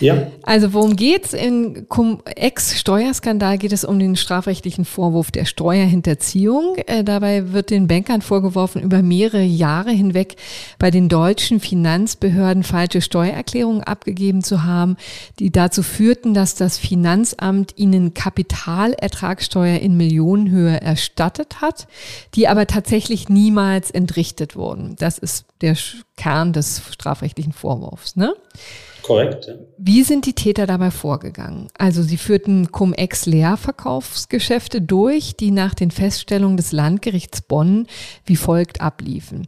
Ja. 0.00 0.28
Also 0.42 0.72
worum 0.74 0.94
geht's? 0.96 1.32
In 1.32 1.86
Ex-Steuerskandal 2.24 3.58
geht 3.58 3.72
es 3.72 3.84
um 3.84 3.98
den 3.98 4.16
strafrechtlichen 4.16 4.84
Vorwurf 4.84 5.30
der 5.30 5.44
Steuerhinterziehung. 5.44 6.76
Äh, 6.86 7.02
dabei 7.02 7.52
wird 7.52 7.70
den 7.70 7.88
Bankern 7.88 8.22
vorgeworfen, 8.22 8.80
über 8.80 9.02
mehrere 9.02 9.42
Jahre 9.42 9.90
hinweg 9.90 10.36
bei 10.78 10.90
den 10.90 11.08
deutschen 11.08 11.58
Finanzbehörden 11.58 12.62
falsche 12.62 13.00
Steuererklärungen 13.00 13.82
abgegeben 13.82 14.42
zu 14.44 14.62
haben, 14.62 14.96
die 15.40 15.50
dazu 15.50 15.82
führten, 15.82 16.32
dass 16.32 16.54
das 16.54 16.78
Finanzamt 16.78 17.74
ihnen 17.76 18.14
Kapitalertragssteuer 18.14 19.80
in 19.80 19.96
Millionenhöhe 19.96 20.80
erstattet 20.80 21.60
hat, 21.60 21.88
die 22.34 22.46
aber 22.46 22.66
tatsächlich 22.66 23.28
niemals 23.28 23.90
entrichtet 23.90 24.54
wurden. 24.54 24.94
Das 24.98 25.18
ist 25.18 25.46
der 25.60 25.76
Kern 26.16 26.52
des 26.52 26.82
strafrechtlichen 26.92 27.52
Vorwurfs. 27.52 28.14
Ne? 28.16 28.34
Korrekt. 29.08 29.46
Ja. 29.46 29.54
Wie 29.78 30.02
sind 30.02 30.26
die 30.26 30.34
Täter 30.34 30.66
dabei 30.66 30.90
vorgegangen? 30.90 31.68
Also 31.78 32.02
sie 32.02 32.18
führten 32.18 32.70
Cum-Ex-Leerverkaufsgeschäfte 32.70 34.82
durch, 34.82 35.34
die 35.34 35.50
nach 35.50 35.72
den 35.72 35.90
Feststellungen 35.90 36.58
des 36.58 36.72
Landgerichts 36.72 37.40
Bonn 37.40 37.86
wie 38.26 38.36
folgt 38.36 38.82
abliefen. 38.82 39.46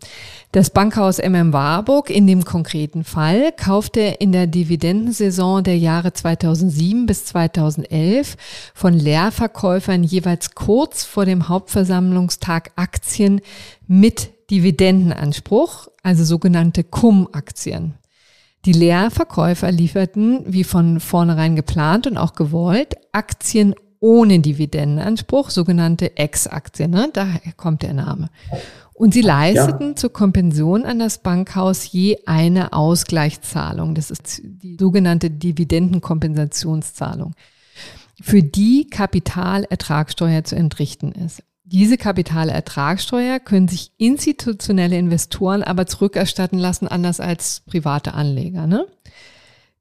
Das 0.53 0.71
Bankhaus 0.71 1.19
MM 1.19 1.53
Warburg 1.53 2.09
in 2.09 2.27
dem 2.27 2.47
konkreten 2.47 3.05
Fall 3.05 3.53
kaufte 3.53 4.01
in 4.01 4.33
der 4.33 4.47
Dividendensaison 4.47 5.63
der 5.63 5.77
Jahre 5.77 6.15
2007 6.15 7.05
bis 7.05 7.27
2011 7.27 8.39
von 8.73 8.95
Leerverkäufern 8.95 10.05
jeweils 10.05 10.55
kurz 10.55 11.05
vor 11.05 11.27
dem 11.27 11.49
Hauptversammlungstag 11.49 12.71
Aktien 12.77 13.43
mit 13.87 14.31
Dividendenanspruch, 14.51 15.89
also 16.03 16.25
sogenannte 16.25 16.83
Cum-Aktien. 16.83 18.00
Die 18.67 18.73
Leerverkäufer 18.73 19.73
lieferten, 19.73 20.45
wie 20.47 20.65
von 20.65 21.01
vornherein 21.01 21.57
geplant 21.57 22.07
und 22.07 22.19
auch 22.19 22.35
gewollt, 22.35 22.95
Aktien 23.13 23.75
ohne 24.01 24.41
Dividendenanspruch, 24.41 25.51
sogenannte 25.51 26.17
Ex-Aktien, 26.17 26.91
ne? 26.91 27.11
daher 27.13 27.53
kommt 27.57 27.83
der 27.83 27.95
Name. 27.95 28.31
Und 28.93 29.15
sie 29.15 29.23
leisteten 29.23 29.91
ja. 29.91 29.97
zur 29.97 30.13
Kompension 30.13 30.85
an 30.85 30.99
das 30.99 31.19
Bankhaus 31.19 31.91
je 31.91 32.19
eine 32.27 32.75
Ausgleichszahlung. 32.75 33.95
Das 33.95 34.11
ist 34.11 34.43
die 34.45 34.77
sogenannte 34.79 35.31
Dividendenkompensationszahlung, 35.31 37.35
für 38.21 38.43
die 38.43 38.89
Kapitalertragssteuer 38.91 40.45
zu 40.45 40.57
entrichten 40.57 41.13
ist. 41.13 41.43
Diese 41.73 41.97
Kapitalertragssteuer 41.97 43.39
können 43.39 43.69
sich 43.69 43.93
institutionelle 43.97 44.99
Investoren 44.99 45.63
aber 45.63 45.87
zurückerstatten 45.87 46.59
lassen, 46.59 46.89
anders 46.89 47.21
als 47.21 47.63
private 47.65 48.15
Anleger. 48.15 48.67
Ne? 48.67 48.87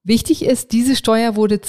Wichtig 0.03 0.45
ist, 0.45 0.71
diese 0.71 0.95
Steuer 0.95 1.35
wurde, 1.35 1.59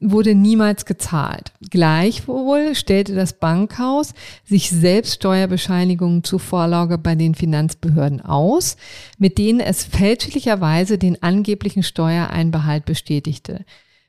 wurde 0.00 0.34
niemals 0.34 0.84
gezahlt. 0.84 1.52
Gleichwohl 1.70 2.74
stellte 2.74 3.14
das 3.14 3.34
Bankhaus 3.34 4.14
sich 4.44 4.68
selbst 4.68 5.14
Steuerbescheinigungen 5.14 6.24
zur 6.24 6.40
Vorlage 6.40 6.98
bei 6.98 7.14
den 7.14 7.36
Finanzbehörden 7.36 8.20
aus, 8.20 8.76
mit 9.16 9.38
denen 9.38 9.60
es 9.60 9.84
fälschlicherweise 9.84 10.98
den 10.98 11.22
angeblichen 11.22 11.84
Steuereinbehalt 11.84 12.84
bestätigte. 12.84 13.64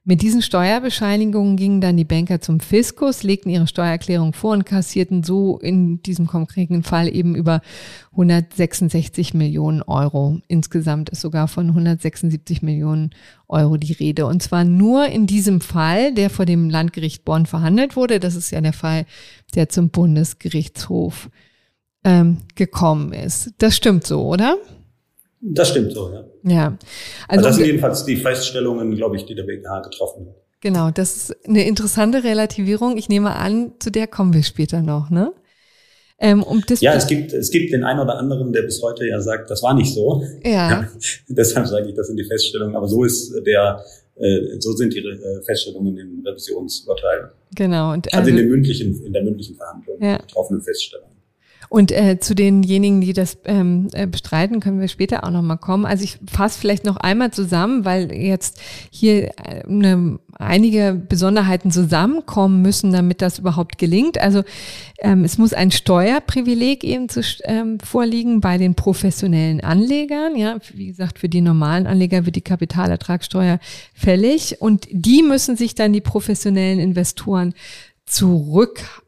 Mit 0.05 0.21
diesen 0.21 0.41
Steuerbescheinigungen 0.41 1.57
gingen 1.57 1.81
dann 1.81 1.97
die 1.97 2.05
Banker 2.05 2.39
zum 2.39 2.61
Fiskus, 2.61 3.21
legten 3.21 3.49
ihre 3.49 3.67
Steuererklärung 3.67 4.34
vor 4.34 4.53
und 4.53 4.65
kassierten 4.65 5.23
so 5.23 5.59
in 5.59 6.01
diesem 6.01 6.26
konkreten 6.26 6.84
Fall 6.84 7.13
eben 7.13 7.35
über 7.35 7.61
166 8.11 9.34
Millionen 9.34 9.81
Euro. 9.81 10.39
Insgesamt 10.47 11.09
ist 11.09 11.21
sogar 11.21 11.47
von 11.47 11.67
176 11.67 12.61
Millionen 12.61 13.11
Euro 13.49 13.77
die 13.77 13.93
Rede. 13.93 14.26
Und 14.26 14.41
zwar 14.41 14.63
nur 14.63 15.05
in 15.07 15.27
diesem 15.27 15.59
Fall, 15.59 16.13
der 16.13 16.30
vor 16.30 16.45
dem 16.45 16.69
Landgericht 16.69 17.26
Bonn 17.26 17.45
verhandelt 17.45 17.95
wurde. 17.95 18.19
Das 18.19 18.35
ist 18.35 18.51
ja 18.51 18.61
der 18.61 18.73
Fall, 18.73 19.05
der 19.53 19.67
zum 19.67 19.89
Bundesgerichtshof 19.89 21.30
ähm, 22.05 22.38
gekommen 22.55 23.11
ist. 23.11 23.53
Das 23.57 23.76
stimmt 23.76 24.07
so, 24.07 24.26
oder? 24.26 24.55
Das 25.41 25.69
stimmt 25.69 25.93
so, 25.93 26.11
ja. 26.11 26.25
Ja. 26.43 26.65
Also, 26.65 26.79
also 27.27 27.43
das 27.43 27.55
sind 27.55 27.65
jedenfalls 27.65 28.05
die 28.05 28.17
Feststellungen, 28.17 28.95
glaube 28.95 29.15
ich, 29.15 29.25
die 29.25 29.35
der 29.35 29.43
BGH 29.43 29.81
getroffen 29.81 30.27
hat. 30.27 30.35
Genau, 30.61 30.91
das 30.91 31.15
ist 31.15 31.47
eine 31.47 31.65
interessante 31.65 32.23
Relativierung. 32.23 32.97
Ich 32.97 33.07
nehme 33.07 33.35
an, 33.35 33.73
zu 33.79 33.89
der 33.91 34.07
kommen 34.07 34.33
wir 34.33 34.43
später 34.43 34.81
noch, 34.81 35.09
ne? 35.09 35.33
Ähm, 36.21 36.43
um 36.43 36.61
das 36.67 36.81
ja, 36.81 36.93
es 36.95 37.07
gibt, 37.07 37.31
es 37.31 37.49
gibt 37.49 37.71
den 37.71 37.85
einen 37.85 38.01
oder 38.01 38.17
anderen, 38.17 38.51
der 38.51 38.63
bis 38.63 38.81
heute 38.83 39.07
ja 39.07 39.21
sagt, 39.21 39.49
das 39.49 39.63
war 39.63 39.73
nicht 39.73 39.93
so. 39.93 40.21
Ja. 40.43 40.51
ja 40.51 40.87
deshalb 41.29 41.65
sage 41.67 41.87
ich, 41.87 41.95
das 41.95 42.07
sind 42.07 42.17
die 42.17 42.25
Feststellungen. 42.25 42.75
Aber 42.75 42.89
so 42.89 43.05
ist 43.05 43.33
der, 43.45 43.81
äh, 44.15 44.59
so 44.59 44.73
sind 44.73 44.93
die 44.93 44.99
äh, 44.99 45.41
Feststellungen 45.45 45.97
im 45.97 46.21
Revisionsurteil. 46.25 47.31
Genau. 47.55 47.93
Und, 47.93 48.13
also, 48.13 48.17
also 48.17 48.29
in, 48.31 48.35
den 48.35 48.49
mündlichen, 48.49 49.01
in 49.05 49.13
der 49.13 49.23
mündlichen 49.23 49.55
Verhandlung 49.55 50.01
ja. 50.01 50.17
getroffenen 50.17 50.61
Feststellungen. 50.61 51.09
Und 51.69 51.91
äh, 51.91 52.19
zu 52.19 52.33
denjenigen, 52.33 52.99
die 52.99 53.13
das 53.13 53.37
ähm, 53.45 53.89
äh, 53.93 54.07
bestreiten, 54.07 54.59
können 54.59 54.79
wir 54.79 54.87
später 54.87 55.23
auch 55.23 55.29
nochmal 55.29 55.59
kommen. 55.59 55.85
Also 55.85 56.03
ich 56.03 56.17
fasse 56.29 56.59
vielleicht 56.59 56.83
noch 56.83 56.97
einmal 56.97 57.31
zusammen, 57.31 57.85
weil 57.85 58.11
jetzt 58.11 58.59
hier 58.89 59.29
äh, 59.37 59.63
eine, 59.67 60.17
einige 60.33 60.99
Besonderheiten 61.07 61.69
zusammenkommen 61.69 62.63
müssen, 62.63 62.91
damit 62.91 63.21
das 63.21 63.37
überhaupt 63.37 63.77
gelingt. 63.77 64.19
Also 64.19 64.43
ähm, 64.97 65.23
es 65.23 65.37
muss 65.37 65.53
ein 65.53 65.69
Steuerprivileg 65.69 66.83
eben 66.83 67.07
zu, 67.07 67.21
ähm, 67.43 67.79
vorliegen 67.79 68.41
bei 68.41 68.57
den 68.57 68.73
professionellen 68.73 69.61
Anlegern. 69.61 70.35
Ja, 70.35 70.57
wie 70.73 70.87
gesagt, 70.87 71.19
für 71.19 71.29
die 71.29 71.41
normalen 71.41 71.85
Anleger 71.85 72.25
wird 72.25 72.35
die 72.35 72.41
Kapitalertragssteuer 72.41 73.59
fällig 73.93 74.59
und 74.59 74.87
die 74.89 75.21
müssen 75.21 75.55
sich 75.55 75.75
dann 75.75 75.93
die 75.93 76.01
professionellen 76.01 76.79
Investoren 76.79 77.53
zurück 78.07 79.03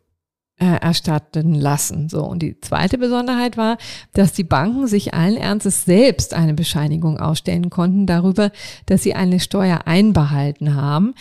äh, 0.62 0.80
erstatten 0.80 1.56
lassen. 1.56 2.08
So. 2.08 2.24
Und 2.24 2.44
die 2.44 2.62
zweite 2.62 3.00
Besonderheit 3.00 3.58
war, 3.58 3.78
dass 4.14 4.32
die 4.32 4.44
Banken 4.44 4.86
sich 4.86 5.14
allen 5.14 5.36
Ernstes 5.36 5.86
selbst 5.86 6.36
eine 6.36 6.54
Bescheinigung 6.54 7.20
ausstellen 7.20 7.72
konnten 7.72 8.06
darüber, 8.06 8.52
dass 8.86 9.02
sie 9.02 9.16
eine 9.16 9.40
Steuer 9.40 9.82
einbehalten 9.86 10.76
haben. 10.76 11.16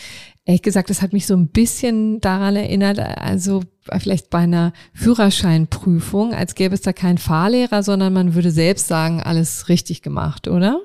Ehrlich 0.45 0.61
gesagt, 0.61 0.91
das 0.91 1.01
hat 1.01 1.11
mich 1.11 1.25
so 1.25 1.35
ein 1.35 1.47
bisschen 1.47 2.21
daran 2.21 2.55
erinnert, 2.55 2.99
also 2.99 3.61
vielleicht 3.97 4.29
bei 4.29 4.39
einer 4.39 4.73
Führerscheinprüfung, 4.93 6.33
als 6.33 6.53
gäbe 6.53 6.75
es 6.75 6.81
da 6.81 6.93
keinen 6.93 7.17
Fahrlehrer, 7.17 7.81
sondern 7.81 8.13
man 8.13 8.35
würde 8.35 8.51
selbst 8.51 8.87
sagen, 8.87 9.23
alles 9.23 9.69
richtig 9.69 10.03
gemacht, 10.03 10.47
oder? 10.47 10.79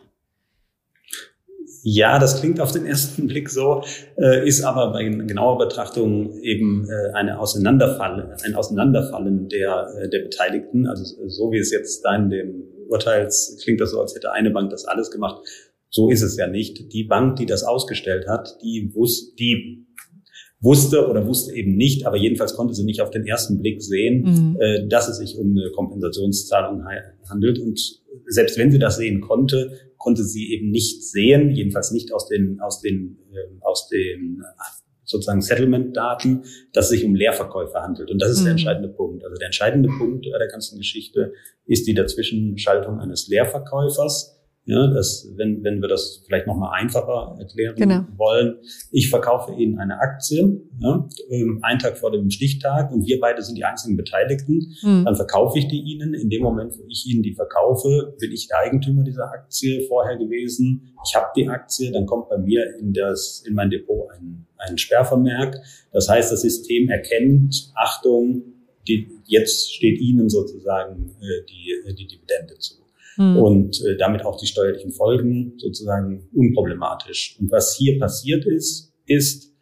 Ja, 1.88 2.18
das 2.18 2.40
klingt 2.40 2.60
auf 2.60 2.72
den 2.72 2.84
ersten 2.84 3.26
Blick 3.28 3.48
so, 3.48 3.84
äh, 4.18 4.46
ist 4.46 4.64
aber 4.64 4.92
bei 4.92 5.04
genauer 5.04 5.56
Betrachtung 5.56 6.36
eben 6.40 6.84
äh, 6.90 7.12
eine 7.12 7.38
Auseinanderfallen, 7.38 8.32
ein 8.44 8.56
Auseinanderfallen 8.56 9.48
der, 9.48 9.86
äh, 9.96 10.08
der 10.08 10.18
Beteiligten. 10.18 10.88
Also 10.88 11.04
so 11.28 11.52
wie 11.52 11.58
es 11.58 11.70
jetzt 11.70 12.04
da 12.04 12.16
in 12.16 12.28
dem 12.28 12.64
Urteils 12.88 13.56
klingt 13.62 13.80
das 13.80 13.92
so, 13.92 14.00
als 14.00 14.16
hätte 14.16 14.32
eine 14.32 14.50
Bank 14.50 14.70
das 14.70 14.84
alles 14.84 15.12
gemacht. 15.12 15.46
So 15.88 16.10
ist 16.10 16.22
es 16.22 16.36
ja 16.36 16.48
nicht. 16.48 16.92
Die 16.92 17.04
Bank, 17.04 17.36
die 17.36 17.46
das 17.46 17.62
ausgestellt 17.62 18.26
hat, 18.26 18.58
die 18.64 18.90
wusste, 18.92 19.36
die 19.36 19.86
wusste 20.58 21.08
oder 21.08 21.24
wusste 21.28 21.54
eben 21.54 21.76
nicht, 21.76 22.04
aber 22.04 22.16
jedenfalls 22.16 22.54
konnte 22.54 22.74
sie 22.74 22.84
nicht 22.84 23.00
auf 23.00 23.10
den 23.10 23.24
ersten 23.24 23.60
Blick 23.60 23.80
sehen, 23.80 24.22
mhm. 24.22 24.56
äh, 24.58 24.88
dass 24.88 25.08
es 25.08 25.18
sich 25.18 25.38
um 25.38 25.52
eine 25.52 25.70
Kompensationszahlung 25.70 26.82
handelt. 27.30 27.60
Und 27.60 27.78
selbst 28.26 28.58
wenn 28.58 28.72
sie 28.72 28.80
das 28.80 28.96
sehen 28.96 29.20
konnte, 29.20 29.85
konnte 29.98 30.24
sie 30.24 30.52
eben 30.52 30.70
nicht 30.70 31.05
sehen, 31.05 31.51
jedenfalls 31.51 31.90
nicht 31.90 32.12
aus 32.12 32.28
den, 32.28 32.60
aus 32.60 32.81
den, 32.81 33.18
äh, 33.32 33.60
aus 33.62 33.89
den 33.89 34.43
sozusagen 35.06 35.40
Settlement-Daten, 35.40 36.43
dass 36.73 36.86
es 36.86 36.90
sich 36.90 37.05
um 37.05 37.14
Leerverkäufe 37.14 37.81
handelt. 37.81 38.10
Und 38.10 38.20
das 38.20 38.31
ist 38.31 38.40
mhm. 38.40 38.44
der 38.44 38.51
entscheidende 38.52 38.89
Punkt. 38.89 39.24
Also 39.24 39.36
der 39.36 39.47
entscheidende 39.47 39.89
Punkt 39.89 40.27
der 40.27 40.48
ganzen 40.48 40.78
Geschichte 40.78 41.32
ist 41.64 41.86
die 41.86 41.94
Dazwischenschaltung 41.94 43.01
eines 43.01 43.28
Leerverkäufers 43.28 44.35
ja, 44.66 44.88
das, 44.88 45.28
wenn, 45.36 45.62
wenn 45.62 45.80
wir 45.80 45.88
das 45.88 46.24
vielleicht 46.26 46.48
nochmal 46.48 46.72
einfacher 46.74 47.36
erklären 47.38 47.76
genau. 47.76 48.01
wollen. 48.16 48.59
Ich 48.90 49.10
verkaufe 49.10 49.55
Ihnen 49.55 49.78
eine 49.78 50.01
Aktie, 50.01 50.60
ja, 50.80 51.09
ähm, 51.30 51.60
einen 51.62 51.78
Tag 51.78 51.97
vor 51.97 52.10
dem 52.10 52.30
Stichtag 52.30 52.90
und 52.93 53.06
wir 53.06 53.20
beide 53.20 53.43
sind 53.43 53.56
die 53.56 53.64
einzigen 53.64 53.97
Beteiligten. 53.97 54.74
Mhm. 54.82 55.05
Dann 55.05 55.14
verkaufe 55.14 55.60
ich 55.60 55.68
die 55.68 55.80
Ihnen. 55.80 56.14
In 56.14 56.30
dem 56.30 56.43
Moment, 56.43 56.76
wo 56.76 56.82
ich 56.88 57.06
Ihnen 57.06 57.22
die 57.22 57.32
verkaufe, 57.32 58.16
bin 58.18 58.32
ich 58.32 58.48
der 58.48 58.59
Eigentümer 58.59 59.05
dieser 59.05 59.30
Aktie 59.30 59.82
vorher 59.86 60.16
gewesen. 60.16 60.93
Ich 61.06 61.14
habe 61.14 61.26
die 61.36 61.48
Aktie, 61.48 61.93
dann 61.93 62.06
kommt 62.06 62.28
bei 62.28 62.38
mir 62.38 62.76
in, 62.80 62.93
das, 62.93 63.44
in 63.47 63.55
mein 63.55 63.70
Depot 63.70 64.10
ein, 64.10 64.47
ein 64.59 64.76
Sperrvermerk. 64.78 65.59
Das 65.93 66.09
heißt, 66.09 66.32
das 66.32 66.43
System 66.43 66.88
erkennt, 66.88 67.70
Achtung, 67.76 68.43
die, 68.88 69.06
jetzt 69.26 69.72
steht 69.72 70.01
Ihnen 70.01 70.28
sozusagen 70.28 71.14
äh, 71.20 71.47
die, 71.48 71.88
äh, 71.88 71.94
die 71.94 72.06
Dividende 72.09 72.59
zu 72.59 72.85
mhm. 73.16 73.36
und 73.36 73.84
äh, 73.84 73.97
damit 73.97 74.24
auch 74.24 74.38
die 74.38 74.47
steuerlichen 74.47 74.93
Folgen 74.93 75.55
sozusagen 75.59 76.28
unproblematisch. 76.34 77.36
Und 77.40 77.51
was 77.51 77.74
hier 77.76 77.98
passiert 77.98 78.44
ist, 78.47 78.93
ist, 79.06 79.52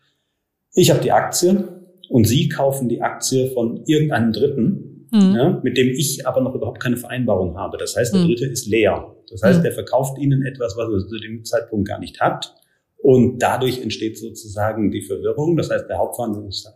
ich 0.74 0.90
habe 0.90 1.00
die 1.00 1.12
Aktie 1.12 1.82
und 2.08 2.24
Sie 2.26 2.48
kaufen 2.48 2.88
die 2.88 3.00
Aktie 3.00 3.50
von 3.52 3.84
irgendeinem 3.86 4.32
Dritten, 4.32 5.08
mhm. 5.12 5.34
ja, 5.34 5.60
mit 5.62 5.76
dem 5.76 5.88
ich 5.88 6.26
aber 6.26 6.40
noch 6.40 6.54
überhaupt 6.54 6.80
keine 6.80 6.96
Vereinbarung 6.96 7.56
habe. 7.56 7.78
Das 7.78 7.96
heißt, 7.96 8.14
der 8.14 8.22
mhm. 8.22 8.28
Dritte 8.28 8.46
ist 8.46 8.66
leer. 8.66 9.14
Das 9.30 9.42
heißt, 9.42 9.60
mhm. 9.60 9.62
der 9.62 9.72
verkauft 9.72 10.18
Ihnen 10.18 10.44
etwas, 10.44 10.76
was 10.76 10.88
er 10.88 11.08
zu 11.08 11.18
dem 11.18 11.44
Zeitpunkt 11.44 11.88
gar 11.88 11.98
nicht 11.98 12.20
hat. 12.20 12.54
Und 12.98 13.38
dadurch 13.38 13.82
entsteht 13.82 14.18
sozusagen 14.18 14.90
die 14.90 15.02
Verwirrung. 15.02 15.56
Das 15.56 15.70
heißt, 15.70 15.88
der, 15.88 15.98
Hauptversammlungstag, 15.98 16.74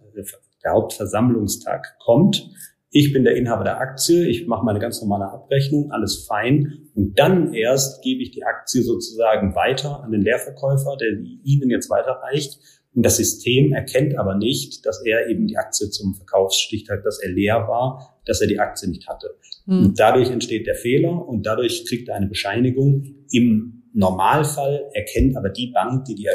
der 0.63 0.73
Hauptversammlungstag 0.73 1.97
kommt. 2.05 2.51
Ich 2.91 3.13
bin 3.13 3.25
der 3.25 3.37
Inhaber 3.37 3.65
der 3.65 3.81
Aktie, 3.81 4.27
ich 4.27 4.47
mache 4.47 4.65
meine 4.65 4.79
ganz 4.79 5.03
normale 5.03 5.31
Abrechnung, 5.31 5.91
alles 5.93 6.25
fein. 6.27 6.89
Und 6.95 7.19
dann 7.19 7.53
erst 7.53 8.03
gebe 8.03 8.23
ich 8.23 8.31
die 8.31 8.45
Aktie 8.45 8.83
sozusagen 8.83 9.55
weiter 9.55 10.03
an 10.03 10.11
den 10.11 10.23
Leerverkäufer, 10.23 10.97
der 10.97 11.19
Ihnen 11.45 11.71
jetzt 11.71 11.91
weiterreicht. 11.91 12.59
Und 12.95 13.05
das 13.05 13.19
System 13.19 13.75
erkennt 13.75 14.19
aber 14.19 14.37
nicht, 14.37 14.87
dass 14.87 15.05
er 15.05 15.29
eben 15.29 15.47
die 15.47 15.59
Aktie 15.59 15.91
zum 15.91 16.15
Verkaufsstichtag, 16.15 17.03
dass 17.05 17.23
er 17.23 17.31
leer 17.31 17.69
war, 17.69 18.19
dass 18.25 18.41
er 18.41 18.47
die 18.47 18.59
Aktie 18.59 18.89
nicht 18.89 19.07
hatte. 19.07 19.37
Mhm. 19.67 19.87
Und 19.87 20.01
dadurch 20.01 20.31
entsteht 20.31 20.67
der 20.67 20.75
Fehler 20.75 21.29
und 21.29 21.45
dadurch 21.45 21.85
kriegt 21.87 22.09
er 22.09 22.17
eine 22.17 22.27
Bescheinigung. 22.27 23.05
Im 23.31 23.85
Normalfall 23.93 24.89
erkennt 24.95 25.37
aber 25.37 25.51
die 25.51 25.69
Bank, 25.69 26.07
die 26.07 26.15
die 26.15 26.29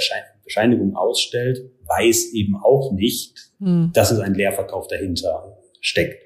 Bescheinigung 0.44 0.96
ausstellt, 0.96 1.60
weiß 1.88 2.34
eben 2.34 2.56
auch 2.56 2.92
nicht, 2.94 3.52
mhm. 3.60 3.92
dass 3.94 4.12
es 4.12 4.20
ein 4.20 4.36
Leerverkauf 4.36 4.88
dahinter 4.88 5.58
steckt. 5.82 6.23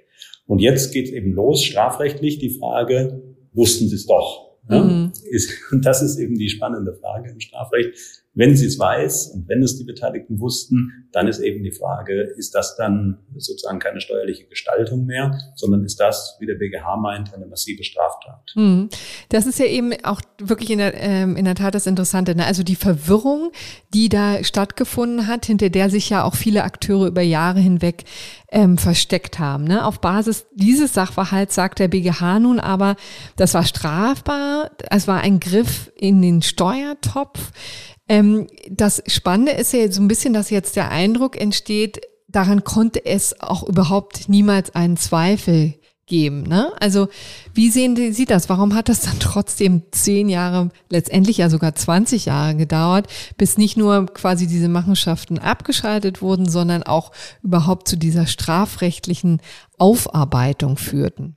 Und 0.48 0.60
jetzt 0.60 0.94
geht 0.94 1.07
es 1.07 1.11
eben 1.11 1.34
los, 1.34 1.64
strafrechtlich, 1.64 2.40
die 2.40 2.49
Frage, 2.49 3.22
wussten 3.53 3.88
Sie 3.88 3.95
es 3.95 4.06
doch? 4.06 4.57
Ja? 4.69 4.84
Mhm. 4.84 5.11
Ist, 5.30 5.52
und 5.72 5.86
das 5.86 6.02
ist 6.02 6.18
eben 6.18 6.36
die 6.36 6.49
spannende 6.49 6.94
Frage 6.94 7.30
im 7.30 7.40
Strafrecht. 7.40 8.24
Wenn 8.38 8.55
sie 8.55 8.68
es 8.68 8.77
weiß 8.77 9.31
und 9.34 9.49
wenn 9.49 9.64
es 9.64 9.80
die 9.80 9.84
Beteiligten 9.84 10.39
wussten, 10.39 11.07
dann 11.11 11.27
ist 11.27 11.39
eben 11.39 11.64
die 11.64 11.72
Frage, 11.72 12.22
ist 12.38 12.53
das 12.53 12.76
dann 12.76 13.18
sozusagen 13.35 13.80
keine 13.80 13.99
steuerliche 13.99 14.45
Gestaltung 14.45 15.05
mehr, 15.05 15.39
sondern 15.55 15.84
ist 15.84 15.99
das, 15.99 16.38
wie 16.39 16.45
der 16.45 16.53
BGH 16.53 16.97
meint, 16.97 17.34
eine 17.34 17.47
massive 17.47 17.84
Straftat. 17.84 18.53
Mhm. 18.53 18.89
Das 19.30 19.47
ist 19.47 19.57
ja 19.57 19.65
eben 19.65 19.91
auch 20.03 20.22
wirklich 20.39 20.69
in 20.69 20.77
der, 20.77 20.93
ähm, 20.93 21.35
in 21.35 21.45
der 21.45 21.55
Tat 21.55 21.73
das 21.73 21.88
Interessante. 21.88 22.35
Ne? 22.35 22.45
Also 22.45 22.61
die 22.61 22.76
Verwirrung, 22.76 23.51
die 23.95 24.07
da 24.07 24.43
stattgefunden 24.43 25.26
hat, 25.26 25.47
hinter 25.47 25.72
der 25.72 25.89
sich 25.89 26.11
ja 26.11 26.23
auch 26.23 26.35
viele 26.35 26.64
Akteure 26.64 27.07
über 27.07 27.23
Jahre 27.23 27.59
hinweg 27.59 28.03
ähm, 28.51 28.77
versteckt 28.77 29.39
haben. 29.39 29.64
Ne? 29.64 29.84
Auf 29.84 29.99
Basis 29.99 30.45
dieses 30.53 30.93
Sachverhalts 30.93 31.55
sagt 31.55 31.80
der 31.80 31.88
BGH 31.88 32.39
nun 32.39 32.59
aber, 32.59 32.97
das 33.35 33.55
war 33.55 33.65
strafbar, 33.65 34.69
es 34.91 35.07
war 35.07 35.22
ein 35.22 35.39
Griff 35.39 35.91
in 35.95 36.22
den 36.22 36.43
Steuertopf. 36.43 37.51
Ähm, 38.09 38.47
das 38.69 39.03
Spannende 39.07 39.53
ist 39.53 39.73
ja 39.73 39.91
so 39.91 40.01
ein 40.01 40.07
bisschen, 40.07 40.34
dass 40.34 40.49
jetzt 40.49 40.75
der 40.75 40.91
Eindruck 40.91 41.39
entsteht, 41.39 42.01
daran 42.27 42.63
konnte 42.63 43.05
es 43.05 43.39
auch 43.41 43.63
überhaupt 43.63 44.29
niemals 44.29 44.75
einen 44.75 44.97
Zweifel 44.97 45.75
geben. 46.07 46.43
Ne? 46.43 46.71
Also 46.79 47.09
wie 47.53 47.69
sehen 47.69 48.13
Sie 48.13 48.25
das? 48.25 48.49
Warum 48.49 48.73
hat 48.73 48.89
das 48.89 49.01
dann 49.01 49.19
trotzdem 49.19 49.84
zehn 49.91 50.29
Jahre, 50.29 50.69
letztendlich 50.89 51.38
ja 51.38 51.49
sogar 51.49 51.75
20 51.75 52.25
Jahre 52.25 52.55
gedauert, 52.55 53.07
bis 53.38 53.57
nicht 53.57 53.77
nur 53.77 54.07
quasi 54.07 54.47
diese 54.47 54.69
Machenschaften 54.69 55.38
abgeschaltet 55.38 56.21
wurden, 56.21 56.49
sondern 56.49 56.84
auch 56.84 57.11
überhaupt 57.43 57.88
zu 57.88 57.97
dieser 57.97 58.25
strafrechtlichen 58.25 59.41
Aufarbeitung 59.77 60.77
führten? 60.77 61.36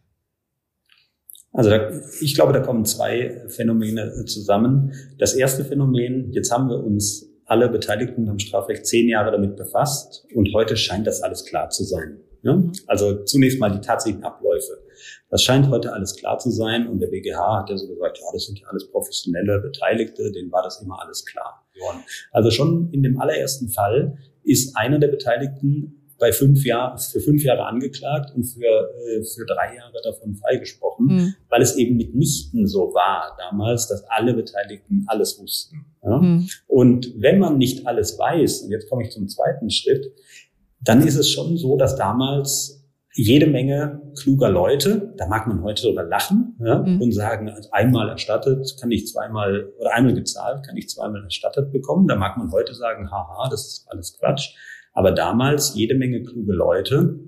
Also 1.53 1.71
da, 1.71 1.91
ich 2.21 2.35
glaube, 2.35 2.53
da 2.53 2.61
kommen 2.61 2.85
zwei 2.85 3.45
Phänomene 3.49 4.25
zusammen. 4.27 4.93
Das 5.19 5.35
erste 5.35 5.65
Phänomen, 5.65 6.33
jetzt 6.33 6.53
haben 6.53 6.69
wir 6.69 6.83
uns 6.83 7.29
alle 7.45 7.69
Beteiligten 7.69 8.27
beim 8.27 8.39
Strafrecht 8.39 8.87
zehn 8.87 9.09
Jahre 9.09 9.33
damit 9.33 9.57
befasst 9.57 10.25
und 10.35 10.53
heute 10.55 10.77
scheint 10.77 11.07
das 11.07 11.23
alles 11.23 11.45
klar 11.45 11.71
zu 11.71 11.83
sein. 11.83 12.21
Ja? 12.43 12.55
Mhm. 12.55 12.73
Also 12.87 13.25
zunächst 13.25 13.59
mal 13.59 13.71
die 13.71 13.81
tatsächlichen 13.81 14.25
Abläufe. 14.25 14.79
Das 15.31 15.43
scheint 15.43 15.69
heute 15.69 15.93
alles 15.93 16.15
klar 16.17 16.39
zu 16.39 16.51
sein 16.51 16.87
und 16.89 17.01
der 17.01 17.09
BGH 17.09 17.61
hat 17.61 17.71
ja 17.71 17.77
so 17.77 17.89
gesagt, 17.89 18.19
ja, 18.19 18.25
das 18.33 18.47
sind 18.47 18.61
ja 18.61 18.69
alles 18.69 18.89
professionelle 18.91 19.61
Beteiligte, 19.61 20.31
denen 20.31 20.53
war 20.53 20.63
das 20.63 20.81
immer 20.81 21.01
alles 21.03 21.25
klar. 21.25 21.67
Also 22.31 22.51
schon 22.51 22.91
in 22.93 23.03
dem 23.03 23.19
allerersten 23.19 23.69
Fall 23.69 24.19
ist 24.45 24.77
einer 24.77 24.99
der 24.99 25.09
Beteiligten 25.09 26.00
bei 26.21 26.33
fünf 26.33 26.65
Jahren, 26.65 26.99
für 26.99 27.21
fünf 27.21 27.43
Jahre 27.43 27.65
angeklagt 27.65 28.33
und 28.37 28.45
für, 28.45 28.61
äh, 28.63 29.25
für 29.25 29.47
drei 29.47 29.75
Jahre 29.77 30.01
davon 30.05 30.37
freigesprochen, 30.37 31.07
mhm. 31.07 31.35
weil 31.49 31.63
es 31.63 31.77
eben 31.77 31.97
mitnichten 31.97 32.67
so 32.67 32.93
war 32.95 33.37
damals, 33.39 33.89
dass 33.89 34.05
alle 34.05 34.35
Beteiligten 34.35 35.05
alles 35.09 35.41
wussten. 35.41 35.87
Ja? 36.05 36.19
Mhm. 36.19 36.49
Und 36.69 37.15
wenn 37.17 37.39
man 37.39 37.59
nicht 37.59 37.87
alles 37.87 38.19
weiß, 38.19 38.63
und 38.63 38.71
jetzt 38.71 38.89
komme 38.89 39.03
ich 39.03 39.11
zum 39.11 39.29
zweiten 39.29 39.71
Schritt, 39.71 40.13
dann 40.83 41.07
ist 41.07 41.17
es 41.17 41.31
schon 41.31 41.57
so, 41.57 41.77
dass 41.77 41.97
damals 41.97 42.81
jede 43.15 43.47
Menge 43.47 44.01
kluger 44.17 44.51
Leute, 44.51 45.13
da 45.17 45.27
mag 45.27 45.47
man 45.47 45.63
heute 45.63 45.83
sogar 45.83 46.05
lachen 46.05 46.57
ja, 46.61 46.79
mhm. 46.79 47.01
und 47.01 47.13
sagen, 47.13 47.49
also 47.49 47.69
einmal 47.73 48.09
erstattet 48.09 48.77
kann 48.81 48.91
ich 48.93 49.09
zweimal 49.09 49.73
oder 49.79 49.93
einmal 49.95 50.15
gezahlt 50.15 50.65
kann 50.65 50.77
ich 50.77 50.89
zweimal 50.89 51.25
erstattet 51.25 51.73
bekommen. 51.73 52.07
Da 52.07 52.15
mag 52.15 52.37
man 52.37 52.53
heute 52.53 52.75
sagen, 52.75 53.11
haha, 53.11 53.49
das 53.51 53.67
ist 53.67 53.87
alles 53.89 54.17
Quatsch. 54.17 54.55
Aber 54.93 55.13
damals 55.13 55.75
jede 55.75 55.95
Menge 55.95 56.23
kluge 56.23 56.53
Leute 56.53 57.21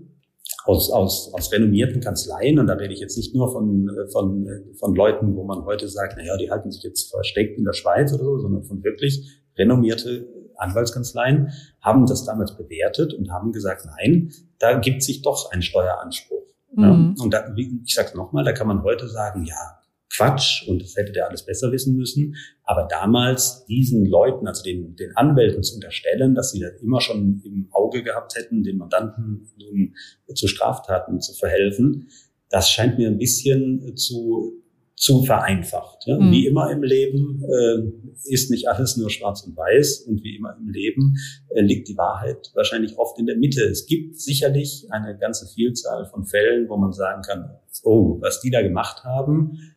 aus, 0.65 0.91
aus, 0.91 1.33
aus 1.35 1.53
renommierten 1.53 2.01
Kanzleien, 2.01 2.59
und 2.59 2.67
da 2.67 2.75
rede 2.75 2.95
ich 2.95 3.01
jetzt 3.01 3.17
nicht 3.17 3.35
nur 3.35 3.51
von, 3.53 3.91
von, 4.13 4.47
von 4.79 4.95
Leuten, 4.95 5.37
wo 5.37 5.45
man 5.45 5.65
heute 5.65 5.89
sagt, 5.89 6.17
naja, 6.17 6.37
die 6.37 6.51
halten 6.51 6.71
sich 6.71 6.83
jetzt 6.83 7.11
versteckt 7.11 7.59
in 7.59 7.65
der 7.65 7.73
Schweiz 7.73 8.13
oder 8.13 8.25
so, 8.25 8.39
sondern 8.39 8.65
von 8.65 8.83
wirklich 8.83 9.43
renommierte 9.57 10.29
Anwaltskanzleien 10.57 11.53
haben 11.81 12.07
das 12.07 12.25
damals 12.25 12.57
bewertet 12.57 13.15
und 13.15 13.31
haben 13.31 13.53
gesagt, 13.53 13.87
nein, 13.87 14.33
da 14.59 14.79
gibt 14.79 15.03
sich 15.03 15.23
doch 15.23 15.51
ein 15.51 15.63
Steueranspruch. 15.63 16.47
Mhm. 16.75 16.83
Ja, 16.83 17.25
und 17.25 17.35
da, 17.35 17.55
ich 17.57 17.95
sage 17.95 18.17
nochmal, 18.17 18.45
da 18.45 18.53
kann 18.53 18.69
man 18.69 18.83
heute 18.83 19.09
sagen, 19.09 19.45
ja, 19.45 19.79
Quatsch 20.15 20.67
und 20.69 20.83
das 20.83 20.97
hätte 20.97 21.13
der 21.13 21.29
alles 21.29 21.45
besser 21.45 21.73
wissen 21.73 21.97
müssen. 21.97 22.37
Aber 22.65 22.87
damals 22.91 23.65
diesen 23.67 24.05
Leuten, 24.05 24.47
also 24.47 24.63
den, 24.63 24.95
den 24.97 25.17
Anwälten 25.17 25.63
zu 25.63 25.77
unterstellen, 25.77 26.35
dass 26.35 26.53
sie 26.53 26.61
das 26.61 26.81
immer 26.83 27.01
schon 27.01 27.41
im 27.45 27.69
Auge 27.73 28.03
gehabt 28.03 28.35
hätten, 28.37 28.63
den 28.63 28.77
Mandanten 28.77 29.49
nun 29.59 29.95
zu 30.35 30.49
Straftaten 30.49 31.21
zu 31.21 31.35
verhelfen, 31.35 32.09
das 32.51 32.71
scheint 32.71 32.99
mir 32.99 33.09
ein 33.09 33.19
bisschen 33.19 33.97
zu, 33.97 34.63
zu 34.95 35.25
vereinfacht. 35.25 36.05
Ja? 36.07 36.19
Mhm. 36.19 36.31
Wie 36.31 36.47
immer 36.47 36.71
im 36.71 36.83
Leben 36.83 37.43
äh, 37.43 38.31
ist 38.31 38.51
nicht 38.51 38.69
alles 38.69 38.99
nur 38.99 39.09
schwarz 39.09 39.43
und 39.43 39.57
weiß 39.57 40.03
und 40.03 40.23
wie 40.23 40.37
immer 40.37 40.55
im 40.61 40.69
Leben 40.69 41.17
äh, 41.49 41.63
liegt 41.63 41.89
die 41.89 41.97
Wahrheit 41.97 42.51
wahrscheinlich 42.55 42.99
oft 42.99 43.19
in 43.19 43.27
der 43.27 43.37
Mitte. 43.37 43.63
Es 43.63 43.87
gibt 43.87 44.21
sicherlich 44.21 44.87
eine 44.91 45.17
ganze 45.17 45.47
Vielzahl 45.47 46.05
von 46.05 46.27
Fällen, 46.27 46.69
wo 46.69 46.77
man 46.77 46.93
sagen 46.93 47.23
kann, 47.23 47.57
oh, 47.83 48.19
was 48.21 48.41
die 48.43 48.51
da 48.51 48.61
gemacht 48.61 49.03
haben, 49.05 49.72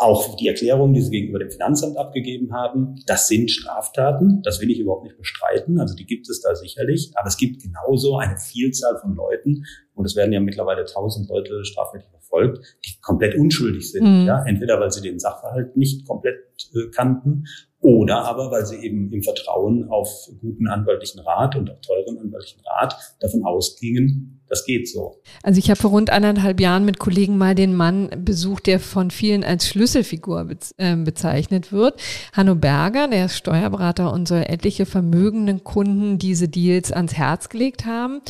auch 0.00 0.36
die 0.36 0.48
Erklärungen, 0.48 0.94
die 0.94 1.02
sie 1.02 1.10
gegenüber 1.10 1.38
dem 1.38 1.50
Finanzamt 1.50 1.96
abgegeben 1.96 2.52
haben, 2.52 2.96
das 3.06 3.28
sind 3.28 3.50
Straftaten. 3.50 4.40
Das 4.42 4.60
will 4.60 4.70
ich 4.70 4.78
überhaupt 4.78 5.04
nicht 5.04 5.18
bestreiten. 5.18 5.78
Also 5.78 5.94
die 5.94 6.06
gibt 6.06 6.28
es 6.28 6.40
da 6.40 6.54
sicherlich. 6.54 7.12
Aber 7.16 7.28
es 7.28 7.36
gibt 7.36 7.62
genauso 7.62 8.16
eine 8.16 8.38
Vielzahl 8.38 8.98
von 9.00 9.14
Leuten, 9.14 9.64
und 10.00 10.06
es 10.06 10.16
werden 10.16 10.32
ja 10.32 10.40
mittlerweile 10.40 10.86
tausend 10.86 11.28
Leute 11.28 11.62
strafrechtlich 11.62 12.10
verfolgt, 12.10 12.78
die 12.86 12.98
komplett 13.02 13.34
unschuldig 13.34 13.92
sind. 13.92 14.04
Mhm. 14.04 14.26
Ja, 14.26 14.42
entweder 14.46 14.80
weil 14.80 14.90
sie 14.90 15.02
den 15.02 15.18
Sachverhalt 15.18 15.76
nicht 15.76 16.06
komplett 16.06 16.38
äh, 16.74 16.88
kannten 16.90 17.44
oder 17.80 18.24
aber 18.24 18.50
weil 18.50 18.64
sie 18.64 18.76
eben 18.76 19.12
im 19.12 19.22
Vertrauen 19.22 19.88
auf 19.90 20.08
guten 20.40 20.68
anwaltlichen 20.68 21.20
Rat 21.20 21.54
und 21.56 21.70
auch 21.70 21.80
teuren 21.82 22.18
anwaltlichen 22.18 22.62
Rat 22.64 22.96
davon 23.20 23.44
ausgingen, 23.44 24.39
das 24.50 24.64
geht 24.66 24.88
so. 24.88 25.16
Also 25.44 25.58
ich 25.58 25.70
habe 25.70 25.80
vor 25.80 25.90
rund 25.90 26.10
anderthalb 26.10 26.60
Jahren 26.60 26.84
mit 26.84 26.98
Kollegen 26.98 27.38
mal 27.38 27.54
den 27.54 27.74
Mann 27.74 28.10
besucht, 28.24 28.66
der 28.66 28.80
von 28.80 29.12
vielen 29.12 29.44
als 29.44 29.68
Schlüsselfigur 29.68 30.48
äh, 30.76 30.96
bezeichnet 30.96 31.70
wird. 31.70 32.00
Hanno 32.32 32.56
Berger, 32.56 33.06
der 33.06 33.26
ist 33.26 33.36
Steuerberater 33.36 34.12
und 34.12 34.26
soll 34.26 34.42
etliche 34.42 34.86
vermögenden 34.86 35.62
Kunden 35.62 36.18
diese 36.18 36.48
Deals 36.48 36.90
ans 36.90 37.14
Herz 37.14 37.48
gelegt 37.48 37.86
haben. 37.86 38.22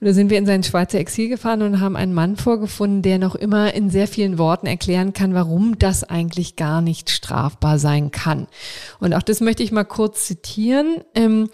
Und 0.00 0.06
da 0.08 0.12
sind 0.12 0.30
wir 0.30 0.38
in 0.38 0.46
sein 0.46 0.64
Schweizer 0.64 0.98
Exil 0.98 1.28
gefahren 1.28 1.62
und 1.62 1.78
haben 1.78 1.94
einen 1.94 2.12
Mann 2.12 2.36
vorgefunden, 2.36 3.02
der 3.02 3.18
noch 3.18 3.36
immer 3.36 3.72
in 3.72 3.88
sehr 3.88 4.08
vielen 4.08 4.38
Worten 4.38 4.66
erklären 4.66 5.12
kann, 5.12 5.32
warum 5.32 5.78
das 5.78 6.02
eigentlich 6.02 6.56
gar 6.56 6.80
nicht 6.80 7.08
strafbar 7.08 7.78
sein 7.78 8.10
kann. 8.10 8.48
Und 8.98 9.14
auch 9.14 9.22
das 9.22 9.40
möchte 9.40 9.62
ich 9.62 9.70
mal 9.70 9.84
kurz 9.84 10.26
zitieren. 10.26 11.04
Ähm, 11.14 11.50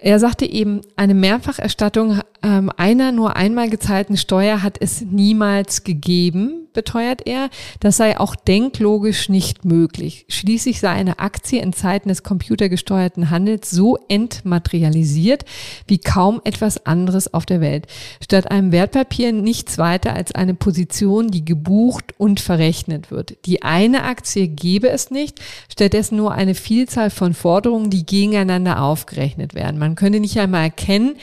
er 0.00 0.18
sagte 0.18 0.46
eben, 0.46 0.80
eine 0.96 1.14
Mehrfacherstattung 1.14 2.20
ähm, 2.42 2.70
einer 2.76 3.12
nur 3.12 3.36
einmal 3.36 3.68
gezahlten 3.68 4.16
Steuer 4.16 4.62
hat 4.62 4.76
es 4.80 5.00
niemals 5.00 5.82
gegeben 5.82 6.67
beteuert 6.78 7.26
er, 7.26 7.50
das 7.80 7.96
sei 7.96 8.20
auch 8.20 8.36
denklogisch 8.36 9.28
nicht 9.28 9.64
möglich. 9.64 10.26
Schließlich 10.28 10.78
sei 10.78 10.90
eine 10.90 11.18
Aktie 11.18 11.60
in 11.60 11.72
Zeiten 11.72 12.08
des 12.08 12.22
computergesteuerten 12.22 13.30
Handels 13.30 13.72
so 13.72 13.98
entmaterialisiert 14.08 15.44
wie 15.88 15.98
kaum 15.98 16.40
etwas 16.44 16.86
anderes 16.86 17.34
auf 17.34 17.46
der 17.46 17.60
Welt. 17.60 17.88
Statt 18.22 18.52
einem 18.52 18.70
Wertpapier 18.70 19.32
nichts 19.32 19.76
weiter 19.76 20.14
als 20.14 20.30
eine 20.36 20.54
Position, 20.54 21.32
die 21.32 21.44
gebucht 21.44 22.14
und 22.16 22.38
verrechnet 22.38 23.10
wird. 23.10 23.44
Die 23.44 23.64
eine 23.64 24.04
Aktie 24.04 24.46
gebe 24.46 24.88
es 24.88 25.10
nicht, 25.10 25.40
stattdessen 25.68 26.16
nur 26.16 26.30
eine 26.30 26.54
Vielzahl 26.54 27.10
von 27.10 27.34
Forderungen, 27.34 27.90
die 27.90 28.06
gegeneinander 28.06 28.82
aufgerechnet 28.82 29.56
werden. 29.56 29.80
Man 29.80 29.96
könnte 29.96 30.20
nicht 30.20 30.38
einmal 30.38 30.62
erkennen, 30.62 31.16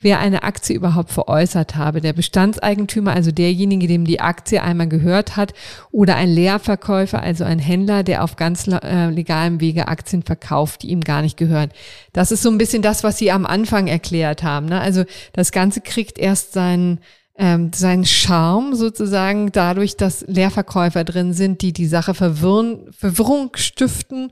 wer 0.00 0.20
eine 0.20 0.42
Aktie 0.42 0.74
überhaupt 0.74 1.10
veräußert 1.10 1.76
habe. 1.76 2.00
Der 2.00 2.14
Bestandseigentümer, 2.14 3.12
also 3.12 3.30
derjenige, 3.30 3.86
dem 3.86 4.06
die 4.06 4.20
Aktie 4.20 4.62
einmal 4.62 4.88
gehört 4.88 5.01
hat, 5.36 5.52
oder 5.90 6.16
ein 6.16 6.30
Leerverkäufer, 6.30 7.22
also 7.22 7.44
ein 7.44 7.58
Händler, 7.58 8.02
der 8.02 8.24
auf 8.24 8.36
ganz 8.36 8.66
äh, 8.66 9.10
legalem 9.10 9.60
Wege 9.60 9.88
Aktien 9.88 10.22
verkauft, 10.22 10.82
die 10.82 10.90
ihm 10.90 11.00
gar 11.00 11.22
nicht 11.22 11.36
gehören. 11.36 11.70
Das 12.12 12.32
ist 12.32 12.42
so 12.42 12.50
ein 12.50 12.58
bisschen 12.58 12.82
das, 12.82 13.04
was 13.04 13.18
Sie 13.18 13.30
am 13.30 13.46
Anfang 13.46 13.86
erklärt 13.86 14.42
haben. 14.42 14.66
Ne? 14.66 14.80
Also 14.80 15.04
das 15.32 15.52
Ganze 15.52 15.80
kriegt 15.80 16.18
erst 16.18 16.52
seinen 16.52 17.00
ähm, 17.38 17.70
seinen 17.74 18.04
Charme 18.04 18.74
sozusagen 18.74 19.52
dadurch, 19.52 19.96
dass 19.96 20.24
Leerverkäufer 20.28 21.02
drin 21.02 21.32
sind, 21.32 21.62
die 21.62 21.72
die 21.72 21.86
Sache 21.86 22.14
verwirren, 22.14 22.92
Verwirrung 22.92 23.52
stiften 23.54 24.30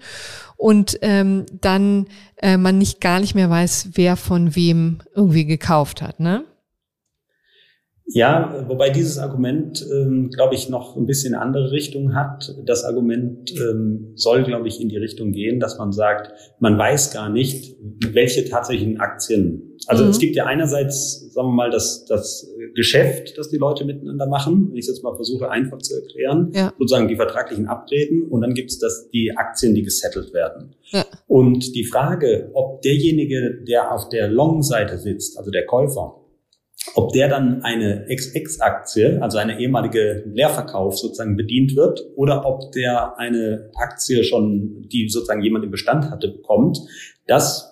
und 0.56 0.98
ähm, 1.00 1.46
dann 1.60 2.06
äh, 2.36 2.58
man 2.58 2.76
nicht 2.78 3.00
gar 3.00 3.20
nicht 3.20 3.34
mehr 3.34 3.48
weiß, 3.48 3.90
wer 3.94 4.16
von 4.16 4.54
wem 4.54 4.98
irgendwie 5.14 5.46
gekauft 5.46 6.02
hat, 6.02 6.20
ne? 6.20 6.44
Ja, 8.12 8.64
wobei 8.68 8.90
dieses 8.90 9.18
Argument, 9.18 9.86
ähm, 9.92 10.30
glaube 10.30 10.54
ich, 10.54 10.68
noch 10.68 10.96
ein 10.96 11.06
bisschen 11.06 11.34
andere 11.34 11.70
Richtung 11.70 12.14
hat. 12.14 12.54
Das 12.64 12.84
Argument 12.84 13.52
ähm, 13.52 14.12
soll, 14.16 14.42
glaube 14.42 14.68
ich, 14.68 14.80
in 14.80 14.88
die 14.88 14.96
Richtung 14.96 15.32
gehen, 15.32 15.60
dass 15.60 15.78
man 15.78 15.92
sagt, 15.92 16.32
man 16.58 16.76
weiß 16.76 17.12
gar 17.12 17.28
nicht, 17.28 17.76
welche 18.12 18.44
tatsächlichen 18.48 19.00
Aktien. 19.00 19.76
Also 19.86 20.04
mhm. 20.04 20.10
es 20.10 20.18
gibt 20.18 20.36
ja 20.36 20.46
einerseits, 20.46 21.32
sagen 21.32 21.48
wir 21.48 21.54
mal, 21.54 21.70
das, 21.70 22.04
das 22.04 22.52
Geschäft, 22.74 23.38
das 23.38 23.48
die 23.48 23.56
Leute 23.56 23.84
miteinander 23.84 24.26
machen, 24.26 24.68
wenn 24.70 24.76
ich 24.76 24.86
es 24.86 24.88
jetzt 24.88 25.02
mal 25.02 25.14
versuche 25.14 25.50
einfach 25.50 25.78
zu 25.78 25.94
erklären, 25.94 26.50
ja. 26.52 26.72
sozusagen 26.78 27.08
die 27.08 27.16
vertraglichen 27.16 27.66
Abreden 27.66 28.24
und 28.24 28.40
dann 28.42 28.54
gibt 28.54 28.70
es 28.70 28.78
das, 28.78 29.08
die 29.10 29.32
Aktien, 29.36 29.74
die 29.74 29.82
gesettelt 29.82 30.34
werden. 30.34 30.74
Ja. 30.90 31.04
Und 31.26 31.74
die 31.74 31.84
Frage, 31.84 32.50
ob 32.54 32.82
derjenige, 32.82 33.62
der 33.66 33.94
auf 33.94 34.08
der 34.08 34.28
Long-Seite 34.28 34.98
sitzt, 34.98 35.38
also 35.38 35.50
der 35.50 35.64
Käufer, 35.64 36.19
ob 36.94 37.12
der 37.12 37.28
dann 37.28 37.62
eine 37.62 38.06
XX-Aktie, 38.08 39.22
also 39.22 39.38
eine 39.38 39.60
ehemalige 39.60 40.24
Leerverkauf 40.26 40.98
sozusagen 40.98 41.36
bedient 41.36 41.76
wird, 41.76 42.00
oder 42.16 42.46
ob 42.46 42.72
der 42.72 43.18
eine 43.18 43.70
Aktie 43.74 44.24
schon, 44.24 44.88
die 44.88 45.08
sozusagen 45.08 45.42
jemand 45.42 45.64
im 45.64 45.70
Bestand 45.70 46.10
hatte, 46.10 46.28
bekommt, 46.28 46.78
das 47.26 47.70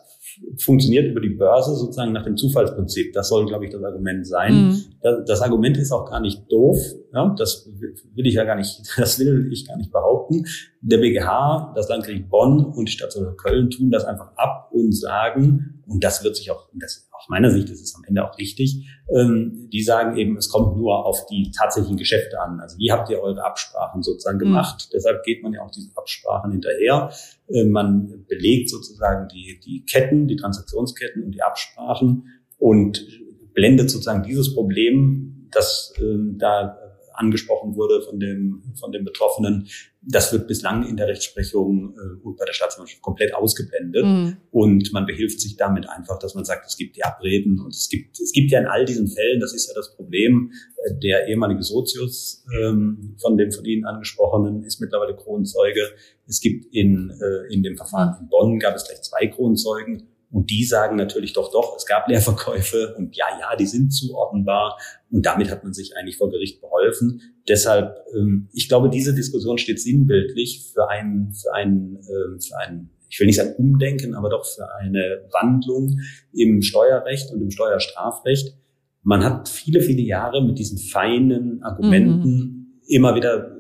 funktioniert 0.57 1.11
über 1.11 1.21
die 1.21 1.31
Börse 1.31 1.75
sozusagen 1.75 2.13
nach 2.13 2.23
dem 2.23 2.37
Zufallsprinzip. 2.37 3.13
Das 3.13 3.29
soll, 3.29 3.47
glaube 3.47 3.65
ich, 3.65 3.73
das 3.73 3.83
Argument 3.83 4.27
sein. 4.27 4.55
Mhm. 4.55 4.85
Das, 5.01 5.25
das, 5.27 5.43
Argument 5.43 5.77
ist 5.77 5.93
auch 5.93 6.09
gar 6.09 6.21
nicht 6.21 6.45
doof. 6.51 6.79
Ja, 7.13 7.35
das 7.37 7.69
will 8.15 8.27
ich 8.27 8.35
ja 8.35 8.45
gar 8.45 8.57
nicht, 8.57 8.81
das 8.97 9.19
will 9.19 9.49
ich 9.53 9.67
gar 9.67 9.77
nicht 9.77 9.91
behaupten. 9.91 10.45
Der 10.81 10.99
BGH, 10.99 11.73
das 11.75 11.89
Landgericht 11.89 12.29
Bonn 12.29 12.65
und 12.65 12.89
die 12.89 12.93
Stadt 12.93 13.17
Köln 13.37 13.71
tun 13.71 13.91
das 13.91 14.05
einfach 14.05 14.31
ab 14.37 14.71
und 14.73 14.93
sagen, 14.93 15.78
und 15.89 16.05
das 16.05 16.23
wird 16.23 16.37
sich 16.37 16.51
auch, 16.51 16.69
das 16.75 17.09
aus 17.13 17.29
meiner 17.29 17.51
Sicht 17.51 17.71
ist 17.71 17.83
es 17.83 17.95
am 17.97 18.05
Ende 18.05 18.25
auch 18.25 18.39
richtig, 18.39 18.87
ähm, 19.15 19.69
die 19.73 19.83
sagen 19.83 20.17
eben, 20.17 20.37
es 20.37 20.51
kommt 20.51 20.77
nur 20.77 21.07
auf 21.07 21.27
die 21.27 21.51
tatsächlichen 21.51 21.97
Geschäfte 21.97 22.41
an. 22.41 22.61
Also 22.61 22.79
wie 22.79 22.93
habt 22.93 23.09
ihr 23.11 23.21
eure 23.21 23.45
Absprachen 23.45 24.03
sozusagen 24.03 24.37
mhm. 24.37 24.43
gemacht? 24.43 24.87
Mhm. 24.87 24.91
Deshalb 24.93 25.25
geht 25.25 25.43
man 25.43 25.55
ja 25.55 25.63
auch 25.63 25.71
diese 25.71 25.91
Absprachen 25.97 26.53
hinterher. 26.53 27.11
Äh, 27.49 27.65
man 27.65 28.25
belegt 28.29 28.69
sozusagen 28.69 29.29
die, 29.29 29.61
die 29.65 29.85
Ketten, 29.85 30.29
die 30.29 30.37
Transaktionsketten 30.37 31.25
und 31.25 31.33
die 31.33 31.43
Absprachen 31.43 32.25
und 32.59 33.07
blendet 33.55 33.91
sozusagen 33.91 34.23
dieses 34.23 34.55
Problem, 34.55 35.49
das 35.51 35.95
äh, 35.99 36.03
da 36.37 36.79
angesprochen 37.15 37.75
wurde 37.75 38.03
von 38.03 38.21
dem, 38.21 38.63
von 38.79 38.93
dem 38.93 39.05
Betroffenen, 39.05 39.67
das 40.11 40.33
wird 40.33 40.49
bislang 40.49 40.89
in 40.89 40.97
der 40.97 41.07
Rechtsprechung 41.07 41.95
äh, 41.95 42.27
und 42.27 42.39
bei 42.39 42.47
der 42.47 42.55
Staatsanwaltschaft 42.55 43.03
komplett 43.03 43.35
ausgeblendet. 43.35 44.05
Mhm. 44.05 44.37
Und 44.51 44.91
man 44.93 45.05
behilft 45.05 45.39
sich 45.41 45.57
damit 45.57 45.89
einfach, 45.89 46.19
dass 46.19 46.35
man 46.35 46.47
sagt, 46.47 46.67
es 46.67 46.79
gibt 46.79 46.97
die 46.97 47.05
Abreden 47.05 47.61
und 47.61 47.75
es 47.75 47.91
gibt, 47.91 48.19
es 48.19 48.33
gibt 48.33 48.51
ja 48.51 48.61
in 48.61 48.67
all 48.67 48.87
diesen 48.87 49.07
Fällen, 49.07 49.39
das 49.39 49.53
ist 49.53 49.69
ja 49.69 49.75
das 49.75 49.95
Problem, 49.95 50.51
äh, 50.85 50.99
der 50.99 51.29
ehemalige 51.29 51.63
Sozius 51.63 52.47
ähm, 52.59 53.17
von 53.21 53.37
dem 53.37 53.53
von 53.53 53.67
Ihnen 53.67 53.85
angesprochenen 53.85 54.65
ist 54.65 54.81
mittlerweile 54.81 55.15
Kronzeuge. 55.15 55.83
Es 56.27 56.41
gibt 56.41 56.75
in, 56.75 57.11
äh, 57.11 57.53
in 57.53 57.63
dem 57.63 57.77
Verfahren 57.77 58.17
in 58.19 58.29
Bonn 58.29 58.59
gab 58.59 58.75
es 58.75 58.87
gleich 58.87 59.03
zwei 59.03 59.27
Kronzeugen 59.27 60.09
und 60.31 60.51
die 60.51 60.65
sagen 60.65 60.97
natürlich 60.97 61.33
doch, 61.33 61.51
doch, 61.51 61.75
es 61.77 61.87
gab 61.87 62.07
Leerverkäufe 62.07 62.95
und 62.99 63.17
ja, 63.17 63.27
ja, 63.41 63.57
die 63.57 63.67
sind 63.67 63.91
zuordnenbar. 63.91 64.79
Und 65.11 65.25
damit 65.25 65.51
hat 65.51 65.65
man 65.65 65.73
sich 65.73 65.97
eigentlich 65.97 66.19
vor 66.19 66.31
Gericht 66.31 66.61
beholfen. 66.61 67.23
Deshalb, 67.49 67.97
ähm, 68.15 68.49
ich 68.53 68.69
glaube, 68.69 68.91
diese 68.91 69.15
Diskussion 69.15 69.57
steht 69.57 69.81
sinnbildlich 69.81 70.71
für 70.73 70.89
ein, 70.91 71.33
für 71.33 71.55
ein, 71.55 71.99
äh, 72.03 72.41
für 72.41 72.59
ein, 72.59 72.91
ich 73.09 73.19
will 73.19 73.27
nicht 73.27 73.37
sagen 73.37 73.55
Umdenken, 73.57 74.15
aber 74.15 74.29
doch 74.29 74.45
für 74.45 74.71
eine 74.75 75.25
Wandlung 75.33 75.99
im 76.35 76.61
Steuerrecht 76.61 77.33
und 77.33 77.41
im 77.41 77.51
Steuerstrafrecht. 77.51 78.55
Man 79.03 79.25
hat 79.25 79.49
viele, 79.49 79.81
viele 79.81 80.03
Jahre 80.03 80.45
mit 80.45 80.59
diesen 80.59 80.77
feinen 80.77 81.63
Argumenten 81.63 82.33
mhm. 82.35 82.67
immer 82.87 83.15
wieder 83.15 83.57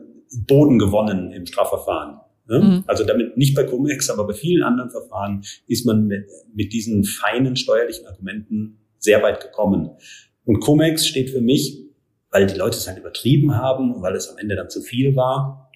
Boden 0.47 0.79
gewonnen 0.79 1.33
im 1.33 1.47
Strafverfahren. 1.47 2.21
Ne? 2.49 2.59
Mhm. 2.59 2.85
Also 2.87 3.05
damit 3.05 3.37
nicht 3.37 3.55
bei 3.55 3.65
Cum-Ex, 3.65 4.11
aber 4.11 4.27
bei 4.27 4.33
vielen 4.33 4.63
anderen 4.63 4.91
Verfahren 4.91 5.43
ist 5.67 5.87
man 5.87 6.07
mit, 6.07 6.27
mit 6.55 6.73
diesen 6.73 7.05
feinen 7.05 7.57
steuerlichen 7.57 8.07
Argumenten 8.07 8.79
sehr 8.99 9.23
weit 9.23 9.41
gekommen. 9.41 9.91
Und 10.45 10.61
Cum-Ex 10.61 11.07
steht 11.07 11.31
für 11.31 11.41
mich, 11.41 11.85
weil 12.31 12.47
die 12.47 12.57
Leute 12.57 12.79
es 12.79 12.89
halt 12.89 12.99
übertrieben 12.99 13.57
haben 13.57 13.95
und 13.95 14.03
weil 14.03 14.17
es 14.17 14.29
am 14.29 14.39
Ende 14.39 14.57
dann 14.57 14.71
zu 14.71 14.81
viel 14.81 15.15
war, 15.15 15.71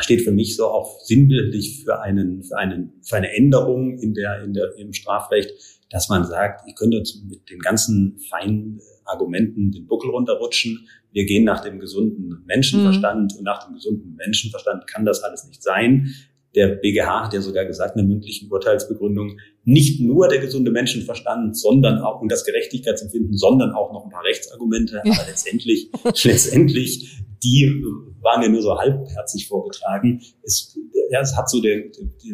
steht 0.00 0.22
für 0.22 0.30
mich 0.30 0.56
so 0.56 0.66
auch 0.66 1.00
sinnbildlich 1.00 1.82
für 1.84 2.00
einen, 2.00 2.44
für 2.44 2.56
einen, 2.56 2.92
für 3.02 3.16
eine 3.16 3.34
Änderung 3.34 3.98
in 3.98 4.14
der, 4.14 4.42
in 4.44 4.52
der, 4.52 4.76
im 4.76 4.92
Strafrecht, 4.92 5.50
dass 5.90 6.08
man 6.08 6.24
sagt, 6.24 6.68
ihr 6.68 6.74
könnt 6.74 6.94
uns 6.94 7.22
mit 7.28 7.50
den 7.50 7.58
ganzen 7.58 8.18
feinen 8.30 8.80
Argumenten 9.08 9.72
den 9.72 9.86
Buckel 9.86 10.10
runterrutschen. 10.10 10.86
Wir 11.12 11.24
gehen 11.24 11.44
nach 11.44 11.60
dem 11.60 11.80
gesunden 11.80 12.44
Menschenverstand 12.46 13.32
mhm. 13.32 13.38
und 13.38 13.44
nach 13.44 13.64
dem 13.64 13.74
gesunden 13.74 14.14
Menschenverstand 14.16 14.86
kann 14.86 15.04
das 15.04 15.22
alles 15.22 15.46
nicht 15.46 15.62
sein. 15.62 16.14
Der 16.54 16.68
BGH 16.68 17.24
hat 17.24 17.34
ja 17.34 17.40
sogar 17.40 17.66
gesagt 17.66 17.96
in 17.96 18.02
der 18.02 18.08
mündlichen 18.08 18.50
Urteilsbegründung, 18.50 19.38
nicht 19.64 20.00
nur 20.00 20.28
der 20.28 20.38
gesunde 20.38 20.70
Menschenverstand, 20.70 21.56
sondern 21.56 21.98
auch 22.00 22.20
und 22.20 22.32
das 22.32 22.44
Gerechtigkeitsempfinden, 22.44 23.36
sondern 23.36 23.72
auch 23.72 23.92
noch 23.92 24.04
ein 24.04 24.10
paar 24.10 24.24
Rechtsargumente. 24.24 25.00
Aber 25.00 25.26
letztendlich, 25.28 25.90
letztendlich, 26.24 27.22
die 27.42 27.84
waren 28.20 28.42
ja 28.42 28.48
nur 28.48 28.62
so 28.62 28.76
halbherzig 28.78 29.48
vorgetragen. 29.48 30.20
Es, 30.42 30.78
ja, 31.10 31.20
es 31.20 31.36
hat 31.36 31.48
so 31.48 31.60
der, 31.60 31.84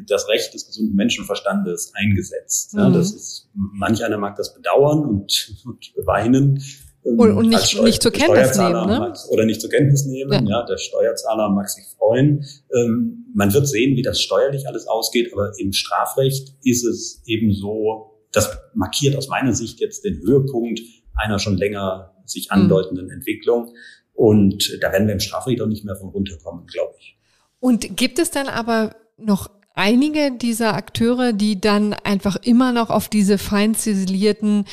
das 0.07 0.29
Recht 0.29 0.55
des 0.55 0.67
gesunden 0.67 0.95
Menschenverstandes 0.95 1.93
eingesetzt. 1.95 2.75
Ja, 2.75 2.89
mhm. 2.89 2.95
das 2.95 3.13
ist, 3.13 3.51
manch 3.55 4.05
einer 4.05 4.19
mag 4.19 4.37
das 4.37 4.55
bedauern 4.55 5.05
und, 5.05 5.63
und 5.65 5.93
weinen. 6.07 6.63
Ähm, 7.05 7.19
und, 7.19 7.33
und 7.33 7.49
nicht, 7.49 7.81
nicht 7.83 8.03
zur 8.03 8.13
Kenntnis 8.13 8.57
nehmen, 8.57 8.87
ne? 8.87 8.99
Mag, 8.99 9.17
oder 9.31 9.45
nicht 9.45 9.61
zur 9.61 9.71
Kenntnis 9.71 10.07
nehmen. 10.07 10.47
Ja. 10.47 10.61
ja. 10.61 10.67
der 10.67 10.79
Steuerzahler 10.79 11.51
mag 11.51 11.69
sich 11.69 11.85
freuen. 11.99 12.45
Ähm, 12.75 13.27
man 13.35 13.53
wird 13.53 13.69
sehen, 13.69 13.97
wie 13.97 14.03
das 14.03 14.21
steuerlich 14.21 14.67
alles 14.67 14.87
ausgeht, 14.87 15.33
aber 15.33 15.53
im 15.59 15.73
Strafrecht 15.73 16.57
ist 16.63 16.85
es 16.85 17.23
eben 17.27 17.53
so, 17.53 18.13
das 18.33 18.57
markiert 18.75 19.17
aus 19.17 19.29
meiner 19.29 19.53
Sicht 19.55 19.81
jetzt 19.81 20.05
den 20.05 20.21
Höhepunkt 20.21 20.81
einer 21.15 21.39
schon 21.39 21.57
länger 21.57 22.15
sich 22.25 22.47
mhm. 22.47 22.63
andeutenden 22.63 23.07
mhm. 23.07 23.13
Entwicklung. 23.13 23.75
Und 24.15 24.79
da 24.81 24.93
werden 24.93 25.07
wir 25.07 25.15
im 25.15 25.21
Strafrecht 25.21 25.65
nicht 25.67 25.85
mehr 25.85 25.97
von 25.97 26.09
runterkommen, 26.09 26.67
glaube 26.67 26.95
ich. 26.99 27.19
Und 27.61 27.97
gibt 27.97 28.19
es 28.19 28.31
dann 28.31 28.49
aber 28.49 28.95
noch 29.17 29.51
einige 29.75 30.31
dieser 30.33 30.75
Akteure, 30.75 31.33
die 31.33 31.61
dann 31.61 31.95
einfach 31.95 32.37
immer 32.37 32.73
noch 32.73 32.91
auf 32.91 33.09
diese 33.09 33.39
fein 33.39 33.75
ziselierten 33.75 34.65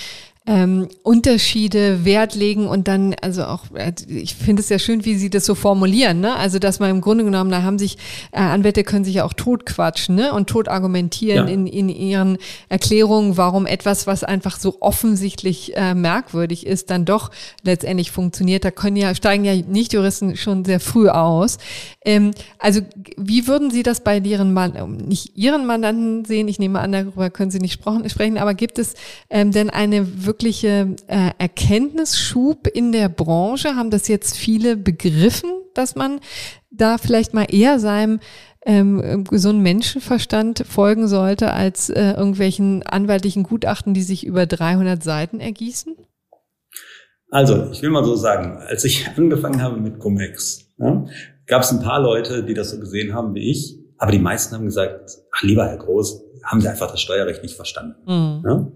ähm, 0.51 0.89
Unterschiede 1.03 2.03
Wert 2.03 2.35
legen 2.35 2.67
und 2.67 2.89
dann, 2.89 3.15
also 3.21 3.45
auch, 3.45 3.71
äh, 3.73 3.93
ich 4.07 4.35
finde 4.35 4.61
es 4.61 4.67
ja 4.67 4.79
schön, 4.79 5.05
wie 5.05 5.15
Sie 5.15 5.29
das 5.29 5.45
so 5.45 5.55
formulieren, 5.55 6.19
ne? 6.19 6.35
Also, 6.35 6.59
dass 6.59 6.81
man 6.81 6.89
im 6.89 6.99
Grunde 6.99 7.23
genommen, 7.23 7.51
da 7.51 7.63
haben 7.63 7.79
sich, 7.79 7.97
äh, 8.33 8.39
Anwälte 8.39 8.83
können 8.83 9.05
sich 9.05 9.15
ja 9.15 9.23
auch 9.23 9.31
totquatschen, 9.31 10.15
ne? 10.15 10.33
Und 10.33 10.49
tot 10.49 10.67
argumentieren 10.67 11.47
ja. 11.47 11.53
in, 11.53 11.67
in 11.67 11.87
ihren 11.87 12.37
Erklärungen, 12.67 13.37
warum 13.37 13.65
etwas, 13.65 14.07
was 14.07 14.25
einfach 14.25 14.59
so 14.59 14.75
offensichtlich 14.81 15.77
äh, 15.77 15.93
merkwürdig 15.93 16.67
ist, 16.67 16.89
dann 16.89 17.05
doch 17.05 17.31
letztendlich 17.63 18.11
funktioniert. 18.11 18.65
Da 18.65 18.71
können 18.71 18.97
ja, 18.97 19.15
steigen 19.15 19.45
ja 19.45 19.55
Nicht-Juristen 19.55 20.35
schon 20.35 20.65
sehr 20.65 20.81
früh 20.81 21.07
aus. 21.07 21.59
Ähm, 22.03 22.31
also, 22.59 22.81
wie 23.15 23.47
würden 23.47 23.71
Sie 23.71 23.83
das 23.83 24.03
bei 24.03 24.17
Ihren 24.17 24.51
Mann, 24.51 24.73
nicht 25.07 25.37
Ihren 25.37 25.65
Mandanten 25.65 26.25
sehen? 26.25 26.49
Ich 26.49 26.59
nehme 26.59 26.81
an, 26.81 26.91
darüber 26.91 27.29
können 27.29 27.51
Sie 27.51 27.59
nicht 27.59 27.81
sprechen, 27.81 28.37
aber 28.37 28.53
gibt 28.53 28.79
es 28.79 28.95
ähm, 29.29 29.53
denn 29.53 29.69
eine 29.69 30.21
wirkliche 30.41 30.95
äh, 31.05 31.31
Erkenntnisschub 31.37 32.65
in 32.65 32.91
der 32.91 33.09
Branche? 33.09 33.75
Haben 33.75 33.91
das 33.91 34.07
jetzt 34.07 34.35
viele 34.35 34.75
begriffen, 34.75 35.51
dass 35.75 35.95
man 35.95 36.19
da 36.71 36.97
vielleicht 36.97 37.35
mal 37.35 37.45
eher 37.47 37.79
seinem 37.79 38.19
ähm, 38.65 39.23
gesunden 39.23 39.61
Menschenverstand 39.61 40.65
folgen 40.67 41.07
sollte, 41.07 41.53
als 41.53 41.91
äh, 41.91 42.13
irgendwelchen 42.13 42.81
anwaltlichen 42.81 43.43
Gutachten, 43.43 43.93
die 43.93 44.01
sich 44.01 44.25
über 44.25 44.47
300 44.47 45.03
Seiten 45.03 45.39
ergießen? 45.39 45.95
Also, 47.29 47.69
ich 47.71 47.83
will 47.83 47.91
mal 47.91 48.03
so 48.03 48.15
sagen, 48.15 48.57
als 48.67 48.83
ich 48.83 49.07
angefangen 49.15 49.61
habe 49.61 49.79
mit 49.79 49.99
Cum-Ex, 49.99 50.71
ja, 50.79 51.05
gab 51.45 51.61
es 51.61 51.71
ein 51.71 51.81
paar 51.81 52.01
Leute, 52.01 52.43
die 52.43 52.55
das 52.55 52.71
so 52.71 52.79
gesehen 52.79 53.13
haben 53.13 53.35
wie 53.35 53.51
ich, 53.51 53.77
aber 53.99 54.11
die 54.11 54.19
meisten 54.19 54.55
haben 54.55 54.65
gesagt, 54.65 55.19
ach 55.31 55.43
lieber 55.43 55.67
Herr 55.67 55.77
Groß, 55.77 56.23
haben 56.43 56.61
sie 56.61 56.67
einfach 56.67 56.91
das 56.91 57.01
Steuerrecht 57.01 57.43
nicht 57.43 57.55
verstanden. 57.55 57.95
Mhm. 58.05 58.43
Ja? 58.45 58.71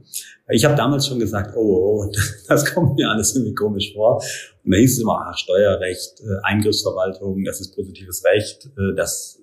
Ich 0.50 0.66
habe 0.66 0.76
damals 0.76 1.08
schon 1.08 1.20
gesagt, 1.20 1.56
oh, 1.56 1.60
oh, 1.60 2.04
oh 2.06 2.12
das 2.48 2.74
kommt 2.74 2.96
mir 2.96 3.10
alles 3.10 3.36
irgendwie 3.36 3.56
komisch 3.56 3.94
vor. 3.94 4.22
Und 4.64 4.72
da 4.72 4.78
hieß 4.78 4.94
es 4.94 5.02
immer, 5.02 5.26
ach, 5.28 5.38
Steuerrecht, 5.38 6.22
äh, 6.22 6.44
Eingriffsverwaltung, 6.44 7.44
das 7.44 7.62
ist 7.62 7.76
positives 7.76 8.24
Recht, 8.26 8.66
äh, 8.78 8.96
das 8.96 9.40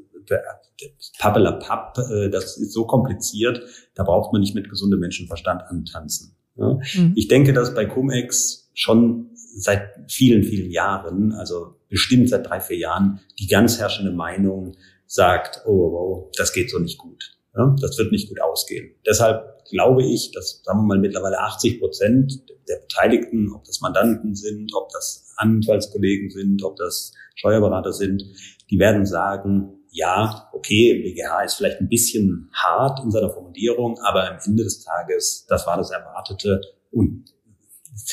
Pappelapapp, 1.19 1.99
äh, 1.99 2.31
das 2.31 2.57
ist 2.57 2.73
so 2.73 2.87
kompliziert, 2.87 3.63
da 3.95 4.05
braucht 4.05 4.33
man 4.33 4.41
nicht 4.41 4.55
mit 4.55 4.69
gesundem 4.69 5.01
Menschenverstand 5.01 5.63
antanzen. 5.63 6.37
Ja? 6.57 6.79
Mhm. 6.95 7.13
Ich 7.17 7.29
denke, 7.29 7.53
dass 7.53 7.75
bei 7.75 7.87
Cum-Ex 7.87 8.71
schon 8.75 9.31
seit 9.55 9.91
vielen, 10.09 10.43
vielen 10.43 10.71
Jahren, 10.71 11.33
also 11.33 11.77
bestimmt 11.89 12.29
seit 12.29 12.49
drei, 12.49 12.61
vier 12.61 12.79
Jahren, 12.79 13.21
die 13.39 13.47
ganz 13.47 13.79
herrschende 13.79 14.13
Meinung 14.13 14.77
sagt, 15.07 15.63
oh, 15.67 15.71
oh, 15.71 15.97
oh 15.97 16.31
das 16.37 16.53
geht 16.53 16.71
so 16.71 16.79
nicht 16.79 16.99
gut. 16.99 17.37
Ja, 17.55 17.75
das 17.81 17.99
wird 17.99 18.13
nicht 18.13 18.29
gut 18.29 18.41
ausgehen. 18.41 18.95
Deshalb 19.07 19.65
glaube 19.69 20.05
ich, 20.05 20.33
dass, 20.33 20.63
sagen 20.65 20.81
wir 20.81 20.87
mal, 20.87 20.99
mittlerweile 20.99 21.39
80 21.39 21.81
Prozent 21.81 22.43
der 22.69 22.77
Beteiligten, 22.77 23.53
ob 23.53 23.65
das 23.65 23.81
Mandanten 23.81 24.35
sind, 24.35 24.73
ob 24.75 24.89
das 24.91 25.35
Anwaltskollegen 25.37 26.31
sind, 26.31 26.63
ob 26.65 26.77
das 26.77 27.13
Steuerberater 27.35 27.93
sind, 27.93 28.25
die 28.71 28.79
werden 28.79 29.05
sagen, 29.05 29.83
ja, 29.91 30.49
okay, 30.53 31.03
BGH 31.03 31.43
ist 31.45 31.55
vielleicht 31.55 31.81
ein 31.81 31.89
bisschen 31.89 32.51
hart 32.55 33.01
in 33.05 33.11
seiner 33.11 33.29
Formulierung, 33.29 33.99
aber 34.03 34.31
am 34.31 34.39
Ende 34.45 34.65
des 34.65 34.83
Tages, 34.83 35.45
das 35.49 35.67
war 35.67 35.77
das 35.77 35.91
Erwartete 35.91 36.61
und 36.91 37.27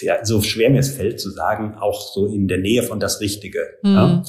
ja, 0.02 0.26
so 0.26 0.42
schwer 0.42 0.70
mir 0.70 0.80
es 0.80 0.90
fällt 0.90 1.22
zu 1.22 1.30
sagen, 1.30 1.76
auch 1.76 2.02
so 2.02 2.26
in 2.26 2.50
der 2.50 2.58
Nähe 2.58 2.84
von 2.84 3.00
das 3.00 3.22
Richtige. 3.22 3.60
Mhm. 3.84 3.94
Ja. 3.94 4.24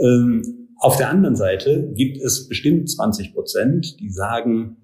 Ähm, 0.00 0.63
auf 0.78 0.96
der 0.96 1.10
anderen 1.10 1.36
Seite 1.36 1.92
gibt 1.94 2.18
es 2.18 2.48
bestimmt 2.48 2.90
20 2.90 3.34
Prozent, 3.34 4.00
die 4.00 4.10
sagen, 4.10 4.76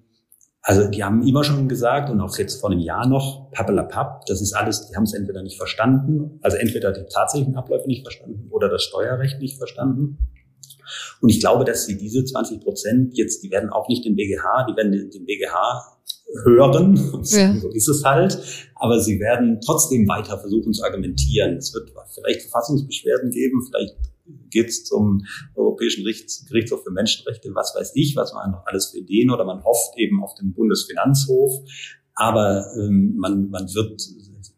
also 0.63 0.87
die 0.87 1.03
haben 1.03 1.25
immer 1.27 1.43
schon 1.43 1.67
gesagt 1.67 2.09
und 2.09 2.21
auch 2.21 2.37
jetzt 2.37 2.59
vor 2.61 2.71
einem 2.71 2.79
Jahr 2.79 3.07
noch, 3.07 3.51
pappelapapp, 3.51 4.25
das 4.27 4.41
ist 4.41 4.53
alles, 4.53 4.87
die 4.87 4.95
haben 4.95 5.03
es 5.03 5.13
entweder 5.13 5.41
nicht 5.41 5.57
verstanden, 5.57 6.39
also 6.41 6.57
entweder 6.57 6.91
die 6.91 7.05
tatsächlichen 7.11 7.55
Abläufe 7.55 7.87
nicht 7.87 8.03
verstanden 8.03 8.47
oder 8.51 8.69
das 8.69 8.83
Steuerrecht 8.83 9.39
nicht 9.39 9.57
verstanden. 9.57 10.17
Und 11.21 11.29
ich 11.29 11.39
glaube, 11.39 11.65
dass 11.65 11.85
sie 11.85 11.97
diese 11.97 12.23
20 12.23 12.61
Prozent 12.61 13.17
jetzt, 13.17 13.43
die 13.43 13.49
werden 13.49 13.69
auch 13.69 13.87
nicht 13.87 14.05
den 14.05 14.15
BGH, 14.15 14.67
die 14.69 14.75
werden 14.75 14.91
den 14.91 15.25
BGH 15.25 15.99
hören, 16.43 16.95
ja. 17.23 17.55
so 17.59 17.69
ist 17.69 17.87
es 17.87 18.03
halt, 18.03 18.37
aber 18.75 18.99
sie 18.99 19.19
werden 19.19 19.59
trotzdem 19.65 20.07
weiter 20.07 20.37
versuchen 20.37 20.73
zu 20.73 20.83
argumentieren. 20.83 21.57
Es 21.57 21.73
wird 21.73 21.91
vielleicht 22.13 22.41
Verfassungsbeschwerden 22.43 23.31
geben, 23.31 23.61
vielleicht 23.65 23.95
geht 24.49 24.69
es 24.69 24.83
zum 24.85 25.25
Europäischen 25.55 26.03
Gerichtshof 26.03 26.83
für 26.83 26.91
Menschenrechte, 26.91 27.53
was 27.53 27.73
weiß 27.75 27.93
ich, 27.95 28.15
was 28.15 28.33
man 28.33 28.51
noch 28.51 28.65
alles 28.65 28.91
für 28.91 28.99
Ideen 28.99 29.31
oder 29.31 29.45
man 29.45 29.63
hofft 29.63 29.97
eben 29.97 30.23
auf 30.23 30.35
den 30.35 30.53
Bundesfinanzhof. 30.53 31.51
Aber 32.15 32.65
ähm, 32.77 33.15
man, 33.17 33.49
man 33.49 33.63
wird 33.73 34.01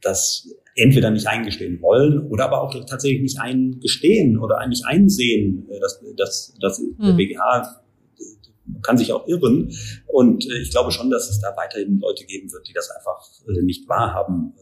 das 0.02 0.50
entweder 0.76 1.12
nicht 1.12 1.28
eingestehen 1.28 1.82
wollen 1.82 2.28
oder 2.30 2.45
aber 2.45 2.62
auch 2.62 2.74
tatsächlich 2.86 3.22
nicht 3.22 3.40
eingestehen 3.40 4.38
oder 4.40 4.58
eigentlich 4.58 4.86
einsehen, 4.86 5.68
äh, 5.70 5.80
dass, 5.80 6.04
dass, 6.18 6.56
dass 6.60 6.78
hm. 6.80 6.95
der 7.00 7.14
BGH 7.14 7.84
kann 8.82 8.98
sich 8.98 9.12
auch 9.14 9.28
irren. 9.28 9.72
Und 10.08 10.45
äh, 10.45 10.62
ich 10.62 10.72
glaube 10.72 10.91
schon, 10.91 11.10
dass 11.10 11.30
es 11.30 11.40
da 11.40 11.56
weiterhin 11.56 12.00
Leute 12.00 12.26
geben 12.26 12.52
wird, 12.52 12.68
die 12.68 12.74
das 12.74 12.90
einfach 12.90 13.22
äh, 13.48 13.62
nicht 13.62 13.88
wahrhaben 13.88 14.54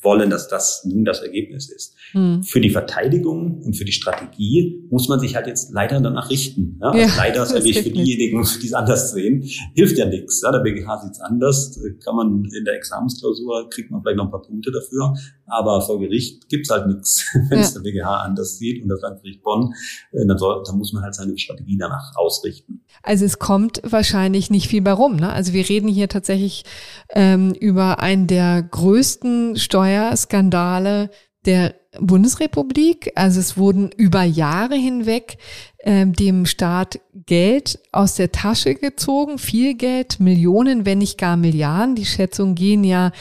wollen, 0.00 0.30
dass 0.30 0.48
das 0.48 0.84
nun 0.84 1.04
das 1.04 1.20
Ergebnis 1.22 1.68
ist. 1.70 1.96
Hm. 2.12 2.42
Für 2.42 2.60
die 2.60 2.70
Verteidigung 2.70 3.62
und 3.62 3.74
für 3.74 3.84
die 3.84 3.92
Strategie 3.92 4.86
muss 4.90 5.08
man 5.08 5.18
sich 5.18 5.34
halt 5.34 5.46
jetzt 5.46 5.72
leider 5.72 6.00
danach 6.00 6.30
richten. 6.30 6.78
Ja? 6.80 6.90
Also 6.90 6.98
ja, 6.98 7.08
leider 7.16 7.42
ist 7.42 7.52
eigentlich 7.52 7.80
für 7.80 7.90
diejenigen, 7.90 8.46
die 8.62 8.66
es 8.66 8.74
anders 8.74 9.12
sehen, 9.12 9.42
hilft 9.74 9.98
ja 9.98 10.06
nichts. 10.06 10.40
Ja? 10.42 10.52
Der 10.52 10.60
BGH 10.60 11.02
sieht 11.02 11.12
es 11.12 11.20
anders, 11.20 11.80
kann 12.04 12.14
man 12.14 12.44
in 12.44 12.64
der 12.64 12.74
Examensklausur, 12.74 13.68
kriegt 13.70 13.90
man 13.90 14.02
vielleicht 14.02 14.18
noch 14.18 14.26
ein 14.26 14.30
paar 14.30 14.42
Punkte 14.42 14.70
dafür, 14.70 15.14
aber 15.46 15.82
vor 15.82 15.98
Gericht 15.98 16.48
gibt's 16.48 16.70
halt 16.70 16.86
nichts, 16.86 17.24
wenn 17.50 17.58
es 17.58 17.74
der 17.74 17.80
BGH 17.80 18.22
anders 18.22 18.58
sieht 18.58 18.82
und 18.82 18.88
das 18.88 19.00
Landgericht 19.00 19.42
Bonn, 19.42 19.74
äh, 20.12 20.26
dann, 20.26 20.38
soll, 20.38 20.62
dann 20.64 20.78
muss 20.78 20.92
man 20.92 21.02
halt 21.02 21.14
seine 21.14 21.36
Strategie 21.38 21.76
danach 21.78 22.14
ausrichten. 22.16 22.84
Also 23.02 23.24
es 23.24 23.38
kommt 23.38 23.80
wahrscheinlich 23.84 24.50
nicht 24.50 24.68
viel 24.68 24.82
bei 24.82 24.92
rum. 24.92 25.16
Ne? 25.16 25.32
Also 25.32 25.52
wir 25.52 25.68
reden 25.68 25.88
hier 25.88 26.08
tatsächlich 26.08 26.64
ähm, 27.10 27.52
über 27.52 28.00
einen 28.00 28.26
der 28.26 28.62
größten 28.62 29.56
Steuerskandale 29.88 31.10
der 31.46 31.74
Bundesrepublik. 31.98 33.12
Also 33.14 33.40
es 33.40 33.56
wurden 33.56 33.90
über 33.96 34.22
Jahre 34.22 34.74
hinweg 34.74 35.38
ähm, 35.82 36.12
dem 36.12 36.44
Staat 36.44 37.00
Geld 37.14 37.78
aus 37.90 38.14
der 38.14 38.32
Tasche 38.32 38.74
gezogen, 38.74 39.38
viel 39.38 39.74
Geld, 39.74 40.20
Millionen, 40.20 40.84
wenn 40.84 40.98
nicht 40.98 41.16
gar 41.16 41.36
Milliarden. 41.38 41.94
Die 41.94 42.04
Schätzungen 42.04 42.54
gehen 42.54 42.84
ja, 42.84 43.12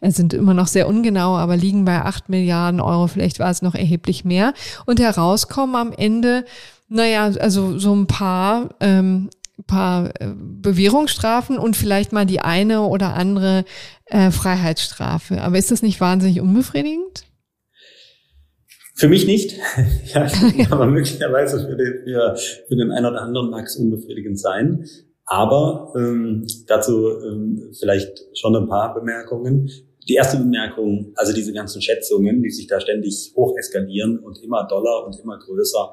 äh, 0.00 0.10
sind 0.10 0.32
immer 0.32 0.54
noch 0.54 0.66
sehr 0.66 0.88
ungenau, 0.88 1.36
aber 1.36 1.56
liegen 1.56 1.84
bei 1.84 2.00
acht 2.00 2.30
Milliarden 2.30 2.80
Euro. 2.80 3.06
Vielleicht 3.06 3.38
war 3.38 3.50
es 3.50 3.60
noch 3.60 3.74
erheblich 3.74 4.24
mehr. 4.24 4.54
Und 4.86 5.00
herauskommen 5.00 5.76
am 5.76 5.92
Ende, 5.92 6.46
naja, 6.88 7.24
also 7.24 7.78
so 7.78 7.94
ein 7.94 8.06
paar 8.06 8.70
ähm, 8.80 9.28
paar 9.66 10.12
äh, 10.20 10.32
Bewährungsstrafen 10.36 11.58
und 11.58 11.76
vielleicht 11.76 12.12
mal 12.12 12.26
die 12.26 12.40
eine 12.40 12.82
oder 12.82 13.14
andere 13.14 13.64
äh, 14.06 14.30
Freiheitsstrafe. 14.30 15.40
Aber 15.40 15.58
ist 15.58 15.70
das 15.70 15.82
nicht 15.82 16.00
wahnsinnig 16.00 16.40
unbefriedigend? 16.40 17.24
Für 18.96 19.08
mich 19.08 19.26
nicht. 19.26 19.56
ja, 20.14 20.28
aber 20.70 20.86
möglicherweise 20.86 21.60
für 21.60 21.76
den, 21.76 22.04
für, 22.04 22.36
für 22.68 22.76
den 22.76 22.90
einen 22.90 23.06
oder 23.06 23.22
anderen 23.22 23.50
mag 23.50 23.66
es 23.66 23.76
unbefriedigend 23.76 24.38
sein. 24.38 24.84
Aber 25.26 25.92
ähm, 25.96 26.46
dazu 26.66 27.08
ähm, 27.20 27.72
vielleicht 27.78 28.24
schon 28.34 28.54
ein 28.56 28.68
paar 28.68 28.92
Bemerkungen. 28.92 29.70
Die 30.06 30.14
erste 30.14 30.36
Bemerkung, 30.36 31.12
also 31.14 31.32
diese 31.32 31.54
ganzen 31.54 31.80
Schätzungen, 31.80 32.42
die 32.42 32.50
sich 32.50 32.66
da 32.66 32.78
ständig 32.78 33.32
hoch 33.34 33.56
eskalieren 33.56 34.18
und 34.18 34.42
immer 34.42 34.66
doller 34.66 35.06
und 35.06 35.18
immer 35.18 35.38
größer, 35.38 35.92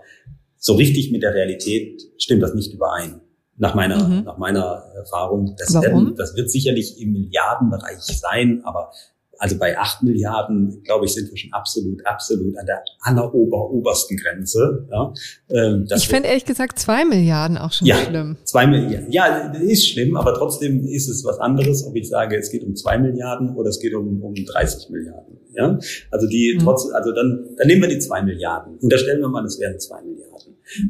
so 0.57 0.75
richtig 0.75 1.11
mit 1.11 1.23
der 1.23 1.33
Realität 1.33 2.01
stimmt 2.17 2.43
das 2.43 2.53
nicht 2.53 2.73
überein 2.73 3.21
nach 3.61 3.75
meiner, 3.75 4.03
mhm. 4.03 4.23
nach 4.23 4.37
meiner 4.39 4.83
Erfahrung. 4.95 5.55
Das, 5.57 5.71
werden, 5.73 6.15
das 6.17 6.35
wird 6.35 6.49
sicherlich 6.49 6.99
im 6.99 7.11
Milliardenbereich 7.13 7.99
sein, 7.99 8.61
aber 8.65 8.91
also 9.37 9.57
bei 9.57 9.77
acht 9.77 10.03
Milliarden, 10.03 10.81
glaube 10.83 11.05
ich, 11.05 11.13
sind 11.13 11.29
wir 11.29 11.37
schon 11.37 11.53
absolut, 11.53 12.05
absolut 12.05 12.57
an 12.57 12.65
der 12.65 12.83
allerober, 13.01 13.69
obersten 13.69 14.17
Grenze. 14.17 14.87
Ja, 14.91 15.13
ähm, 15.49 15.87
ich 15.95 16.07
fände 16.07 16.27
ehrlich 16.27 16.45
gesagt 16.45 16.79
zwei 16.79 17.05
Milliarden 17.05 17.57
auch 17.57 17.71
schon 17.71 17.87
ja, 17.87 17.97
schlimm. 17.97 18.37
Zwei 18.45 18.65
Milliarden. 18.65 19.11
Ja, 19.11 19.51
ist 19.53 19.87
schlimm, 19.87 20.15
aber 20.15 20.33
trotzdem 20.33 20.83
ist 20.85 21.07
es 21.07 21.23
was 21.23 21.39
anderes, 21.39 21.85
ob 21.85 21.95
ich 21.95 22.09
sage, 22.09 22.37
es 22.37 22.51
geht 22.51 22.63
um 22.63 22.75
zwei 22.75 22.97
Milliarden 22.97 23.55
oder 23.55 23.69
es 23.69 23.79
geht 23.79 23.93
um, 23.93 24.23
um 24.23 24.33
30 24.33 24.89
Milliarden. 24.89 25.37
Ja, 25.53 25.77
also 26.09 26.27
die 26.27 26.57
mhm. 26.57 26.63
trotz, 26.63 26.89
also 26.91 27.11
dann, 27.11 27.49
dann 27.57 27.67
nehmen 27.67 27.81
wir 27.81 27.89
die 27.89 27.99
zwei 27.99 28.21
Milliarden. 28.23 28.77
Unterstellen 28.79 29.21
wir 29.21 29.29
mal, 29.29 29.45
es 29.45 29.59
wären 29.59 29.79
zwei 29.79 30.01
Milliarden. 30.01 30.30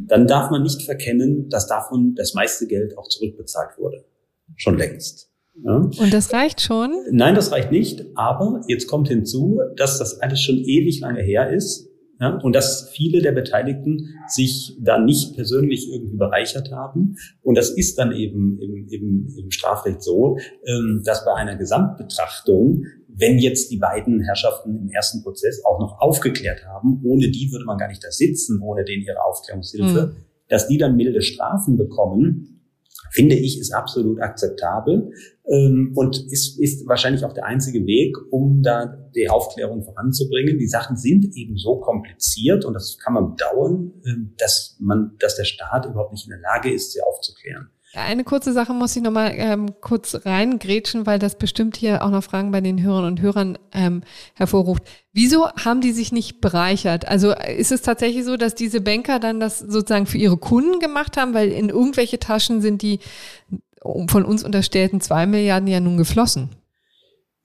Dann 0.07 0.27
darf 0.27 0.51
man 0.51 0.63
nicht 0.63 0.83
verkennen, 0.83 1.49
dass 1.49 1.67
davon 1.67 2.15
das 2.15 2.33
meiste 2.33 2.67
Geld 2.67 2.97
auch 2.97 3.07
zurückbezahlt 3.07 3.77
wurde. 3.77 4.05
Schon 4.55 4.77
längst. 4.77 5.29
Ja. 5.63 5.75
Und 5.75 6.13
das 6.13 6.33
reicht 6.33 6.61
schon? 6.61 6.93
Nein, 7.11 7.35
das 7.35 7.51
reicht 7.51 7.71
nicht. 7.71 8.05
Aber 8.15 8.61
jetzt 8.67 8.87
kommt 8.87 9.07
hinzu, 9.07 9.59
dass 9.75 9.99
das 9.99 10.19
alles 10.19 10.41
schon 10.41 10.57
ewig 10.57 10.99
lange 11.01 11.21
her 11.21 11.51
ist. 11.51 11.91
Ja, 12.19 12.37
und 12.37 12.53
dass 12.53 12.91
viele 12.91 13.23
der 13.23 13.31
Beteiligten 13.31 14.13
sich 14.27 14.77
da 14.79 14.99
nicht 14.99 15.33
persönlich 15.35 15.91
irgendwie 15.91 16.17
bereichert 16.17 16.71
haben. 16.71 17.15
Und 17.41 17.57
das 17.57 17.71
ist 17.71 17.97
dann 17.97 18.11
eben 18.11 18.59
im, 18.61 18.87
im, 18.91 19.27
im 19.35 19.49
Strafrecht 19.49 20.03
so, 20.03 20.37
ähm, 20.63 21.01
dass 21.03 21.25
bei 21.25 21.33
einer 21.33 21.55
Gesamtbetrachtung, 21.55 22.85
wenn 23.21 23.37
jetzt 23.37 23.71
die 23.71 23.77
beiden 23.77 24.21
Herrschaften 24.21 24.75
im 24.75 24.89
ersten 24.89 25.23
Prozess 25.23 25.63
auch 25.63 25.79
noch 25.79 26.01
aufgeklärt 26.01 26.65
haben, 26.65 27.01
ohne 27.05 27.29
die 27.29 27.51
würde 27.51 27.65
man 27.65 27.77
gar 27.77 27.87
nicht 27.87 28.03
da 28.03 28.11
sitzen, 28.11 28.61
ohne 28.61 28.83
denen 28.83 29.03
ihre 29.03 29.23
Aufklärungshilfe, 29.23 30.07
mhm. 30.07 30.15
dass 30.49 30.67
die 30.67 30.77
dann 30.77 30.97
milde 30.97 31.21
Strafen 31.21 31.77
bekommen, 31.77 32.51
finde 33.11 33.35
ich, 33.35 33.59
ist 33.59 33.73
absolut 33.73 34.21
akzeptabel 34.21 35.13
ähm, 35.47 35.91
und 35.95 36.17
ist, 36.31 36.59
ist 36.59 36.87
wahrscheinlich 36.87 37.23
auch 37.23 37.33
der 37.33 37.45
einzige 37.45 37.85
Weg, 37.85 38.17
um 38.31 38.63
da 38.63 38.85
die 39.15 39.29
Aufklärung 39.29 39.83
voranzubringen. 39.83 40.57
Die 40.57 40.67
Sachen 40.67 40.97
sind 40.97 41.35
eben 41.35 41.57
so 41.57 41.77
kompliziert 41.79 42.65
und 42.65 42.73
das 42.73 42.97
kann 42.97 43.13
man 43.13 43.35
bedauern, 43.35 43.91
äh, 44.03 44.13
dass 44.37 44.77
man, 44.79 45.15
dass 45.19 45.35
der 45.35 45.43
Staat 45.43 45.85
überhaupt 45.85 46.13
nicht 46.13 46.25
in 46.25 46.31
der 46.31 46.39
Lage 46.39 46.73
ist, 46.73 46.93
sie 46.93 47.01
aufzuklären. 47.01 47.69
Eine 47.93 48.23
kurze 48.23 48.53
Sache 48.53 48.73
muss 48.73 48.95
ich 48.95 49.03
nochmal 49.03 49.33
ähm, 49.35 49.73
kurz 49.81 50.25
reingrätschen, 50.25 51.05
weil 51.05 51.19
das 51.19 51.37
bestimmt 51.37 51.75
hier 51.75 52.03
auch 52.03 52.09
noch 52.09 52.23
Fragen 52.23 52.51
bei 52.51 52.61
den 52.61 52.81
Hörern 52.81 53.03
und 53.03 53.21
Hörern 53.21 53.57
ähm, 53.73 54.03
hervorruft. 54.33 54.83
Wieso 55.11 55.49
haben 55.49 55.81
die 55.81 55.91
sich 55.91 56.13
nicht 56.13 56.39
bereichert? 56.39 57.07
Also 57.09 57.33
ist 57.33 57.73
es 57.73 57.81
tatsächlich 57.81 58.23
so, 58.23 58.37
dass 58.37 58.55
diese 58.55 58.79
Banker 58.79 59.19
dann 59.19 59.41
das 59.41 59.59
sozusagen 59.59 60.05
für 60.05 60.17
ihre 60.17 60.37
Kunden 60.37 60.79
gemacht 60.79 61.17
haben, 61.17 61.33
weil 61.33 61.51
in 61.51 61.67
irgendwelche 61.67 62.17
Taschen 62.17 62.61
sind 62.61 62.81
die 62.81 62.99
von 64.07 64.23
uns 64.23 64.43
unterstellten 64.43 65.01
zwei 65.01 65.25
Milliarden 65.25 65.67
ja 65.67 65.81
nun 65.81 65.97
geflossen? 65.97 66.49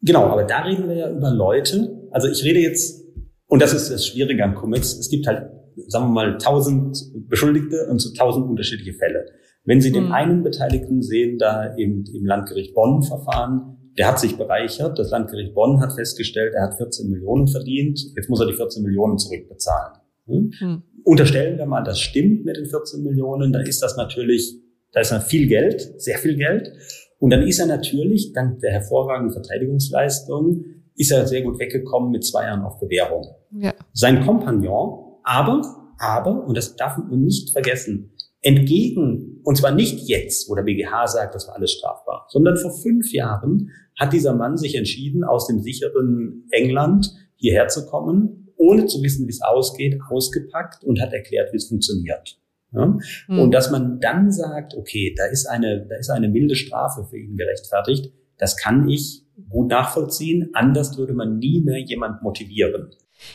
Genau, 0.03 0.27
aber 0.27 0.45
da 0.45 0.61
reden 0.61 0.89
wir 0.89 0.95
ja 0.97 1.11
über 1.11 1.31
Leute. 1.33 2.09
Also 2.13 2.29
ich 2.29 2.45
rede 2.45 2.61
jetzt, 2.61 3.03
und 3.47 3.61
das 3.61 3.73
ist 3.73 3.91
das 3.91 4.07
Schwierige 4.07 4.45
am 4.45 4.55
Cum-Ex, 4.55 4.97
es 4.97 5.09
gibt 5.09 5.27
halt, 5.27 5.51
sagen 5.89 6.07
wir 6.07 6.13
mal, 6.13 6.39
tausend 6.39 6.97
Beschuldigte 7.29 7.89
und 7.91 7.99
so 7.99 8.13
tausend 8.13 8.47
unterschiedliche 8.49 8.93
Fälle. 8.93 9.27
Wenn 9.67 9.81
Sie 9.81 9.93
den 9.93 10.07
mhm. 10.07 10.13
einen 10.13 10.43
Beteiligten 10.43 11.03
sehen, 11.03 11.39
da 11.39 11.77
eben 11.77 12.05
im 12.15 12.25
Landgericht 12.25 12.75
Bonn 12.75 13.03
Verfahren, 13.03 13.77
der 13.99 14.09
hat 14.09 14.21
sich 14.21 14.37
bereichert. 14.37 14.99
Das 14.99 15.11
Landgericht 15.11 15.55
Bonn 15.55 15.81
hat 15.81 15.93
festgestellt, 15.95 16.55
er 16.55 16.65
hat 16.65 16.77
14 16.77 17.11
Millionen 17.11 17.49
verdient. 17.49 18.01
Jetzt 18.15 18.31
muss 18.31 18.41
er 18.41 18.47
die 18.47 18.55
14 18.55 18.83
Millionen 18.83 19.19
zurückbezahlen. 19.19 19.99
Hm? 20.27 20.53
Mhm. 20.61 20.83
Unterstellen 21.05 21.59
wir 21.59 21.67
mal, 21.67 21.83
das 21.83 22.01
stimmt 22.01 22.45
mit 22.45 22.57
den 22.57 22.67
14 22.67 23.03
Millionen, 23.03 23.53
dann 23.53 23.65
ist 23.67 23.83
das 23.83 23.97
natürlich, 23.97 24.57
da 24.93 25.01
ist 25.01 25.13
dann 25.13 25.21
viel 25.21 25.47
Geld, 25.47 26.01
sehr 26.01 26.19
viel 26.19 26.37
Geld. 26.37 26.73
Und 27.19 27.31
dann 27.31 27.43
ist 27.43 27.59
er 27.59 27.67
natürlich, 27.67 28.33
dank 28.33 28.61
der 28.61 28.73
hervorragenden 28.73 29.33
Verteidigungsleistung, 29.33 30.65
ist 30.97 31.13
er 31.13 31.27
sehr 31.27 31.43
gut 31.43 31.59
weggekommen 31.59 32.11
mit 32.11 32.25
zwei 32.25 32.45
Jahren 32.45 32.63
auf 32.63 32.79
Bewährung. 32.79 33.27
Ja. 33.53 33.75
Sein 33.93 34.25
Kompagnon, 34.25 35.19
aber, 35.23 35.93
aber, 35.99 36.45
und 36.47 36.57
das 36.57 36.77
darf 36.77 36.99
man 36.99 37.23
nicht 37.23 37.53
vergessen, 37.53 38.13
entgegen, 38.43 39.41
und 39.45 39.57
zwar 39.57 39.73
nicht 39.73 40.09
jetzt, 40.09 40.49
wo 40.49 40.55
der 40.55 40.63
BGH 40.63 41.07
sagt, 41.07 41.35
das 41.35 41.49
war 41.49 41.57
alles 41.57 41.73
strafbar, 41.73 42.27
sondern 42.29 42.57
vor 42.57 42.73
fünf 42.73 43.13
Jahren 43.13 43.71
hat 43.99 44.13
dieser 44.13 44.35
Mann 44.35 44.57
sich 44.57 44.75
entschieden, 44.75 45.25
aus 45.25 45.47
dem 45.47 45.61
sicheren 45.63 46.45
England 46.51 47.13
hierher 47.37 47.69
zu 47.69 47.87
kommen, 47.87 48.53
ohne 48.57 48.87
zu 48.87 49.03
wissen, 49.03 49.27
wie 49.27 49.31
es 49.31 49.43
ausgeht, 49.43 49.99
ausgepackt 50.09 50.85
und 50.85 51.01
hat 51.01 51.13
erklärt, 51.13 51.53
wie 51.53 51.57
es 51.57 51.69
funktioniert. 51.69 52.39
Ja? 52.73 52.97
Mhm. 53.29 53.39
Und 53.39 53.53
dass 53.53 53.71
man 53.71 54.01
dann 54.01 54.31
sagt, 54.33 54.75
okay, 54.75 55.15
da 55.17 55.27
ist 55.27 55.47
eine, 55.47 55.87
da 55.87 55.97
ist 55.97 56.11
eine 56.11 56.29
milde 56.29 56.57
Strafe 56.57 57.05
für 57.05 57.19
ihn 57.19 57.37
gerechtfertigt, 57.37 58.13
das 58.39 58.57
kann 58.57 58.89
ich 58.89 59.25
gut 59.49 59.71
nachvollziehen. 59.71 60.51
Anders 60.53 60.97
würde 60.99 61.15
man 61.15 61.39
nie 61.39 61.63
mehr 61.63 61.81
jemand 61.81 62.23
motivieren. 62.23 62.91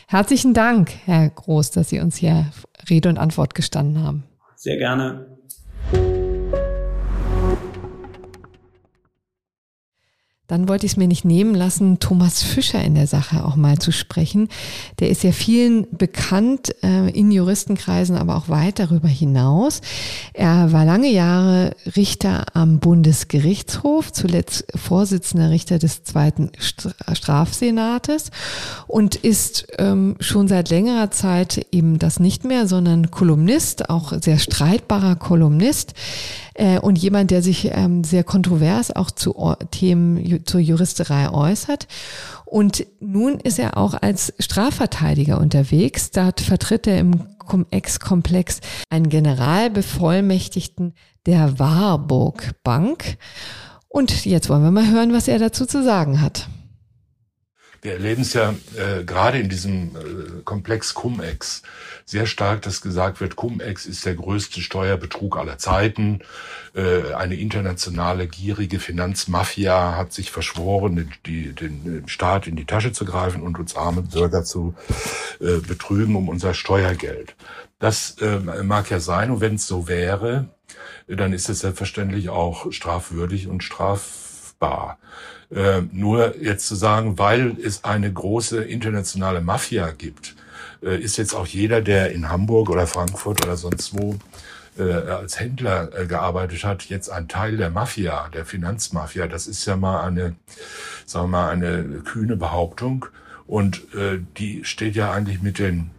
Herzlichen 0.06 0.54
Dank, 0.54 0.92
Herr 1.04 1.28
Groß, 1.28 1.72
dass 1.72 1.90
Sie 1.90 1.98
uns 1.98 2.16
hier 2.16 2.46
Rede 2.88 3.08
und 3.08 3.18
Antwort 3.18 3.54
gestanden 3.54 4.02
haben. 4.02 4.24
Sehr 4.62 4.76
gerne. 4.76 5.31
Dann 10.52 10.68
wollte 10.68 10.84
ich 10.84 10.92
es 10.92 10.96
mir 10.98 11.08
nicht 11.08 11.24
nehmen 11.24 11.54
lassen, 11.54 11.98
Thomas 11.98 12.42
Fischer 12.42 12.84
in 12.84 12.94
der 12.94 13.06
Sache 13.06 13.46
auch 13.46 13.56
mal 13.56 13.78
zu 13.78 13.90
sprechen. 13.90 14.48
Der 15.00 15.08
ist 15.08 15.22
ja 15.22 15.32
vielen 15.32 15.86
bekannt 15.96 16.74
äh, 16.82 17.08
in 17.08 17.30
Juristenkreisen, 17.30 18.18
aber 18.18 18.36
auch 18.36 18.50
weit 18.50 18.78
darüber 18.78 19.08
hinaus. 19.08 19.80
Er 20.34 20.70
war 20.70 20.84
lange 20.84 21.10
Jahre 21.10 21.74
Richter 21.96 22.44
am 22.52 22.80
Bundesgerichtshof, 22.80 24.12
zuletzt 24.12 24.66
Vorsitzender 24.74 25.48
Richter 25.48 25.78
des 25.78 26.04
zweiten 26.04 26.52
Strafsenates 26.58 28.30
und 28.86 29.14
ist 29.14 29.68
ähm, 29.78 30.16
schon 30.20 30.48
seit 30.48 30.68
längerer 30.68 31.10
Zeit 31.10 31.66
eben 31.72 31.98
das 31.98 32.20
nicht 32.20 32.44
mehr, 32.44 32.68
sondern 32.68 33.10
Kolumnist, 33.10 33.88
auch 33.88 34.12
sehr 34.20 34.38
streitbarer 34.38 35.16
Kolumnist 35.16 35.94
äh, 36.52 36.78
und 36.78 36.98
jemand, 36.98 37.30
der 37.30 37.40
sich 37.40 37.70
ähm, 37.72 38.04
sehr 38.04 38.24
kontrovers 38.24 38.94
auch 38.94 39.10
zu 39.10 39.54
Themen 39.70 40.41
zur 40.44 40.60
Juristerei 40.60 41.30
äußert. 41.30 41.86
Und 42.44 42.86
nun 43.00 43.38
ist 43.40 43.58
er 43.58 43.76
auch 43.76 43.94
als 43.94 44.32
Strafverteidiger 44.38 45.38
unterwegs. 45.38 46.10
Dort 46.10 46.40
vertritt 46.40 46.86
er 46.86 46.98
im 46.98 47.38
Cum-Ex-Komplex 47.38 48.60
einen 48.90 49.08
Generalbevollmächtigten 49.08 50.94
der 51.26 51.58
Warburg 51.58 52.52
Bank. 52.62 53.16
Und 53.88 54.24
jetzt 54.24 54.48
wollen 54.48 54.64
wir 54.64 54.70
mal 54.70 54.90
hören, 54.90 55.12
was 55.12 55.28
er 55.28 55.38
dazu 55.38 55.66
zu 55.66 55.82
sagen 55.82 56.20
hat. 56.20 56.48
Wir 57.82 57.94
erleben 57.94 58.22
es 58.22 58.32
ja 58.32 58.54
äh, 58.76 59.02
gerade 59.02 59.38
in 59.38 59.48
diesem 59.48 59.96
äh, 59.96 60.42
Komplex 60.44 60.94
Cum-Ex 60.94 61.62
sehr 62.04 62.26
stark, 62.26 62.62
dass 62.62 62.80
gesagt 62.80 63.20
wird, 63.20 63.34
Cum-Ex 63.34 63.86
ist 63.86 64.06
der 64.06 64.14
größte 64.14 64.60
Steuerbetrug 64.60 65.36
aller 65.36 65.58
Zeiten. 65.58 66.20
Äh, 66.74 67.12
eine 67.14 67.34
internationale 67.34 68.28
gierige 68.28 68.78
Finanzmafia 68.78 69.96
hat 69.96 70.12
sich 70.12 70.30
verschworen, 70.30 71.12
die, 71.26 71.52
den 71.52 72.04
Staat 72.06 72.46
in 72.46 72.54
die 72.54 72.66
Tasche 72.66 72.92
zu 72.92 73.04
greifen 73.04 73.42
und 73.42 73.58
uns 73.58 73.74
arme 73.74 74.02
Bürger 74.02 74.44
zu 74.44 74.74
äh, 75.40 75.58
betrügen 75.58 76.14
um 76.14 76.28
unser 76.28 76.54
Steuergeld. 76.54 77.34
Das 77.80 78.16
äh, 78.20 78.38
mag 78.62 78.90
ja 78.90 79.00
sein 79.00 79.32
und 79.32 79.40
wenn 79.40 79.56
es 79.56 79.66
so 79.66 79.88
wäre, 79.88 80.50
dann 81.08 81.32
ist 81.32 81.48
es 81.48 81.60
selbstverständlich 81.60 82.28
auch 82.28 82.70
strafwürdig 82.70 83.48
und 83.48 83.64
strafbar. 83.64 84.98
Äh, 85.54 85.82
nur 85.92 86.36
jetzt 86.40 86.66
zu 86.66 86.74
sagen, 86.74 87.18
weil 87.18 87.56
es 87.62 87.84
eine 87.84 88.10
große 88.10 88.62
internationale 88.64 89.40
Mafia 89.40 89.90
gibt, 89.90 90.34
äh, 90.82 90.96
ist 90.96 91.18
jetzt 91.18 91.34
auch 91.34 91.46
jeder, 91.46 91.82
der 91.82 92.12
in 92.12 92.30
Hamburg 92.30 92.70
oder 92.70 92.86
Frankfurt 92.86 93.44
oder 93.44 93.56
sonst 93.56 93.96
wo 93.98 94.16
äh, 94.78 94.92
als 94.92 95.38
Händler 95.38 95.90
äh, 95.94 96.06
gearbeitet 96.06 96.64
hat, 96.64 96.84
jetzt 96.86 97.10
ein 97.10 97.28
Teil 97.28 97.58
der 97.58 97.68
Mafia, 97.68 98.28
der 98.32 98.46
Finanzmafia. 98.46 99.26
Das 99.26 99.46
ist 99.46 99.66
ja 99.66 99.76
mal 99.76 100.02
eine, 100.02 100.34
sagen 101.04 101.26
wir 101.26 101.38
mal, 101.38 101.50
eine 101.50 101.82
kühne 102.04 102.36
Behauptung. 102.36 103.06
Und 103.46 103.94
äh, 103.94 104.20
die 104.38 104.64
steht 104.64 104.96
ja 104.96 105.12
eigentlich 105.12 105.42
mit 105.42 105.58
den 105.58 105.90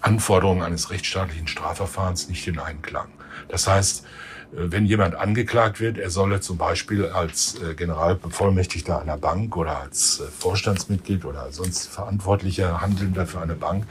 Anforderungen 0.00 0.62
eines 0.62 0.90
rechtsstaatlichen 0.90 1.46
Strafverfahrens 1.46 2.28
nicht 2.28 2.46
in 2.48 2.58
Einklang. 2.58 3.08
Das 3.48 3.68
heißt, 3.68 4.04
wenn 4.56 4.86
jemand 4.86 5.14
angeklagt 5.14 5.80
wird, 5.80 5.98
er 5.98 6.10
solle 6.10 6.40
zum 6.40 6.56
Beispiel 6.56 7.06
als 7.06 7.60
äh, 7.62 7.74
Generalbevollmächtigter 7.74 9.00
einer 9.00 9.16
Bank 9.16 9.56
oder 9.56 9.80
als 9.80 10.20
äh, 10.20 10.24
Vorstandsmitglied 10.24 11.24
oder 11.24 11.50
sonst 11.50 11.88
verantwortlicher 11.88 12.80
Handelnder 12.80 13.26
für 13.26 13.40
eine 13.40 13.54
Bank 13.54 13.84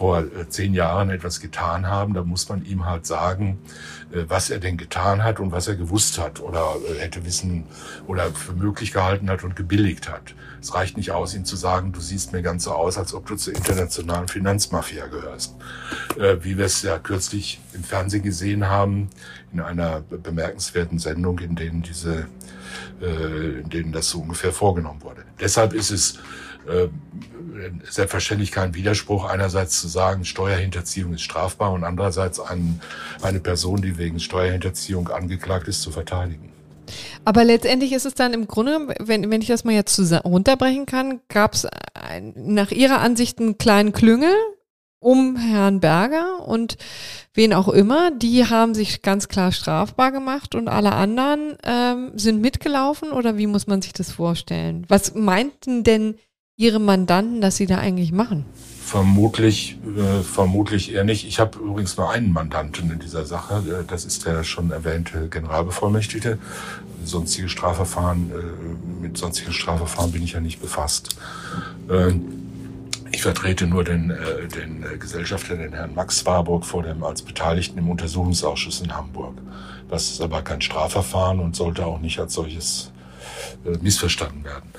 vor 0.00 0.24
zehn 0.48 0.72
Jahren 0.72 1.10
etwas 1.10 1.40
getan 1.40 1.86
haben, 1.86 2.14
da 2.14 2.24
muss 2.24 2.48
man 2.48 2.64
ihm 2.64 2.86
halt 2.86 3.04
sagen, 3.04 3.58
was 4.10 4.48
er 4.48 4.58
denn 4.58 4.78
getan 4.78 5.22
hat 5.22 5.40
und 5.40 5.52
was 5.52 5.68
er 5.68 5.76
gewusst 5.76 6.18
hat 6.18 6.40
oder 6.40 6.74
hätte 6.98 7.26
wissen 7.26 7.66
oder 8.06 8.30
für 8.30 8.54
möglich 8.54 8.92
gehalten 8.92 9.28
hat 9.28 9.44
und 9.44 9.56
gebilligt 9.56 10.08
hat. 10.08 10.34
Es 10.62 10.72
reicht 10.72 10.96
nicht 10.96 11.10
aus, 11.10 11.34
ihm 11.34 11.44
zu 11.44 11.54
sagen, 11.54 11.92
du 11.92 12.00
siehst 12.00 12.32
mir 12.32 12.40
ganz 12.40 12.64
so 12.64 12.72
aus, 12.72 12.96
als 12.96 13.12
ob 13.12 13.26
du 13.26 13.36
zur 13.36 13.54
internationalen 13.54 14.26
Finanzmafia 14.26 15.06
gehörst. 15.06 15.56
Wie 16.40 16.56
wir 16.56 16.64
es 16.64 16.80
ja 16.80 16.98
kürzlich 16.98 17.60
im 17.74 17.84
Fernsehen 17.84 18.22
gesehen 18.22 18.68
haben, 18.68 19.10
in 19.52 19.60
einer 19.60 20.00
bemerkenswerten 20.00 20.98
Sendung, 20.98 21.40
in 21.40 21.56
denen 21.56 21.82
diese, 21.82 22.26
äh, 23.02 23.60
in 23.60 23.68
denen 23.68 23.92
das 23.92 24.08
so 24.08 24.20
ungefähr 24.20 24.52
vorgenommen 24.52 25.02
wurde. 25.02 25.24
Deshalb 25.38 25.74
ist 25.74 25.90
es 25.90 26.18
äh, 26.68 26.88
selbstverständlich 27.88 28.52
kein 28.52 28.74
Widerspruch, 28.74 29.24
einerseits 29.24 29.80
zu 29.80 29.88
sagen, 29.88 30.24
Steuerhinterziehung 30.24 31.14
ist 31.14 31.22
strafbar 31.22 31.72
und 31.72 31.84
andererseits 31.84 32.40
ein, 32.40 32.80
eine 33.22 33.40
Person, 33.40 33.82
die 33.82 33.98
wegen 33.98 34.20
Steuerhinterziehung 34.20 35.08
angeklagt 35.08 35.68
ist, 35.68 35.82
zu 35.82 35.90
verteidigen. 35.90 36.52
Aber 37.24 37.44
letztendlich 37.44 37.92
ist 37.92 38.06
es 38.06 38.14
dann 38.14 38.32
im 38.32 38.48
Grunde, 38.48 38.94
wenn, 38.98 39.30
wenn 39.30 39.42
ich 39.42 39.48
das 39.48 39.64
mal 39.64 39.74
jetzt 39.74 39.98
runterbrechen 40.24 40.86
kann, 40.86 41.20
gab 41.28 41.54
es 41.54 41.66
nach 42.34 42.70
Ihrer 42.70 43.00
Ansicht 43.00 43.38
einen 43.38 43.58
kleinen 43.58 43.92
Klüngel, 43.92 44.34
um 45.00 45.36
Herrn 45.36 45.80
Berger 45.80 46.46
und 46.46 46.76
wen 47.32 47.54
auch 47.54 47.68
immer, 47.68 48.10
die 48.10 48.44
haben 48.44 48.74
sich 48.74 49.00
ganz 49.00 49.28
klar 49.28 49.50
strafbar 49.50 50.12
gemacht 50.12 50.54
und 50.54 50.68
alle 50.68 50.92
anderen 50.92 51.56
ähm, 51.64 52.12
sind 52.16 52.42
mitgelaufen 52.42 53.10
oder 53.10 53.38
wie 53.38 53.46
muss 53.46 53.66
man 53.66 53.80
sich 53.80 53.94
das 53.94 54.12
vorstellen? 54.12 54.84
Was 54.88 55.14
meinten 55.14 55.84
denn 55.84 56.16
Ihre 56.60 56.78
Mandanten, 56.78 57.40
dass 57.40 57.56
sie 57.56 57.64
da 57.64 57.78
eigentlich 57.78 58.12
machen? 58.12 58.44
Vermutlich, 58.84 59.78
äh, 59.96 60.22
vermutlich 60.22 60.92
eher 60.92 61.04
nicht. 61.04 61.26
Ich 61.26 61.40
habe 61.40 61.58
übrigens 61.58 61.96
nur 61.96 62.10
einen 62.10 62.34
Mandanten 62.34 62.90
in 62.90 62.98
dieser 62.98 63.24
Sache. 63.24 63.62
Äh, 63.66 63.84
das 63.86 64.04
ist 64.04 64.26
der 64.26 64.44
schon 64.44 64.70
erwähnte 64.70 65.28
Generalbevollmächtigte. 65.30 66.38
Sonstige 67.02 67.48
Strafverfahren, 67.48 68.30
äh, 68.30 69.02
mit 69.02 69.16
sonstigen 69.16 69.54
Strafverfahren 69.54 70.12
bin 70.12 70.22
ich 70.22 70.32
ja 70.32 70.40
nicht 70.40 70.60
befasst. 70.60 71.16
Äh, 71.88 72.12
ich 73.10 73.22
vertrete 73.22 73.66
nur 73.66 73.82
den, 73.82 74.10
äh, 74.10 74.46
den 74.48 74.82
äh, 74.82 74.98
Gesellschafter, 74.98 75.56
den 75.56 75.72
Herrn 75.72 75.94
Max 75.94 76.26
Warburg, 76.26 76.66
vor 76.66 76.82
dem 76.82 77.02
als 77.02 77.22
Beteiligten 77.22 77.78
im 77.78 77.88
Untersuchungsausschuss 77.88 78.82
in 78.82 78.94
Hamburg. 78.94 79.38
Das 79.88 80.10
ist 80.10 80.20
aber 80.20 80.42
kein 80.42 80.60
Strafverfahren 80.60 81.40
und 81.40 81.56
sollte 81.56 81.86
auch 81.86 82.00
nicht 82.00 82.20
als 82.20 82.34
solches 82.34 82.92
missverstanden 83.80 84.44
werden. 84.44 84.70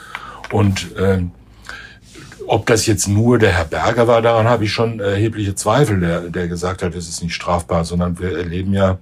Und 0.51 0.95
äh, 0.95 1.23
ob 2.47 2.65
das 2.65 2.85
jetzt 2.85 3.07
nur 3.07 3.37
der 3.39 3.51
Herr 3.51 3.65
Berger 3.65 4.07
war, 4.07 4.21
daran 4.21 4.47
habe 4.47 4.65
ich 4.65 4.71
schon 4.71 4.99
erhebliche 4.99 5.55
Zweifel, 5.55 5.99
der, 5.99 6.21
der 6.21 6.47
gesagt 6.47 6.83
hat, 6.83 6.95
es 6.95 7.07
ist 7.07 7.23
nicht 7.23 7.33
strafbar, 7.33 7.85
sondern 7.85 8.19
wir 8.19 8.37
erleben 8.37 8.73
ja, 8.73 8.99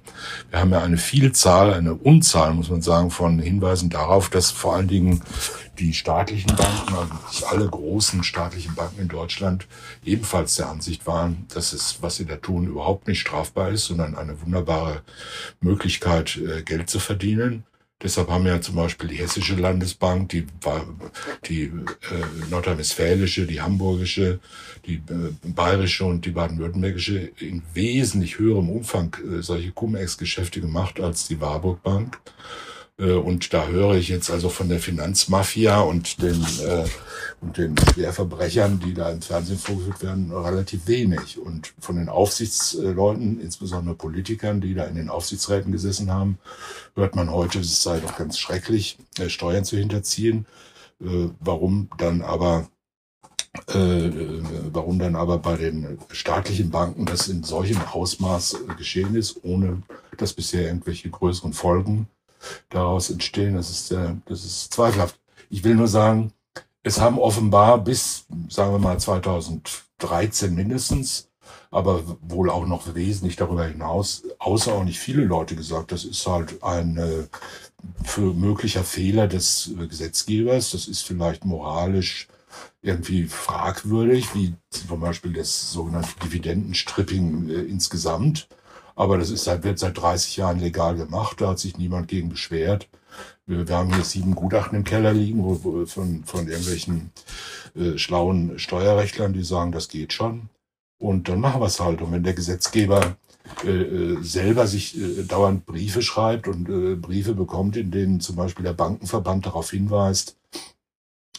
wir 0.50 0.60
haben 0.60 0.70
ja 0.70 0.80
eine 0.80 0.98
Vielzahl, 0.98 1.74
eine 1.74 1.94
Unzahl, 1.94 2.54
muss 2.54 2.70
man 2.70 2.82
sagen, 2.82 3.10
von 3.10 3.38
Hinweisen 3.38 3.90
darauf, 3.90 4.28
dass 4.30 4.50
vor 4.50 4.76
allen 4.76 4.88
Dingen 4.88 5.22
die 5.78 5.94
staatlichen 5.94 6.54
Banken, 6.54 6.94
also 7.26 7.46
alle 7.46 7.66
großen 7.66 8.22
staatlichen 8.22 8.74
Banken 8.74 9.00
in 9.00 9.08
Deutschland, 9.08 9.66
ebenfalls 10.04 10.56
der 10.56 10.68
Ansicht 10.68 11.06
waren, 11.06 11.46
dass 11.54 11.72
es, 11.72 11.98
was 12.02 12.16
sie 12.16 12.26
da 12.26 12.36
tun, 12.36 12.66
überhaupt 12.66 13.08
nicht 13.08 13.20
strafbar 13.20 13.70
ist, 13.70 13.86
sondern 13.86 14.14
eine 14.14 14.40
wunderbare 14.42 15.02
Möglichkeit, 15.60 16.36
äh, 16.36 16.62
Geld 16.62 16.90
zu 16.90 16.98
verdienen. 16.98 17.64
Deshalb 18.02 18.30
haben 18.30 18.46
ja 18.46 18.60
zum 18.60 18.76
Beispiel 18.76 19.08
die 19.10 19.16
Hessische 19.16 19.56
Landesbank, 19.56 20.30
die, 20.30 20.46
die 21.46 21.64
äh, 21.64 21.70
nordrhein-westfälische, 22.50 23.46
die 23.46 23.60
hamburgische, 23.60 24.40
die 24.86 24.94
äh, 24.94 25.32
bayerische 25.42 26.06
und 26.06 26.24
die 26.24 26.30
baden-württembergische 26.30 27.30
in 27.38 27.62
wesentlich 27.74 28.38
höherem 28.38 28.70
Umfang 28.70 29.14
äh, 29.16 29.42
solche 29.42 29.72
Cum-Ex-Geschäfte 29.72 30.62
gemacht 30.62 30.98
als 30.98 31.28
die 31.28 31.40
Warburg 31.40 31.82
Bank. 31.82 32.18
Äh, 33.00 33.12
und 33.12 33.52
da 33.52 33.66
höre 33.66 33.94
ich 33.94 34.08
jetzt 34.08 34.30
also 34.30 34.48
von 34.48 34.68
der 34.68 34.78
Finanzmafia 34.78 35.80
und 35.80 36.22
den, 36.22 36.44
äh, 36.62 36.84
und 37.40 37.56
den 37.56 37.74
Schwerverbrechern, 37.78 38.80
die 38.80 38.94
da 38.94 39.10
im 39.10 39.22
Fernsehen 39.22 39.58
vorgeführt 39.58 40.02
werden, 40.02 40.30
relativ 40.30 40.86
wenig. 40.86 41.38
Und 41.38 41.72
von 41.80 41.96
den 41.96 42.08
Aufsichtsleuten, 42.08 43.40
insbesondere 43.40 43.94
Politikern, 43.94 44.60
die 44.60 44.74
da 44.74 44.84
in 44.84 44.96
den 44.96 45.08
Aufsichtsräten 45.08 45.72
gesessen 45.72 46.12
haben, 46.12 46.38
hört 46.94 47.16
man 47.16 47.30
heute, 47.30 47.60
es 47.60 47.82
sei 47.82 48.00
doch 48.00 48.16
ganz 48.16 48.38
schrecklich, 48.38 48.98
äh, 49.18 49.28
Steuern 49.28 49.64
zu 49.64 49.76
hinterziehen. 49.76 50.46
Äh, 51.00 51.30
warum 51.40 51.88
dann 51.98 52.20
aber 52.22 52.68
äh, 53.66 54.10
warum 54.72 55.00
dann 55.00 55.16
aber 55.16 55.38
bei 55.38 55.56
den 55.56 55.98
staatlichen 56.12 56.70
Banken 56.70 57.04
das 57.04 57.26
in 57.26 57.42
solchem 57.42 57.80
Ausmaß 57.82 58.58
geschehen 58.78 59.16
ist, 59.16 59.42
ohne 59.42 59.82
dass 60.18 60.34
bisher 60.34 60.66
irgendwelche 60.66 61.10
größeren 61.10 61.52
Folgen 61.52 62.06
daraus 62.68 63.10
entstehen. 63.10 63.54
Das 63.54 63.70
ist, 63.70 63.92
äh, 63.92 64.14
das 64.26 64.44
ist 64.44 64.72
zweifelhaft. 64.72 65.18
Ich 65.48 65.64
will 65.64 65.74
nur 65.74 65.88
sagen, 65.88 66.32
es 66.82 67.00
haben 67.00 67.18
offenbar 67.18 67.78
bis, 67.78 68.26
sagen 68.48 68.72
wir 68.72 68.78
mal, 68.78 68.98
2013 68.98 70.54
mindestens, 70.54 71.28
aber 71.70 72.02
wohl 72.22 72.50
auch 72.50 72.66
noch 72.66 72.94
wesentlich 72.94 73.36
darüber 73.36 73.66
hinaus, 73.66 74.22
außerordentlich 74.38 74.98
viele 74.98 75.24
Leute 75.24 75.56
gesagt, 75.56 75.92
das 75.92 76.04
ist 76.04 76.26
halt 76.26 76.62
ein 76.62 76.96
äh, 76.96 77.24
für 78.04 78.34
möglicher 78.34 78.84
Fehler 78.84 79.26
des 79.26 79.70
Gesetzgebers. 79.76 80.70
Das 80.70 80.88
ist 80.88 81.02
vielleicht 81.02 81.44
moralisch 81.44 82.28
irgendwie 82.82 83.24
fragwürdig, 83.24 84.34
wie 84.34 84.54
zum 84.70 85.00
Beispiel 85.00 85.32
das 85.32 85.72
sogenannte 85.72 86.18
Dividendenstripping 86.24 87.48
äh, 87.48 87.62
insgesamt. 87.62 88.48
Aber 89.00 89.16
das 89.16 89.30
ist 89.30 89.44
seit, 89.44 89.64
wird 89.64 89.78
seit 89.78 89.96
30 89.96 90.36
Jahren 90.36 90.60
legal 90.60 90.94
gemacht. 90.94 91.40
Da 91.40 91.48
hat 91.48 91.58
sich 91.58 91.78
niemand 91.78 92.08
gegen 92.08 92.28
beschwert. 92.28 92.86
Wir, 93.46 93.66
wir 93.66 93.74
haben 93.74 93.94
hier 93.94 94.04
sieben 94.04 94.34
Gutachten 94.34 94.76
im 94.76 94.84
Keller 94.84 95.14
liegen 95.14 95.42
wo, 95.42 95.64
wo, 95.64 95.86
von, 95.86 96.22
von 96.24 96.46
irgendwelchen 96.46 97.10
äh, 97.74 97.96
schlauen 97.96 98.58
Steuerrechtlern, 98.58 99.32
die 99.32 99.42
sagen, 99.42 99.72
das 99.72 99.88
geht 99.88 100.12
schon. 100.12 100.50
Und 100.98 101.30
dann 101.30 101.40
machen 101.40 101.62
wir 101.62 101.66
es 101.66 101.80
halt. 101.80 102.02
Und 102.02 102.12
wenn 102.12 102.24
der 102.24 102.34
Gesetzgeber 102.34 103.16
äh, 103.64 103.70
äh, 103.70 104.22
selber 104.22 104.66
sich 104.66 105.00
äh, 105.00 105.22
dauernd 105.22 105.64
Briefe 105.64 106.02
schreibt 106.02 106.46
und 106.46 107.00
Briefe 107.00 107.34
bekommt, 107.34 107.78
in 107.78 107.90
denen 107.90 108.20
zum 108.20 108.36
Beispiel 108.36 108.66
der 108.66 108.74
Bankenverband 108.74 109.46
darauf 109.46 109.70
hinweist, 109.70 110.36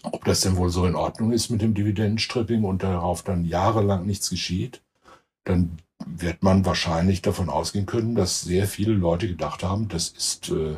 ob 0.02 0.26
das 0.26 0.42
denn 0.42 0.58
wohl 0.58 0.72
so 0.72 0.88
in 0.88 0.96
Ordnung 0.96 1.32
ist 1.32 1.52
mit 1.52 1.62
dem 1.62 1.76
Dividendenstripping 1.76 2.64
und 2.64 2.82
darauf 2.82 3.22
dann 3.22 3.46
jahrelang 3.46 4.08
nichts 4.08 4.32
geschieht, 4.32 4.82
dann 5.44 5.78
wird 6.06 6.44
man 6.44 6.66
wahrscheinlich 6.66 7.22
davon 7.22 7.50
ausgehen 7.50 7.86
können, 7.86 8.16
dass 8.16 8.42
sehr 8.42 8.68
viele 8.68 8.94
Leute 8.94 9.28
gedacht 9.28 9.64
haben, 9.64 9.88
das 9.88 10.10
ist 10.10 10.50
äh, 10.50 10.78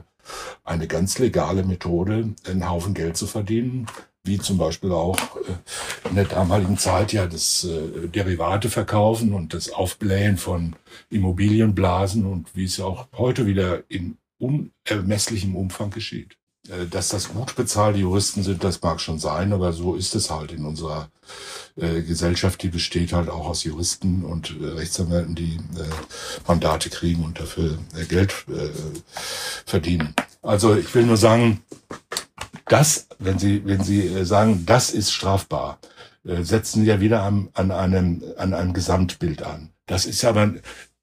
eine 0.64 0.88
ganz 0.88 1.20
legale 1.20 1.64
Methode, 1.64 2.34
einen 2.46 2.70
Haufen 2.70 2.94
Geld 2.94 3.18
zu 3.18 3.28
verdienen, 3.28 3.88
wie 4.24 4.38
zum 4.38 4.58
Beispiel 4.58 4.92
auch 4.92 5.18
äh, 5.18 6.10
in 6.10 6.16
der 6.16 6.26
damaligen 6.26 6.78
Zeit 6.78 7.14
ja 7.14 7.28
das 7.28 7.66
äh, 7.66 8.08
Derivate 8.08 8.70
verkaufen 8.70 9.34
und 9.34 9.54
das 9.54 9.72
Aufblähen 9.72 10.38
von 10.38 10.76
Immobilienblasen 11.10 12.26
und 12.26 12.56
wie 12.56 12.66
es 12.66 12.78
ja 12.78 12.86
auch 12.86 13.08
heute 13.18 13.46
wieder 13.46 13.84
in 13.90 14.18
unermesslichem 14.40 15.56
Umfang 15.56 15.90
geschieht. 15.90 16.38
Äh, 16.70 16.88
dass 16.88 17.10
das 17.10 17.30
gut 17.30 17.56
bezahlte 17.56 18.00
Juristen 18.00 18.44
sind, 18.44 18.64
das 18.64 18.82
mag 18.82 19.02
schon 19.02 19.20
sein, 19.20 19.52
aber 19.52 19.74
so 19.74 19.96
ist 19.96 20.16
es 20.16 20.32
halt 20.32 20.52
in 20.52 20.66
unserer 20.66 21.10
äh, 21.76 22.02
Gesellschaft, 22.02 22.64
die 22.64 22.70
besteht 22.70 23.12
halt 23.12 23.30
auch 23.30 23.48
aus 23.48 23.64
Juristen 23.64 24.24
und 24.24 24.56
äh, 24.62 24.68
Rechtsanwälten, 24.68 25.36
die 25.36 25.56
äh, 25.56 26.48
Mandate 26.48 26.90
kriegen 26.90 27.26
und 27.26 27.40
dafür 27.40 27.78
äh, 27.98 28.06
Geld 28.06 28.34
äh, 28.48 28.70
verdienen. 29.66 30.16
Also 30.42 30.76
ich 30.76 30.94
will 30.96 31.06
nur 31.06 31.18
sagen, 31.18 31.62
das, 32.68 33.08
wenn 33.20 33.40
Sie, 33.40 33.66
wenn 33.66 33.84
Sie 33.84 34.24
sagen, 34.26 34.66
das 34.66 34.92
ist 34.92 35.12
strafbar, 35.12 35.80
setzen 36.24 36.82
Sie 36.82 36.88
ja 36.88 37.02
wieder 37.02 37.24
an, 37.24 37.50
an 37.54 37.72
einem, 37.72 38.24
an 38.38 38.54
einem 38.54 38.74
Gesamtbild 38.74 39.44
an. 39.44 39.70
Das 39.86 40.06
ist 40.06 40.22
ja 40.22 40.30
aber, 40.30 40.54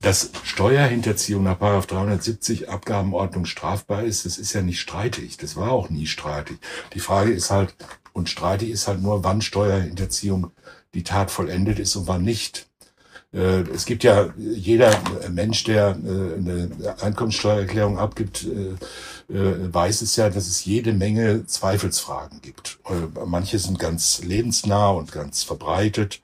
dass 0.01 0.31
Steuerhinterziehung 0.45 1.43
nach 1.43 1.59
370 1.59 2.71
Abgabenordnung 2.71 3.45
strafbar 3.45 4.03
ist, 4.05 4.25
das 4.25 4.39
ist 4.39 4.55
ja 4.55 4.63
nicht 4.63 4.81
streitig. 4.81 5.37
Das 5.37 5.57
war 5.57 5.73
auch 5.73 5.91
nie 5.91 6.07
streitig. 6.07 6.59
Die 6.95 7.01
Frage 7.01 7.33
ist 7.33 7.51
halt, 7.51 7.75
und 8.13 8.29
streitig 8.31 8.71
ist 8.71 8.89
halt 8.89 9.03
nur, 9.03 9.25
wann 9.25 9.43
Steuerhinterziehung 9.43 10.53
die 10.95 11.05
Tat 11.05 11.31
vollendet 11.31 11.79
ist 11.79 11.97
und 11.97 12.09
wann 12.09 12.23
nicht. 12.23 12.67
Äh, 13.33 13.61
es 13.75 13.85
gibt 13.85 14.03
ja 14.03 14.33
jeder 14.37 14.91
Mensch, 15.29 15.65
der 15.65 15.91
äh, 15.91 16.35
eine 16.39 16.71
Einkommenssteuererklärung 17.01 17.99
abgibt, 17.99 18.45
äh, 18.45 18.75
weiß 19.33 20.03
es 20.03 20.17
ja, 20.17 20.29
dass 20.29 20.49
es 20.49 20.65
jede 20.65 20.93
Menge 20.93 21.47
Zweifelsfragen 21.47 22.41
gibt. 22.43 22.79
Manche 23.27 23.59
sind 23.59 23.79
ganz 23.79 24.23
lebensnah 24.23 24.91
und 24.91 25.13
ganz 25.13 25.45
verbreitet 25.45 26.21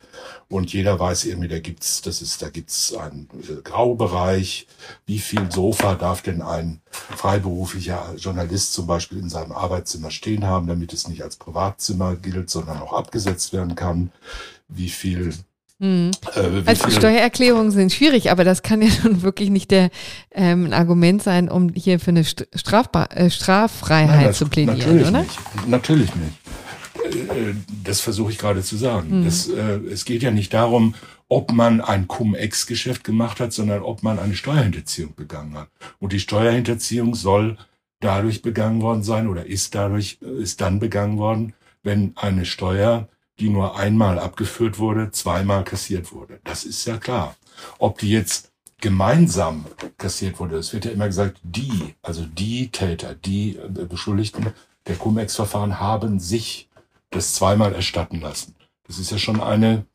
und 0.49 0.73
jeder 0.73 0.99
weiß 0.99 1.25
irgendwie, 1.25 1.49
da 1.49 1.61
gibt's, 1.61 2.03
das 2.03 2.21
ist, 2.21 2.43
da 2.43 2.49
gibt's 2.49 2.95
einen 2.95 3.29
Graubereich. 3.63 4.67
Wie 5.07 5.21
viel 5.21 5.51
Sofa 5.51 5.95
darf 5.95 6.23
denn 6.23 6.43
ein 6.43 6.81
freiberuflicher 6.91 8.15
Journalist 8.17 8.73
zum 8.73 8.87
Beispiel 8.87 9.19
in 9.19 9.29
seinem 9.29 9.53
Arbeitszimmer 9.53 10.11
stehen 10.11 10.45
haben, 10.45 10.67
damit 10.67 10.93
es 10.93 11.07
nicht 11.07 11.23
als 11.23 11.37
Privatzimmer 11.37 12.17
gilt, 12.17 12.51
sondern 12.51 12.79
auch 12.79 12.93
abgesetzt 12.93 13.53
werden 13.53 13.77
kann? 13.77 14.11
Wie 14.69 14.89
viel 14.89 15.33
hm. 15.79 16.11
Äh, 16.35 16.63
also 16.65 16.91
Steuererklärungen 16.91 17.71
sind 17.71 17.93
schwierig, 17.93 18.31
aber 18.31 18.45
das 18.45 18.63
kann 18.63 18.81
ja 18.81 18.91
schon 19.03 19.23
wirklich 19.23 19.51
nicht 19.51 19.71
der 19.71 19.91
ähm, 20.33 20.67
ein 20.67 20.73
Argument 20.73 21.23
sein, 21.23 21.49
um 21.49 21.71
hier 21.75 22.01
für 22.01 22.11
eine 22.11 22.25
Strafbar 22.25 23.15
äh, 23.17 23.31
Straffreiheit 23.31 24.17
Nein, 24.17 24.27
das, 24.27 24.39
zu 24.39 24.49
plädieren, 24.49 24.79
natürlich 24.79 25.09
oder? 25.09 25.21
Nicht. 25.21 25.69
Natürlich 25.69 26.11
nicht. 26.15 27.31
Äh, 27.31 27.55
das 27.85 28.01
versuche 28.01 28.33
ich 28.33 28.39
gerade 28.39 28.63
zu 28.63 28.77
sagen. 28.77 29.11
Hm. 29.11 29.25
Das, 29.25 29.49
äh, 29.49 29.81
es 29.91 30.05
geht 30.05 30.23
ja 30.23 30.31
nicht 30.31 30.55
darum, 30.55 30.95
ob 31.29 31.53
man 31.53 31.81
ein 31.81 32.09
Cum-Ex-Geschäft 32.09 33.05
gemacht 33.05 33.41
hat, 33.41 33.53
sondern 33.53 33.83
ob 33.83 34.03
man 34.03 34.19
eine 34.19 34.35
Steuerhinterziehung 34.35 35.15
begangen 35.15 35.57
hat. 35.57 35.69
Und 35.99 36.13
die 36.13 36.21
Steuerhinterziehung 36.21 37.15
soll 37.15 37.59
dadurch 38.01 38.43
begangen 38.43 38.83
worden 38.83 39.03
sein 39.03 39.27
oder 39.27 39.47
ist 39.47 39.75
dadurch, 39.75 40.19
äh, 40.23 40.43
ist 40.43 40.61
dann 40.61 40.79
begangen 40.81 41.19
worden, 41.19 41.55
wenn 41.83 42.13
eine 42.17 42.45
Steuer 42.47 43.09
die 43.39 43.49
nur 43.51 43.77
einmal 43.77 44.19
abgeführt 44.19 44.79
wurde, 44.79 45.11
zweimal 45.11 45.65
kassiert 45.65 46.13
wurde. 46.13 46.41
Das 46.45 46.65
ist 46.65 46.85
ja 46.87 46.97
klar. 46.97 47.37
Ob 47.79 47.99
die 47.99 48.11
jetzt 48.11 48.53
gemeinsam 48.81 49.67
kassiert 49.99 50.39
wurde, 50.39 50.57
es 50.57 50.73
wird 50.73 50.85
ja 50.85 50.91
immer 50.91 51.07
gesagt, 51.07 51.41
die, 51.43 51.95
also 52.03 52.25
die 52.27 52.69
Täter, 52.69 53.15
die 53.15 53.57
äh, 53.57 53.85
Beschuldigten 53.85 54.53
der 54.87 54.97
Cum-Ex-Verfahren 54.97 55.81
haben 55.81 56.21
sich 56.21 56.69
das 57.11 57.35
zweimal 57.35 57.75
erstatten 57.75 58.21
lassen. 58.21 58.55
Das 58.87 58.99
ist 58.99 59.11
ja 59.11 59.19
schon 59.19 59.41
eine 59.41 59.87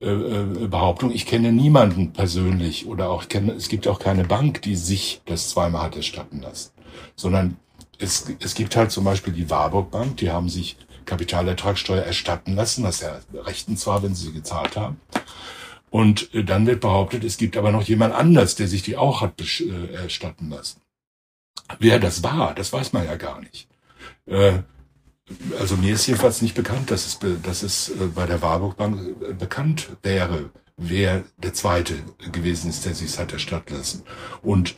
äh, 0.00 0.10
äh 0.10 0.68
Behauptung. 0.68 1.10
Ich 1.10 1.26
kenne 1.26 1.52
niemanden 1.52 2.12
persönlich 2.12 2.86
oder 2.86 3.10
auch 3.10 3.28
kenne, 3.28 3.52
es 3.52 3.68
gibt 3.68 3.88
auch 3.88 3.98
keine 3.98 4.24
Bank, 4.24 4.62
die 4.62 4.76
sich 4.76 5.22
das 5.24 5.48
zweimal 5.50 5.82
hat 5.82 5.96
erstatten 5.96 6.40
lassen, 6.40 6.72
sondern 7.16 7.56
es, 7.98 8.30
es 8.40 8.54
gibt 8.54 8.76
halt 8.76 8.92
zum 8.92 9.04
Beispiel 9.04 9.32
die 9.32 9.50
Warburg 9.50 9.90
Bank, 9.90 10.18
die 10.18 10.30
haben 10.30 10.48
sich 10.48 10.76
Kapitalertragssteuer 11.08 12.02
erstatten 12.02 12.54
lassen, 12.54 12.84
was 12.84 13.00
ja 13.00 13.18
rechten 13.34 13.76
zwar, 13.76 14.02
wenn 14.02 14.14
sie 14.14 14.26
sie 14.26 14.32
gezahlt 14.32 14.76
haben. 14.76 15.00
Und 15.90 16.32
äh, 16.34 16.44
dann 16.44 16.66
wird 16.66 16.80
behauptet, 16.80 17.24
es 17.24 17.38
gibt 17.38 17.56
aber 17.56 17.72
noch 17.72 17.82
jemand 17.82 18.14
anders, 18.14 18.54
der 18.54 18.68
sich 18.68 18.82
die 18.82 18.96
auch 18.96 19.22
hat 19.22 19.40
äh, 19.60 19.94
erstatten 19.94 20.50
lassen. 20.50 20.80
Wer 21.78 21.98
das 21.98 22.22
war, 22.22 22.54
das 22.54 22.72
weiß 22.72 22.92
man 22.92 23.06
ja 23.06 23.16
gar 23.16 23.40
nicht. 23.40 23.68
Äh, 24.26 24.60
also 25.58 25.76
mir 25.76 25.94
ist 25.94 26.06
jedenfalls 26.06 26.42
nicht 26.42 26.54
bekannt, 26.54 26.90
dass 26.90 27.06
es, 27.06 27.18
dass 27.42 27.62
es 27.62 27.92
bei 28.14 28.26
der 28.26 28.40
Warburg 28.40 28.76
Bank 28.76 29.38
bekannt 29.38 29.88
wäre, 30.02 30.50
wer 30.78 31.24
der 31.36 31.52
Zweite 31.52 31.94
gewesen 32.32 32.70
ist, 32.70 32.86
der 32.86 32.94
sich 32.94 33.18
hat 33.18 33.32
erstatten 33.32 33.74
lassen. 33.74 34.04
Und 34.40 34.74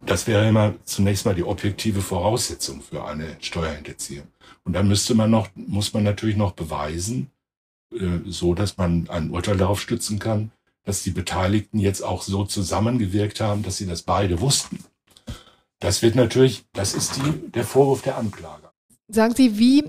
das 0.00 0.28
wäre 0.28 0.48
immer 0.48 0.74
zunächst 0.84 1.24
mal 1.24 1.34
die 1.34 1.42
objektive 1.42 2.00
Voraussetzung 2.00 2.80
für 2.80 3.04
eine 3.04 3.36
Steuerhinterziehung. 3.40 4.28
Und 4.68 4.74
dann 4.74 4.86
müsste 4.86 5.14
man 5.14 5.30
noch, 5.30 5.48
muss 5.54 5.94
man 5.94 6.04
natürlich 6.04 6.36
noch 6.36 6.52
beweisen, 6.52 7.30
äh, 7.90 8.18
so 8.26 8.52
dass 8.52 8.76
man 8.76 9.08
ein 9.08 9.30
Urteil 9.30 9.56
darauf 9.56 9.80
stützen 9.80 10.18
kann, 10.18 10.50
dass 10.84 11.02
die 11.02 11.10
Beteiligten 11.10 11.78
jetzt 11.78 12.02
auch 12.02 12.20
so 12.20 12.44
zusammengewirkt 12.44 13.40
haben, 13.40 13.62
dass 13.62 13.78
sie 13.78 13.86
das 13.86 14.02
beide 14.02 14.42
wussten. 14.42 14.80
Das 15.80 16.02
wird 16.02 16.16
natürlich, 16.16 16.66
das 16.74 16.92
ist 16.92 17.16
die, 17.16 17.50
der 17.50 17.64
Vorwurf 17.64 18.02
der 18.02 18.18
Anklage. 18.18 18.68
Sagen 19.10 19.34
Sie, 19.34 19.58
wie 19.58 19.84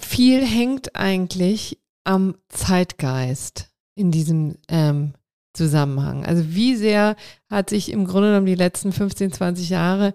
viel 0.00 0.46
hängt 0.46 0.96
eigentlich 0.96 1.78
am 2.04 2.36
Zeitgeist 2.48 3.68
in 3.96 4.12
diesem 4.12 4.56
ähm, 4.68 5.12
Zusammenhang? 5.52 6.24
Also 6.24 6.54
wie 6.54 6.74
sehr 6.74 7.16
hat 7.50 7.68
sich 7.68 7.92
im 7.92 8.06
Grunde 8.06 8.28
genommen 8.28 8.46
die 8.46 8.54
letzten 8.54 8.92
15, 8.92 9.30
20 9.30 9.68
Jahre 9.68 10.14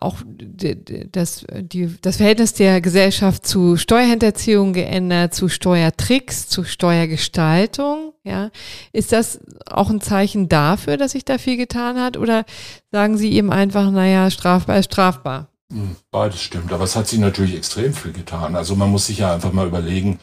auch 0.00 0.18
das, 0.26 1.44
die, 1.50 1.90
das 2.00 2.16
Verhältnis 2.16 2.54
der 2.54 2.80
Gesellschaft 2.80 3.46
zu 3.46 3.76
Steuerhinterziehung 3.76 4.72
geändert, 4.72 5.34
zu 5.34 5.48
Steuertricks, 5.48 6.48
zu 6.48 6.64
Steuergestaltung. 6.64 8.12
Ja, 8.24 8.50
ist 8.92 9.12
das 9.12 9.40
auch 9.66 9.90
ein 9.90 10.00
Zeichen 10.00 10.48
dafür, 10.48 10.96
dass 10.96 11.12
sich 11.12 11.24
da 11.24 11.38
viel 11.38 11.56
getan 11.56 12.00
hat, 12.00 12.16
oder 12.16 12.44
sagen 12.90 13.18
Sie 13.18 13.32
eben 13.32 13.52
einfach, 13.52 13.90
naja, 13.90 14.30
strafbar 14.30 14.78
ist 14.78 14.86
strafbar? 14.86 15.48
Hm, 15.72 15.96
beides 16.10 16.40
stimmt, 16.40 16.72
aber 16.72 16.84
es 16.84 16.94
hat 16.94 17.08
sich 17.08 17.18
natürlich 17.18 17.56
extrem 17.56 17.94
viel 17.94 18.12
getan. 18.12 18.54
Also 18.54 18.76
man 18.76 18.90
muss 18.90 19.06
sich 19.06 19.18
ja 19.18 19.34
einfach 19.34 19.52
mal 19.52 19.66
überlegen, 19.66 20.20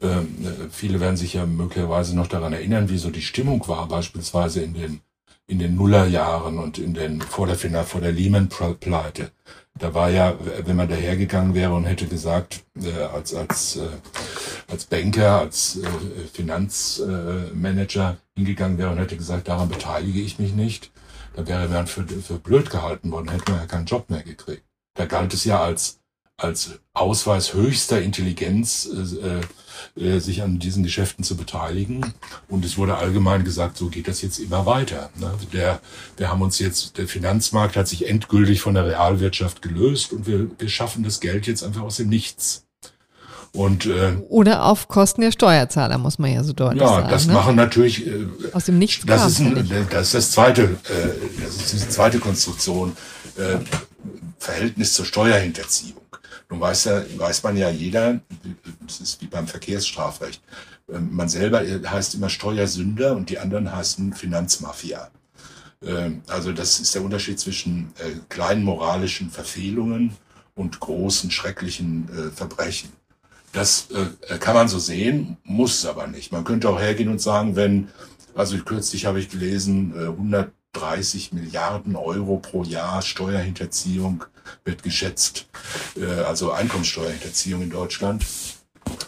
äh, 0.00 0.08
viele 0.70 1.00
werden 1.00 1.16
sich 1.16 1.34
ja 1.34 1.46
möglicherweise 1.46 2.16
noch 2.16 2.26
daran 2.26 2.52
erinnern, 2.52 2.88
wie 2.88 2.98
so 2.98 3.10
die 3.10 3.22
Stimmung 3.22 3.66
war, 3.68 3.86
beispielsweise 3.86 4.62
in 4.62 4.74
den 4.74 5.00
in 5.46 5.58
den 5.58 5.76
Nullerjahren 5.76 6.58
und 6.58 6.78
in 6.78 6.94
den 6.94 7.20
vor 7.20 7.46
der 7.46 7.56
vor 7.84 8.00
der 8.00 8.12
Lehman-Pleite. 8.12 9.30
Da 9.76 9.92
war 9.92 10.08
ja, 10.08 10.38
wenn 10.64 10.76
man 10.76 10.88
dahergegangen 10.88 11.54
wäre 11.54 11.74
und 11.74 11.84
hätte 11.84 12.06
gesagt, 12.06 12.64
äh, 12.80 12.92
als 13.02 13.34
als 13.34 13.76
äh, 13.76 13.88
als 14.70 14.84
Banker, 14.86 15.40
als 15.40 15.78
äh, 15.78 15.88
Finanzmanager 16.32 18.16
hingegangen 18.36 18.78
wäre 18.78 18.90
und 18.90 18.98
hätte 18.98 19.16
gesagt, 19.16 19.48
daran 19.48 19.68
beteilige 19.68 20.20
ich 20.20 20.38
mich 20.38 20.54
nicht, 20.54 20.92
da 21.34 21.46
wäre 21.46 21.68
man 21.68 21.86
für, 21.88 22.06
für 22.06 22.38
blöd 22.38 22.70
gehalten 22.70 23.10
worden, 23.10 23.28
hätte 23.30 23.50
man 23.50 23.60
ja 23.60 23.66
keinen 23.66 23.86
Job 23.86 24.08
mehr 24.10 24.22
gekriegt. 24.22 24.64
Da 24.94 25.06
galt 25.06 25.34
es 25.34 25.44
ja 25.44 25.60
als 25.60 26.00
als 26.44 26.78
Ausweis 26.92 27.54
höchster 27.54 28.00
Intelligenz 28.00 28.88
äh, 28.88 29.40
äh, 29.96 30.18
sich 30.18 30.42
an 30.42 30.58
diesen 30.58 30.82
Geschäften 30.82 31.24
zu 31.24 31.36
beteiligen. 31.36 32.14
Und 32.48 32.64
es 32.64 32.76
wurde 32.78 32.96
allgemein 32.96 33.44
gesagt, 33.44 33.76
so 33.76 33.88
geht 33.88 34.08
das 34.08 34.22
jetzt 34.22 34.38
immer 34.38 34.66
weiter. 34.66 35.10
Ne? 35.18 35.32
Der, 35.52 35.80
wir 36.16 36.30
haben 36.30 36.42
uns 36.42 36.58
jetzt, 36.58 36.98
der 36.98 37.08
Finanzmarkt 37.08 37.76
hat 37.76 37.88
sich 37.88 38.08
endgültig 38.08 38.60
von 38.60 38.74
der 38.74 38.86
Realwirtschaft 38.86 39.62
gelöst 39.62 40.12
und 40.12 40.26
wir, 40.26 40.50
wir 40.58 40.68
schaffen 40.68 41.02
das 41.04 41.20
Geld 41.20 41.46
jetzt 41.46 41.62
einfach 41.62 41.82
aus 41.82 41.96
dem 41.96 42.08
Nichts. 42.08 42.64
Und, 43.52 43.86
äh, 43.86 44.16
Oder 44.28 44.64
auf 44.64 44.88
Kosten 44.88 45.20
der 45.20 45.30
Steuerzahler, 45.30 45.96
muss 45.98 46.18
man 46.18 46.32
ja 46.32 46.42
so 46.42 46.52
deutlich 46.52 46.82
ja, 46.82 46.88
sagen. 46.88 47.06
Ja, 47.06 47.10
das 47.10 47.26
ne? 47.26 47.34
machen 47.34 47.54
natürlich. 47.54 48.04
Äh, 48.04 48.26
Aus 48.52 48.64
dem 48.64 48.78
Nichts 48.78 49.06
das 49.06 49.26
ist, 49.26 49.38
ein, 49.38 49.86
das 49.90 50.06
ist 50.06 50.14
das 50.14 50.30
zweite, 50.32 50.62
äh, 50.62 51.44
das 51.44 51.72
ist 51.72 51.84
die 51.84 51.88
zweite 51.88 52.18
Konstruktion. 52.18 52.96
Äh, 53.36 53.58
Verhältnis 54.38 54.92
zur 54.92 55.06
Steuerhinterziehung. 55.06 56.03
Nun 56.54 56.60
weiß, 56.60 56.84
ja, 56.84 57.02
weiß 57.16 57.42
man 57.42 57.56
ja 57.56 57.68
jeder, 57.68 58.20
das 58.86 59.00
ist 59.00 59.20
wie 59.20 59.26
beim 59.26 59.48
Verkehrsstrafrecht, 59.48 60.40
ähm, 60.88 61.08
man 61.10 61.28
selber 61.28 61.58
heißt 61.60 62.14
immer 62.14 62.28
Steuersünder 62.28 63.16
und 63.16 63.28
die 63.28 63.40
anderen 63.40 63.74
heißen 63.74 64.12
Finanzmafia. 64.12 65.10
Ähm, 65.84 66.22
also 66.28 66.52
das 66.52 66.78
ist 66.78 66.94
der 66.94 67.02
Unterschied 67.02 67.40
zwischen 67.40 67.92
äh, 67.98 68.20
kleinen 68.28 68.62
moralischen 68.62 69.30
Verfehlungen 69.30 70.12
und 70.54 70.78
großen, 70.78 71.32
schrecklichen 71.32 72.08
äh, 72.08 72.30
Verbrechen. 72.30 72.90
Das 73.50 73.88
äh, 73.90 74.38
kann 74.38 74.54
man 74.54 74.68
so 74.68 74.78
sehen, 74.78 75.38
muss 75.42 75.84
aber 75.84 76.06
nicht. 76.06 76.30
Man 76.30 76.44
könnte 76.44 76.68
auch 76.68 76.78
hergehen 76.78 77.08
und 77.08 77.20
sagen, 77.20 77.56
wenn, 77.56 77.88
also 78.36 78.56
kürzlich 78.58 79.06
habe 79.06 79.18
ich 79.18 79.28
gelesen, 79.28 79.92
130 80.74 81.32
Milliarden 81.32 81.96
Euro 81.96 82.38
pro 82.38 82.64
Jahr 82.64 83.02
Steuerhinterziehung 83.02 84.24
wird 84.64 84.82
geschätzt, 84.82 85.46
äh, 85.96 86.04
also 86.22 86.52
Einkommenssteuerhinterziehung 86.52 87.62
in 87.62 87.70
Deutschland. 87.70 88.24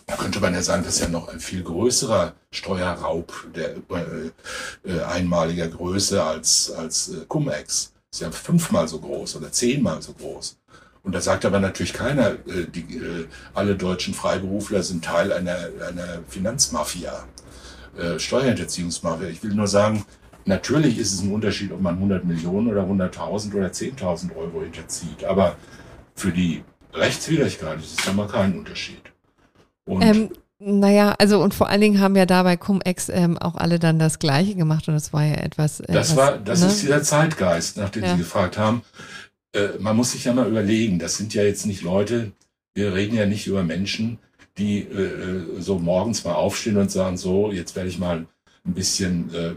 Da 0.07 0.17
könnte 0.17 0.41
man 0.41 0.55
ja 0.55 0.63
sagen, 0.63 0.85
das 0.85 0.95
ist 0.95 1.01
ja 1.03 1.09
noch 1.09 1.29
ein 1.29 1.41
viel 1.41 1.63
größerer 1.63 2.35
Steuerraub 2.51 3.33
der 3.55 3.77
äh, 3.77 4.91
äh, 4.91 5.03
einmaliger 5.03 5.69
Größe 5.69 6.23
als, 6.23 6.71
als 6.71 7.09
äh, 7.11 7.25
Cum-Ex. 7.29 7.93
Ist 8.11 8.21
ja 8.21 8.31
fünfmal 8.31 8.89
so 8.89 9.01
groß 9.01 9.37
oder 9.37 9.53
zehnmal 9.53 10.01
so 10.01 10.15
groß. 10.15 10.57
Und 11.03 11.15
da 11.15 11.21
sagt 11.21 11.45
aber 11.45 11.61
natürlich 11.61 11.93
keiner, 11.93 12.31
äh, 12.47 12.67
die, 12.73 12.97
äh, 12.97 13.27
alle 13.53 13.77
deutschen 13.77 14.15
Freiberufler 14.15 14.83
sind 14.83 15.05
Teil 15.05 15.33
einer, 15.33 15.69
einer 15.87 16.23
Finanzmafia, 16.29 17.27
äh, 17.99 18.19
Steuerhinterziehungsmafia. 18.19 19.29
Ich 19.29 19.43
will 19.43 19.55
nur 19.55 19.69
sagen, 19.69 20.07
natürlich 20.47 20.99
ist 20.99 21.13
es 21.13 21.23
ein 21.23 21.33
Unterschied, 21.33 21.73
ob 21.73 21.81
man 21.81 21.95
100 21.95 22.25
Millionen 22.25 22.69
oder 22.69 22.83
100.000 22.83 23.55
oder 23.55 23.69
10.000 23.69 24.35
Euro 24.37 24.63
hinterzieht. 24.63 25.25
Aber 25.25 25.57
für 26.15 26.33
die 26.33 26.65
Rechtswidrigkeit 26.95 27.79
ist 27.79 28.01
es 28.01 28.07
ja 28.07 28.13
mal 28.13 28.29
kein 28.29 28.59
Unterschied. 28.59 29.03
Und 29.85 30.03
ähm, 30.03 30.31
naja, 30.59 31.15
also 31.19 31.43
und 31.43 31.53
vor 31.53 31.69
allen 31.69 31.83
Dingen 31.83 32.01
haben 32.01 32.17
ja 32.17 32.25
dabei 32.25 32.57
Cum-Ex 32.57 33.11
ähm, 33.11 33.37
auch 33.37 33.57
alle 33.57 33.79
dann 33.79 33.99
das 33.99 34.19
Gleiche 34.19 34.55
gemacht 34.55 34.89
und 34.89 34.95
das 34.95 35.13
war 35.13 35.25
ja 35.25 35.35
etwas. 35.35 35.81
Äh, 35.81 35.93
das 35.93 36.17
war, 36.17 36.39
das 36.39 36.61
ne? 36.61 36.69
ist 36.69 36.83
dieser 36.83 37.03
Zeitgeist, 37.03 37.77
nach 37.77 37.91
dem 37.91 38.05
ja. 38.05 38.13
Sie 38.13 38.19
gefragt 38.19 38.57
haben. 38.57 38.83
Äh, 39.53 39.69
man 39.79 39.97
muss 39.97 40.13
sich 40.13 40.25
ja 40.25 40.33
mal 40.33 40.49
überlegen, 40.49 40.99
das 40.99 41.19
sind 41.19 41.35
ja 41.35 41.43
jetzt 41.43 41.67
nicht 41.67 41.83
Leute, 41.83 42.33
wir 42.75 42.95
reden 42.95 43.17
ja 43.17 43.27
nicht 43.27 43.47
über 43.47 43.63
Menschen, 43.63 44.19
die 44.57 44.81
äh, 44.81 45.03
äh 45.03 45.61
so 45.61 45.79
morgens 45.79 46.25
mal 46.25 46.35
aufstehen 46.35 46.79
und 46.79 46.91
sagen, 46.91 47.19
so, 47.19 47.53
jetzt 47.53 47.77
werde 47.77 47.91
ich 47.91 47.99
mal 47.99 48.27
ein 48.65 48.75
bisschen 48.75 49.33
äh, 49.35 49.51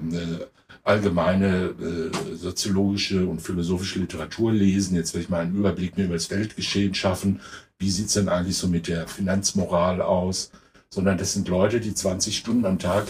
allgemeine 0.83 1.73
äh, 1.79 2.35
soziologische 2.35 3.27
und 3.27 3.41
philosophische 3.41 3.99
Literatur 3.99 4.51
lesen, 4.51 4.95
jetzt 4.95 5.13
werde 5.13 5.23
ich 5.23 5.29
mal 5.29 5.41
einen 5.41 5.55
Überblick 5.55 5.97
mir 5.97 6.05
über 6.05 6.15
das 6.15 6.29
Weltgeschehen 6.29 6.93
schaffen, 6.93 7.41
wie 7.77 7.89
sieht's 7.89 8.13
denn 8.13 8.29
eigentlich 8.29 8.57
so 8.57 8.67
mit 8.67 8.87
der 8.87 9.07
Finanzmoral 9.07 10.01
aus, 10.01 10.51
sondern 10.89 11.17
das 11.17 11.33
sind 11.33 11.47
Leute, 11.47 11.79
die 11.79 11.93
20 11.93 12.37
Stunden 12.37 12.65
am 12.65 12.79
Tag 12.79 13.07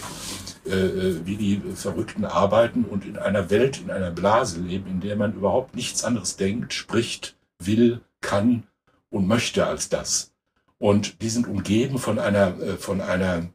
äh, 0.66 0.72
äh, 0.72 1.26
wie 1.26 1.36
die 1.36 1.62
Verrückten 1.74 2.26
arbeiten 2.26 2.84
und 2.84 3.06
in 3.06 3.16
einer 3.16 3.48
Welt, 3.48 3.80
in 3.80 3.90
einer 3.90 4.10
Blase 4.10 4.60
leben, 4.60 4.90
in 4.90 5.00
der 5.00 5.16
man 5.16 5.32
überhaupt 5.32 5.74
nichts 5.74 6.04
anderes 6.04 6.36
denkt, 6.36 6.74
spricht, 6.74 7.34
will, 7.58 8.00
kann 8.20 8.64
und 9.08 9.26
möchte 9.26 9.66
als 9.66 9.88
das. 9.88 10.32
Und 10.78 11.22
die 11.22 11.30
sind 11.30 11.48
umgeben 11.48 11.98
von 11.98 12.18
einer, 12.18 12.60
äh, 12.60 12.76
von 12.76 13.00
einer, 13.00 13.46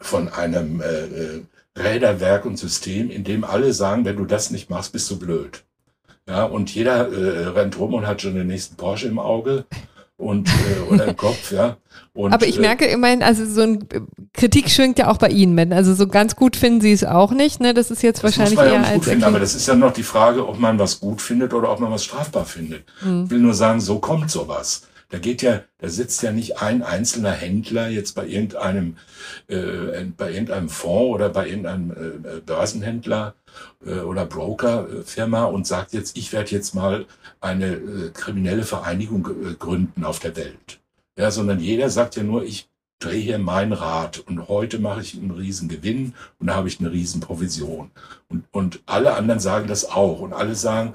von 0.00 0.28
einem 0.28 0.80
äh, 0.80 1.04
äh, 1.04 1.42
Räderwerk 1.76 2.44
und 2.44 2.58
System, 2.58 3.10
in 3.10 3.24
dem 3.24 3.44
alle 3.44 3.72
sagen, 3.72 4.04
wenn 4.04 4.16
du 4.16 4.24
das 4.24 4.50
nicht 4.50 4.70
machst, 4.70 4.92
bist 4.92 5.10
du 5.10 5.18
blöd. 5.18 5.64
Ja, 6.28 6.44
und 6.44 6.74
jeder 6.74 7.08
äh, 7.12 7.46
rennt 7.48 7.78
rum 7.78 7.94
und 7.94 8.06
hat 8.06 8.22
schon 8.22 8.34
den 8.34 8.48
nächsten 8.48 8.76
Porsche 8.76 9.06
im 9.06 9.18
Auge 9.18 9.64
und 10.16 10.48
äh, 10.48 10.92
oder 10.92 11.06
im 11.06 11.16
Kopf, 11.16 11.52
ja. 11.52 11.76
Und, 12.14 12.32
aber 12.32 12.46
ich 12.46 12.56
äh, 12.56 12.60
merke 12.60 12.86
immerhin, 12.86 13.22
also 13.22 13.44
so 13.44 13.60
ein 13.60 13.86
Kritik 14.32 14.70
schwingt 14.70 14.98
ja 14.98 15.08
auch 15.08 15.18
bei 15.18 15.28
Ihnen 15.28 15.54
mit. 15.54 15.72
Also 15.72 15.94
so 15.94 16.06
ganz 16.06 16.34
gut 16.34 16.56
finden 16.56 16.80
Sie 16.80 16.92
es 16.92 17.04
auch 17.04 17.30
nicht. 17.30 17.60
Ne? 17.60 17.74
Das 17.74 17.90
ist 17.90 18.02
jetzt 18.02 18.24
das 18.24 18.38
wahrscheinlich 18.38 18.58
eher 18.58 18.80
ja 18.80 18.82
als 18.82 19.04
finden, 19.04 19.24
aber 19.24 19.38
das 19.38 19.54
ist 19.54 19.68
ja 19.68 19.74
noch 19.74 19.92
die 19.92 20.02
Frage, 20.02 20.48
ob 20.48 20.58
man 20.58 20.78
was 20.78 20.98
gut 20.98 21.20
findet 21.20 21.52
oder 21.52 21.70
ob 21.70 21.80
man 21.80 21.92
was 21.92 22.04
strafbar 22.04 22.44
findet. 22.46 22.84
Hm. 23.00 23.24
Ich 23.24 23.30
will 23.30 23.40
nur 23.40 23.54
sagen, 23.54 23.80
so 23.80 23.98
kommt 23.98 24.30
sowas. 24.30 24.82
Da 25.08 25.18
geht 25.18 25.42
ja, 25.42 25.62
da 25.78 25.88
sitzt 25.88 26.22
ja 26.22 26.32
nicht 26.32 26.60
ein 26.60 26.82
einzelner 26.82 27.30
Händler 27.30 27.88
jetzt 27.88 28.14
bei 28.14 28.26
irgendeinem, 28.26 28.96
äh, 29.46 30.04
bei 30.16 30.32
irgendeinem 30.32 30.68
Fonds 30.68 31.14
oder 31.14 31.28
bei 31.28 31.48
irgendeinem 31.48 31.90
äh, 31.92 32.40
Börsenhändler 32.40 33.34
äh, 33.86 34.00
oder 34.00 34.26
Brokerfirma 34.26 35.44
und 35.44 35.66
sagt 35.66 35.92
jetzt, 35.92 36.16
ich 36.16 36.32
werde 36.32 36.50
jetzt 36.50 36.74
mal 36.74 37.06
eine 37.40 37.74
äh, 37.74 38.10
kriminelle 38.12 38.64
Vereinigung 38.64 39.28
äh, 39.28 39.54
gründen 39.54 40.04
auf 40.04 40.18
der 40.18 40.36
Welt. 40.36 40.80
Ja, 41.16 41.30
sondern 41.30 41.60
jeder 41.60 41.88
sagt 41.88 42.16
ja 42.16 42.22
nur, 42.22 42.44
ich 42.44 42.68
drehe 42.98 43.20
hier 43.20 43.38
mein 43.38 43.72
Rad 43.72 44.18
und 44.18 44.48
heute 44.48 44.78
mache 44.78 45.02
ich 45.02 45.16
einen 45.16 45.30
riesen 45.30 45.68
Gewinn 45.68 46.14
und 46.38 46.48
da 46.48 46.54
habe 46.54 46.68
ich 46.68 46.80
eine 46.80 46.90
riesen 46.90 47.20
Provision. 47.20 47.90
Und, 48.28 48.44
und 48.52 48.80
alle 48.86 49.14
anderen 49.14 49.40
sagen 49.40 49.68
das 49.68 49.88
auch 49.88 50.20
und 50.20 50.32
alle 50.32 50.54
sagen, 50.54 50.94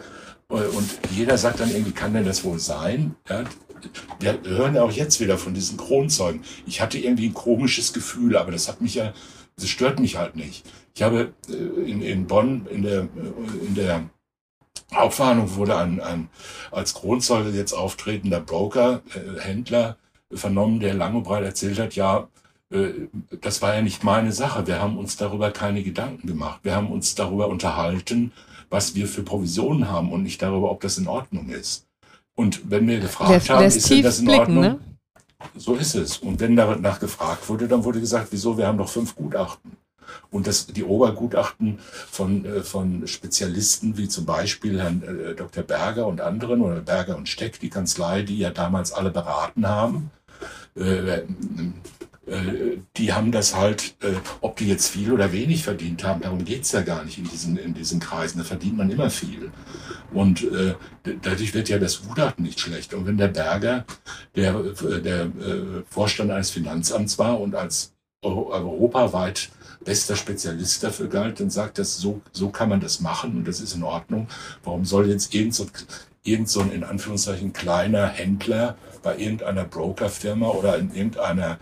äh, 0.50 0.56
und 0.56 0.90
jeder 1.12 1.38
sagt 1.38 1.60
dann 1.60 1.72
irgendwie, 1.72 1.92
kann 1.92 2.14
denn 2.14 2.26
das 2.26 2.44
wohl 2.44 2.60
sein? 2.60 3.16
Ja, 3.30 3.44
wir 4.20 4.40
hören 4.44 4.76
ja 4.76 4.84
auch 4.84 4.92
jetzt 4.92 5.20
wieder 5.20 5.38
von 5.38 5.54
diesen 5.54 5.78
Kronzeugen. 5.78 6.44
Ich 6.66 6.82
hatte 6.82 6.98
irgendwie 6.98 7.28
ein 7.28 7.34
komisches 7.34 7.94
Gefühl, 7.94 8.38
aber 8.38 8.52
das 8.52 8.68
hat 8.68 8.82
mich 8.82 8.96
ja, 8.96 9.14
das 9.58 9.70
stört 9.70 10.00
mich 10.00 10.18
halt 10.18 10.36
nicht. 10.36 10.66
Ich 10.94 11.04
habe 11.04 11.34
äh, 11.50 11.54
in, 11.54 12.02
in 12.02 12.28
Bonn 12.28 12.68
in 12.68 12.84
der, 12.84 13.08
in 13.68 13.76
der 13.76 14.10
Hauptverhandlung 14.94 15.56
wurde 15.56 15.78
ein, 15.78 16.02
ein 16.02 16.30
als 16.72 16.94
Kronzeuge 16.94 17.50
jetzt 17.52 17.74
auftretender 17.74 18.42
Broker, 18.42 19.02
äh, 19.14 19.40
Händler 19.40 19.98
vernommen, 20.34 20.80
der 20.80 20.94
lang 20.94 21.16
und 21.16 21.24
breit 21.24 21.44
erzählt 21.44 21.80
hat, 21.80 21.96
ja, 21.96 22.28
äh, 22.72 23.08
das 23.42 23.62
war 23.62 23.76
ja 23.76 23.82
nicht 23.82 24.04
meine 24.04 24.32
Sache. 24.32 24.68
Wir 24.68 24.82
haben 24.82 24.98
uns 24.98 25.18
darüber 25.18 25.52
keine 25.52 25.84
Gedanken 25.84 26.28
gemacht. 26.28 26.62
Wir 26.64 26.76
haben 26.76 26.92
uns 26.92 27.16
darüber 27.16 27.48
unterhalten, 27.48 28.32
was 28.70 28.96
wir 28.96 29.08
für 29.08 29.24
Provisionen 29.24 29.90
haben 29.90 30.12
und 30.12 30.24
nicht 30.24 30.42
darüber, 30.42 30.72
ob 30.72 30.82
das 30.82 30.98
in 30.98 31.08
Ordnung 31.08 31.50
ist. 31.50 31.88
Und 32.42 32.72
wenn 32.72 32.88
wir 32.88 33.00
gefragt 33.00 33.30
lässt, 33.30 33.50
haben, 33.52 33.64
lässt 33.64 33.78
ist 33.78 33.90
denn 33.92 34.02
das 34.02 34.20
in 34.20 34.26
blicken, 34.26 34.40
Ordnung? 34.40 34.62
Ne? 34.64 34.80
So 35.56 35.76
ist 35.76 35.94
es. 35.94 36.18
Und 36.18 36.40
wenn 36.40 36.56
danach 36.56 37.00
gefragt 37.00 37.48
wurde, 37.48 37.68
dann 37.68 37.84
wurde 37.84 38.00
gesagt, 38.00 38.30
wieso, 38.32 38.58
wir 38.58 38.66
haben 38.66 38.80
doch 38.80 38.90
fünf 38.90 39.16
Gutachten. 39.16 39.74
Und 40.32 40.48
das, 40.48 40.66
die 40.66 40.84
Obergutachten 40.84 41.78
von, 41.80 42.44
äh, 42.46 42.64
von 42.64 43.08
Spezialisten 43.08 43.96
wie 43.98 44.08
zum 44.08 44.26
Beispiel 44.26 44.82
Herrn 44.82 45.04
äh, 45.04 45.36
Dr. 45.36 45.64
Berger 45.64 46.08
und 46.08 46.20
anderen 46.20 46.62
oder 46.62 46.82
Berger 46.82 47.16
und 47.16 47.30
Steck, 47.30 47.60
die 47.60 47.70
Kanzlei, 47.70 48.24
die 48.24 48.40
ja 48.40 48.50
damals 48.50 48.92
alle 48.92 49.12
beraten 49.12 49.68
haben, 49.68 50.10
äh, 50.76 51.22
die 52.98 53.14
haben 53.14 53.32
das 53.32 53.56
halt, 53.56 53.96
äh, 54.02 54.14
ob 54.42 54.58
die 54.58 54.68
jetzt 54.68 54.88
viel 54.88 55.12
oder 55.12 55.32
wenig 55.32 55.64
verdient 55.64 56.04
haben, 56.04 56.22
darum 56.22 56.46
geht's 56.46 56.72
ja 56.72 56.82
gar 56.82 57.04
nicht 57.04 57.18
in 57.18 57.26
diesen, 57.26 57.58
in 57.58 57.74
diesen 57.74 58.00
Kreisen. 58.00 58.40
Da 58.40 58.44
verdient 58.44 58.78
man 58.78 58.90
immer 58.90 59.10
viel. 59.10 59.52
Und 60.14 60.44
äh, 60.44 60.76
dadurch 61.22 61.54
wird 61.54 61.70
ja 61.70 61.80
das 61.80 62.04
Gutachten 62.04 62.46
nicht 62.46 62.60
schlecht. 62.60 62.94
Und 62.94 63.06
wenn 63.06 63.18
der 63.18 63.28
Berger 63.28 63.86
der, 64.36 64.56
äh, 64.56 65.02
der 65.02 65.24
äh, 65.24 65.84
Vorstand 65.90 66.32
eines 66.32 66.52
Finanzamts 66.52 67.18
war 67.20 67.40
und 67.40 67.56
als 67.56 67.94
europaweit 68.22 69.50
bester 69.84 70.16
Spezialist 70.16 70.84
dafür 70.84 71.08
galt, 71.08 71.40
dann 71.40 71.50
sagt 71.50 71.80
das, 71.80 71.98
so, 71.98 72.22
so 72.32 72.50
kann 72.50 72.70
man 72.70 72.80
das 72.80 73.00
machen 73.00 73.36
und 73.36 73.48
das 73.48 73.60
ist 73.60 73.76
in 73.76 73.84
Ordnung. 73.84 74.28
Warum 74.64 74.86
soll 74.86 75.10
jetzt 75.10 75.34
irgend 75.34 75.56
so, 75.56 75.66
irgend 76.24 76.48
so 76.48 76.62
ein 76.62 76.72
in 76.72 76.84
Anführungszeichen 76.84 77.52
kleiner 77.52 78.08
Händler 78.08 78.78
bei 79.02 79.18
irgendeiner 79.18 79.64
Brokerfirma 79.64 80.50
oder 80.50 80.78
in 80.78 80.94
irgendeiner 80.94 81.58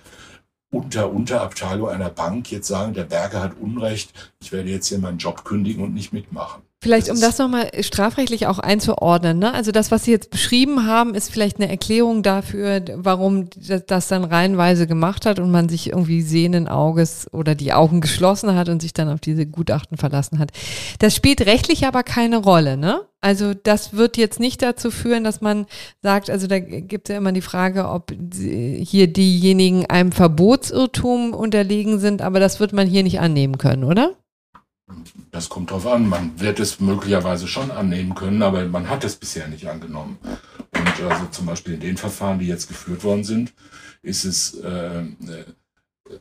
unter 0.72 1.12
Unterabteilung 1.12 1.90
einer 1.90 2.10
Bank 2.10 2.52
jetzt 2.52 2.68
sagen, 2.68 2.94
der 2.94 3.06
Berger 3.06 3.42
hat 3.42 3.58
Unrecht, 3.58 4.34
ich 4.40 4.52
werde 4.52 4.70
jetzt 4.70 4.88
hier 4.88 5.00
meinen 5.00 5.18
Job 5.18 5.44
kündigen 5.44 5.84
und 5.84 5.94
nicht 5.94 6.14
mitmachen. 6.14 6.64
Vielleicht, 6.82 7.10
um 7.10 7.20
das 7.20 7.38
nochmal 7.38 7.70
strafrechtlich 7.82 8.48
auch 8.48 8.58
einzuordnen. 8.58 9.38
Ne? 9.38 9.54
Also 9.54 9.74
das, 9.74 9.92
was 9.92 10.06
Sie 10.06 10.12
jetzt 10.12 10.30
beschrieben 10.30 10.86
haben, 10.86 11.14
ist 11.14 11.30
vielleicht 11.30 11.58
eine 11.58 11.70
Erklärung 11.70 12.24
dafür, 12.24 12.82
warum 12.96 13.50
das 13.88 14.08
dann 14.08 14.24
reihenweise 14.24 14.88
gemacht 14.88 15.26
hat 15.26 15.40
und 15.40 15.52
man 15.52 15.68
sich 15.68 15.90
irgendwie 15.90 16.22
sehenden 16.22 16.70
Auges 16.70 17.28
oder 17.34 17.54
die 17.54 17.74
Augen 17.74 18.00
geschlossen 18.00 18.56
hat 18.56 18.70
und 18.70 18.82
sich 18.82 18.94
dann 18.94 19.10
auf 19.10 19.20
diese 19.20 19.46
Gutachten 19.46 19.98
verlassen 19.98 20.40
hat. 20.40 20.52
Das 21.00 21.14
spielt 21.14 21.42
rechtlich 21.42 21.86
aber 21.86 22.04
keine 22.04 22.38
Rolle. 22.38 22.78
Ne? 22.78 23.02
Also 23.20 23.54
das 23.54 23.92
wird 23.92 24.16
jetzt 24.16 24.40
nicht 24.40 24.62
dazu 24.62 24.90
führen, 24.90 25.26
dass 25.26 25.42
man 25.42 25.66
sagt, 26.02 26.30
also 26.30 26.48
da 26.48 26.60
gibt 26.60 27.10
es 27.10 27.14
ja 27.14 27.18
immer 27.18 27.34
die 27.34 27.42
Frage, 27.42 27.90
ob 27.90 28.14
hier 28.40 29.08
diejenigen 29.08 29.86
einem 29.88 30.14
Verbotsirrtum 30.14 31.34
unterlegen 31.34 32.00
sind, 32.00 32.22
aber 32.22 32.40
das 32.40 32.62
wird 32.62 32.72
man 32.72 32.88
hier 32.88 33.04
nicht 33.04 33.20
annehmen 33.20 33.58
können, 33.58 33.84
oder? 33.84 34.16
Das 35.32 35.50
kommt 35.50 35.72
drauf 35.72 35.86
an. 35.86 36.08
Man 36.08 36.40
wird 36.40 36.60
es 36.60 36.80
möglicherweise 36.80 37.48
schon 37.48 37.72
annehmen 37.72 38.16
können, 38.16 38.42
aber 38.42 38.66
man 38.66 38.90
hat 38.90 39.04
es 39.04 39.16
bisher 39.16 39.48
nicht 39.48 39.68
angenommen. 39.68 40.18
Und 40.24 41.10
also 41.10 41.26
zum 41.32 41.46
Beispiel 41.46 41.76
in 41.76 41.80
den 41.80 41.98
Verfahren, 41.98 42.40
die 42.40 42.48
jetzt 42.48 42.68
geführt 42.68 43.04
worden 43.04 43.24
sind, 43.24 43.54
ist 44.02 44.26
es, 44.26 44.56
äh, 44.56 45.04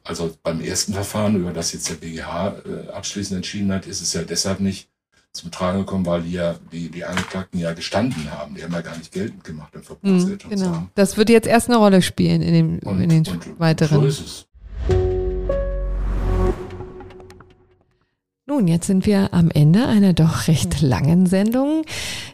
also 0.05 0.37
beim 0.43 0.61
ersten 0.61 0.93
Verfahren, 0.93 1.37
über 1.37 1.53
das 1.53 1.73
jetzt 1.73 1.89
der 1.89 1.95
BGH 1.95 2.57
äh, 2.65 2.91
abschließend 2.91 3.37
entschieden 3.37 3.73
hat, 3.73 3.87
ist 3.87 4.03
es 4.03 4.13
ja 4.13 4.23
deshalb 4.23 4.61
nicht 4.61 4.91
zum 5.33 5.51
Tragen 5.51 5.81
gekommen, 5.81 6.07
weil 6.07 6.23
die 6.23 6.33
ja, 6.33 6.57
die, 6.73 6.91
die 6.91 7.05
Angeklagten 7.05 7.61
ja 7.61 7.73
gestanden 7.73 8.31
haben. 8.31 8.55
Die 8.55 8.63
haben 8.63 8.73
ja 8.73 8.81
gar 8.81 8.97
nicht 8.97 9.13
geltend 9.13 9.45
gemacht 9.45 9.73
im. 9.75 9.83
Mhm, 10.03 10.39
genau. 10.49 10.89
Das 10.95 11.17
wird 11.17 11.31
jetzt 11.31 11.47
erst 11.47 11.69
eine 11.69 11.79
Rolle 11.79 12.03
spielen 12.03 12.43
in, 12.43 12.53
dem, 12.53 12.79
und, 12.81 13.01
in 13.01 13.09
den 13.09 13.27
und, 13.27 13.61
weiteren. 13.61 14.01
So 14.01 14.07
ist 14.07 14.21
es. 14.21 14.48
Nun, 18.51 18.67
jetzt 18.67 18.87
sind 18.87 19.05
wir 19.05 19.35
am 19.35 19.51
Ende 19.51 19.85
einer 19.85 20.15
doch 20.15 20.49
recht 20.49 20.81
langen 20.81 21.27
Sendung. 21.27 21.83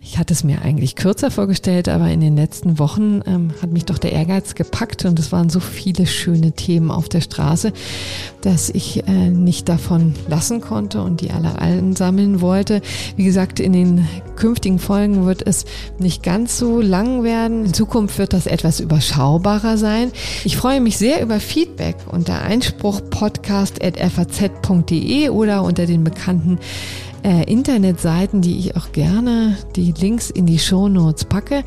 Ich 0.01 0.17
hatte 0.17 0.33
es 0.33 0.45
mir 0.45 0.63
eigentlich 0.63 0.95
kürzer 0.95 1.33
vorgestellt, 1.33 1.89
aber 1.89 2.09
in 2.09 2.21
den 2.21 2.37
letzten 2.37 2.79
Wochen 2.79 3.21
ähm, 3.27 3.51
hat 3.61 3.73
mich 3.73 3.85
doch 3.85 3.99
der 3.99 4.13
Ehrgeiz 4.13 4.55
gepackt 4.55 5.05
und 5.07 5.19
es 5.19 5.33
waren 5.33 5.51
so 5.51 5.59
viele 5.59 6.07
schöne 6.07 6.53
Themen 6.53 6.93
auf 6.93 7.09
der 7.09 7.21
Straße, 7.21 7.73
dass 8.43 8.71
ich 8.71 9.09
äh, 9.09 9.31
nicht 9.31 9.69
davon 9.69 10.15
lassen 10.29 10.61
konnte 10.61 11.03
und 11.03 11.21
die 11.21 11.33
alle 11.33 11.53
sammeln 11.97 12.41
wollte. 12.41 12.81
Wie 13.17 13.25
gesagt, 13.25 13.59
in 13.59 13.73
den 13.73 14.07
künftigen 14.37 14.79
Folgen 14.79 15.27
wird 15.27 15.45
es 15.45 15.65
nicht 15.99 16.23
ganz 16.23 16.59
so 16.59 16.81
lang 16.81 17.25
werden. 17.25 17.65
In 17.65 17.75
Zukunft 17.75 18.19
wird 18.19 18.35
das 18.35 18.47
etwas 18.47 18.79
überschaubarer 18.79 19.79
sein. 19.79 20.13
Ich 20.45 20.57
freue 20.57 20.81
mich 20.81 20.97
sehr 20.97 21.21
über 21.23 21.41
Feedback 21.41 21.97
unter 22.13 22.43
einspruchpodcast.faz.de 22.43 25.31
oder 25.31 25.65
unter 25.65 25.87
den 25.87 26.04
bekannten 26.05 26.59
äh, 27.25 27.51
Internetseiten, 27.51 28.43
die 28.43 28.59
ich 28.59 28.77
auch 28.77 28.93
gerne 28.93 29.57
die 29.77 29.93
Links 29.93 30.31
in 30.31 30.47
die 30.47 30.59
Show 30.59 30.89
Notes 30.89 31.25
packe. 31.25 31.65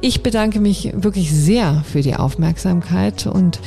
Ich 0.00 0.22
bedanke 0.22 0.60
mich 0.60 0.92
wirklich 0.94 1.32
sehr 1.32 1.84
für 1.90 2.00
die 2.00 2.16
Aufmerksamkeit 2.16 3.26
und 3.26 3.60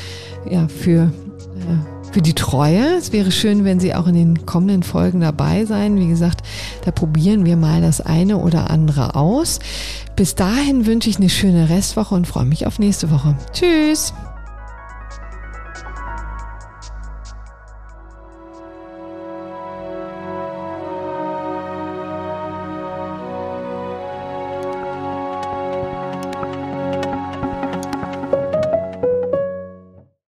ja, 0.49 0.67
für 0.67 1.03
äh, 1.03 1.93
für 2.13 2.21
die 2.21 2.33
Treue. 2.33 2.95
Es 2.95 3.11
wäre 3.11 3.31
schön, 3.31 3.65
wenn 3.65 3.79
Sie 3.79 3.95
auch 3.95 4.05
in 4.05 4.13
den 4.13 4.45
kommenden 4.45 4.83
Folgen 4.83 5.21
dabei 5.21 5.65
sein. 5.65 5.97
Wie 5.97 6.07
gesagt, 6.07 6.41
da 6.85 6.91
probieren 6.91 7.43
wir 7.43 7.57
mal 7.57 7.81
das 7.81 8.01
eine 8.01 8.37
oder 8.37 8.69
andere 8.69 9.15
aus. 9.15 9.59
Bis 10.15 10.35
dahin 10.35 10.85
wünsche 10.85 11.09
ich 11.09 11.17
eine 11.17 11.29
schöne 11.29 11.69
Restwoche 11.69 12.13
und 12.13 12.27
freue 12.27 12.45
mich 12.45 12.67
auf 12.67 12.77
nächste 12.77 13.09
Woche. 13.09 13.35
Tschüss! 13.51 14.13